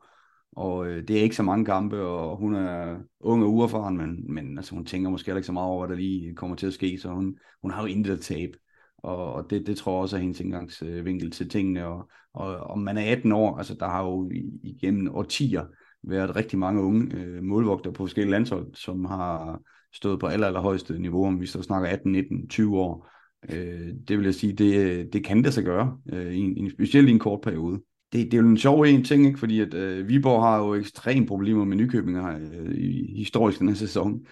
Og 0.51 0.87
det 0.87 1.09
er 1.09 1.21
ikke 1.21 1.35
så 1.35 1.43
mange 1.43 1.65
kampe, 1.65 2.01
og 2.01 2.37
hun 2.37 2.55
er 2.55 2.97
ung 3.19 3.43
og 3.43 3.53
uerfaren, 3.53 3.97
men, 3.97 4.33
men 4.33 4.57
altså, 4.57 4.75
hun 4.75 4.85
tænker 4.85 5.09
måske 5.09 5.35
ikke 5.35 5.43
så 5.43 5.51
meget 5.51 5.69
over, 5.69 5.85
hvad 5.85 5.95
der 5.95 6.01
lige 6.01 6.35
kommer 6.35 6.55
til 6.55 6.67
at 6.67 6.73
ske, 6.73 6.97
så 6.97 7.09
hun, 7.09 7.37
hun 7.61 7.71
har 7.71 7.81
jo 7.81 7.87
intet 7.87 8.13
at 8.13 8.19
tabe. 8.19 8.57
Og, 9.03 9.33
og 9.33 9.49
det, 9.49 9.67
det 9.67 9.77
tror 9.77 9.91
jeg 9.91 10.01
også 10.01 10.15
er 10.15 10.21
hendes 10.21 10.39
indgangsvinkel 10.39 11.31
til 11.31 11.49
tingene. 11.49 11.85
Og, 11.85 12.09
og 12.33 12.57
og 12.57 12.79
man 12.79 12.97
er 12.97 13.11
18 13.11 13.31
år, 13.31 13.57
altså 13.57 13.73
der 13.73 13.87
har 13.87 14.03
jo 14.03 14.31
igennem 14.63 15.15
årtier 15.15 15.63
været 16.03 16.35
rigtig 16.35 16.59
mange 16.59 16.81
unge 16.81 17.15
øh, 17.15 17.43
målvogter 17.43 17.91
på 17.91 18.03
forskellige 18.03 18.31
landshold, 18.31 18.75
som 18.75 19.05
har 19.05 19.61
stået 19.93 20.19
på 20.19 20.27
aller, 20.27 20.47
allerhøjeste 20.47 20.99
niveau, 20.99 21.27
om 21.27 21.41
vi 21.41 21.45
så 21.45 21.61
snakker 21.61 21.89
18, 21.89 22.11
19, 22.11 22.47
20 22.47 22.79
år. 22.79 23.09
Øh, 23.49 23.93
det 24.07 24.17
vil 24.17 24.25
jeg 24.25 24.35
sige, 24.35 24.53
det, 24.53 25.13
det 25.13 25.25
kan 25.25 25.43
det 25.43 25.53
sig 25.53 25.63
gøre, 25.63 25.97
øh, 26.13 26.33
i 26.33 26.39
en, 26.39 26.69
specielt 26.69 27.09
i 27.09 27.11
en 27.11 27.19
kort 27.19 27.41
periode. 27.41 27.81
Det, 28.13 28.25
det 28.25 28.33
er 28.33 28.41
jo 28.41 28.47
en 28.47 28.57
sjov 28.57 28.81
en 28.81 29.03
ting, 29.03 29.25
ikke? 29.25 29.39
fordi 29.39 29.59
at 29.59 29.73
øh, 29.73 30.07
Viborg 30.07 30.43
har 30.43 30.57
jo 30.57 30.73
ekstreme 30.73 31.25
problemer 31.25 31.65
med 31.65 31.77
nykøbinger 31.77 32.37
øh, 32.37 32.75
i, 32.75 33.17
historisk 33.17 33.59
den 33.59 33.67
her 33.67 33.75
sæson. 33.75 34.25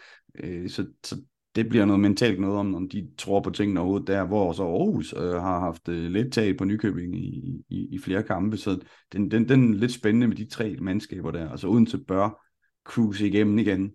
Øh, 0.43 0.69
så, 0.69 0.86
så 1.03 1.22
det 1.55 1.69
bliver 1.69 1.85
noget 1.85 1.99
mentalt 1.99 2.39
noget 2.39 2.57
om, 2.57 2.75
om 2.75 2.89
de 2.89 3.07
tror 3.17 3.39
på 3.39 3.49
tingene 3.49 3.79
overhovedet 3.79 4.07
der, 4.07 4.25
hvor 4.25 4.51
så 4.51 4.63
Aarhus 4.63 5.13
øh, 5.17 5.33
har 5.33 5.59
haft 5.59 5.89
øh, 5.89 6.11
lidt 6.11 6.33
tag 6.33 6.57
på 6.57 6.65
Nykøbing 6.65 7.17
i, 7.17 7.63
i, 7.69 7.87
i 7.91 7.99
flere 7.99 8.23
kampe, 8.23 8.57
så 8.57 8.79
den, 9.13 9.31
den, 9.31 9.49
den 9.49 9.73
er 9.73 9.77
lidt 9.77 9.91
spændende 9.91 10.27
med 10.27 10.35
de 10.35 10.45
tre 10.45 10.75
mandskaber 10.81 11.31
der, 11.31 11.49
altså 11.49 11.67
uden 11.67 11.85
til 11.85 12.03
bør 12.07 12.45
cruise 12.85 13.27
igennem 13.27 13.57
igen, 13.59 13.91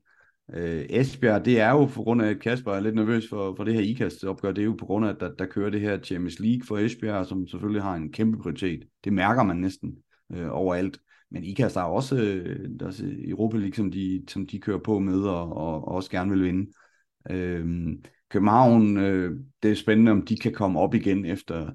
Øh, 0.54 0.86
Esbjerg, 0.90 1.44
det 1.44 1.60
er 1.60 1.70
jo 1.70 1.84
på 1.84 2.02
grund 2.02 2.22
af, 2.22 2.30
at 2.30 2.40
Kasper 2.40 2.72
er 2.72 2.80
lidt 2.80 2.94
nervøs 2.94 3.28
for, 3.28 3.54
for 3.56 3.64
det 3.64 3.74
her 3.74 3.80
ikast 3.80 4.24
opgør, 4.24 4.52
det 4.52 4.62
er 4.62 4.66
jo 4.66 4.76
på 4.78 4.86
grund 4.86 5.06
af, 5.06 5.10
at 5.10 5.16
der, 5.20 5.34
der 5.38 5.46
kører 5.46 5.70
det 5.70 5.80
her 5.80 5.98
Champions 5.98 6.40
League 6.40 6.62
for 6.66 6.78
Esbjerg, 6.78 7.26
som 7.26 7.46
selvfølgelig 7.46 7.82
har 7.82 7.94
en 7.94 8.12
kæmpe 8.12 8.38
prioritet. 8.38 8.84
Det 9.04 9.12
mærker 9.12 9.42
man 9.42 9.56
næsten 9.56 9.96
øh, 10.32 10.46
overalt. 10.50 10.98
Men 11.30 11.44
IKAST 11.44 11.76
har 11.76 11.84
også 11.84 12.16
øh, 12.16 12.68
deres 12.80 13.02
Europa 13.04 13.56
League, 13.56 13.74
som 13.74 13.90
de, 13.90 14.24
som 14.28 14.46
de 14.46 14.60
kører 14.60 14.78
på 14.78 14.98
med, 14.98 15.20
og, 15.20 15.56
og, 15.56 15.88
og 15.88 15.88
også 15.88 16.10
gerne 16.10 16.30
vil 16.30 16.44
vinde. 16.44 16.60
Øh, 16.60 16.85
Øhm, 17.30 18.04
København, 18.30 18.96
øh, 18.96 19.40
det 19.62 19.70
er 19.70 19.74
spændende, 19.74 20.12
om 20.12 20.26
de 20.26 20.36
kan 20.36 20.52
komme 20.52 20.80
op 20.80 20.94
igen 20.94 21.24
efter 21.24 21.70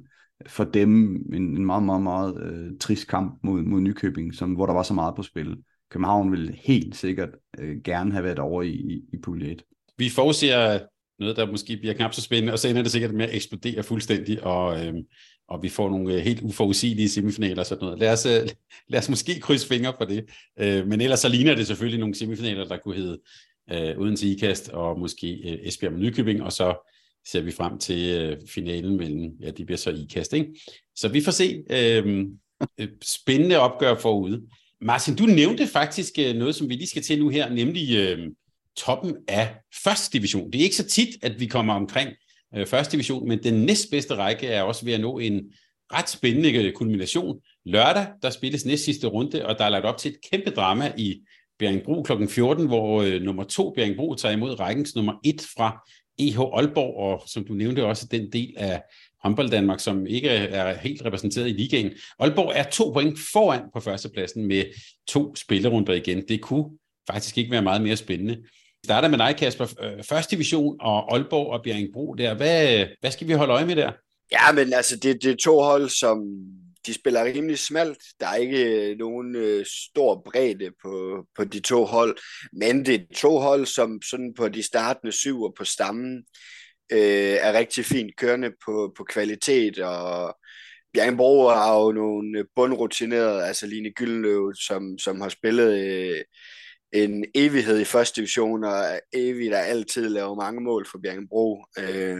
for 0.48 0.64
dem 0.64 1.16
en, 1.34 1.44
en 1.44 1.66
meget, 1.66 1.84
meget, 1.84 2.02
meget 2.02 2.44
øh, 2.44 2.78
trist 2.80 3.08
kamp 3.08 3.40
mod, 3.44 3.62
mod 3.62 3.82
Nykøbing, 3.82 4.36
som, 4.36 4.54
hvor 4.54 4.66
der 4.66 4.74
var 4.74 4.84
så 4.84 4.94
meget 4.94 5.16
på 5.16 5.24
spil. 5.24 5.58
København 5.92 6.32
vil 6.32 6.60
helt 6.64 6.96
sikkert 6.96 7.30
øh, 7.60 7.78
gerne 7.84 8.12
have 8.12 8.24
været 8.24 8.40
over 8.40 8.62
i, 8.62 8.72
i, 8.72 9.02
i 9.14 9.18
pulje 9.24 9.52
1. 9.52 9.64
Vi 9.98 10.10
forudser 10.10 10.80
noget, 11.20 11.38
der 11.38 11.52
måske 11.52 11.78
bliver 11.78 11.94
knap 11.94 12.14
så 12.14 12.22
spændende, 12.22 12.54
og 12.54 12.60
så 12.60 12.68
ender 12.68 12.82
det 12.82 12.92
sikkert 12.92 13.14
med 13.14 13.26
at 13.26 13.36
eksplodere 13.36 13.84
fuldstændig, 13.84 14.44
og, 14.44 14.86
øh, 14.86 14.94
og 15.48 15.64
vi 15.64 15.70
får 15.70 15.90
nogle 15.90 16.14
øh, 16.14 16.20
helt 16.20 16.42
uforudsigelige 16.42 17.10
semifinaler 17.10 17.60
og 17.60 17.66
sådan 17.66 17.84
noget. 17.86 18.00
Lad 18.00 18.14
os, 18.14 18.26
øh, 18.26 18.50
lad 18.88 19.00
os 19.00 19.10
måske 19.10 19.40
krydse 19.40 19.68
fingre 19.68 19.94
for 19.98 20.06
det. 20.06 20.26
Øh, 20.60 20.88
men 20.88 21.02
ellers 21.02 21.20
så 21.20 21.30
ligner 21.30 21.56
det 21.56 21.68
selvfølgelig 21.68 22.00
nogle 22.00 22.16
semifinaler, 22.16 22.66
der 22.66 22.78
kunne 22.78 22.96
hedde 22.96 23.20
øh, 23.72 24.00
uden 24.00 24.18
ikast, 24.24 24.70
og 24.70 25.00
måske 25.00 25.28
øh, 25.28 25.68
Esbjerg 25.68 25.94
med 25.94 26.02
Nykøbing, 26.02 26.44
og 26.44 26.52
så 26.52 26.92
ser 27.28 27.42
vi 27.42 27.52
frem 27.52 27.78
til 27.80 28.16
øh, 28.16 28.38
finalen 28.48 28.98
mellem, 28.98 29.32
ja, 29.42 29.52
de 29.52 29.66
bliver 29.66 29.78
så 29.78 29.90
ikast, 29.90 30.34
ikke? 30.34 30.48
Så 30.96 31.08
vi 31.08 31.22
får 31.22 31.32
se 31.32 31.64
øh, 31.70 32.26
øh, 32.80 32.88
spændende 33.04 33.58
opgør 33.58 33.96
forude. 33.96 34.42
Martin, 34.82 35.16
du 35.16 35.26
nævnte 35.26 35.68
faktisk 35.68 36.14
øh, 36.20 36.36
noget, 36.36 36.56
som 36.56 36.70
vi 36.70 36.74
lige 36.74 36.88
skal 36.88 37.02
til 37.02 37.20
nu 37.20 37.30
her, 37.30 37.50
nemlig 37.50 37.96
øh, 37.96 38.30
toppen 38.78 39.16
af 39.28 39.56
første 39.84 40.18
division. 40.18 40.52
Det 40.52 40.60
er 40.60 40.64
ikke 40.64 40.76
så 40.76 40.88
tit, 40.88 41.10
at 41.22 41.40
vi 41.40 41.46
kommer 41.46 41.74
omkring 41.74 42.10
øh, 42.56 42.68
første 42.68 42.92
division, 42.92 43.28
men 43.28 43.44
den 43.44 43.66
næstbedste 43.66 44.16
række 44.16 44.48
er 44.48 44.62
også 44.62 44.86
ved 44.86 44.94
at 44.94 45.02
nå 45.02 45.20
en 45.20 45.42
ret 45.94 46.10
spændende 46.10 46.72
kulmination. 46.72 47.40
Lørdag, 47.66 48.08
der 48.22 48.30
spilles 48.30 48.66
næst 48.66 48.86
sidste 48.86 49.08
runde, 49.08 49.46
og 49.46 49.58
der 49.58 49.66
er 49.66 49.70
lagt 49.70 49.86
op 49.86 49.98
til 49.98 50.12
et 50.12 50.18
kæmpe 50.32 50.50
drama 50.50 50.94
i 50.98 51.22
Bjerringbro 51.62 52.04
kl. 52.04 52.28
14, 52.28 52.68
hvor 52.68 53.02
øh, 53.02 53.22
nummer 53.22 53.44
to 53.44 53.74
Bjerringbro 53.76 54.16
tager 54.16 54.34
imod 54.36 54.60
rækkens 54.60 54.96
nummer 54.96 55.14
1 55.26 55.42
fra 55.58 55.88
EH 56.20 56.40
Aalborg, 56.40 56.98
og 56.98 57.24
som 57.28 57.46
du 57.46 57.54
nævnte 57.54 57.86
også 57.86 58.08
den 58.12 58.32
del 58.32 58.54
af 58.58 58.82
håndbold 59.24 59.50
Danmark, 59.50 59.80
som 59.80 60.08
ikke 60.08 60.30
er 60.30 60.78
helt 60.78 61.06
repræsenteret 61.06 61.48
i 61.48 61.52
ligaen. 61.52 61.92
Aalborg 62.20 62.52
er 62.56 62.64
to 62.64 62.92
point 62.94 63.20
foran 63.34 63.62
på 63.74 63.80
førstepladsen 63.80 64.46
med 64.46 64.64
to 65.08 65.36
spillerunder 65.36 65.94
igen. 65.94 66.24
Det 66.28 66.42
kunne 66.42 66.66
faktisk 67.12 67.38
ikke 67.38 67.52
være 67.52 67.62
meget 67.62 67.82
mere 67.82 67.96
spændende. 67.96 68.36
Vi 68.36 68.86
starter 68.86 69.08
med 69.08 69.18
dig, 69.18 69.36
Kasper. 69.38 69.68
Øh, 69.82 70.04
første 70.04 70.36
division 70.36 70.78
og 70.80 71.14
Aalborg 71.14 71.48
og 71.48 71.64
Bjerringbro 71.64 72.14
der. 72.14 72.34
Hvad, 72.34 72.80
øh, 72.80 72.88
hvad 73.00 73.12
skal 73.12 73.28
vi 73.28 73.34
holde 73.34 73.54
øje 73.54 73.66
med 73.66 73.76
der? 73.76 73.92
Ja, 74.32 74.52
men 74.52 74.74
altså, 74.74 74.96
det, 74.96 75.24
det 75.24 75.32
er 75.32 75.36
to 75.36 75.62
hold, 75.62 75.90
som 75.90 76.18
de 76.86 76.94
spiller 76.94 77.24
rimelig 77.24 77.60
smalt. 77.60 77.98
Der 78.20 78.28
er 78.28 78.36
ikke 78.36 78.90
øh, 78.90 78.98
nogen 78.98 79.36
øh, 79.36 79.66
stor 79.66 80.22
bredde 80.26 80.72
på, 80.82 81.26
på 81.36 81.44
de 81.44 81.60
to 81.60 81.86
hold, 81.86 82.18
men 82.54 82.86
det 82.86 82.96
er 82.96 83.16
to 83.16 83.40
hold, 83.40 83.66
som 83.66 84.02
sådan 84.02 84.34
på 84.34 84.50
de 84.50 84.64
startende 84.64 85.12
syv 85.12 85.42
og 85.42 85.54
på 85.58 85.66
stammen 85.66 86.24
øh, 86.92 87.38
er 87.42 87.54
rigtig 87.54 87.86
fint 87.86 88.18
kørende 88.18 88.52
på, 88.66 88.94
på 88.98 89.04
kvalitet, 89.04 89.80
og 89.80 90.38
Bjergenbro 90.94 91.48
har 91.48 91.80
jo 91.80 91.92
nogle 91.92 92.46
bundrutinerede, 92.56 93.46
altså 93.46 93.68
Line 93.68 93.92
Gyldenløv, 93.92 94.54
som, 94.54 94.98
som 94.98 95.22
har 95.22 95.30
spillet 95.30 95.80
øh, 95.80 96.22
en 96.94 97.26
evighed 97.36 97.80
i 97.80 97.84
første 97.84 98.22
division, 98.22 98.64
og 98.64 99.00
evig, 99.14 99.52
der 99.52 99.58
altid 99.58 100.10
laver 100.10 100.36
mange 100.36 100.62
mål 100.62 100.88
for 100.92 101.00
Bjergenbro. 101.04 101.66
Øh, 101.80 102.20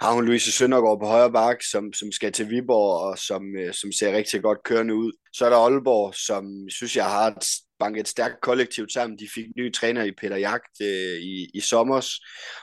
har 0.00 0.12
hun 0.12 0.24
Louise 0.24 0.52
Søndergaard 0.52 1.00
på 1.00 1.06
højre 1.06 1.32
bak, 1.32 1.62
som, 1.70 1.92
som 1.92 2.12
skal 2.12 2.32
til 2.32 2.50
Viborg, 2.50 3.10
og 3.10 3.18
som, 3.18 3.56
øh, 3.56 3.74
som 3.74 3.92
ser 3.92 4.12
rigtig 4.12 4.42
godt 4.42 4.62
kørende 4.64 4.94
ud. 4.94 5.12
Så 5.32 5.44
er 5.46 5.50
der 5.50 5.56
Aalborg, 5.56 6.14
som 6.14 6.68
synes 6.68 6.96
jeg 6.96 7.04
har 7.04 7.26
et, 7.26 7.44
banket 7.78 8.00
et 8.00 8.08
stærkt 8.08 8.40
kollektiv 8.42 8.88
sammen. 8.88 9.18
De 9.18 9.28
fik 9.34 9.46
nye 9.56 9.72
træner 9.72 10.04
i 10.04 10.12
Peter 10.12 10.36
Jagt 10.36 10.80
øh, 10.82 11.18
i, 11.20 11.50
i 11.54 11.60
sommers, 11.60 12.10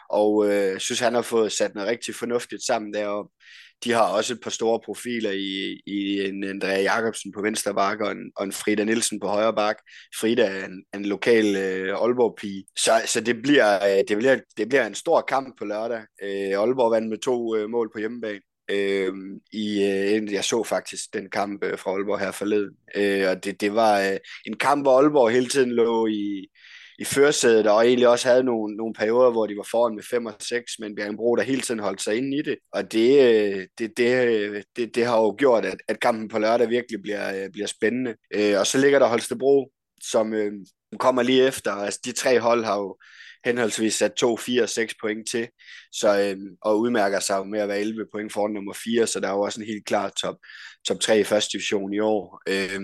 og 0.10 0.52
øh, 0.52 0.80
synes 0.80 1.00
han 1.00 1.14
har 1.14 1.22
fået 1.22 1.52
sat 1.52 1.76
noget 1.76 1.90
rigtig 1.90 2.16
fornuftigt 2.16 2.66
sammen 2.66 2.94
deroppe 2.94 3.32
de 3.84 3.91
har 3.91 4.03
også 4.03 4.34
et 4.34 4.39
par 4.43 4.49
store 4.49 4.80
profiler 4.86 5.32
i, 5.32 5.82
i 5.86 6.28
en 6.28 6.43
Andrea 6.43 6.82
Jacobsen 6.82 7.32
på 7.32 7.41
venstre 7.41 7.73
bak 7.73 7.99
og 7.99 8.11
en, 8.11 8.32
og 8.36 8.45
en 8.45 8.51
Frida 8.51 8.84
Nielsen 8.84 9.19
på 9.19 9.28
højre 9.28 9.53
bak. 9.53 9.78
Frida 10.19 10.45
er 10.45 10.65
en, 10.65 10.84
en 10.95 11.05
lokal 11.05 11.55
øh, 11.55 12.01
Aalborg-pige. 12.01 12.65
Så, 12.78 13.01
så 13.05 13.21
det, 13.21 13.41
bliver, 13.41 13.76
øh, 13.76 14.03
det, 14.07 14.17
bliver, 14.17 14.39
det 14.57 14.69
bliver 14.69 14.88
en 14.88 14.95
stor 14.95 15.21
kamp 15.21 15.57
på 15.57 15.65
lørdag. 15.65 16.01
Øh, 16.23 16.59
Aalborg 16.59 16.91
vandt 16.91 17.09
med 17.09 17.17
to 17.17 17.55
øh, 17.55 17.69
mål 17.69 17.89
på 17.93 17.99
hjemmebane. 17.99 18.41
Øh, 18.71 19.13
i, 19.51 19.84
øh, 19.84 20.34
jeg 20.34 20.43
så 20.43 20.63
faktisk 20.63 21.13
den 21.13 21.30
kamp 21.30 21.63
øh, 21.63 21.80
fra 21.80 21.91
Aalborg 21.91 22.19
her 22.19 22.32
forleden, 22.32 22.71
øh, 22.95 23.30
og 23.30 23.43
det, 23.43 23.61
det 23.61 23.76
var 23.76 24.01
øh, 24.01 24.17
en 24.45 24.57
kamp, 24.57 24.84
hvor 24.84 24.99
Aalborg 24.99 25.32
hele 25.32 25.47
tiden 25.47 25.71
lå 25.71 26.07
i, 26.07 26.47
i 27.00 27.04
førersædet, 27.04 27.68
og 27.68 27.88
egentlig 27.88 28.08
også 28.08 28.28
havde 28.28 28.43
nogle, 28.43 28.76
nogle 28.76 28.93
perioder, 28.93 29.32
hvor 29.32 29.46
de 29.48 29.58
var 29.58 29.68
foran 29.72 29.96
med 29.96 30.04
5 30.04 30.26
og 30.26 30.34
6, 30.39 30.80
men 30.80 30.96
Bjergenbro 30.96 31.36
der 31.36 31.43
hele 31.43 31.62
tiden 31.62 31.80
holdt 31.80 32.02
sig 32.02 32.16
inde 32.18 32.38
i 32.38 32.41
det. 32.41 32.58
Og 32.74 32.91
det, 32.91 33.10
øh, 33.22 33.68
det, 33.78 33.98
det, 33.98 34.28
øh, 34.28 34.64
det, 34.76 34.96
det 34.96 35.06
har 35.06 35.18
jo 35.18 35.36
gjort, 35.38 35.66
at, 35.66 35.78
at 35.88 36.00
kampen 36.00 36.28
på 36.28 36.39
lørdag 36.39 36.70
virkelig 36.70 37.02
bliver, 37.02 37.43
øh, 37.43 37.52
bliver 37.52 37.68
spændende. 37.68 38.16
Øh, 38.36 38.60
og 38.60 38.68
så 38.68 38.78
ligger 38.78 39.00
der 39.00 39.08
Holstebro, 39.08 39.72
som 40.02 40.34
øh, 40.34 40.52
kommer 41.00 41.24
lige 41.24 41.48
efter. 41.48 41.72
Altså 41.72 42.00
de 42.06 42.12
tre 42.12 42.39
hold 42.39 42.66
har 42.66 42.80
jo 42.80 42.98
henholdsvis 43.46 43.96
sat 43.96 44.14
2, 44.14 44.38
4 44.38 44.64
og 44.64 44.70
6 44.70 44.93
point 45.02 45.30
til, 45.30 45.48
så, 45.91 46.22
øh, 46.22 46.38
og 46.62 46.80
udmærker 46.80 47.20
sig 47.20 47.48
med 47.48 47.60
at 47.60 47.68
være 47.68 47.80
11 47.80 48.06
point 48.14 48.34
foran 48.34 48.54
nummer 48.54 48.74
4, 48.84 49.08
så 49.08 49.20
der 49.20 49.28
er 49.28 49.32
jo 49.32 49.41
også 49.41 49.62
en 49.62 49.68
helt 49.68 49.86
klar 49.86 50.10
top, 50.10 50.36
top 50.88 51.00
3 51.00 51.20
i 51.20 51.24
første 51.24 51.58
division 51.58 51.93
i 51.93 52.00
år. 52.00 52.41
Øh, 52.50 52.82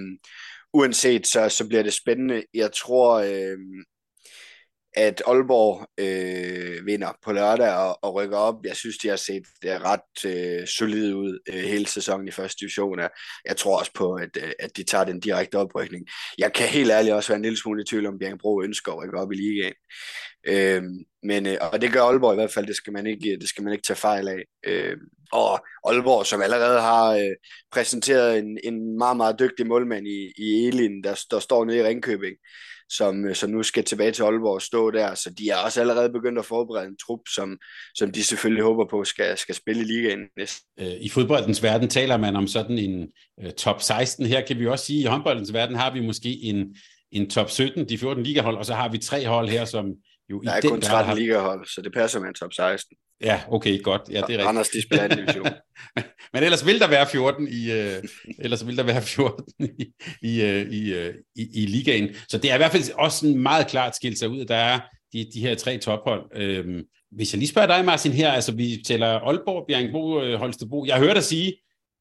uanset, 0.74 1.28
så, 1.28 1.50
så 1.50 1.68
bliver 1.68 1.84
det 1.84 1.94
spændende. 1.94 2.44
Jeg 2.54 2.72
tror, 2.74 3.14
øh, 3.20 3.58
at 4.94 5.22
Aalborg 5.28 5.88
øh, 5.98 6.86
vinder 6.86 7.18
på 7.24 7.32
lørdag 7.32 7.74
og, 7.76 8.04
og 8.04 8.16
rykker 8.16 8.38
op. 8.38 8.56
Jeg 8.66 8.76
synes, 8.76 8.98
de 8.98 9.08
har 9.08 9.16
set 9.16 9.44
det 9.62 9.82
ret 9.82 10.26
øh, 10.26 10.68
solid 10.68 11.14
ud 11.14 11.40
øh, 11.50 11.64
hele 11.64 11.88
sæsonen 11.88 12.28
i 12.28 12.32
første 12.32 12.60
division. 12.60 13.00
Jeg 13.46 13.58
tror 13.58 13.80
også 13.80 13.92
på, 13.96 14.14
at, 14.14 14.38
øh, 14.38 14.52
at 14.60 14.78
de 14.78 14.84
tager 14.84 15.04
den 15.04 15.20
direkte 15.20 15.56
oprykning. 15.56 16.08
Jeg 16.38 16.54
kan 16.54 16.68
helt 16.68 16.92
ærligt 16.92 17.16
også 17.16 17.30
være 17.30 17.36
en 17.36 17.42
lille 17.42 17.58
smule 17.58 17.82
i 17.82 17.86
tvivl 17.86 18.06
om, 18.06 18.20
Bjergbro 18.20 18.62
ønsker 18.62 18.92
at 18.92 19.04
rykke 19.04 19.20
op 19.20 19.32
i 19.32 19.36
ligaen. 19.36 19.74
Øh, 20.48 20.84
men, 21.24 21.46
øh, 21.46 21.58
og 21.62 21.82
det 21.82 21.92
gør 21.94 22.02
Aalborg 22.02 22.34
i 22.34 22.36
hvert 22.36 22.54
fald, 22.54 22.68
det 22.68 22.76
skal 22.76 22.94
man 22.94 23.08
ikke, 23.08 23.38
det 23.42 23.50
skal 23.50 23.64
man 23.64 23.74
ikke 23.74 23.86
tage 23.86 23.98
fejl 23.98 24.28
af. 24.28 24.44
Øh, 24.66 24.98
og 25.32 25.66
Aalborg, 25.88 26.26
som 26.26 26.42
allerede 26.42 26.82
har 26.82 27.12
øh, 27.12 27.36
præsenteret 27.72 28.40
en, 28.40 28.58
en 28.64 28.98
meget, 28.98 29.18
meget 29.18 29.40
dygtig 29.40 29.68
målmand 29.68 30.08
i, 30.08 30.34
i 30.38 30.68
Elin, 30.68 31.04
der, 31.04 31.24
der 31.32 31.40
står 31.40 31.66
nede 31.66 31.78
i 31.78 31.84
Ringkøbing, 31.84 32.36
som, 32.98 33.26
øh, 33.26 33.36
som 33.36 33.50
nu 33.50 33.64
skal 33.64 33.84
tilbage 33.84 34.12
til 34.12 34.24
Aalborg 34.24 34.54
og 34.54 34.62
stå 34.62 34.92
der. 34.92 35.16
Så 35.16 35.30
de 35.30 35.50
er 35.50 35.56
også 35.56 35.82
allerede 35.82 36.10
begyndt 36.10 36.40
at 36.40 36.46
forberede 36.46 36.88
en 36.88 36.98
trup, 36.98 37.20
som, 37.36 37.58
som 37.96 38.12
de 38.12 38.24
selvfølgelig 38.24 38.64
håber 38.64 38.86
på 38.90 39.04
skal, 39.04 39.38
skal 39.38 39.56
spille 39.56 39.82
i 39.82 39.86
ligaen 39.86 40.20
næste. 40.38 40.62
Øh, 40.80 40.94
I 41.02 41.10
fodboldens 41.10 41.64
verden 41.64 41.90
taler 41.90 42.18
man 42.18 42.36
om 42.36 42.48
sådan 42.48 42.78
en 42.78 43.08
uh, 43.44 43.52
top 43.52 43.82
16. 43.82 44.26
Her 44.26 44.46
kan 44.46 44.60
vi 44.60 44.68
også 44.68 44.86
sige, 44.86 45.00
at 45.00 45.04
i 45.04 45.08
håndboldens 45.08 45.54
verden 45.54 45.76
har 45.76 45.94
vi 45.94 46.00
måske 46.00 46.44
en, 46.44 46.76
en 47.12 47.30
top 47.30 47.50
17, 47.50 47.90
de 47.90 47.98
14 47.98 48.24
ligahold, 48.24 48.58
og 48.58 48.66
så 48.66 48.74
har 48.74 48.90
vi 48.90 48.98
tre 48.98 49.26
hold 49.26 49.50
her, 49.50 49.66
som 49.66 49.86
jo 50.30 50.42
der 50.42 50.52
er 50.52 50.58
i 50.58 50.68
kun 50.68 50.82
13 50.82 51.10
har... 51.10 51.16
ligahold, 51.16 51.66
så 51.68 51.82
det 51.82 51.94
passer 51.94 52.20
med 52.20 52.28
en 52.28 52.34
top 52.34 52.54
16. 52.54 52.98
Ja, 53.22 53.42
okay, 53.50 53.82
godt. 53.82 54.02
Ja, 54.10 54.14
det 54.14 54.18
er 54.18 54.24
rigtigt. 54.28 54.42
Anders, 54.42 54.70
de 54.70 54.82
spiller 54.82 55.04
anden 55.04 55.20
division. 55.20 55.48
Men 56.34 56.44
ellers 56.44 56.66
vil 56.66 56.80
der 56.80 56.88
være 56.88 57.08
14 57.12 57.48
i, 57.48 57.72
øh, 57.72 58.04
ellers 58.40 58.68
vil 58.68 58.78
der 58.78 58.84
være 58.84 59.02
14 59.02 59.46
i, 59.60 59.86
i, 60.22 60.42
øh, 60.42 60.72
i, 60.72 60.94
øh, 60.94 61.14
i, 61.36 61.64
i 61.64 61.66
ligaen. 61.66 62.10
Så 62.30 62.38
det 62.38 62.52
er 62.52 62.56
i 62.56 62.58
hvert 62.58 62.72
fald 62.72 62.84
også 62.94 63.28
en 63.28 63.40
meget 63.40 63.68
klart 63.68 63.96
skilt 63.96 64.20
sig 64.20 64.30
ud, 64.30 64.42
at 64.42 64.48
der 64.48 64.56
er 64.56 64.80
de, 65.14 65.28
de 65.34 65.42
her 65.42 65.56
tre 65.56 65.78
tophold. 65.78 66.24
Uh, 66.36 66.82
hvis 67.12 67.34
jeg 67.34 67.40
lige 67.40 67.50
spørger 67.50 67.68
dig, 67.68 67.86
Martin, 67.86 68.12
her, 68.12 68.32
altså 68.32 68.52
vi 68.52 68.84
tæller 68.88 69.08
Aalborg, 69.08 69.66
Bjergbro, 69.68 70.22
øh, 70.22 70.40
Holstebro. 70.40 70.86
Jeg 70.86 71.00
hørte 71.00 71.14
dig 71.14 71.24
sige, 71.24 71.54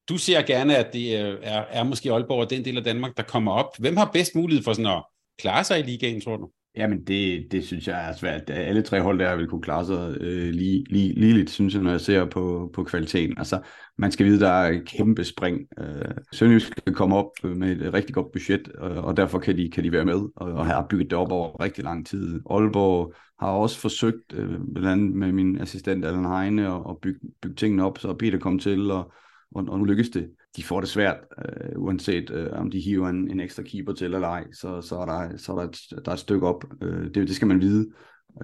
du 0.09 0.17
ser 0.17 0.43
gerne, 0.43 0.77
at 0.77 0.93
det 0.93 1.21
øh, 1.21 1.39
er, 1.43 1.65
er 1.71 1.83
måske 1.83 2.13
Aalborg 2.13 2.41
og 2.41 2.51
den 2.51 2.65
del 2.65 2.77
af 2.77 2.85
Danmark, 2.85 3.17
der 3.17 3.23
kommer 3.23 3.53
op. 3.53 3.67
Hvem 3.79 3.97
har 3.97 4.11
bedst 4.13 4.35
mulighed 4.35 4.65
for 4.65 4.73
sådan 4.73 4.87
at 4.87 5.05
klare 5.39 5.65
sig 5.65 5.79
i 5.79 5.83
ligaen, 5.83 6.21
tror 6.21 6.37
du? 6.37 6.51
Jamen, 6.77 7.05
det, 7.05 7.47
det 7.53 7.65
synes 7.65 7.89
jeg 7.89 8.09
er 8.09 8.13
svært. 8.17 8.51
Alle 8.51 8.83
tre 8.83 9.01
hold 9.01 9.19
der 9.19 9.37
vil 9.37 9.47
kunne 9.47 9.63
klare 9.63 9.87
sig 9.87 10.17
øh, 10.21 10.49
lige, 10.51 10.85
lige, 10.91 11.15
lige 11.15 11.33
lidt, 11.33 11.51
synes 11.51 11.75
jeg, 11.75 11.83
når 11.83 11.91
jeg 11.91 12.01
ser 12.01 12.25
på, 12.25 12.71
på 12.73 12.85
kvaliteten. 12.85 13.39
Altså, 13.39 13.61
man 13.99 14.13
skal 14.13 14.27
vide, 14.27 14.41
der 14.41 14.49
er 14.49 14.71
et 14.71 14.87
kæmpe 14.87 15.25
spring. 15.25 15.61
Øh, 15.81 16.05
Sønderjysk 16.33 16.85
kan 16.85 16.95
komme 16.95 17.17
op 17.17 17.31
med 17.45 17.81
et 17.81 17.95
rigtig 17.95 18.15
godt 18.15 18.33
budget, 18.33 18.69
og, 18.69 18.91
og 18.91 19.17
derfor 19.17 19.39
kan 19.39 19.57
de, 19.57 19.71
kan 19.71 19.85
de 19.85 19.93
være 19.93 20.05
med, 20.05 20.29
og, 20.37 20.53
og 20.53 20.67
har 20.67 20.87
bygget 20.91 21.11
det 21.11 21.19
op 21.19 21.33
over 21.33 21.63
rigtig 21.63 21.85
lang 21.85 22.07
tid. 22.07 22.41
Aalborg 22.51 23.15
har 23.41 23.49
også 23.49 23.79
forsøgt, 23.79 24.35
øh, 24.35 24.59
blandt 24.75 24.89
andet 24.89 25.17
med 25.17 25.33
min 25.33 25.61
assistent 25.61 26.05
Allan 26.05 26.25
Heine, 26.25 26.67
at, 26.67 26.83
at 26.91 26.97
bygge, 27.03 27.21
bygge 27.43 27.57
tingene 27.57 27.85
op, 27.85 27.99
så 27.99 28.15
Peter 28.15 28.39
kom 28.39 28.59
til, 28.59 28.91
og, 28.91 29.13
og, 29.55 29.65
og 29.69 29.79
nu 29.79 29.85
lykkes 29.85 30.09
det 30.09 30.31
de 30.57 30.63
får 30.63 30.81
det 30.81 30.89
svært, 30.89 31.17
øh, 31.39 31.83
uanset 31.83 32.31
øh, 32.31 32.49
om 32.53 32.71
de 32.71 32.81
hiver 32.81 33.09
en, 33.09 33.31
en 33.31 33.41
ekstra 33.41 33.63
keeper 33.63 33.93
til 33.93 34.15
eller 34.15 34.29
ej, 34.29 34.45
så, 34.53 34.81
så, 34.81 34.97
er, 34.97 35.07
der, 35.07 35.37
så 35.37 35.53
er 35.53 35.57
der, 35.57 35.69
et, 35.69 36.05
der 36.05 36.11
er 36.11 36.15
et 36.15 36.19
stykke 36.21 36.47
op. 36.47 36.65
Øh, 36.83 37.05
det, 37.05 37.15
det 37.15 37.37
skal 37.37 37.49
man 37.49 37.61
vide. 37.61 37.91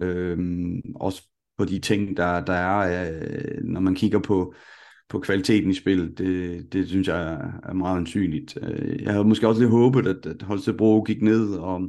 Øh, 0.02 0.38
også 0.94 1.22
på 1.58 1.64
de 1.64 1.78
ting, 1.78 2.16
der, 2.16 2.44
der 2.44 2.52
er, 2.52 3.08
øh, 3.10 3.64
når 3.64 3.80
man 3.80 3.94
kigger 3.94 4.18
på, 4.18 4.54
på 5.08 5.20
kvaliteten 5.20 5.70
i 5.70 5.74
spillet, 5.74 6.18
det, 6.18 6.72
det 6.72 6.88
synes 6.88 7.08
jeg 7.08 7.32
er, 7.32 7.68
er 7.68 7.72
meget 7.72 7.96
ansynligt. 7.96 8.58
Øh, 8.62 9.02
jeg 9.02 9.12
havde 9.12 9.24
måske 9.24 9.48
også 9.48 9.60
lidt 9.60 9.70
håbet, 9.70 10.06
at, 10.06 10.26
at 10.26 10.42
Holstebro 10.42 11.02
gik 11.02 11.22
ned 11.22 11.54
og, 11.54 11.80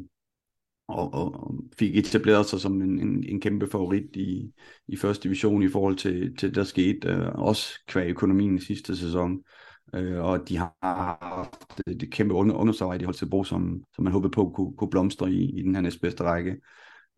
og, 0.87 1.13
og 1.13 1.55
fik 1.79 1.97
etableret 1.97 2.45
sig 2.45 2.59
som 2.59 2.81
en, 2.81 2.99
en, 2.99 3.23
en 3.27 3.41
kæmpe 3.41 3.67
favorit 3.67 4.15
i, 4.15 4.51
i 4.87 4.95
første 4.95 5.23
division 5.23 5.63
i 5.63 5.69
forhold 5.69 5.95
til, 5.95 6.35
til 6.35 6.55
der 6.55 6.63
skete, 6.63 7.07
øh, 7.07 7.27
også 7.35 7.79
kvæg 7.87 8.09
økonomien 8.09 8.55
i 8.55 8.61
sidste 8.61 8.97
sæson. 8.97 9.31
Øh, 9.33 9.66
øh, 9.95 10.19
og 10.23 10.49
de 10.49 10.57
har 10.57 10.75
haft 11.21 11.81
det 11.87 12.11
kæmpe 12.11 12.33
ungdomsarbejde 12.33 13.01
i 13.01 13.05
Holstebro, 13.05 13.43
som, 13.43 13.83
som 13.95 14.03
man 14.03 14.13
håbede 14.13 14.31
på 14.31 14.51
kunne, 14.55 14.77
kunne 14.77 14.89
blomstre 14.89 15.31
i, 15.31 15.59
i 15.59 15.61
den 15.61 15.75
her 15.75 15.81
næstbedste 15.81 16.23
række. 16.23 16.57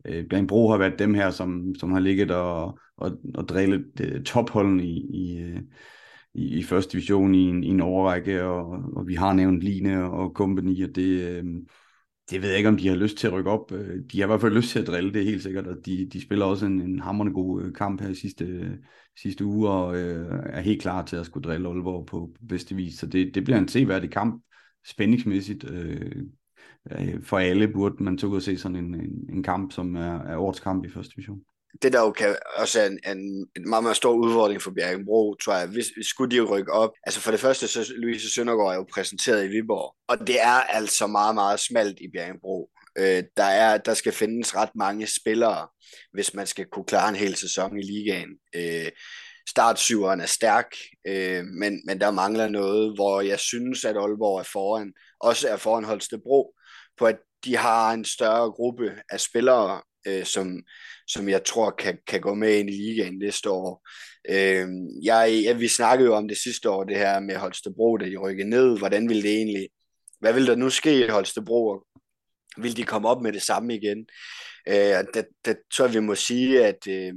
Øh, 0.04 0.46
Bro 0.46 0.68
har 0.70 0.78
været 0.78 0.98
dem 0.98 1.14
her, 1.14 1.30
som, 1.30 1.74
som 1.78 1.92
har 1.92 2.00
ligget 2.00 2.30
og, 2.30 2.78
og, 2.96 3.18
og 3.34 3.48
drillet 3.48 4.00
øh, 4.00 4.22
topholden 4.22 4.80
i, 4.80 4.98
i, 4.98 5.38
øh, 5.38 5.60
i, 6.34 6.58
i 6.58 6.62
første 6.62 6.92
division 6.92 7.34
i 7.34 7.42
en, 7.42 7.64
i 7.64 7.68
en 7.68 7.80
overrække, 7.80 8.44
og, 8.44 8.84
og 8.96 9.08
vi 9.08 9.14
har 9.14 9.32
nævnt 9.32 9.62
Line 9.62 10.04
og 10.04 10.32
Company, 10.34 10.88
og 10.88 10.94
det, 10.94 11.28
øh, 11.28 11.44
det 12.30 12.42
ved 12.42 12.48
jeg 12.48 12.58
ikke, 12.58 12.68
om 12.68 12.76
de 12.76 12.88
har 12.88 12.96
lyst 12.96 13.16
til 13.16 13.26
at 13.26 13.32
rykke 13.32 13.50
op. 13.50 13.72
Øh, 13.72 13.98
de 14.12 14.18
har 14.18 14.24
i 14.24 14.26
hvert 14.26 14.40
fald 14.40 14.54
lyst 14.54 14.70
til 14.70 14.78
at 14.78 14.86
drille, 14.86 15.12
det 15.12 15.20
er 15.20 15.30
helt 15.30 15.42
sikkert, 15.42 15.66
og 15.66 15.76
de, 15.86 16.08
de 16.12 16.22
spiller 16.22 16.44
også 16.46 16.66
en, 16.66 16.80
en 16.80 17.00
hammerende 17.00 17.34
god 17.34 17.62
øh, 17.62 17.74
kamp 17.74 18.00
her 18.00 18.08
i 18.08 18.14
sidste, 18.14 18.78
sidste 19.18 19.44
uge, 19.44 19.68
og 19.70 19.96
øh, 19.96 20.40
er 20.46 20.60
helt 20.60 20.82
klar 20.82 21.04
til 21.04 21.16
at 21.16 21.26
skulle 21.26 21.48
drille 21.48 21.68
Aalborg 21.68 22.06
på 22.06 22.30
bedste 22.48 22.74
vis. 22.74 22.94
Så 22.94 23.06
det, 23.06 23.34
det 23.34 23.44
bliver 23.44 23.58
en 23.58 23.68
seværdig 23.68 24.10
kamp, 24.10 24.44
spændingsmæssigt. 24.86 25.64
Øh, 25.64 26.22
øh 26.90 27.22
for 27.22 27.38
alle 27.38 27.68
burde 27.68 28.02
man 28.02 28.18
tog 28.18 28.30
ud 28.30 28.36
og 28.36 28.42
se 28.42 28.58
sådan 28.58 28.76
en, 28.76 28.94
en, 28.94 29.30
en 29.32 29.42
kamp, 29.42 29.72
som 29.72 29.94
er, 29.94 30.22
er 30.22 30.36
årets 30.36 30.60
kamp 30.60 30.84
i 30.84 30.90
første 30.90 31.12
division 31.16 31.40
det 31.82 31.92
der 31.92 32.00
jo 32.00 32.10
kan 32.10 32.36
også 32.56 32.80
er 32.80 32.86
en, 32.86 32.98
en, 33.06 33.46
en 33.56 33.68
meget, 33.68 33.84
meget 33.84 33.96
stor 33.96 34.12
udfordring 34.12 34.62
for 34.62 34.70
Bjergenbro, 34.70 35.34
tror 35.34 35.54
jeg, 35.54 35.68
hvis, 35.68 35.88
hvis 35.88 36.06
skulle 36.06 36.36
de 36.36 36.42
rykke 36.42 36.72
op. 36.72 36.90
Altså 37.06 37.20
for 37.20 37.30
det 37.30 37.40
første, 37.40 37.68
så 37.68 37.92
Louise 37.96 38.34
Søndergaard 38.34 38.72
er 38.72 38.76
jo 38.76 38.86
præsenteret 38.92 39.44
i 39.44 39.48
Viborg, 39.48 39.96
og 40.08 40.26
det 40.26 40.42
er 40.42 40.60
altså 40.78 41.06
meget, 41.06 41.34
meget 41.34 41.60
smalt 41.60 41.98
i 42.00 42.08
Bjergenbro. 42.14 42.70
Øh, 43.00 43.24
der, 43.36 43.44
er, 43.44 43.78
der 43.78 43.94
skal 43.94 44.12
findes 44.12 44.56
ret 44.56 44.74
mange 44.74 45.06
spillere, 45.06 45.68
hvis 46.12 46.34
man 46.34 46.46
skal 46.46 46.66
kunne 46.66 46.84
klare 46.84 47.08
en 47.08 47.16
hel 47.16 47.36
sæson 47.36 47.78
i 47.78 47.82
ligaen. 47.82 48.30
Øh, 48.56 48.90
startsyveren 49.48 50.20
er 50.20 50.26
stærk, 50.26 50.76
øh, 51.06 51.44
men, 51.44 51.82
men 51.86 52.00
der 52.00 52.10
mangler 52.10 52.48
noget, 52.48 52.94
hvor 52.94 53.20
jeg 53.20 53.38
synes, 53.38 53.84
at 53.84 53.96
Aalborg 53.96 54.38
er 54.38 54.48
foran, 54.52 54.92
også 55.20 55.48
er 55.48 55.56
foran 55.56 55.84
Holstebro, 55.84 56.54
på 56.98 57.06
at 57.06 57.18
de 57.44 57.56
har 57.56 57.92
en 57.92 58.04
større 58.04 58.50
gruppe 58.50 58.92
af 59.10 59.20
spillere, 59.20 59.82
øh, 60.06 60.24
som, 60.24 60.62
som 61.08 61.28
jeg 61.28 61.44
tror 61.44 61.70
kan, 61.70 61.98
kan 62.06 62.20
gå 62.20 62.34
med 62.34 62.58
ind 62.58 62.70
i 62.70 62.72
ligaen 62.72 63.18
næste 63.18 63.50
år. 63.50 63.88
Øh, 64.30 64.68
jeg, 65.02 65.42
jeg, 65.44 65.60
vi 65.60 65.68
snakkede 65.68 66.08
jo 66.08 66.16
om 66.16 66.28
det 66.28 66.38
sidste 66.38 66.70
år, 66.70 66.84
det 66.84 66.96
her 66.96 67.20
med 67.20 67.36
Holstebro, 67.36 67.96
da 67.96 68.04
de 68.04 68.16
rykkede 68.16 68.50
ned. 68.50 68.78
Hvordan 68.78 69.08
ville 69.08 69.22
det 69.22 69.32
egentlig, 69.36 69.68
hvad 70.20 70.32
ville 70.32 70.48
der 70.48 70.56
nu 70.56 70.70
ske 70.70 71.04
i 71.04 71.08
Holstebro? 71.08 71.82
Vil 72.62 72.76
de 72.76 72.82
komme 72.82 73.08
op 73.08 73.22
med 73.22 73.32
det 73.32 73.42
samme 73.42 73.74
igen? 73.74 74.06
Øh, 74.68 75.04
der, 75.14 75.22
der 75.44 75.54
tror 75.74 75.84
jeg, 75.84 75.94
vi 75.94 76.00
må 76.00 76.14
sige, 76.14 76.66
at, 76.66 76.86
øh, 76.88 77.12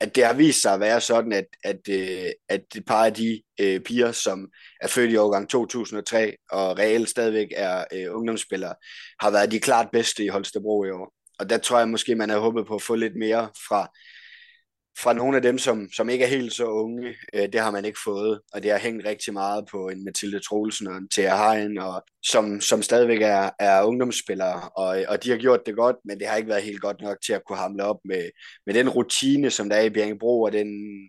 at 0.00 0.14
det 0.14 0.24
har 0.24 0.32
vist 0.32 0.62
sig 0.62 0.74
at 0.74 0.80
være 0.80 1.00
sådan, 1.00 1.32
at, 1.32 1.46
at, 1.64 1.80
øh, 1.90 2.30
at 2.48 2.60
et 2.76 2.84
par 2.86 3.04
af 3.04 3.14
de 3.14 3.42
øh, 3.60 3.80
piger, 3.80 4.12
som 4.12 4.48
er 4.80 4.88
født 4.88 5.12
i 5.12 5.16
årgang 5.16 5.50
2003 5.50 6.36
og 6.50 6.78
reelt 6.78 7.08
stadigvæk 7.08 7.48
er 7.56 7.84
øh, 7.92 8.16
ungdomsspillere, 8.16 8.74
har 9.20 9.30
været 9.30 9.50
de 9.50 9.60
klart 9.60 9.88
bedste 9.92 10.24
i 10.24 10.28
Holstebro 10.28 10.84
i 10.84 10.90
år 10.90 11.14
og 11.38 11.50
der 11.50 11.58
tror 11.58 11.78
jeg 11.78 11.88
måske, 11.88 12.14
man 12.14 12.28
havde 12.28 12.42
håbet 12.42 12.66
på 12.66 12.74
at 12.74 12.82
få 12.82 12.94
lidt 12.94 13.16
mere 13.16 13.48
fra, 13.68 13.88
fra 14.98 15.12
nogle 15.12 15.36
af 15.36 15.42
dem, 15.42 15.58
som, 15.58 15.88
som 15.92 16.08
ikke 16.08 16.24
er 16.24 16.28
helt 16.28 16.52
så 16.52 16.64
unge. 16.64 17.14
Øh, 17.34 17.48
det 17.52 17.60
har 17.60 17.70
man 17.70 17.84
ikke 17.84 17.98
fået, 18.04 18.40
og 18.52 18.62
det 18.62 18.70
har 18.70 18.78
hængt 18.78 19.06
rigtig 19.06 19.32
meget 19.32 19.64
på 19.70 19.88
en 19.88 20.04
Mathilde 20.04 20.40
Troelsen 20.40 20.86
og 20.86 20.96
en 20.96 21.08
Thea 21.08 21.54
Hein, 21.54 21.78
og, 21.78 22.04
som, 22.22 22.60
som 22.60 22.82
stadigvæk 22.82 23.22
er, 23.22 23.50
er 23.58 23.82
ungdomsspillere, 23.82 24.68
og, 24.76 25.04
og 25.08 25.24
de 25.24 25.30
har 25.30 25.36
gjort 25.36 25.60
det 25.66 25.76
godt, 25.76 25.96
men 26.04 26.18
det 26.18 26.26
har 26.26 26.36
ikke 26.36 26.48
været 26.48 26.62
helt 26.62 26.80
godt 26.80 27.00
nok 27.00 27.16
til 27.26 27.32
at 27.32 27.42
kunne 27.46 27.58
hamle 27.58 27.84
op 27.84 27.98
med, 28.04 28.30
med 28.66 28.74
den 28.74 28.88
rutine, 28.88 29.50
som 29.50 29.68
der 29.68 29.76
er 29.76 29.82
i 29.82 29.90
Bjergbro, 29.90 30.42
og 30.42 30.52
den 30.52 30.68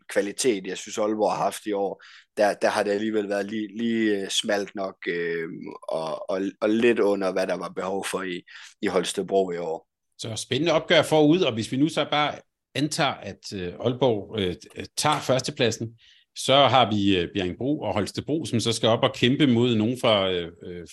kvalitet, 0.09 0.67
jeg 0.67 0.77
synes 0.77 0.97
Aalborg 0.97 1.31
har 1.31 1.43
haft 1.43 1.65
i 1.65 1.71
år. 1.71 2.03
Der, 2.37 2.53
der 2.53 2.69
har 2.69 2.83
det 2.83 2.91
alligevel 2.91 3.29
været 3.29 3.45
lige, 3.45 3.77
lige 3.77 4.21
øh, 4.21 4.29
smalt 4.29 4.75
nok, 4.75 4.95
øh, 5.07 5.49
og, 5.89 6.29
og, 6.29 6.41
og 6.61 6.69
lidt 6.69 6.99
under, 6.99 7.31
hvad 7.31 7.47
der 7.47 7.57
var 7.57 7.69
behov 7.69 8.05
for 8.05 8.21
i, 8.21 8.41
i 8.81 8.87
Holstebro 8.87 9.51
i 9.51 9.57
år. 9.57 9.87
Så 10.17 10.35
spændende 10.35 10.73
opgør 10.73 11.01
forud, 11.01 11.41
og 11.41 11.53
hvis 11.53 11.71
vi 11.71 11.77
nu 11.77 11.89
så 11.89 12.05
bare 12.11 12.35
antager, 12.75 13.13
at 13.13 13.53
øh, 13.55 13.73
Aalborg 13.79 14.39
øh, 14.39 14.55
tager 14.97 15.19
førstepladsen, 15.19 15.89
så 16.35 16.55
har 16.55 16.91
vi 16.91 17.17
øh, 17.17 17.27
Bjerringbro 17.33 17.79
og 17.79 17.93
Holstebro, 17.93 18.45
som 18.45 18.59
så 18.59 18.71
skal 18.71 18.89
op 18.89 19.03
og 19.03 19.13
kæmpe 19.13 19.47
mod 19.47 19.75
nogen 19.75 19.97
fra, 20.01 20.31
øh, 20.31 20.51
øh, 20.65 20.83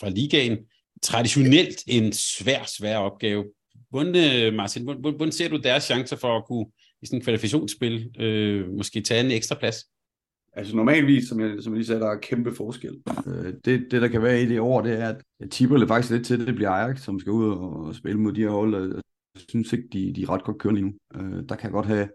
fra 0.00 0.08
ligaen. 0.08 0.58
Traditionelt 1.02 1.82
en 1.86 2.12
svær, 2.12 2.64
svær 2.78 2.96
opgave. 2.96 3.44
Hvordan, 3.90 4.16
øh, 4.16 4.54
Martin, 4.54 4.84
hvordan, 4.84 5.00
hvordan 5.00 5.32
ser 5.32 5.48
du 5.48 5.56
deres 5.56 5.84
chancer 5.84 6.16
for 6.16 6.36
at 6.36 6.44
kunne 6.46 6.66
i 7.02 7.06
sådan 7.06 7.18
en 7.18 7.24
kvalifikationsspil 7.24 8.20
øh, 8.20 8.68
måske 8.68 9.00
tage 9.00 9.24
en 9.24 9.30
ekstra 9.30 9.54
plads? 9.54 9.76
Altså 10.52 10.76
normalvis, 10.76 11.28
som 11.28 11.40
jeg, 11.40 11.50
som 11.60 11.72
jeg 11.72 11.76
lige 11.76 11.86
sagde, 11.86 12.00
der 12.00 12.10
er 12.10 12.18
kæmpe 12.18 12.54
forskel. 12.54 12.96
Øh, 13.26 13.54
det, 13.64 13.86
det, 13.90 14.02
der 14.02 14.08
kan 14.08 14.22
være 14.22 14.42
i 14.42 14.46
det 14.46 14.60
år, 14.60 14.82
det 14.82 14.92
er, 14.92 15.08
at 15.08 15.22
jeg 15.40 15.50
tipper 15.50 15.78
det 15.78 15.88
faktisk 15.88 16.12
lidt 16.12 16.26
til, 16.26 16.40
at 16.40 16.46
det 16.46 16.54
bliver 16.54 16.70
Ajax, 16.70 17.00
som 17.00 17.20
skal 17.20 17.32
ud 17.32 17.50
og 17.50 17.94
spille 17.94 18.20
mod 18.20 18.32
de 18.32 18.40
her 18.40 18.50
hold. 18.50 18.74
og 18.74 19.02
synes 19.36 19.72
ikke, 19.72 19.88
de, 19.92 20.12
de 20.16 20.22
er 20.22 20.30
ret 20.30 20.44
godt 20.44 20.58
kørende 20.58 20.80
lige 20.80 20.90
nu. 20.90 21.20
Øh, 21.20 21.48
der 21.48 21.56
kan 21.56 21.72
godt 21.72 21.86
have, 21.86 22.08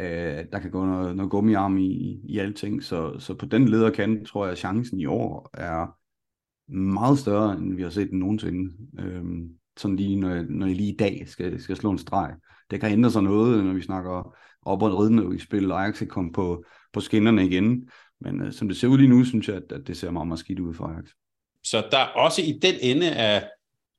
øh, 0.00 0.44
der 0.52 0.58
kan 0.58 0.70
gå 0.70 0.86
noget, 0.86 1.16
noget 1.16 1.30
gummiarm 1.30 1.78
i, 1.78 2.20
i 2.24 2.38
alting. 2.38 2.82
Så, 2.82 3.18
så 3.18 3.34
på 3.34 3.46
den 3.46 3.68
lederkant, 3.68 4.28
tror 4.28 4.44
jeg, 4.44 4.52
at 4.52 4.58
chancen 4.58 5.00
i 5.00 5.06
år 5.06 5.50
er 5.54 5.98
meget 6.72 7.18
større, 7.18 7.58
end 7.58 7.76
vi 7.76 7.82
har 7.82 7.90
set 7.90 8.10
den 8.10 8.18
nogensinde. 8.18 8.72
Øh, 8.98 9.24
sådan 9.76 9.96
lige, 9.96 10.16
når 10.16 10.30
jeg, 10.30 10.44
når 10.48 10.66
jeg 10.66 10.76
lige 10.76 10.92
i 10.92 10.96
dag 10.96 11.24
skal, 11.26 11.60
skal 11.60 11.76
slå 11.76 11.90
en 11.90 11.98
streg. 11.98 12.34
Det 12.70 12.80
kan 12.80 12.92
ændre 12.92 13.10
sig 13.10 13.22
noget, 13.22 13.64
når 13.64 13.72
vi 13.72 13.82
snakker 13.82 14.36
op 14.62 14.82
og 14.82 14.98
ridende 14.98 15.36
i 15.36 15.38
spil, 15.38 15.72
og 15.72 15.82
Ajax 15.82 15.98
kan 15.98 16.06
komme 16.06 16.32
på, 16.32 16.64
på 16.92 17.00
skinnerne 17.00 17.46
igen. 17.46 17.88
Men 18.20 18.42
øh, 18.42 18.52
som 18.52 18.68
det 18.68 18.76
ser 18.76 18.88
ud 18.88 18.98
lige 18.98 19.10
nu, 19.10 19.24
synes 19.24 19.48
jeg, 19.48 19.56
at, 19.56 19.72
at 19.72 19.86
det 19.86 19.96
ser 19.96 20.10
meget, 20.10 20.28
meget 20.28 20.40
skidt 20.40 20.60
ud 20.60 20.74
for 20.74 20.84
Ajax. 20.84 21.04
Så 21.64 21.88
der 21.90 21.98
også 21.98 22.42
i 22.42 22.58
den 22.62 22.74
ende 22.82 23.10
af 23.10 23.48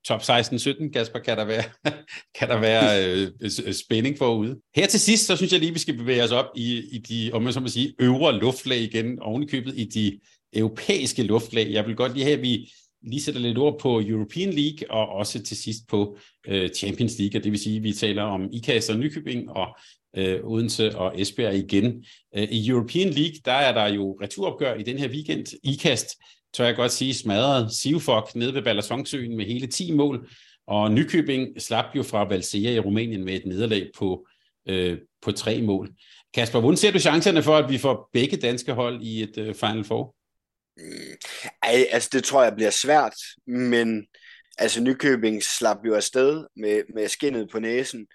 top 0.08 0.22
16-17, 0.22 0.91
Kasper, 0.91 1.20
kan 1.20 1.38
der 1.38 1.45
være, 1.45 1.64
kan 2.39 2.49
der 2.49 2.60
være 2.60 3.06
øh, 3.08 3.32
øh, 3.66 3.74
spænding 3.74 4.18
forude. 4.18 4.60
Her 4.76 4.88
til 4.88 4.99
sidst, 4.99 5.26
så 5.26 5.36
synes 5.36 5.51
jeg 5.51 5.60
lige, 5.60 5.74
vi 5.74 5.80
skal 5.80 5.97
bevæge 5.97 6.24
os 6.24 6.32
op 6.32 6.45
i, 6.56 6.84
i 6.91 6.97
de, 6.97 7.32
om 7.34 7.41
man 7.41 7.54
så 7.54 7.60
må 7.60 7.68
sige, 7.68 7.93
øvre 7.99 8.39
luftlag 8.39 8.80
igen, 8.80 9.20
ovenikøbet 9.20 9.74
i 9.78 9.86
de 9.86 10.20
europæiske 10.54 11.24
luftlag. 11.24 11.72
Jeg 11.72 11.88
vil 11.88 11.95
godt 11.95 12.14
lige 12.14 12.24
have, 12.24 12.38
at 12.38 12.41
vi 12.41 12.72
lige 13.04 13.22
sætter 13.22 13.41
lidt 13.41 13.58
ord 13.58 13.80
på 13.80 14.01
European 14.01 14.49
League, 14.49 14.91
og 14.91 15.10
også 15.10 15.43
til 15.43 15.58
sidst 15.58 15.88
på 15.89 16.18
øh, 16.47 16.70
Champions 16.70 17.20
League, 17.20 17.39
og 17.39 17.43
det 17.43 17.51
vil 17.51 17.60
sige, 17.60 17.78
at 17.78 17.84
vi 17.84 17.93
taler 17.93 18.24
om 18.24 18.49
IKAS 18.51 18.89
og 18.89 18.99
Nykøbing, 18.99 19.49
og 19.49 19.68
øh, 20.18 20.39
Odense 20.43 20.97
og 20.97 21.22
Esbjerg 21.22 21.56
igen. 21.56 22.06
Øh, 22.36 22.43
I 22.43 22.70
European 22.70 23.10
League, 23.10 23.36
der 23.45 23.51
er 23.51 23.74
der 23.74 23.93
jo 23.93 24.18
returopgør 24.22 24.76
i 24.76 24.84
den 24.84 24.97
her 24.97 25.10
weekend. 25.10 25.45
IKAST, 25.64 26.08
tør 26.54 26.66
jeg 26.66 26.76
godt 26.76 26.91
sige, 26.91 27.14
smadret 27.14 27.74
Sivfok 27.74 28.36
nede 28.36 28.54
ved 28.54 28.62
Balasonsøen 28.62 29.38
med 29.38 29.45
hele 29.45 29.68
10 29.68 29.91
mål, 29.91 30.30
og 30.68 30.91
Nykøbing 30.91 31.62
slap 31.62 31.86
jo 31.95 32.04
fra 32.04 32.28
Valsea 32.28 32.72
i 32.72 32.80
Rumænien 32.80 33.26
med 33.26 33.34
et 33.34 33.45
nederlag 33.45 33.89
på, 33.97 34.28
øh, 34.70 34.97
på 35.22 35.32
tre 35.32 35.62
mål. 35.62 35.89
Kasper, 36.34 36.60
hvordan 36.60 36.78
ser 36.78 36.91
du 36.91 36.99
chancerne 36.99 37.43
for, 37.43 37.58
at 37.58 37.70
vi 37.70 37.78
får 37.78 38.10
begge 38.14 38.38
danske 38.38 38.74
hold 38.74 39.01
i 39.01 39.24
et 39.24 39.38
øh, 39.38 39.56
Final 39.56 39.84
Four? 39.84 40.16
Mm, 40.78 41.16
ej, 41.64 41.86
altså 41.91 42.10
det 42.14 42.24
tror 42.24 42.43
jeg 42.43 42.54
bliver 42.56 42.70
svært, 42.70 43.14
men 43.47 44.06
altså 44.58 44.82
Nykøbing 44.82 45.43
slap 45.43 45.78
jo 45.86 45.95
afsted 45.95 46.45
med, 46.56 46.82
med 46.95 47.08
skinnet 47.08 47.49
på 47.51 47.60
næsen, 47.60 48.08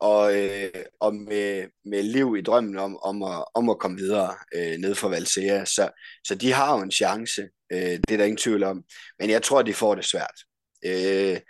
og, 0.00 0.36
øh, 0.36 0.70
og 1.00 1.14
med, 1.14 1.68
med 1.84 2.02
liv 2.02 2.36
i 2.38 2.42
drømmen 2.42 2.78
om, 2.78 2.98
om, 3.02 3.22
at, 3.22 3.44
om 3.54 3.68
at 3.68 3.78
komme 3.78 3.96
videre 3.96 4.34
øh, 4.54 4.78
ned 4.78 4.94
fra 4.94 5.08
Valsea. 5.08 5.64
Så, 5.64 5.88
så 6.24 6.34
de 6.34 6.52
har 6.52 6.76
jo 6.76 6.82
en 6.82 6.90
chance, 6.90 7.42
øh, 7.72 7.78
det 7.78 8.10
er 8.10 8.16
der 8.16 8.24
ingen 8.24 8.36
tvivl 8.36 8.62
om. 8.62 8.84
Men 9.18 9.30
jeg 9.30 9.42
tror, 9.42 9.62
de 9.62 9.74
får 9.74 9.94
det 9.94 10.04
svært. 10.04 10.38
Øh, 10.84 11.40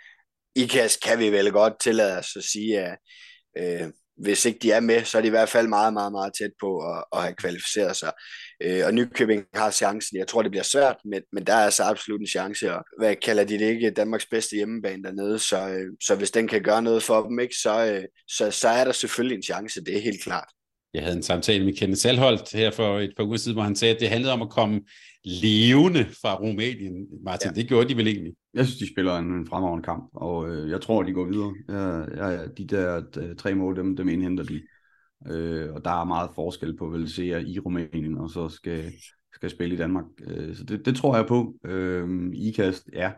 IKAS 0.55 0.97
kan 0.97 1.19
vi 1.19 1.31
vel 1.31 1.51
godt 1.51 1.79
tillade 1.79 2.17
os 2.17 2.35
at 2.35 2.43
sige, 2.43 2.79
at 2.79 2.97
øh, 3.57 3.89
hvis 4.17 4.45
ikke 4.45 4.59
de 4.59 4.71
er 4.71 4.79
med, 4.79 5.03
så 5.03 5.17
er 5.17 5.21
de 5.21 5.27
i 5.27 5.29
hvert 5.37 5.49
fald 5.49 5.67
meget, 5.67 5.93
meget, 5.93 6.11
meget 6.11 6.33
tæt 6.39 6.51
på 6.59 6.79
at, 6.79 7.03
at 7.13 7.21
have 7.21 7.35
kvalificeret 7.35 7.95
sig. 7.95 8.11
Øh, 8.63 8.81
og 8.85 8.93
Nykøbing 8.93 9.45
har 9.53 9.71
chancen. 9.71 10.17
Jeg 10.17 10.27
tror, 10.27 10.41
det 10.41 10.51
bliver 10.51 10.63
svært, 10.63 10.95
men, 11.05 11.21
men 11.33 11.43
der 11.43 11.53
er 11.53 11.65
altså 11.65 11.83
absolut 11.83 12.21
en 12.21 12.27
chance. 12.27 12.73
Og 12.73 12.83
hvad 12.99 13.15
kalder 13.15 13.43
de 13.43 13.59
det 13.59 13.69
ikke? 13.69 13.89
Danmarks 13.89 14.25
bedste 14.25 14.55
hjemmebane 14.55 15.03
dernede. 15.03 15.39
Så, 15.39 15.69
øh, 15.69 15.85
så 16.03 16.15
hvis 16.15 16.31
den 16.31 16.47
kan 16.47 16.61
gøre 16.61 16.81
noget 16.81 17.03
for 17.03 17.23
dem, 17.23 17.39
ikke, 17.39 17.55
så, 17.55 17.93
øh, 17.93 18.03
så, 18.27 18.51
så 18.51 18.67
er 18.67 18.85
der 18.85 18.91
selvfølgelig 18.91 19.35
en 19.35 19.43
chance. 19.43 19.83
Det 19.83 19.97
er 19.97 20.01
helt 20.01 20.23
klart. 20.23 20.47
Jeg 20.93 21.03
havde 21.03 21.17
en 21.17 21.23
samtale 21.23 21.65
med 21.65 21.73
Kenneth 21.73 21.99
Salholdt 21.99 22.51
her 22.53 22.71
for 22.71 22.99
et 22.99 23.13
par 23.17 23.23
uger 23.23 23.37
siden, 23.37 23.55
hvor 23.55 23.63
han 23.63 23.75
sagde, 23.75 23.93
at 23.93 23.99
det 23.99 24.09
handlede 24.09 24.33
om 24.33 24.41
at 24.41 24.49
komme 24.49 24.81
levende 25.23 26.05
fra 26.21 26.35
Rumænien. 26.35 27.07
Martin, 27.23 27.51
ja. 27.55 27.61
det 27.61 27.67
gjorde 27.67 27.89
de 27.89 27.97
vel 27.97 28.07
egentlig? 28.07 28.33
Jeg 28.53 28.65
synes, 28.65 28.79
de 28.79 28.93
spiller 28.93 29.17
en, 29.17 29.25
en 29.25 29.47
fremragende 29.47 29.83
kamp, 29.83 30.09
og 30.13 30.49
øh, 30.49 30.69
jeg 30.69 30.81
tror, 30.81 31.03
de 31.03 31.13
går 31.13 31.25
videre. 31.25 31.53
Jeg, 31.69 32.07
jeg, 32.17 32.57
de 32.57 32.67
der 32.67 33.01
øh, 33.17 33.35
tre 33.35 33.55
mål, 33.55 33.75
dem, 33.75 33.95
dem 33.95 34.09
indhenter 34.09 34.43
de. 34.43 34.61
Øh, 35.27 35.73
og 35.73 35.85
der 35.85 36.01
er 36.01 36.05
meget 36.05 36.29
forskel 36.35 36.77
på 36.77 36.87
vel 36.87 37.09
se 37.09 37.41
i 37.41 37.59
Rumænien, 37.59 38.17
og 38.17 38.29
så 38.29 38.49
skal, 38.49 38.93
skal 39.33 39.49
spille 39.49 39.75
i 39.75 39.77
Danmark. 39.77 40.05
Øh, 40.23 40.55
så 40.55 40.63
det, 40.63 40.85
det 40.85 40.95
tror 40.95 41.15
jeg 41.15 41.25
på. 41.27 41.53
Øh, 41.63 42.31
IKAST, 42.33 42.89
ja. 42.93 43.11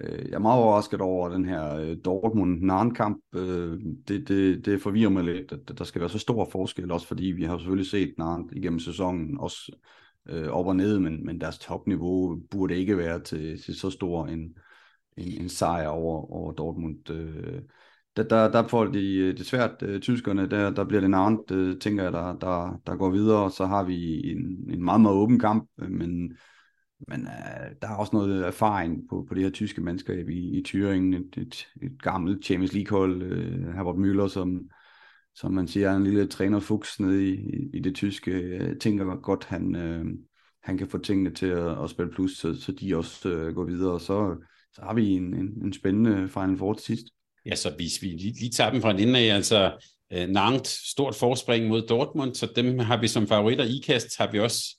Øh, 0.00 0.28
jeg 0.28 0.34
er 0.34 0.38
meget 0.38 0.62
overrasket 0.62 1.00
over 1.00 1.28
den 1.28 1.44
her 1.44 1.76
øh, 1.76 1.96
Dortmund-Narn-kamp. 2.04 3.18
Øh, 3.34 3.78
det, 4.08 4.28
det, 4.28 4.66
det 4.66 4.82
forvirrer 4.82 5.10
mig 5.10 5.24
lidt, 5.24 5.52
at 5.52 5.78
der 5.78 5.84
skal 5.84 6.00
være 6.00 6.10
så 6.10 6.18
stor 6.18 6.48
forskel, 6.52 6.90
også 6.90 7.06
fordi 7.06 7.26
vi 7.26 7.44
har 7.44 7.58
selvfølgelig 7.58 7.90
set 7.90 8.14
Narn 8.18 8.50
igennem 8.52 8.78
sæsonen, 8.78 9.40
også 9.40 9.76
øh, 10.28 10.48
op 10.48 10.66
og 10.66 10.76
ned, 10.76 10.98
men, 10.98 11.26
men 11.26 11.40
deres 11.40 11.58
topniveau 11.58 12.40
burde 12.50 12.76
ikke 12.76 12.98
være 12.98 13.20
til, 13.20 13.62
til 13.62 13.74
så 13.74 13.90
stor 13.90 14.26
en, 14.26 14.54
en, 15.16 15.42
en 15.42 15.48
sejr 15.48 15.88
over, 15.88 16.32
over 16.32 16.52
Dortmund. 16.52 17.10
Øh, 17.10 17.62
der, 18.16 18.22
der, 18.22 18.50
der 18.50 18.68
får 18.68 18.84
de 18.84 19.16
øh, 19.16 19.36
det 19.38 19.46
svært, 19.46 19.82
øh, 19.82 20.00
tyskerne, 20.00 20.50
der, 20.50 20.70
der 20.70 20.84
bliver 20.84 21.00
det 21.00 21.10
navnet, 21.10 21.50
øh, 21.50 21.78
tænker 21.78 22.02
jeg, 22.02 22.12
der, 22.12 22.38
der, 22.38 22.80
der 22.86 22.96
går 22.96 23.10
videre, 23.10 23.44
og 23.44 23.52
så 23.52 23.66
har 23.66 23.84
vi 23.84 24.30
en, 24.30 24.70
en 24.70 24.84
meget, 24.84 25.00
meget 25.00 25.16
åben 25.16 25.38
kamp, 25.38 25.70
øh, 25.80 25.90
men, 25.90 26.32
men 27.08 27.20
øh, 27.20 27.74
der 27.82 27.88
er 27.88 27.96
også 27.96 28.16
noget 28.16 28.46
erfaring 28.46 29.08
på, 29.08 29.26
på 29.28 29.34
det 29.34 29.42
her 29.42 29.50
tyske 29.50 29.80
mandskab 29.80 30.28
i, 30.28 30.58
i 30.58 30.64
Thüringen, 30.68 31.16
et, 31.16 31.36
et, 31.36 31.66
et 31.82 32.02
gammelt 32.02 32.44
Champions 32.44 32.72
League-hold, 32.72 33.22
øh, 33.22 33.74
Herbert 33.74 33.96
Müller, 33.96 34.28
som, 34.28 34.60
som 35.34 35.52
man 35.52 35.68
siger, 35.68 35.90
er 35.90 35.96
en 35.96 36.04
lille 36.04 36.26
trænerfuks 36.26 37.00
nede 37.00 37.28
i, 37.28 37.34
i, 37.34 37.70
i 37.74 37.80
det 37.80 37.94
tyske. 37.94 38.56
Jeg 38.56 38.80
tænker 38.80 39.16
godt, 39.20 39.44
han, 39.44 39.76
øh, 39.76 40.04
han 40.62 40.78
kan 40.78 40.88
få 40.88 40.98
tingene 40.98 41.30
til 41.30 41.46
at, 41.46 41.82
at 41.82 41.90
spille 41.90 42.12
plus, 42.12 42.38
så, 42.38 42.54
så 42.60 42.72
de 42.72 42.96
også 42.96 43.28
øh, 43.28 43.54
går 43.54 43.64
videre, 43.64 43.92
og 43.92 44.00
så, 44.00 44.36
så 44.72 44.82
har 44.82 44.94
vi 44.94 45.10
en, 45.10 45.34
en, 45.34 45.64
en 45.64 45.72
spændende 45.72 46.28
Final 46.28 46.58
Four 46.58 46.72
til 46.74 46.84
sidst. 46.84 47.15
Ja, 47.46 47.54
så 47.54 47.70
hvis 47.76 48.02
vi 48.02 48.06
lige, 48.06 48.32
lige 48.40 48.50
tager 48.50 48.70
dem 48.70 48.82
fra 48.82 48.90
en 48.90 48.98
ende 48.98 49.18
af, 49.18 49.34
altså 49.34 49.72
øh, 50.12 50.28
Nantes, 50.28 50.70
stort 50.70 51.14
forspring 51.14 51.68
mod 51.68 51.82
Dortmund, 51.82 52.34
så 52.34 52.48
dem 52.56 52.78
har 52.78 53.00
vi 53.00 53.08
som 53.08 53.26
favoritter. 53.26 53.64
IKAST 53.64 54.18
har 54.18 54.30
vi 54.32 54.38
også 54.38 54.76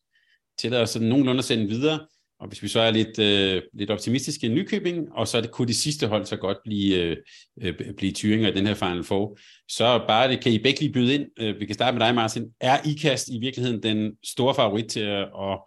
til 0.59 0.73
at 0.73 0.89
sådan 0.89 1.07
nogenlunde 1.07 1.39
at 1.39 1.45
sende 1.45 1.67
videre. 1.67 1.99
Og 2.39 2.47
hvis 2.47 2.63
vi 2.63 2.67
så 2.67 2.79
er 2.79 2.91
lidt, 2.91 3.19
øh, 3.19 3.61
lidt 3.73 3.91
optimistiske 3.91 4.47
i 4.47 4.49
Nykøbing, 4.49 5.11
og 5.11 5.27
så 5.27 5.41
det, 5.41 5.51
kunne 5.51 5.67
de 5.67 5.73
sidste 5.73 6.07
hold 6.07 6.25
så 6.25 6.35
godt 6.35 6.57
blive, 6.63 6.95
øh, 6.97 7.17
øh 7.61 7.73
blive 7.97 8.11
tyringer 8.11 8.49
i 8.49 8.53
den 8.53 8.67
her 8.67 8.73
Final 8.73 9.03
Four, 9.03 9.37
så 9.67 10.05
bare 10.07 10.31
det, 10.31 10.41
kan 10.41 10.51
I 10.51 10.59
begge 10.59 10.79
lige 10.79 10.93
byde 10.93 11.13
ind. 11.13 11.25
Øh, 11.39 11.59
vi 11.59 11.65
kan 11.65 11.73
starte 11.73 11.97
med 11.97 12.05
dig, 12.05 12.15
Martin. 12.15 12.45
Er 12.59 12.77
IKAST 12.85 13.29
i 13.29 13.39
virkeligheden 13.39 13.83
den 13.83 14.11
store 14.23 14.55
favorit 14.55 14.85
til 14.85 14.99
at, 14.99 15.27
at 15.41 15.59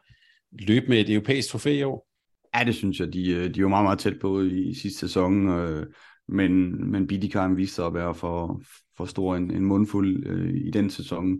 løbe 0.52 0.86
med 0.88 1.00
et 1.00 1.10
europæisk 1.10 1.48
trofæ 1.48 1.78
i 1.78 1.82
år? 1.82 2.06
Ja, 2.58 2.64
det 2.64 2.74
synes 2.74 3.00
jeg. 3.00 3.12
De, 3.12 3.30
øh, 3.30 3.54
de 3.54 3.62
var 3.62 3.68
meget, 3.68 3.84
meget 3.84 3.98
tæt 3.98 4.20
på 4.20 4.42
i 4.42 4.74
sidste 4.74 4.98
sæson. 4.98 5.48
Øh, 5.48 5.86
men, 6.30 6.90
men 6.90 7.06
Bidikaren 7.06 7.56
viste 7.56 7.74
sig 7.74 7.86
at 7.86 7.94
være 7.94 8.14
for, 8.14 8.62
for 8.96 9.04
stor 9.04 9.36
en, 9.36 9.50
en 9.50 9.64
mundfuld 9.64 10.26
øh, 10.26 10.54
i 10.54 10.70
den 10.70 10.90
sæson. 10.90 11.38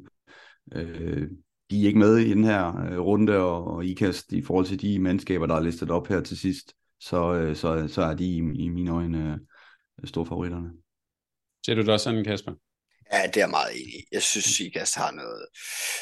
Øh, 0.72 1.28
de 1.70 1.82
er 1.82 1.86
ikke 1.86 1.98
med 1.98 2.16
i 2.16 2.30
den 2.30 2.44
her 2.44 2.76
øh, 2.76 2.98
runde, 2.98 3.36
og, 3.36 3.66
og 3.66 3.84
IKAST 3.84 4.32
i 4.32 4.42
forhold 4.42 4.66
til 4.66 4.80
de 4.82 4.98
mandskaber, 4.98 5.46
der 5.46 5.54
er 5.54 5.62
listet 5.62 5.90
op 5.90 6.08
her 6.08 6.20
til 6.20 6.38
sidst, 6.38 6.74
så, 7.00 7.34
øh, 7.34 7.56
så, 7.56 7.88
så 7.88 8.02
er 8.02 8.14
de 8.14 8.24
i, 8.24 8.36
i 8.36 8.68
mine 8.68 8.90
øjne 8.90 9.40
øh, 10.02 10.08
store 10.08 10.26
favoritterne. 10.26 10.70
Ser 11.66 11.74
du 11.74 11.80
det 11.80 11.88
også 11.88 12.04
sådan, 12.04 12.24
Kasper? 12.24 12.52
Ja, 13.12 13.26
det 13.26 13.36
er 13.36 13.40
jeg 13.40 13.50
meget 13.50 13.72
enig 13.72 13.94
i. 13.94 14.04
Jeg 14.12 14.22
synes, 14.22 14.44
Sigas 14.44 14.94
har 14.94 15.10
noget, 15.10 15.46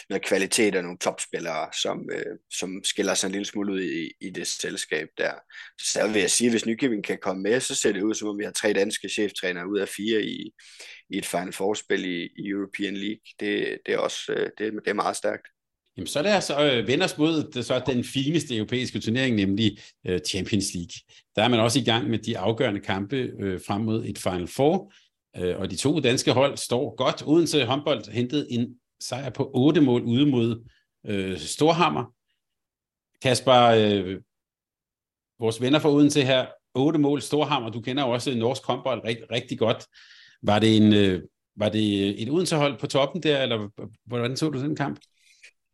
noget 0.09 0.25
kvalitet 0.25 0.77
og 0.77 0.83
nogle 0.83 0.99
topspillere, 0.99 1.69
som, 1.83 2.11
øh, 2.13 2.37
som 2.51 2.85
skiller 2.85 3.15
sig 3.15 3.27
en 3.27 3.33
lille 3.33 3.45
smule 3.45 3.73
ud 3.73 3.81
i, 3.81 4.27
i 4.27 4.31
det 4.31 4.47
selskab 4.47 5.09
der. 5.19 5.33
Så 5.81 6.09
vil 6.13 6.21
jeg 6.21 6.31
sige, 6.31 6.49
at 6.49 6.53
hvis 6.53 6.67
Nykøbing 6.67 7.05
kan 7.05 7.19
komme 7.23 7.43
med, 7.43 7.61
så 7.61 7.75
ser 7.75 7.93
det 7.93 8.03
ud 8.03 8.15
som 8.15 8.29
om 8.29 8.39
vi 8.39 8.45
har 8.45 8.51
tre 8.51 8.73
danske 8.73 9.09
cheftrænere 9.09 9.69
ud 9.69 9.79
af 9.79 9.89
fire 9.89 10.23
i, 10.23 10.51
i 11.11 11.19
et 11.19 11.27
Final 11.27 11.53
Four-spil 11.53 12.05
i, 12.05 12.23
i 12.23 12.49
European 12.49 12.97
League. 12.97 13.27
Det, 13.41 13.79
det, 13.87 13.95
er 13.95 13.99
også 13.99 14.33
øh, 14.33 14.51
det, 14.59 14.73
det 14.73 14.91
er 14.91 14.95
meget 14.95 15.17
stærkt. 15.17 15.47
Jamen, 15.97 16.07
så 16.07 16.19
er 16.19 16.23
det 16.23 16.31
altså 16.31 16.73
øh, 16.73 16.87
venders 16.87 17.19
mod 17.19 17.51
det, 17.53 17.65
så 17.65 17.75
er 17.75 17.81
den 17.81 18.05
fineste 18.05 18.57
europæiske 18.57 19.01
turnering, 19.01 19.37
nemlig 19.37 19.79
øh, 20.07 20.21
Champions 20.29 20.75
League. 20.75 20.93
Der 21.37 21.43
er 21.45 21.49
man 21.49 21.61
også 21.61 21.79
i 21.79 21.85
gang 21.85 22.11
med 22.11 22.19
de 22.19 22.39
afgørende 22.39 22.81
kampe 22.81 23.17
øh, 23.17 23.61
frem 23.67 23.81
mod 23.81 24.05
et 24.05 24.19
Final 24.19 24.49
Four, 24.49 24.93
Øh, 25.37 25.59
og 25.59 25.70
de 25.70 25.76
to 25.76 26.01
danske 26.01 26.33
hold 26.33 26.57
står 26.57 26.97
godt. 26.97 27.22
Odense 27.26 27.64
håndbold 27.64 28.12
hentede 28.12 28.53
en 28.53 28.74
sejr 29.01 29.31
på 29.31 29.51
otte 29.55 29.81
mål 29.81 30.03
ude 30.03 30.26
mod 30.26 30.68
øh, 31.07 31.39
Storhammer. 31.39 32.05
Kasper, 33.22 33.62
øh, 33.62 34.20
vores 35.41 35.61
venner 35.61 35.79
fra 35.79 35.91
Odense 35.91 36.22
her, 36.22 36.47
otte 36.74 36.99
mål 36.99 37.22
Storhammer. 37.22 37.70
Du 37.70 37.81
kender 37.81 38.07
jo 38.07 38.11
også 38.11 38.35
norsk 38.35 38.64
håndbold 38.64 39.05
rigtig, 39.05 39.31
rigtig 39.31 39.59
godt. 39.59 39.87
Var 40.43 40.59
det, 40.59 40.76
en, 40.76 40.93
øh, 40.93 41.22
var 41.57 41.68
det 41.68 42.22
et 42.22 42.31
Odense-hold 42.31 42.79
på 42.79 42.87
toppen 42.87 43.22
der, 43.22 43.43
eller 43.43 43.68
hvordan 44.07 44.37
så 44.37 44.51
du 44.51 44.61
den 44.61 44.76
kamp? 44.76 45.01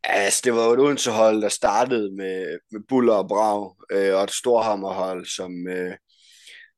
Altså, 0.03 0.41
det 0.43 0.53
var 0.53 0.65
jo 0.65 0.73
et 0.73 0.79
Odense-hold, 0.79 1.41
der 1.41 1.49
startede 1.49 2.15
med, 2.15 2.57
med 2.71 2.81
Buller 2.87 3.13
og 3.13 3.27
Brav, 3.27 3.75
øh, 3.91 4.15
og 4.15 4.23
et 4.23 4.31
Storhammer-hold, 4.31 5.25
som, 5.25 5.67
øh, 5.67 5.93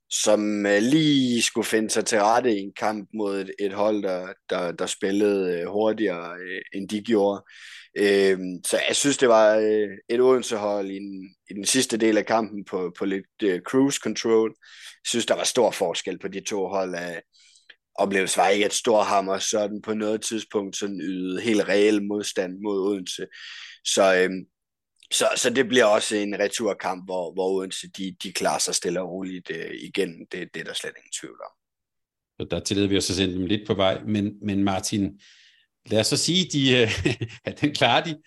som 0.09 0.65
øh, 0.65 0.81
lige 0.81 1.41
skulle 1.41 1.67
finde 1.67 1.89
sig 1.89 2.05
til 2.05 2.19
rette 2.19 2.55
i 2.55 2.59
en 2.59 2.73
kamp 2.73 3.09
mod 3.13 3.41
et, 3.41 3.51
et 3.59 3.73
hold, 3.73 4.03
der, 4.03 4.27
der, 4.49 4.71
der 4.71 4.85
spillede 4.85 5.59
øh, 5.59 5.67
hurtigere, 5.67 6.35
øh, 6.39 6.61
end 6.73 6.89
de 6.89 7.01
gjorde. 7.01 7.43
Øh, 7.97 8.39
så 8.65 8.79
jeg 8.87 8.95
synes, 8.95 9.17
det 9.17 9.29
var 9.29 9.53
et 10.09 10.21
Odense-hold 10.21 10.91
i, 10.91 10.99
i 11.49 11.53
den 11.53 11.65
sidste 11.65 11.97
del 11.97 12.17
af 12.17 12.25
kampen 12.25 12.65
på, 12.65 12.93
på 12.97 13.05
lidt 13.05 13.43
øh, 13.43 13.61
cruise 13.61 13.99
control. 14.03 14.49
Jeg 15.03 15.09
synes, 15.09 15.25
der 15.25 15.35
var 15.35 15.43
stor 15.43 15.71
forskel 15.71 16.19
på 16.19 16.27
de 16.27 16.39
to 16.39 16.67
hold. 16.67 16.95
Af, 16.95 17.21
oplevelsen 17.95 18.39
var 18.39 18.47
ikke, 18.47 18.65
at 18.65 18.73
Storhammer 18.73 19.39
sådan 19.39 19.81
på 19.81 19.93
noget 19.93 20.21
tidspunkt 20.21 20.77
sådan 20.77 21.01
ydede 21.01 21.41
helt 21.41 21.67
reel 21.67 22.03
modstand 22.03 22.53
mod 22.63 22.79
Odense. 22.79 23.25
Så, 23.85 24.15
øh, 24.15 24.29
så, 25.11 25.27
så 25.35 25.49
det 25.49 25.67
bliver 25.67 25.85
også 25.85 26.15
en 26.15 26.39
returkamp, 26.39 27.05
hvor, 27.05 27.33
hvor 27.33 27.49
Odense 27.49 27.87
de, 27.87 28.15
de 28.23 28.31
klarer 28.31 28.59
sig 28.59 28.75
stille 28.75 29.01
og 29.01 29.09
roligt 29.09 29.51
øh, 29.51 29.71
igen. 29.81 30.19
Det, 30.19 30.49
det 30.53 30.59
er 30.59 30.63
der 30.63 30.73
slet 30.73 30.93
ingen 30.97 31.11
tvivl 31.21 31.37
om. 31.45 31.51
Så 32.39 32.47
der 32.51 32.59
tillader 32.59 32.87
vi 32.87 32.97
os 32.97 33.09
at 33.09 33.15
sende 33.15 33.33
dem 33.33 33.45
lidt 33.45 33.67
på 33.67 33.73
vej. 33.73 34.01
Men, 34.07 34.33
men 34.41 34.63
Martin, 34.63 35.19
lad 35.85 35.99
os 35.99 36.07
så 36.07 36.17
sige, 36.17 36.45
de, 36.53 36.81
øh, 36.81 37.07
at 37.49 37.61
den 37.61 37.73
klarer 37.73 38.03
de. 38.03 38.17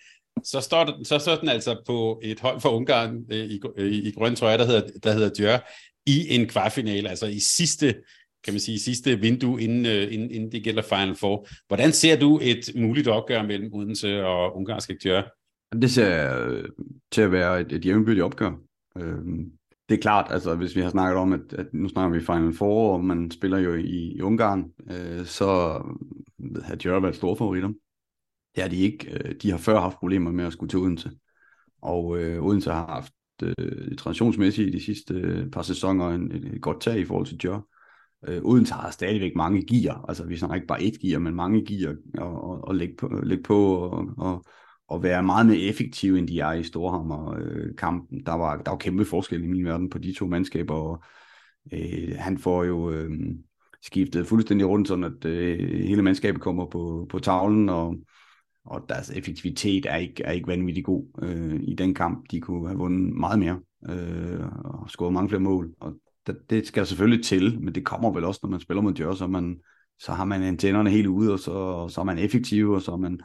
Så 0.43 0.61
står, 0.61 0.83
der, 0.83 1.03
så 1.03 1.19
står 1.19 1.35
den 1.35 1.49
altså 1.49 1.83
på 1.85 2.21
et 2.23 2.39
hold 2.39 2.61
for 2.61 2.69
Ungarn 2.69 3.25
øh, 3.31 3.45
i, 3.45 3.61
øh, 3.77 3.91
i, 3.91 4.07
i 4.07 4.11
grøn 4.11 4.35
trøje, 4.35 4.57
der 4.57 4.65
hedder, 4.65 4.87
der 5.03 5.11
hedder 5.11 5.29
Djør, 5.37 5.59
i 6.05 6.35
en 6.35 6.47
kvartfinale, 6.47 7.09
altså 7.09 7.25
i 7.25 7.39
sidste 7.39 7.95
kan 8.43 8.53
man 8.53 8.59
sige, 8.59 8.79
sidste 8.79 9.19
vindue, 9.19 9.61
inden, 9.61 9.85
øh, 9.85 10.13
inden, 10.13 10.31
inden 10.31 10.51
det 10.51 10.63
gælder 10.63 10.81
Final 10.81 11.15
Four. 11.15 11.47
Hvordan 11.67 11.91
ser 11.91 12.19
du 12.19 12.39
et 12.43 12.71
muligt 12.75 13.07
opgør 13.07 13.43
mellem 13.43 13.73
Odense 13.73 14.25
og 14.25 14.55
ungarske 14.55 14.97
Djør? 15.03 15.40
Det 15.71 15.91
ser 15.91 16.07
jeg 16.07 16.63
til 17.11 17.21
at 17.21 17.31
være 17.31 17.61
et, 17.61 17.71
et 17.71 17.85
jævnbyrdigt 17.85 18.23
opgør. 18.23 18.51
Øh, 18.97 19.25
det 19.89 19.97
er 19.97 20.01
klart, 20.01 20.31
altså 20.31 20.55
hvis 20.55 20.75
vi 20.75 20.81
har 20.81 20.89
snakket 20.89 21.17
om, 21.17 21.33
at, 21.33 21.53
at 21.53 21.73
nu 21.73 21.89
snakker 21.89 22.17
vi 22.17 22.25
Final 22.25 22.53
Four, 22.53 22.93
og 22.93 23.05
man 23.05 23.31
spiller 23.31 23.57
jo 23.57 23.73
i, 23.73 24.13
i 24.15 24.21
Ungarn, 24.21 24.71
øh, 24.89 25.25
så 25.25 25.45
har 26.63 26.75
Djør 26.75 26.99
været 26.99 27.15
store 27.15 27.37
favoritter. 27.37 27.69
Det 28.55 28.63
er 28.63 28.67
de 28.67 28.77
ikke. 28.77 29.11
Øh, 29.13 29.35
de 29.41 29.51
har 29.51 29.57
før 29.57 29.79
haft 29.79 29.97
problemer 29.97 30.31
med 30.31 30.45
at 30.45 30.53
skulle 30.53 30.69
til 30.69 30.79
Odense. 30.79 31.11
Og 31.81 32.17
øh, 32.17 32.43
Odense 32.43 32.71
har 32.71 32.87
haft 32.87 33.13
øh, 33.43 33.97
traditionsmæssigt 33.97 34.67
i 34.67 34.71
de 34.71 34.85
sidste 34.85 35.13
øh, 35.13 35.49
par 35.49 35.61
sæsoner 35.61 36.09
en, 36.09 36.31
et, 36.31 36.45
et 36.45 36.61
godt 36.61 36.81
tag 36.81 36.99
i 36.99 37.05
forhold 37.05 37.25
til 37.25 37.37
Djør. 37.37 37.59
Øh, 38.27 38.41
Odense 38.43 38.73
har 38.73 38.91
stadigvæk 38.91 39.35
mange 39.35 39.65
gear, 39.65 40.05
altså 40.07 40.25
vi 40.25 40.37
snakker 40.37 40.55
ikke 40.55 40.67
bare 40.67 40.83
et 40.83 40.99
gear, 41.01 41.19
men 41.19 41.35
mange 41.35 41.65
gear 41.65 41.91
at, 41.91 41.97
at, 42.17 42.69
at 42.69 42.75
lægge 42.75 42.95
på, 42.95 43.19
lægge 43.23 43.43
på 43.43 43.75
og, 43.75 44.09
og, 44.17 44.45
at 44.93 45.03
være 45.03 45.23
meget 45.23 45.45
mere 45.45 45.59
effektive, 45.59 46.19
end 46.19 46.27
de 46.27 46.39
er 46.39 46.51
i 46.51 46.63
Storhammer-kampen. 46.63 48.19
Øh, 48.19 48.25
der, 48.25 48.33
var, 48.33 48.57
der 48.57 48.71
var 48.71 48.77
kæmpe 48.77 49.05
forskel 49.05 49.43
i 49.43 49.47
min 49.47 49.65
verden 49.65 49.89
på 49.89 49.97
de 49.97 50.13
to 50.13 50.27
mandskaber, 50.27 50.73
og 50.73 51.03
øh, 51.73 52.15
han 52.17 52.37
får 52.37 52.63
jo 52.63 52.91
øh, 52.91 53.09
skiftet 53.83 54.27
fuldstændig 54.27 54.67
rundt, 54.67 54.87
sådan 54.87 55.03
at 55.03 55.25
øh, 55.25 55.59
hele 55.87 56.01
mandskabet 56.01 56.41
kommer 56.41 56.65
på, 56.65 57.07
på 57.09 57.19
tavlen, 57.19 57.69
og, 57.69 57.95
og 58.65 58.85
deres 58.89 59.09
effektivitet 59.09 59.85
er 59.85 59.95
ikke, 59.95 60.23
er 60.23 60.31
ikke 60.31 60.47
vanvittig 60.47 60.85
god 60.85 61.05
øh, 61.21 61.59
i 61.63 61.75
den 61.75 61.93
kamp. 61.93 62.25
De 62.31 62.41
kunne 62.41 62.67
have 62.67 62.77
vundet 62.77 63.15
meget 63.15 63.39
mere 63.39 63.59
øh, 63.89 64.45
og 64.65 64.89
scoret 64.89 65.13
mange 65.13 65.29
flere 65.29 65.41
mål, 65.41 65.73
og 65.79 65.93
det, 66.27 66.37
det 66.49 66.67
skal 66.67 66.85
selvfølgelig 66.85 67.25
til, 67.25 67.61
men 67.61 67.75
det 67.75 67.85
kommer 67.85 68.11
vel 68.11 68.23
også, 68.23 68.39
når 68.43 68.49
man 68.49 68.59
spiller 68.59 68.81
mod 68.81 68.93
Djør, 68.93 69.13
så, 69.13 69.27
man, 69.27 69.57
så 69.99 70.11
har 70.11 70.25
man 70.25 70.43
antennerne 70.43 70.89
helt 70.89 71.07
ude, 71.07 71.33
og 71.33 71.39
så, 71.39 71.51
og 71.51 71.91
så 71.91 72.01
er 72.01 72.05
man 72.05 72.19
effektiv, 72.19 72.71
og 72.71 72.81
så 72.81 72.91
er 72.91 72.97
man 72.97 73.19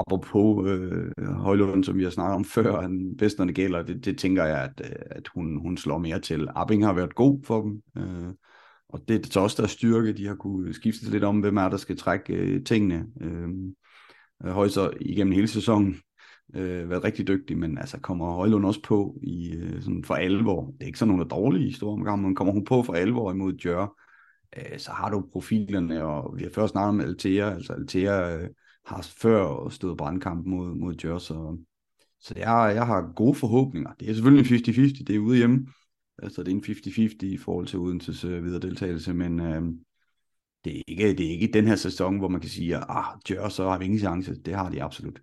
apropos 0.00 0.68
øh, 0.68 1.26
Højlund, 1.26 1.84
som 1.84 1.98
vi 1.98 2.02
har 2.02 2.10
snakket 2.10 2.34
om 2.34 2.44
før, 2.44 2.80
han 2.80 3.16
bedst 3.18 3.38
når 3.38 3.44
det 3.44 3.54
gælder, 3.54 3.82
det, 3.82 4.04
det 4.04 4.18
tænker 4.18 4.44
jeg, 4.44 4.62
at, 4.62 4.90
øh, 4.90 4.96
at 5.10 5.28
hun, 5.34 5.60
hun 5.60 5.76
slår 5.76 5.98
mere 5.98 6.20
til. 6.20 6.48
Abing 6.56 6.84
har 6.84 6.92
været 6.92 7.14
god 7.14 7.40
for 7.44 7.62
dem, 7.62 7.82
øh, 7.98 8.34
og 8.88 9.00
det 9.08 9.26
er 9.26 9.30
så 9.30 9.40
også 9.40 9.62
deres 9.62 9.70
styrke, 9.70 10.12
de 10.12 10.26
har 10.26 10.34
kunne 10.34 10.74
skifte 10.74 11.10
lidt 11.10 11.24
om, 11.24 11.40
hvem 11.40 11.56
er 11.56 11.68
der 11.68 11.76
skal 11.76 11.96
trække 11.96 12.34
øh, 12.34 12.64
tingene. 12.64 13.06
Øh, 13.20 13.48
Højser 14.44 14.90
igennem 15.00 15.32
hele 15.32 15.48
sæsonen 15.48 15.96
øh, 16.54 16.90
været 16.90 17.04
rigtig 17.04 17.28
dygtig, 17.28 17.58
men 17.58 17.78
altså 17.78 18.00
kommer 18.00 18.34
Højlund 18.34 18.66
også 18.66 18.82
på 18.82 19.18
i 19.22 19.52
øh, 19.56 19.82
sådan 19.82 20.04
for 20.04 20.14
alvor. 20.14 20.66
Det 20.66 20.82
er 20.82 20.86
ikke 20.86 20.98
sådan 20.98 21.08
nogen, 21.08 21.28
der 21.28 21.36
er 21.36 21.40
dårlige 21.40 21.68
i 21.68 21.72
store 21.72 21.92
omgang, 21.92 22.22
men 22.22 22.34
kommer 22.34 22.52
hun 22.52 22.64
på 22.64 22.82
for 22.82 22.92
alvor 22.92 23.32
imod 23.32 23.52
Djør, 23.52 23.96
øh, 24.56 24.78
så 24.78 24.90
har 24.90 25.10
du 25.10 25.24
profilerne, 25.32 26.04
og 26.04 26.36
vi 26.36 26.42
har 26.42 26.50
først 26.54 26.70
snakket 26.70 26.88
om 26.88 27.00
Altea, 27.00 27.54
altså 27.54 27.72
Altea 27.72 28.36
øh, 28.36 28.48
har 28.90 29.02
før 29.02 29.68
stået 29.68 29.96
brandkamp 29.96 30.46
mod, 30.46 30.74
mod 30.74 30.94
Djør, 30.94 31.18
så, 31.18 31.58
så 32.20 32.34
jeg, 32.36 32.72
jeg 32.74 32.86
har 32.86 33.12
gode 33.16 33.34
forhåbninger. 33.34 33.92
Det 34.00 34.10
er 34.10 34.14
selvfølgelig 34.14 34.68
50-50, 34.68 35.04
det 35.04 35.16
er 35.16 35.18
ude 35.18 35.36
hjemme, 35.36 35.66
altså 36.22 36.42
det 36.42 36.52
er 36.52 36.56
en 36.56 36.64
50-50 36.64 37.26
i 37.26 37.36
forhold 37.36 37.66
til 37.66 37.78
Odenses 37.78 38.24
øh, 38.24 38.44
videre 38.44 38.60
deltagelse, 38.60 39.14
men 39.14 39.40
øh, 39.40 39.62
det, 40.64 40.76
er 40.76 40.82
ikke, 40.88 41.08
det 41.08 41.26
er 41.26 41.30
ikke 41.30 41.50
den 41.52 41.66
her 41.66 41.76
sæson, 41.76 42.18
hvor 42.18 42.28
man 42.28 42.40
kan 42.40 42.50
sige, 42.50 42.76
at 42.76 42.84
ah, 42.88 43.04
Djør, 43.28 43.48
så 43.48 43.70
har 43.70 43.78
vi 43.78 43.84
ingen 43.84 44.00
chance. 44.00 44.34
Det 44.34 44.54
har 44.54 44.70
de 44.70 44.82
absolut. 44.82 45.22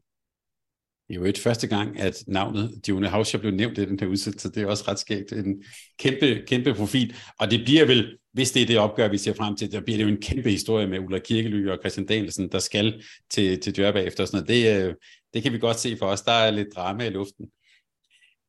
Det 1.07 1.13
er 1.15 1.19
jo 1.19 1.23
ikke 1.23 1.39
første 1.39 1.67
gang, 1.67 1.99
at 1.99 2.23
navnet 2.27 2.81
Dione 2.85 3.07
Hauscher 3.07 3.39
blev 3.39 3.51
nævnt 3.51 3.77
i 3.77 3.85
den 3.85 3.99
her 3.99 4.07
udsendelse, 4.07 4.51
det 4.51 4.63
er 4.63 4.67
også 4.67 4.83
ret 4.87 4.99
skægt. 4.99 5.31
En 5.31 5.63
kæmpe, 5.99 6.43
kæmpe 6.47 6.73
profil. 6.73 7.15
Og 7.39 7.51
det 7.51 7.61
bliver 7.65 7.85
vel, 7.85 8.17
hvis 8.33 8.51
det 8.51 8.61
er 8.61 8.65
det 8.65 8.77
opgør, 8.77 9.07
vi 9.07 9.17
ser 9.17 9.33
frem 9.33 9.55
til, 9.55 9.71
der 9.71 9.81
bliver 9.81 9.97
det 9.97 10.03
jo 10.03 10.09
en 10.09 10.21
kæmpe 10.21 10.49
historie 10.49 10.87
med 10.87 10.99
Ulla 10.99 11.19
Kirkely 11.19 11.69
og 11.69 11.77
Christian 11.81 12.05
Danielsen, 12.05 12.51
der 12.51 12.59
skal 12.59 13.03
til, 13.29 13.59
til 13.59 13.75
Djør 13.75 13.91
efter. 13.91 14.25
Sådan 14.25 14.43
noget. 14.47 14.65
Det, 14.65 14.87
øh, 14.87 14.95
det 15.33 15.43
kan 15.43 15.53
vi 15.53 15.57
godt 15.57 15.79
se 15.79 15.97
for 15.97 16.05
os. 16.05 16.21
Der 16.21 16.31
er 16.31 16.51
lidt 16.51 16.67
drama 16.75 17.07
i 17.07 17.09
luften. 17.09 17.45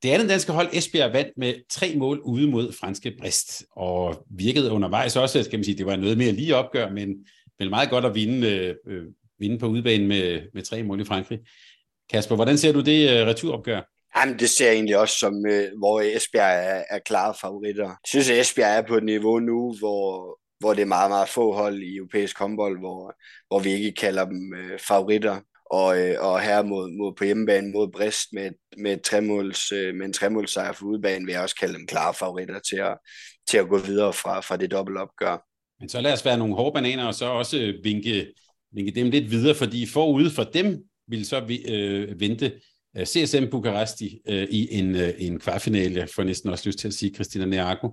Det 0.02 0.08
andet 0.08 0.28
danske 0.28 0.52
hold, 0.52 0.68
Esbjerg, 0.72 1.12
vandt 1.12 1.32
med 1.36 1.54
tre 1.70 1.94
mål 1.96 2.20
ude 2.20 2.50
mod 2.50 2.72
franske 2.72 3.14
Brest, 3.20 3.64
og 3.70 4.26
virkede 4.30 4.70
undervejs 4.70 5.16
også, 5.16 5.42
skal 5.42 5.58
man 5.58 5.64
sige, 5.64 5.78
det 5.78 5.86
var 5.86 5.96
noget 5.96 6.18
mere 6.18 6.32
lige 6.32 6.56
opgør, 6.56 6.90
men 6.90 7.26
vel 7.58 7.70
meget 7.70 7.90
godt 7.90 8.04
at 8.04 8.14
vinde, 8.14 8.48
øh, 8.48 8.74
øh 8.86 9.04
vinde 9.38 9.58
på 9.58 9.66
udbanen 9.66 10.08
med, 10.08 10.40
med 10.54 10.62
tre 10.62 10.82
mål 10.82 11.00
i 11.00 11.04
Frankrig. 11.04 11.38
Kasper, 12.10 12.34
hvordan 12.34 12.58
ser 12.58 12.72
du 12.72 12.80
det 12.80 13.22
uh, 13.22 13.28
returopgør? 13.28 13.80
Jamen, 14.16 14.38
det 14.38 14.50
ser 14.50 14.66
jeg 14.66 14.74
egentlig 14.74 14.98
også 14.98 15.18
som, 15.18 15.34
uh, 15.34 15.78
hvor 15.78 16.00
Esbjerg 16.00 16.64
er, 16.64 16.82
er 16.90 16.98
klare 16.98 17.34
favoritter. 17.40 17.84
Jeg 17.84 17.96
synes, 18.06 18.30
at 18.30 18.40
Esbjerg 18.40 18.78
er 18.78 18.82
på 18.82 18.96
et 18.96 19.04
niveau 19.04 19.38
nu, 19.38 19.74
hvor, 19.78 20.38
hvor 20.60 20.74
det 20.74 20.82
er 20.82 20.86
meget, 20.86 21.10
meget 21.10 21.28
få 21.28 21.52
hold 21.52 21.82
i 21.82 21.96
europæisk 21.96 22.38
håndbold, 22.38 22.78
hvor, 22.78 23.14
hvor 23.48 23.58
vi 23.58 23.70
ikke 23.70 23.92
kalder 23.92 24.24
dem 24.24 24.52
uh, 24.52 24.78
favoritter. 24.88 25.40
Og, 25.70 25.86
uh, 25.86 26.26
og 26.26 26.40
her 26.40 26.62
mod, 26.62 26.90
mod, 26.98 27.14
på 27.18 27.24
hjemmebane 27.24 27.72
mod 27.72 27.88
Brest 27.92 28.26
med, 28.32 28.50
med, 28.78 29.02
tremåls, 29.02 29.72
uh, 29.72 29.94
med 29.94 30.06
en 30.06 30.12
tremålsejr 30.12 30.72
for 30.72 30.86
udebane, 30.86 31.24
vil 31.24 31.32
jeg 31.32 31.42
også 31.42 31.56
kalde 31.56 31.74
dem 31.74 31.86
klare 31.86 32.14
favoritter 32.14 32.58
til 32.58 32.76
at, 32.76 32.98
til 33.50 33.58
at 33.58 33.68
gå 33.68 33.78
videre 33.78 34.12
fra, 34.12 34.40
fra 34.40 34.56
det 34.56 34.70
dobbeltopgør. 34.70 35.44
Men 35.80 35.88
så 35.88 36.00
lad 36.00 36.12
os 36.12 36.24
være 36.24 36.38
nogle 36.38 36.54
hårde 36.54 36.74
bananer, 36.74 37.06
og 37.06 37.14
så 37.14 37.26
også 37.26 37.74
vinke, 37.82 38.26
vinke 38.72 38.92
dem 38.94 39.10
lidt 39.10 39.30
videre, 39.30 39.54
fordi 39.54 39.86
forude 39.86 40.30
for 40.30 40.44
dem 40.44 40.84
ville 41.08 41.24
så 41.24 41.60
øh, 41.68 42.20
vente 42.20 42.52
øh, 42.96 43.06
CSM 43.06 43.44
Bukaresti 43.50 44.20
øh, 44.28 44.46
i 44.50 44.78
en, 44.78 44.96
øh, 44.96 45.14
en 45.18 45.38
kvartfinale. 45.38 46.08
for 46.14 46.22
næsten 46.22 46.50
også 46.50 46.68
lyst 46.68 46.78
til 46.78 46.88
at 46.88 46.94
sige 46.94 47.14
Christina 47.14 47.44
Neago. 47.44 47.88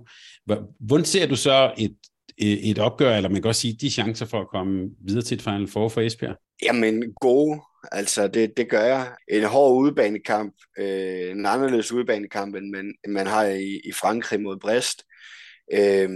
Hvordan 0.80 1.04
ser 1.04 1.26
du 1.26 1.36
så 1.36 1.74
et, 1.78 1.96
øh, 2.42 2.48
et 2.48 2.78
opgør, 2.78 3.16
eller 3.16 3.28
man 3.28 3.42
kan 3.42 3.48
også 3.48 3.60
sige, 3.60 3.76
de 3.80 3.90
chancer 3.90 4.26
for 4.26 4.40
at 4.40 4.48
komme 4.48 4.90
videre 5.00 5.22
til 5.22 5.34
et 5.34 5.42
Final 5.42 5.68
Four 5.68 5.88
for 5.88 6.00
Esbjerg? 6.00 6.36
Jamen, 6.62 7.02
gode. 7.20 7.60
Altså, 7.92 8.28
det, 8.28 8.56
det 8.56 8.70
gør 8.70 8.84
jeg. 8.84 9.12
En 9.28 9.44
hård 9.44 9.82
udebanekamp, 9.82 10.54
øh, 10.78 11.30
en 11.30 11.46
anderledes 11.46 11.92
udebanekamp, 11.92 12.54
end 12.54 12.70
man, 12.70 12.94
end 13.04 13.12
man 13.12 13.26
har 13.26 13.44
i, 13.44 13.80
i 13.84 13.92
Frankrig 13.92 14.40
mod 14.40 14.56
Brest. 14.56 15.02
Øh, 15.72 16.10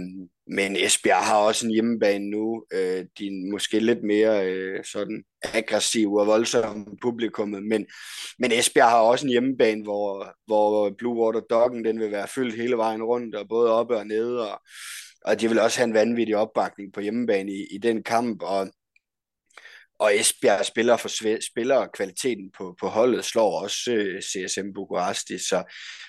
men 0.47 0.75
Esbjerg 0.75 1.25
har 1.25 1.37
også 1.37 1.65
en 1.65 1.71
hjemmebane 1.71 2.29
nu. 2.29 2.65
Øh, 2.73 3.05
de 3.17 3.27
er 3.27 3.51
måske 3.51 3.79
lidt 3.79 4.03
mere 4.03 4.45
øh, 4.45 4.83
sådan 4.83 5.23
aggressive 5.53 6.21
og 6.21 6.27
voldsomme 6.27 6.85
publikummet, 7.01 7.63
men, 7.63 7.85
men 8.39 8.51
Esbjerg 8.51 8.89
har 8.89 8.99
også 8.99 9.25
en 9.25 9.31
hjemmebane, 9.31 9.83
hvor, 9.83 10.35
hvor 10.45 10.89
Blue 10.97 11.23
Water 11.23 11.39
Doggen 11.39 11.85
den 11.85 11.99
vil 11.99 12.11
være 12.11 12.27
fyldt 12.27 12.55
hele 12.55 12.77
vejen 12.77 13.03
rundt, 13.03 13.35
og 13.35 13.49
både 13.49 13.71
oppe 13.71 13.97
og 13.97 14.07
nede, 14.07 14.51
og, 14.51 14.61
og 15.25 15.41
de 15.41 15.47
vil 15.47 15.59
også 15.59 15.77
have 15.77 15.87
en 15.87 15.93
vanvittig 15.93 16.35
opbakning 16.35 16.93
på 16.93 17.01
hjemmebane 17.01 17.51
i, 17.51 17.65
i 17.71 17.77
den 17.77 18.03
kamp, 18.03 18.41
og 18.41 18.67
og 20.01 20.19
Esbjerg 20.19 20.65
spiller 20.65 20.97
for 20.97 21.09
spiller 21.51 21.75
og 21.75 21.91
kvaliteten 21.91 22.51
på, 22.57 22.75
på 22.79 22.87
holdet 22.87 23.25
slår 23.25 23.61
også 23.63 23.91
øh, 23.93 24.21
CSM 24.21 24.73
Bukaresti, 24.75 25.37
så, 25.37 25.63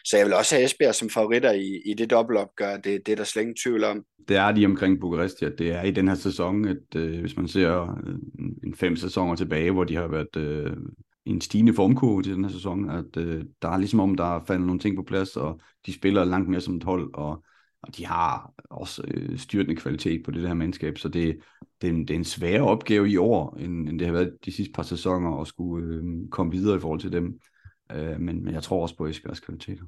så 0.04 0.16
jeg 0.16 0.26
vil 0.26 0.34
også 0.34 0.54
have 0.54 0.64
Esbjerg 0.64 0.94
som 0.94 1.10
favoritter 1.10 1.52
i, 1.52 1.80
i 1.86 1.94
det 1.94 2.10
dobbeltopgør, 2.10 2.76
det, 2.76 3.06
det 3.06 3.12
er 3.12 3.16
der 3.16 3.24
slet 3.24 3.42
ingen 3.42 3.56
tvivl 3.64 3.84
om. 3.84 4.04
Det 4.28 4.36
er 4.36 4.52
de 4.52 4.66
omkring 4.66 5.00
Bukaresti, 5.00 5.44
at 5.44 5.58
det 5.58 5.72
er 5.72 5.82
i 5.82 5.90
den 5.90 6.08
her 6.08 6.14
sæson, 6.14 6.68
at 6.68 6.96
øh, 6.96 7.20
hvis 7.20 7.36
man 7.36 7.48
ser 7.48 7.82
øh, 8.06 8.14
en 8.64 8.74
fem 8.74 8.96
sæsoner 8.96 9.36
tilbage, 9.36 9.70
hvor 9.70 9.84
de 9.84 9.96
har 9.96 10.08
været 10.08 10.36
øh, 10.36 10.76
en 11.26 11.40
stigende 11.40 11.74
formkurve 11.74 12.22
til 12.22 12.34
den 12.34 12.44
her 12.44 12.52
sæson, 12.52 12.90
at 12.90 13.16
øh, 13.16 13.44
der 13.62 13.68
er 13.68 13.78
ligesom 13.78 14.00
om, 14.00 14.14
der 14.14 14.36
er 14.36 14.44
faldet 14.46 14.66
nogle 14.66 14.80
ting 14.80 14.96
på 14.96 15.02
plads, 15.02 15.36
og 15.36 15.60
de 15.86 15.92
spiller 15.92 16.24
langt 16.24 16.48
mere 16.48 16.60
som 16.60 16.76
et 16.76 16.84
hold, 16.84 17.10
og 17.14 17.44
og 17.82 17.96
de 17.96 18.06
har 18.06 18.52
også 18.70 19.02
øh, 19.08 19.38
styrtende 19.38 19.80
kvalitet 19.80 20.22
på 20.24 20.30
det 20.30 20.48
her 20.48 20.54
mandskab, 20.54 20.98
så 20.98 21.08
det, 21.08 21.38
det, 21.80 21.88
er 21.88 21.92
en, 21.92 22.00
det 22.00 22.10
er 22.10 22.18
en 22.18 22.24
sværere 22.24 22.62
opgave 22.62 23.10
i 23.10 23.16
år, 23.16 23.56
end, 23.56 23.88
end 23.88 23.98
det 23.98 24.06
har 24.06 24.14
været 24.14 24.32
de 24.44 24.52
sidste 24.52 24.72
par 24.72 24.82
sæsoner, 24.82 25.40
at 25.40 25.46
skulle 25.46 25.86
øh, 25.86 26.02
komme 26.30 26.52
videre 26.52 26.76
i 26.76 26.80
forhold 26.80 27.00
til 27.00 27.12
dem. 27.12 27.40
Øh, 27.92 28.20
men, 28.20 28.44
men 28.44 28.54
jeg 28.54 28.62
tror 28.62 28.82
også 28.82 28.96
på 28.96 29.06
Esbjergs 29.06 29.40
kvaliteter. 29.40 29.84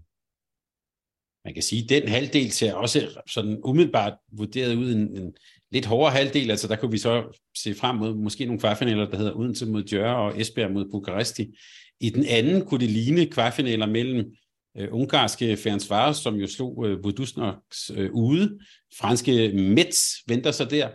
Man 1.44 1.54
kan 1.54 1.62
sige, 1.62 1.82
at 1.82 2.02
den 2.02 2.08
halvdel 2.08 2.50
ser 2.52 2.74
også 2.74 3.20
sådan 3.26 3.60
umiddelbart 3.64 4.12
vurderet 4.32 4.76
ud 4.76 4.92
en, 4.94 5.16
en 5.16 5.34
lidt 5.70 5.86
hårdere 5.86 6.12
halvdel, 6.12 6.50
altså 6.50 6.68
der 6.68 6.76
kunne 6.76 6.90
vi 6.90 6.98
så 6.98 7.40
se 7.56 7.74
frem 7.74 7.96
mod 7.96 8.14
måske 8.14 8.44
nogle 8.44 8.60
kvartfinaler, 8.60 9.10
der 9.10 9.16
hedder 9.16 9.36
Odense 9.36 9.66
mod 9.66 9.82
Djør 9.82 10.12
og 10.12 10.40
Esbjerg 10.40 10.72
mod 10.72 10.90
Bukaresti. 10.90 11.58
I 12.00 12.10
den 12.10 12.24
anden 12.26 12.64
kunne 12.66 12.80
det 12.80 12.90
ligne 12.90 13.26
kvartfinaler 13.26 13.86
mellem 13.86 14.34
øh, 14.78 14.88
ungarske 14.92 15.56
Ferencvaros, 15.56 16.16
som 16.16 16.34
jo 16.34 16.46
slog 16.46 16.86
øh, 16.86 17.02
Budusnoks 17.02 17.90
øh, 17.94 18.10
ude. 18.12 18.58
Franske 18.98 19.52
Metz 19.54 20.14
venter 20.28 20.50
sig 20.50 20.70
der. 20.70 20.88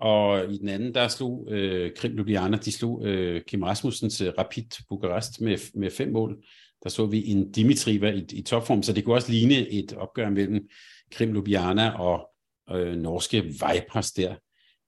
Og 0.00 0.52
i 0.52 0.58
den 0.58 0.68
anden, 0.68 0.94
der 0.94 1.08
slog 1.08 1.48
øh, 1.50 1.90
Krim 1.96 2.12
Ljubljana, 2.12 2.56
de 2.56 2.72
slog 2.72 3.06
øh, 3.06 3.42
Kim 3.42 3.62
Rasmussens 3.62 4.20
øh, 4.20 4.32
Rapid 4.38 4.64
Bukarest 4.88 5.40
med, 5.40 5.58
med 5.74 5.90
fem 5.90 6.12
mål. 6.12 6.36
Der 6.84 6.90
så 6.90 7.06
vi 7.06 7.26
en 7.26 7.52
Dimitriva 7.52 8.10
i, 8.10 8.24
i 8.32 8.42
topform, 8.42 8.82
så 8.82 8.92
det 8.92 9.04
kunne 9.04 9.14
også 9.14 9.32
ligne 9.32 9.68
et 9.68 9.92
opgør 9.92 10.30
mellem 10.30 10.68
Krim 11.12 11.32
Ljubljana 11.32 11.90
og 11.90 12.28
øh, 12.70 12.96
norske 12.96 13.42
Vipers 13.42 14.12
der. 14.12 14.34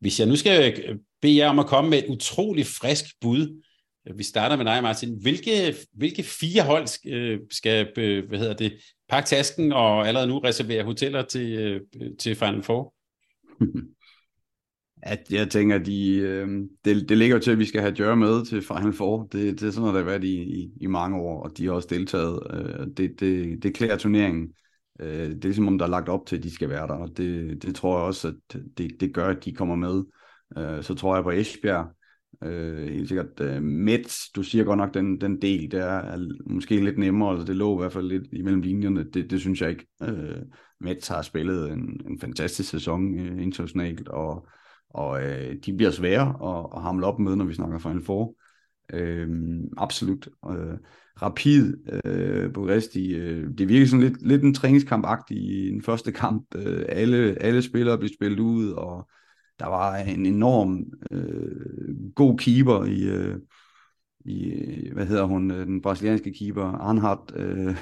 Hvis 0.01 0.20
jeg 0.20 0.28
nu 0.28 0.36
skal 0.36 0.82
øh, 0.89 0.97
bede 1.23 1.36
jer 1.36 1.48
om 1.48 1.59
at 1.59 1.66
komme 1.66 1.90
med 1.90 1.98
et 1.98 2.09
utroligt 2.09 2.69
frisk 2.69 3.05
bud, 3.20 3.62
vi 4.16 4.23
starter 4.23 4.57
med 4.57 4.65
dig, 4.65 4.83
Martin. 4.83 5.23
Hvilke, 5.23 5.74
hvilke 5.93 6.23
fire 6.23 6.62
hold 6.62 7.12
øh, 7.12 7.41
skal 7.51 7.93
øh, 7.99 8.29
hvad 8.29 8.39
hedder 8.39 8.55
det, 8.55 8.73
pakke 9.09 9.29
tasken 9.29 9.73
og 9.73 10.09
allerede 10.09 10.29
nu 10.29 10.39
reservere 10.39 10.85
hoteller 10.85 11.23
til, 11.23 11.53
øh, 11.59 11.81
til 12.19 12.35
Final 12.35 12.62
Four? 12.62 12.95
At 15.03 15.23
jeg 15.31 15.51
tænker, 15.51 15.79
de, 15.79 16.16
øh, 16.16 16.49
det, 16.85 17.09
det 17.09 17.19
ligger 17.19 17.37
jo 17.37 17.43
til, 17.43 17.51
at 17.51 17.59
vi 17.59 17.65
skal 17.65 17.81
have 17.81 17.95
Jør 17.99 18.15
med 18.15 18.45
til 18.47 18.62
Final 18.62 18.93
Four. 18.93 19.29
Det, 19.33 19.61
det 19.61 19.66
er 19.66 19.70
sådan 19.70 19.81
noget, 19.81 19.95
der 19.95 20.01
har 20.01 20.11
været 20.11 20.24
i, 20.24 20.43
i, 20.43 20.70
i 20.81 20.87
mange 20.87 21.19
år, 21.19 21.43
og 21.43 21.59
de 21.59 21.66
har 21.66 21.73
også 21.73 21.89
deltaget. 21.91 22.41
Øh, 22.51 22.87
det, 22.97 23.20
det, 23.20 23.62
det 23.62 23.74
klæder 23.74 23.97
turneringen. 23.97 24.53
Øh, 25.01 25.31
det 25.31 25.45
er 25.45 25.53
som 25.53 25.69
om, 25.69 25.79
der 25.79 25.85
er 25.85 25.91
lagt 25.91 26.09
op 26.09 26.27
til, 26.27 26.37
at 26.37 26.43
de 26.43 26.55
skal 26.55 26.69
være 26.69 26.87
der, 26.87 26.95
og 26.95 27.16
det, 27.16 27.62
det 27.62 27.74
tror 27.74 27.99
jeg 27.99 28.07
også, 28.07 28.29
at 28.29 28.61
det, 28.79 28.91
det 29.01 29.15
gør, 29.15 29.29
at 29.29 29.45
de 29.45 29.53
kommer 29.53 29.77
med. 29.77 30.05
Øh, 30.59 30.83
så 30.83 30.95
tror 30.95 31.15
jeg 31.15 31.24
på 31.24 31.31
Esbjerg, 31.31 31.87
Øh, 32.44 32.89
helt 32.89 33.09
sikkert 33.09 33.40
øh, 33.40 33.62
Mets, 33.62 34.31
du 34.31 34.43
siger 34.43 34.64
godt 34.64 34.78
nok, 34.78 34.94
den, 34.94 35.20
den 35.20 35.43
del 35.43 35.70
der 35.70 35.85
er 35.85 36.19
måske 36.47 36.85
lidt 36.85 36.98
nemmere, 36.98 37.31
altså 37.31 37.47
det 37.47 37.56
lå 37.56 37.78
i 37.78 37.81
hvert 37.81 37.93
fald 37.93 38.09
lidt 38.09 38.27
imellem 38.32 38.60
linjerne, 38.60 39.05
det, 39.14 39.31
det 39.31 39.40
synes 39.40 39.60
jeg 39.60 39.70
ikke. 39.70 39.86
Øh, 40.02 40.43
Mets 40.81 41.09
har 41.09 41.23
spillet 41.23 41.73
en, 41.73 42.01
en 42.10 42.20
fantastisk 42.20 42.70
sæson 42.70 43.19
øh, 43.19 43.43
internationalt, 43.43 44.09
og, 44.09 44.47
og 44.90 45.23
øh, 45.23 45.56
de 45.66 45.77
bliver 45.77 45.90
svære 45.90 46.28
at, 46.28 46.66
at 46.77 46.82
hamle 46.82 47.06
op 47.06 47.19
med, 47.19 47.36
når 47.36 47.44
vi 47.44 47.55
snakker 47.55 47.78
Final 47.78 48.02
Four. 48.02 48.35
Øh, 48.93 49.28
absolut. 49.77 50.28
Øh, 50.51 50.78
rapid 51.23 51.74
øh, 52.05 52.52
Bukaresti, 52.52 53.14
øh, 53.14 53.48
det 53.59 53.69
virker 53.69 53.86
sådan 53.86 54.05
lidt, 54.05 54.27
lidt 54.27 54.43
en 54.43 54.55
træningskamp 54.55 55.06
i 55.31 55.69
den 55.73 55.82
første 55.82 56.12
kamp. 56.12 56.47
Øh, 56.55 56.85
alle, 56.89 57.36
alle 57.40 57.62
spillere 57.62 57.98
bliver 57.98 58.12
spillet 58.14 58.40
ud, 58.40 58.70
og 58.70 59.09
der 59.62 59.68
var 59.68 59.97
en 59.97 60.26
enorm 60.26 60.84
øh, 61.10 62.12
god 62.14 62.39
keeper 62.39 62.84
i, 62.84 63.02
øh, 63.02 63.39
i, 64.24 64.90
hvad 64.93 65.06
hedder 65.06 65.24
hun, 65.24 65.51
øh, 65.51 65.66
den 65.66 65.82
brasilianske 65.82 66.32
keeper, 66.32 66.64
Arnhardt 66.64 67.32
øh, 67.36 67.76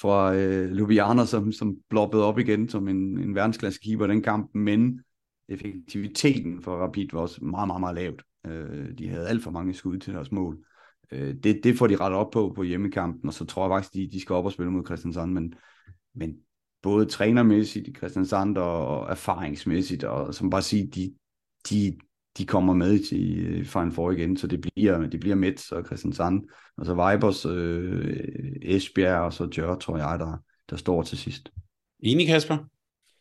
fra 0.00 0.34
øh, 0.34 0.72
Ljubljana, 0.72 1.24
som, 1.24 1.52
som 1.52 1.76
bloppede 1.90 2.24
op 2.24 2.38
igen 2.38 2.68
som 2.68 2.88
en, 2.88 3.18
en 3.18 3.34
verdensklasse 3.34 3.80
keeper 3.80 4.06
den 4.06 4.22
kamp, 4.22 4.54
men 4.54 5.00
effektiviteten 5.48 6.62
for 6.62 6.76
Rapid 6.76 7.08
var 7.12 7.20
også 7.20 7.44
meget, 7.44 7.66
meget, 7.66 7.80
meget 7.80 7.94
lavt. 7.94 8.22
Øh, 8.46 8.98
de 8.98 9.08
havde 9.08 9.28
alt 9.28 9.42
for 9.42 9.50
mange 9.50 9.74
skud 9.74 9.98
til 9.98 10.14
deres 10.14 10.32
mål. 10.32 10.58
Øh, 11.12 11.34
det, 11.34 11.60
det 11.64 11.78
får 11.78 11.86
de 11.86 11.96
rettet 11.96 12.18
op 12.18 12.30
på 12.30 12.52
på 12.56 12.62
hjemmekampen, 12.62 13.28
og 13.28 13.34
så 13.34 13.44
tror 13.44 13.64
jeg 13.64 13.70
faktisk, 13.70 13.94
de, 13.94 14.08
de 14.12 14.20
skal 14.20 14.34
op 14.34 14.44
og 14.44 14.52
spille 14.52 14.72
mod 14.72 14.84
Christiansand, 14.84 15.32
men, 15.32 15.54
men 16.14 16.36
både 16.86 17.06
trænermæssigt 17.06 17.88
i 17.88 17.94
Christiansand 17.94 18.58
og 18.58 19.10
erfaringsmæssigt, 19.10 20.04
og 20.04 20.34
som 20.34 20.50
bare 20.50 20.62
sige, 20.62 20.86
de, 20.86 21.14
de, 21.70 21.96
de 22.38 22.46
kommer 22.46 22.74
med 22.74 22.94
i 23.12 23.64
Final 23.64 23.92
Four 23.92 24.10
igen, 24.10 24.36
så 24.36 24.46
det 24.46 24.60
bliver, 24.60 24.98
det 24.98 25.20
bliver 25.20 25.36
Mets 25.36 25.72
og 25.72 25.86
Christiansand, 25.86 26.42
og 26.78 26.86
så 26.86 26.92
Vibers, 26.92 27.46
øh, 27.46 28.16
Esbjerg 28.62 29.20
og 29.20 29.32
så 29.32 29.48
Jør, 29.58 29.74
tror 29.74 29.96
jeg, 29.96 30.18
der, 30.18 30.42
der 30.70 30.76
står 30.76 31.02
til 31.02 31.18
sidst. 31.18 31.50
Enig, 32.00 32.26
Kasper? 32.26 32.58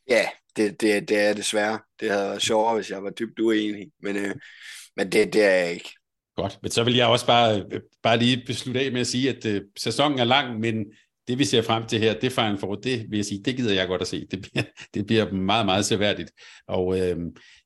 Ja, 0.10 0.26
det, 0.58 0.82
det, 0.82 1.10
det 1.10 1.20
er 1.20 1.34
desværre. 1.34 1.80
Det 2.00 2.12
havde 2.12 2.24
været 2.24 2.42
sjovere, 2.42 2.76
hvis 2.76 2.92
jeg 2.92 3.04
var 3.04 3.10
dybt 3.10 3.40
uenig, 3.40 3.92
men, 4.02 4.16
øh, 4.16 4.36
men 4.96 5.12
det, 5.12 5.34
det 5.34 5.44
er 5.44 5.56
jeg 5.56 5.74
ikke. 5.74 5.90
Godt, 6.36 6.60
men 6.62 6.72
så 6.72 6.84
vil 6.84 6.96
jeg 6.96 7.08
også 7.08 7.26
bare, 7.26 7.66
bare 8.04 8.18
lige 8.18 8.44
beslutte 8.46 8.82
af 8.82 8.92
med 8.92 9.02
at 9.02 9.08
sige, 9.08 9.30
at 9.30 9.46
øh, 9.46 9.62
sæsonen 9.78 10.20
er 10.20 10.24
lang, 10.24 10.60
men 10.60 10.86
det 11.28 11.40
vi 11.40 11.46
ser 11.46 11.62
frem 11.62 11.86
til 11.88 12.00
her, 12.00 12.20
det 12.20 12.32
Final 12.32 12.58
Four, 12.58 12.76
det 12.76 13.06
vil 13.10 13.18
jeg 13.18 13.26
sige, 13.26 13.44
det 13.44 13.56
gider 13.56 13.74
jeg 13.74 13.88
godt 13.88 14.02
at 14.02 14.08
se. 14.08 14.26
Det 14.32 14.42
bliver, 14.42 14.64
det 14.94 15.06
bliver 15.06 15.32
meget, 15.32 15.66
meget 15.66 15.86
seværdigt. 15.86 16.32
Og 16.68 17.00
øh, 17.00 17.18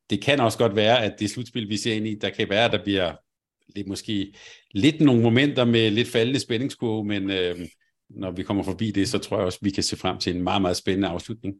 det 0.09 0.21
kan 0.21 0.39
også 0.39 0.57
godt 0.57 0.75
være, 0.75 1.03
at 1.03 1.13
det 1.19 1.29
slutspil, 1.29 1.69
vi 1.69 1.77
ser 1.77 1.93
ind 1.93 2.07
i, 2.07 2.15
der 2.21 2.29
kan 2.29 2.49
være, 2.49 2.65
at 2.65 2.71
der 2.71 2.83
bliver 2.83 3.13
lidt, 3.75 3.87
måske 3.87 4.33
lidt 4.71 5.01
nogle 5.01 5.21
momenter 5.21 5.65
med 5.65 5.91
lidt 5.91 6.07
faldende 6.07 6.39
spændingskurve, 6.39 7.05
men 7.05 7.31
øh, 7.31 7.59
når 8.09 8.31
vi 8.31 8.43
kommer 8.43 8.63
forbi 8.63 8.91
det, 8.91 9.09
så 9.09 9.17
tror 9.17 9.37
jeg 9.37 9.45
også, 9.45 9.59
vi 9.61 9.69
kan 9.69 9.83
se 9.83 9.97
frem 9.97 10.17
til 10.17 10.35
en 10.35 10.43
meget, 10.43 10.61
meget 10.61 10.77
spændende 10.77 11.07
afslutning. 11.07 11.55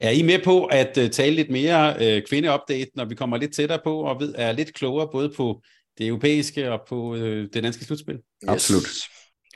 Er 0.00 0.10
I 0.10 0.22
med 0.22 0.38
på 0.44 0.64
at 0.64 0.98
uh, 0.98 1.08
tale 1.08 1.36
lidt 1.36 1.50
mere 1.50 1.94
uh, 1.96 2.22
kvindeupdate, 2.28 2.90
når 2.94 3.04
vi 3.04 3.14
kommer 3.14 3.36
lidt 3.36 3.54
tættere 3.54 3.80
på, 3.84 4.00
og 4.00 4.20
ved, 4.20 4.34
er 4.36 4.52
lidt 4.52 4.74
klogere 4.74 5.08
både 5.12 5.32
på 5.36 5.62
det 5.98 6.06
europæiske 6.06 6.72
og 6.72 6.80
på 6.88 7.12
uh, 7.12 7.18
det 7.20 7.62
danske 7.62 7.84
slutspil? 7.84 8.14
Yes. 8.14 8.22
Absolut. 8.48 8.86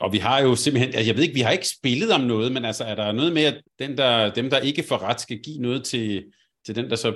Og 0.01 0.13
vi 0.13 0.17
har 0.17 0.41
jo 0.41 0.55
simpelthen, 0.55 0.95
altså 0.95 1.09
jeg 1.09 1.15
ved 1.15 1.23
ikke, 1.23 1.35
vi 1.35 1.41
har 1.41 1.51
ikke 1.51 1.67
spillet 1.67 2.11
om 2.11 2.21
noget, 2.21 2.51
men 2.51 2.65
altså 2.65 2.83
er 2.83 2.95
der 2.95 3.11
noget 3.11 3.33
med, 3.33 3.43
at 3.43 3.61
den 3.79 3.97
der, 3.97 4.33
dem, 4.33 4.49
der 4.49 4.59
ikke 4.59 4.83
får 4.83 4.97
ret, 4.97 5.21
skal 5.21 5.39
give 5.43 5.61
noget 5.61 5.83
til, 5.83 6.23
til 6.65 6.75
den, 6.75 6.89
der 6.89 6.95
så 6.95 7.13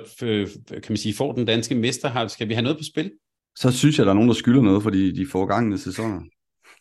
kan 0.68 0.86
man 0.88 0.96
sige, 0.96 1.14
får 1.14 1.32
den 1.32 1.44
danske 1.44 1.74
mester? 1.74 2.28
Skal 2.28 2.48
vi 2.48 2.54
have 2.54 2.62
noget 2.62 2.78
på 2.78 2.84
spil? 2.84 3.12
Så 3.58 3.72
synes 3.72 3.98
jeg, 3.98 4.06
der 4.06 4.12
er 4.12 4.14
nogen, 4.14 4.28
der 4.28 4.34
skylder 4.34 4.62
noget 4.62 4.82
for 4.82 4.90
de, 4.90 5.16
de 5.16 5.26
forgangene 5.26 5.78
sæsoner. 5.78 6.20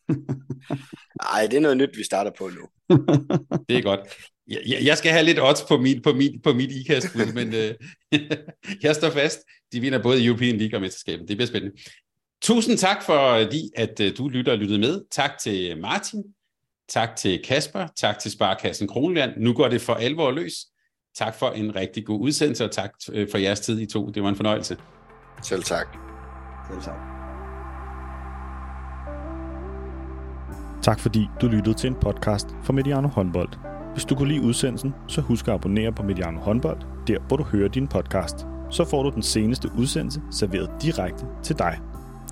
Nej, 1.23 1.47
det 1.51 1.57
er 1.57 1.61
noget 1.61 1.77
nyt, 1.77 1.97
vi 1.97 2.03
starter 2.03 2.31
på 2.37 2.49
nu. 2.49 2.95
det 3.69 3.77
er 3.77 3.81
godt. 3.81 3.99
Jeg, 4.47 4.77
jeg 4.83 4.97
skal 4.97 5.11
have 5.11 5.25
lidt 5.25 5.39
odds 5.41 5.63
på, 5.69 5.77
min, 5.77 6.01
på, 6.01 6.13
min, 6.13 6.41
på 6.41 6.53
mit 6.53 6.71
ikast 6.71 7.15
men 7.35 7.53
øh, 7.53 7.73
jeg 8.83 8.95
står 8.95 9.09
fast. 9.09 9.39
De 9.73 9.79
vinder 9.79 10.03
både 10.03 10.25
European 10.25 10.57
League 10.57 10.77
og 10.77 10.81
mesterskabet. 10.81 11.27
Det 11.27 11.37
bliver 11.37 11.47
spændende. 11.47 11.75
Tusind 12.41 12.77
tak 12.77 13.03
for, 13.03 13.47
at 13.77 13.99
øh, 13.99 14.17
du 14.17 14.27
lytter 14.27 14.51
og 14.51 14.57
lyttede 14.57 14.79
med. 14.79 15.01
Tak 15.11 15.31
til 15.37 15.81
Martin. 15.81 16.23
Tak 16.89 17.15
til 17.15 17.41
Kasper. 17.43 17.87
Tak 17.97 18.19
til 18.19 18.31
Sparkassen 18.31 18.87
Kronland. 18.87 19.31
Nu 19.37 19.53
går 19.53 19.67
det 19.67 19.81
for 19.81 19.93
alvor 19.93 20.31
løs. 20.31 20.53
Tak 21.15 21.35
for 21.35 21.49
en 21.49 21.75
rigtig 21.75 22.05
god 22.05 22.19
udsendelse, 22.19 22.65
og 22.65 22.71
tak 22.71 22.91
øh, 23.11 23.27
for 23.31 23.37
jeres 23.37 23.59
tid 23.59 23.79
i 23.79 23.85
to. 23.85 24.09
Det 24.09 24.23
var 24.23 24.29
en 24.29 24.35
fornøjelse. 24.35 24.77
Selv 25.43 25.63
tak. 25.63 25.97
Selv 26.69 26.81
tak. 26.81 26.95
Tak 30.83 30.99
fordi 30.99 31.27
du 31.41 31.47
lyttede 31.47 31.75
til 31.75 31.87
en 31.87 31.95
podcast 31.95 32.47
fra 32.63 32.73
Mediano 32.73 33.07
Håndbold. 33.07 33.49
Hvis 33.93 34.05
du 34.05 34.15
kunne 34.15 34.33
lide 34.33 34.41
udsendelsen, 34.41 34.93
så 35.07 35.21
husk 35.21 35.47
at 35.47 35.53
abonnere 35.53 35.91
på 35.93 36.03
Mediano 36.03 36.39
Håndbold, 36.39 36.81
der 37.07 37.19
hvor 37.27 37.37
du 37.37 37.43
hører 37.43 37.69
din 37.69 37.87
podcast. 37.87 38.35
Så 38.69 38.85
får 38.85 39.03
du 39.03 39.09
den 39.09 39.23
seneste 39.23 39.69
udsendelse 39.77 40.21
serveret 40.31 40.69
direkte 40.81 41.25
til 41.43 41.59
dig. 41.59 41.90